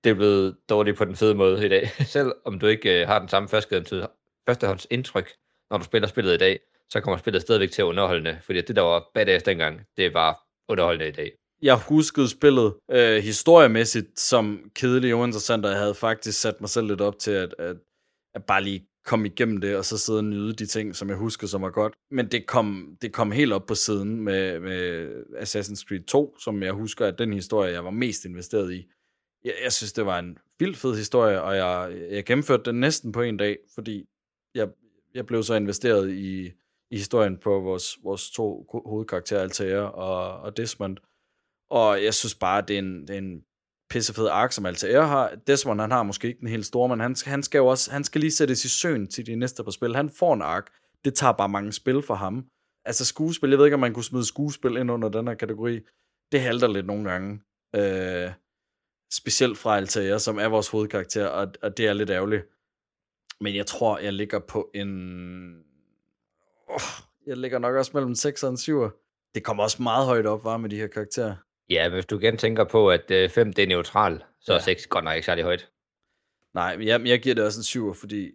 det 0.04 0.10
er 0.10 0.14
blevet 0.14 0.56
dårligt 0.68 0.96
på 0.96 1.04
den 1.04 1.16
fede 1.16 1.34
måde 1.34 1.66
i 1.66 1.68
dag. 1.68 1.88
Selv 2.16 2.32
om 2.44 2.58
du 2.58 2.66
ikke 2.66 3.00
øh, 3.00 3.06
har 3.06 3.18
den 3.18 3.28
samme 3.28 3.48
førstehånds 3.48 4.86
indtryk, 4.90 5.30
når 5.70 5.78
du 5.78 5.84
spiller 5.84 6.08
spillet 6.08 6.34
i 6.34 6.36
dag, 6.36 6.60
så 6.90 7.00
kommer 7.00 7.18
spillet 7.18 7.42
stadigvæk 7.42 7.70
til 7.70 7.82
at 7.82 7.86
underholdende, 7.86 8.38
fordi 8.42 8.60
det, 8.60 8.76
der 8.76 8.82
var 8.82 9.10
badass 9.14 9.44
dengang, 9.44 9.80
det 9.96 10.14
var 10.14 10.40
underholdende 10.68 11.08
i 11.08 11.12
dag. 11.12 11.32
Jeg 11.62 11.78
huskede 11.88 12.28
spillet 12.28 12.74
øh, 12.90 13.22
historiemæssigt 13.22 14.20
som 14.20 14.70
kedeligt 14.74 15.14
og 15.14 15.20
uinteressant, 15.20 15.64
og 15.64 15.70
jeg 15.70 15.80
havde 15.80 15.94
faktisk 15.94 16.40
sat 16.40 16.60
mig 16.60 16.70
selv 16.70 16.86
lidt 16.86 17.00
op 17.00 17.18
til 17.18 17.30
at, 17.30 17.54
at, 17.58 17.76
at 18.34 18.44
bare 18.44 18.62
lige 18.62 18.86
komme 19.04 19.26
igennem 19.26 19.60
det, 19.60 19.76
og 19.76 19.84
så 19.84 19.98
sidde 19.98 20.18
og 20.18 20.24
nyde 20.24 20.52
de 20.52 20.66
ting, 20.66 20.96
som 20.96 21.08
jeg 21.08 21.16
husker, 21.16 21.46
som 21.46 21.62
var 21.62 21.70
godt. 21.70 21.94
Men 22.10 22.28
det 22.28 22.46
kom, 22.46 22.96
det 23.02 23.12
kom 23.12 23.32
helt 23.32 23.52
op 23.52 23.66
på 23.66 23.74
siden 23.74 24.20
med, 24.20 24.60
med 24.60 25.08
Assassin's 25.36 25.84
Creed 25.88 26.04
2, 26.04 26.38
som 26.38 26.62
jeg 26.62 26.72
husker, 26.72 27.06
at 27.06 27.18
den 27.18 27.32
historie, 27.32 27.72
jeg 27.72 27.84
var 27.84 27.90
mest 27.90 28.24
investeret 28.24 28.72
i. 28.72 28.88
Jeg, 29.44 29.52
jeg 29.64 29.72
synes, 29.72 29.92
det 29.92 30.06
var 30.06 30.18
en 30.18 30.38
vildt 30.58 30.76
fed 30.76 30.96
historie, 30.96 31.42
og 31.42 31.56
jeg, 31.56 31.96
jeg 32.10 32.24
gennemførte 32.24 32.62
den 32.64 32.80
næsten 32.80 33.12
på 33.12 33.22
en 33.22 33.36
dag, 33.36 33.58
fordi 33.74 34.04
jeg, 34.54 34.68
jeg 35.14 35.26
blev 35.26 35.42
så 35.42 35.54
investeret 35.54 36.10
i, 36.10 36.52
i 36.90 36.96
historien 36.98 37.38
på 37.38 37.60
vores, 37.60 37.98
vores 38.02 38.30
to 38.30 38.66
hovedkarakterer, 38.86 39.40
Altair 39.40 39.78
og, 39.78 40.40
og 40.40 40.56
Desmond. 40.56 40.96
Og 41.70 42.04
jeg 42.04 42.14
synes 42.14 42.34
bare, 42.34 42.60
det 42.68 42.74
er 42.74 42.78
en, 42.78 43.00
det 43.08 43.10
er 43.10 43.18
en 43.18 43.44
pissefed 43.90 44.26
ark, 44.26 44.52
som 44.52 44.66
Altair 44.66 45.00
har. 45.00 45.34
Desmond, 45.46 45.80
han 45.80 45.90
har 45.90 46.02
måske 46.02 46.28
ikke 46.28 46.40
den 46.40 46.48
helt 46.48 46.66
store, 46.66 46.88
men 46.88 47.00
han, 47.00 47.14
skal- 47.14 47.30
han 47.30 47.42
skal 47.42 47.58
jo 47.58 47.66
også, 47.66 47.90
han 47.92 48.04
skal 48.04 48.20
lige 48.20 48.30
sættes 48.30 48.64
i 48.64 48.68
søen 48.68 49.06
til 49.06 49.26
de 49.26 49.36
næste 49.36 49.64
på 49.64 49.70
spil. 49.70 49.96
Han 49.96 50.10
får 50.10 50.34
en 50.34 50.42
ark. 50.42 50.70
Det 51.04 51.14
tager 51.14 51.32
bare 51.32 51.48
mange 51.48 51.72
spil 51.72 52.02
for 52.02 52.14
ham. 52.14 52.46
Altså 52.84 53.04
skuespil, 53.04 53.50
jeg 53.50 53.58
ved 53.58 53.66
ikke, 53.66 53.74
om 53.74 53.80
man 53.80 53.94
kunne 53.94 54.04
smide 54.04 54.24
skuespil 54.26 54.76
ind 54.76 54.90
under 54.90 55.08
den 55.08 55.28
her 55.28 55.34
kategori. 55.34 55.80
Det 56.32 56.40
halter 56.40 56.68
lidt 56.68 56.86
nogle 56.86 57.10
gange. 57.10 57.40
Øh, 57.76 58.32
specielt 59.12 59.58
fra 59.58 59.76
Altair, 59.76 60.18
som 60.18 60.38
er 60.38 60.48
vores 60.48 60.68
hovedkarakter, 60.68 61.26
og, 61.26 61.52
og 61.62 61.76
det 61.76 61.86
er 61.86 61.92
lidt 61.92 62.10
ærgerligt. 62.10 62.44
Men 63.40 63.54
jeg 63.56 63.66
tror, 63.66 63.98
jeg 63.98 64.12
ligger 64.12 64.38
på 64.38 64.70
en... 64.74 65.64
Oh, 66.68 66.80
jeg 67.26 67.36
ligger 67.36 67.58
nok 67.58 67.74
også 67.74 67.90
mellem 67.94 68.14
6 68.14 68.42
og 68.42 68.50
en 68.50 68.56
7. 68.56 68.90
Det 69.34 69.44
kommer 69.44 69.62
også 69.62 69.82
meget 69.82 70.06
højt 70.06 70.26
op, 70.26 70.44
var 70.44 70.56
med 70.56 70.70
de 70.70 70.76
her 70.76 70.86
karakterer. 70.86 71.36
Ja, 71.70 71.88
hvis 71.88 72.06
du 72.06 72.18
igen 72.18 72.36
tænker 72.36 72.64
på, 72.64 72.90
at 72.90 73.30
5 73.30 73.52
det 73.52 73.62
er 73.62 73.66
neutral, 73.66 74.24
så 74.40 74.52
er 74.52 74.56
Ja. 74.56 74.62
6 74.62 74.86
godt 74.86 75.04
nok 75.04 75.14
ikke 75.14 75.26
særlig 75.26 75.44
højt. 75.44 75.70
Nej, 76.54 76.76
men 76.76 76.86
jeg, 76.86 77.06
jeg 77.06 77.22
giver 77.22 77.34
det 77.34 77.44
også 77.44 77.60
en 77.60 77.64
7, 77.64 77.94
fordi 77.94 78.30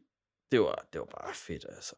det 0.51 0.59
var, 0.59 0.87
det 0.93 0.99
var 0.99 1.05
bare 1.05 1.33
fedt, 1.33 1.65
altså. 1.69 1.95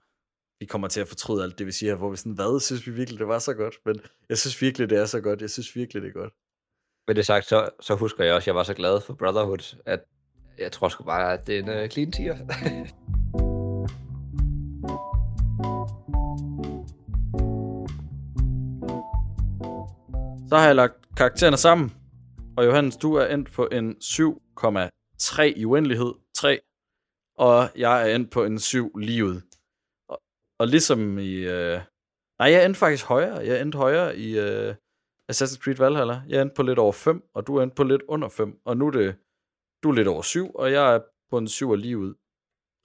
Vi 0.60 0.66
kommer 0.66 0.88
til 0.88 1.02
at 1.02 1.08
fortryde 1.08 1.44
alt 1.44 1.60
det, 1.60 1.68
vi 1.68 1.72
siger 1.72 1.96
hvor 1.96 2.10
vi 2.10 2.18
sådan, 2.18 2.32
hvad 2.32 2.60
synes 2.60 2.88
vi 2.88 2.92
virkelig, 2.92 3.20
det 3.20 3.28
var 3.28 3.40
så 3.40 3.54
godt? 3.54 3.76
Men 3.86 4.02
jeg 4.30 4.38
synes 4.38 4.62
virkelig, 4.62 4.90
det 4.90 4.98
er 4.98 5.06
så 5.06 5.22
godt. 5.22 5.42
Jeg 5.42 5.50
synes 5.50 5.76
virkelig, 5.76 6.02
det 6.04 6.10
er 6.10 6.14
godt. 6.14 6.34
Med 7.08 7.16
det 7.16 7.26
sagt, 7.26 7.46
så, 7.46 7.70
så 7.80 7.96
husker 7.96 8.24
jeg 8.24 8.34
også, 8.34 8.44
at 8.44 8.48
jeg 8.48 8.56
var 8.56 8.64
så 8.64 8.74
glad 8.74 9.02
for 9.02 9.14
Brotherhood, 9.14 9.76
at 9.86 10.00
jeg 10.62 10.72
tror 10.72 10.90
sgu 10.90 11.04
bare, 11.04 11.34
at 11.34 11.48
det 11.48 11.60
er 11.60 11.64
en 11.64 11.84
uh, 11.84 11.90
clean 11.90 12.12
tier. 12.12 12.38
Så 20.50 20.58
har 20.58 20.66
jeg 20.66 20.76
lagt 20.76 21.16
karaktererne 21.18 21.58
sammen, 21.58 21.94
og 22.58 22.66
Johannes, 22.66 22.98
du 22.98 23.14
er 23.14 23.26
endt 23.26 23.52
på 23.52 23.68
en 23.72 23.96
7,3 24.04 25.42
i 25.42 25.66
uendelighed, 25.66 26.14
3, 26.36 26.60
og 27.38 27.70
jeg 27.76 28.10
er 28.12 28.16
endt 28.16 28.32
på 28.32 28.44
en 28.44 28.60
7 28.60 28.98
livet. 28.98 29.44
Og, 30.10 30.22
og 30.60 30.68
ligesom 30.68 31.18
i... 31.18 31.34
Øh... 31.34 31.80
Nej, 32.40 32.52
jeg 32.52 32.66
endte 32.66 32.80
faktisk 32.80 33.06
højere. 33.06 33.38
Jeg 33.38 33.62
endte 33.62 33.78
højere 33.78 34.18
i 34.18 34.40
øh... 34.40 34.76
Assassin's 35.32 35.64
Creed 35.64 35.78
Valhalla. 35.78 36.22
Jeg 36.28 36.42
endte 36.42 36.54
på 36.56 36.64
lidt 36.64 36.80
over 36.80 36.92
5, 36.92 37.24
og 37.34 37.48
du 37.48 37.62
endte 37.62 37.76
på 37.76 37.84
lidt 37.84 38.02
under 38.08 38.30
5. 38.30 38.60
Og 38.66 38.78
nu 38.78 38.88
er 38.88 38.92
det... 38.92 39.16
Du 39.84 39.90
er 39.90 39.94
lidt 39.94 40.08
over 40.08 40.22
7, 40.22 40.52
og 40.56 40.72
jeg 40.72 40.96
er 40.96 41.00
på 41.30 41.38
en 41.38 41.48
7 41.48 41.76
livet. 41.76 42.16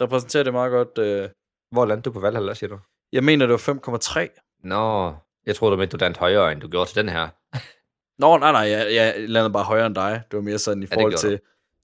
Repræsenterer 0.03 0.45
det 0.45 0.53
meget 0.53 0.71
godt... 0.71 0.99
Øh... 0.99 1.29
Hvor 1.71 1.87
landte 1.87 2.11
du 2.11 2.13
på 2.13 2.21
Valhalla, 2.21 2.55
siger 2.55 2.69
du? 2.71 2.79
Jeg 3.13 3.25
mener, 3.25 3.47
det 3.47 3.53
var 3.53 3.99
5,3. 3.99 4.61
Nå, 4.65 5.15
jeg 5.47 5.57
troede, 5.57 5.73
du 5.73 5.79
mente, 5.79 5.97
du 5.97 6.01
landte 6.01 6.19
højere, 6.21 6.53
end 6.53 6.61
du 6.61 6.69
gjorde 6.69 6.91
til 6.91 6.97
den 6.97 7.09
her. 7.09 7.29
Nå, 8.23 8.39
nej, 8.39 8.53
nej, 8.53 8.61
jeg, 8.61 8.95
jeg 8.95 9.29
landede 9.29 9.53
bare 9.53 9.65
højere 9.65 9.87
end 9.87 9.95
dig. 9.95 10.23
Det 10.31 10.37
var 10.37 10.43
mere 10.43 10.59
sådan 10.59 10.83
i 10.83 10.87
det 10.87 10.95
forhold 10.95 11.17
til, 11.17 11.41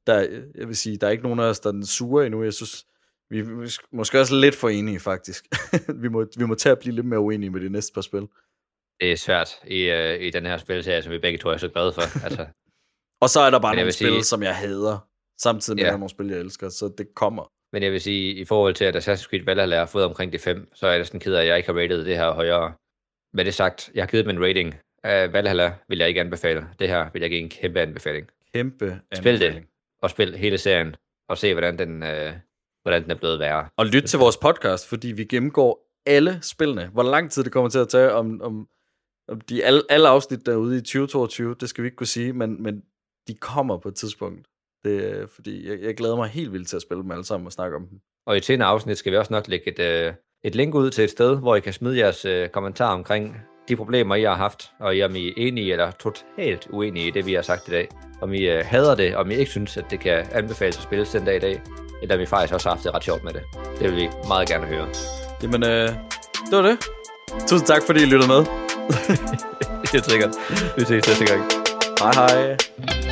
der, 0.07 0.19
jeg 0.55 0.69
vil 0.69 0.77
sige, 0.77 0.97
der 0.97 1.07
er 1.07 1.11
ikke 1.11 1.23
nogen 1.23 1.41
af 1.41 1.45
os, 1.45 1.61
der 1.61 1.69
er 1.69 1.73
den 1.73 1.87
sure 1.87 2.27
endnu. 2.27 2.43
Jeg 2.43 2.55
synes, 2.55 2.87
vi 3.31 3.39
er 3.39 3.45
mås- 3.45 3.89
måske 3.93 4.21
også 4.21 4.35
lidt 4.35 4.55
for 4.55 4.69
enige, 4.69 5.01
faktisk. 5.01 5.47
vi, 6.03 6.09
må, 6.09 6.27
vi 6.37 6.45
må 6.45 6.55
tage 6.55 6.73
at 6.73 6.79
blive 6.79 6.95
lidt 6.95 7.07
mere 7.07 7.21
uenige 7.21 7.51
med 7.51 7.61
de 7.61 7.69
næste 7.69 7.93
par 7.95 8.01
spil. 8.01 8.29
Det 9.01 9.13
er 9.13 9.17
svært 9.17 9.51
i, 9.67 9.91
uh, 9.91 10.23
i 10.27 10.31
den 10.31 10.47
her 10.47 10.57
spilserie, 10.57 11.03
som 11.03 11.13
vi 11.13 11.19
begge 11.19 11.39
to 11.39 11.49
er 11.49 11.57
så 11.57 11.69
glade 11.69 11.93
for. 11.93 12.03
altså, 12.27 12.47
Og 13.23 13.29
så 13.31 13.41
er 13.41 13.51
der 13.51 13.59
bare 13.59 13.77
nogle 13.77 13.93
spil, 13.93 14.09
sige- 14.09 14.25
som 14.25 14.43
jeg 14.43 14.57
hader, 14.57 14.99
samtidig 15.41 15.77
med, 15.77 15.83
Ja. 15.83 15.87
at 15.89 15.91
der 15.91 15.95
er 15.95 15.99
nogle 15.99 16.11
spil, 16.11 16.27
jeg 16.29 16.39
elsker, 16.39 16.69
så 16.69 16.95
det 16.99 17.07
kommer. 17.15 17.45
men 17.73 17.83
jeg 17.83 17.93
vil 17.93 18.01
sige, 18.01 18.35
i 18.35 18.45
forhold 18.45 18.75
til, 18.75 18.85
at 18.85 18.97
Assassin's 18.97 19.29
Creed 19.31 19.45
Valhalla 19.45 19.77
har 19.79 19.87
fået 19.87 20.05
omkring 20.05 20.33
de 20.33 20.39
5, 20.39 20.69
så 20.75 20.87
er 20.87 20.91
jeg 20.91 20.99
næsten 21.01 21.21
ked 21.21 21.35
af, 21.35 21.41
at 21.43 21.47
jeg 21.49 21.57
ikke 21.57 21.73
har 21.73 21.79
rated 21.81 22.05
det 22.05 22.17
her 22.17 22.31
højere. 22.33 22.73
Med 23.35 23.45
det 23.45 23.55
sagt, 23.55 23.91
jeg 23.95 24.03
har 24.03 24.09
givet 24.09 24.25
dem 24.27 24.37
en 24.37 24.43
rating. 24.45 24.75
Uh, 25.07 25.33
Valhalla 25.33 25.75
vil 25.89 25.99
jeg 25.99 26.09
ikke 26.09 26.21
anbefale. 26.21 26.67
Det 26.79 26.89
her 26.89 27.11
vil 27.13 27.21
jeg 27.21 27.31
give 27.31 27.41
en 27.43 27.49
kæmpe 27.49 27.81
anbefaling. 27.81 28.27
Kæmpe 28.55 29.01
Spil 29.15 29.25
det, 29.41 29.47
anbefaling. 29.47 29.67
og 30.03 30.11
spil 30.11 30.37
hele 30.37 30.59
serien, 30.59 30.97
og 31.29 31.39
se, 31.39 31.53
hvordan 31.55 31.79
den, 31.79 32.03
uh, 32.03 32.33
hvordan 32.83 33.03
den 33.03 33.11
er 33.11 33.15
blevet 33.15 33.39
værre. 33.39 33.69
Og 33.77 33.87
lyt 33.87 34.03
til 34.03 34.19
vores 34.19 34.37
podcast, 34.37 34.89
fordi 34.89 35.09
vi 35.13 35.25
gennemgår 35.25 35.89
alle 36.07 36.39
spillene. 36.43 36.87
Hvor 36.93 37.03
lang 37.03 37.31
tid 37.31 37.45
det 37.45 37.53
kommer 37.53 37.71
til 37.71 37.79
at 37.79 37.89
tage, 37.89 38.13
om, 38.13 38.43
om, 38.43 38.69
om 39.29 39.41
de 39.41 39.65
alle, 39.65 39.83
alle 39.89 40.09
afsnit 40.09 40.47
derude 40.47 40.77
i 40.77 40.81
2022, 40.81 41.55
det 41.61 41.69
skal 41.69 41.83
vi 41.83 41.87
ikke 41.87 41.97
kunne 41.97 42.07
sige, 42.07 42.33
men, 42.33 42.63
men 42.63 42.83
de 43.29 43.35
kommer 43.35 43.79
på 43.79 43.89
et 43.89 43.95
tidspunkt. 43.95 44.47
Det 44.85 45.11
er, 45.11 45.27
fordi 45.35 45.69
jeg, 45.69 45.81
jeg 45.81 45.95
glæder 45.95 46.17
mig 46.17 46.29
helt 46.29 46.53
vildt 46.53 46.69
til 46.69 46.77
at 46.77 46.83
spille 46.83 47.03
dem 47.03 47.11
alle 47.11 47.25
sammen 47.25 47.47
og 47.47 47.53
snakke 47.53 47.77
om 47.77 47.87
dem. 47.87 47.99
Og 48.27 48.37
i 48.37 48.41
senere 48.41 48.69
afsnit 48.69 48.99
skal 48.99 49.13
vi 49.13 49.17
også 49.17 49.33
nok 49.33 49.49
lægge 49.49 49.69
et, 49.69 49.79
øh, 49.79 50.15
et 50.45 50.55
link 50.55 50.75
ud 50.75 50.91
til 50.91 51.05
et 51.05 51.11
sted, 51.11 51.39
hvor 51.39 51.57
I 51.57 51.61
kan 51.61 51.73
smide 51.73 51.99
jeres 51.99 52.25
øh, 52.25 52.49
kommentarer 52.49 52.95
omkring 52.95 53.37
de 53.69 53.77
problemer, 53.77 54.15
I 54.15 54.23
har 54.23 54.35
haft, 54.35 54.71
og 54.81 54.97
I 54.97 55.03
om 55.03 55.17
I 55.17 55.29
er 55.29 55.33
enige 55.37 55.73
eller 55.73 55.91
totalt 55.91 56.67
uenige 56.71 57.07
i 57.07 57.11
det, 57.11 57.27
vi 57.27 57.33
har 57.35 57.43
sagt 57.43 57.69
i 57.69 57.71
dag. 57.71 57.89
Om 58.21 58.33
I 58.33 58.43
øh, 58.43 58.65
hader 58.67 58.95
det, 58.95 59.17
om 59.17 59.31
I 59.31 59.35
ikke 59.35 59.51
synes, 59.51 59.77
at 59.77 59.85
det 59.91 60.01
kan 60.01 60.27
anbefales 60.33 60.77
at 60.77 60.83
spilles 60.83 61.11
den 61.11 61.25
dag 61.25 61.37
i 61.37 61.41
dag. 61.41 61.63
eller 62.03 62.17
vi 62.17 62.27
faktisk 62.27 62.55
også 62.55 62.69
har 62.69 62.77
haft 62.77 62.85
det 62.85 62.95
ret 62.95 63.05
sjovt 63.05 63.25
med 63.25 63.33
det. 63.33 63.43
Det 63.79 63.91
vil 63.91 63.97
vi 63.97 64.09
meget 64.29 64.49
gerne 64.49 64.67
høre. 64.67 64.89
Jamen, 65.43 65.63
øh, 65.65 65.89
det 66.51 66.57
var 66.57 66.63
det. 66.63 66.79
Tusind 67.49 67.67
tak, 67.67 67.83
fordi 67.87 68.03
I 68.03 68.07
lyttede 68.07 68.29
med. 68.29 68.45
Helt 69.93 70.05
sikkert. 70.05 70.31
Vi 70.77 70.85
ses 70.85 71.09
næste 71.09 71.27
gang. 71.27 71.43
Hej 72.01 72.13
hej. 72.15 73.12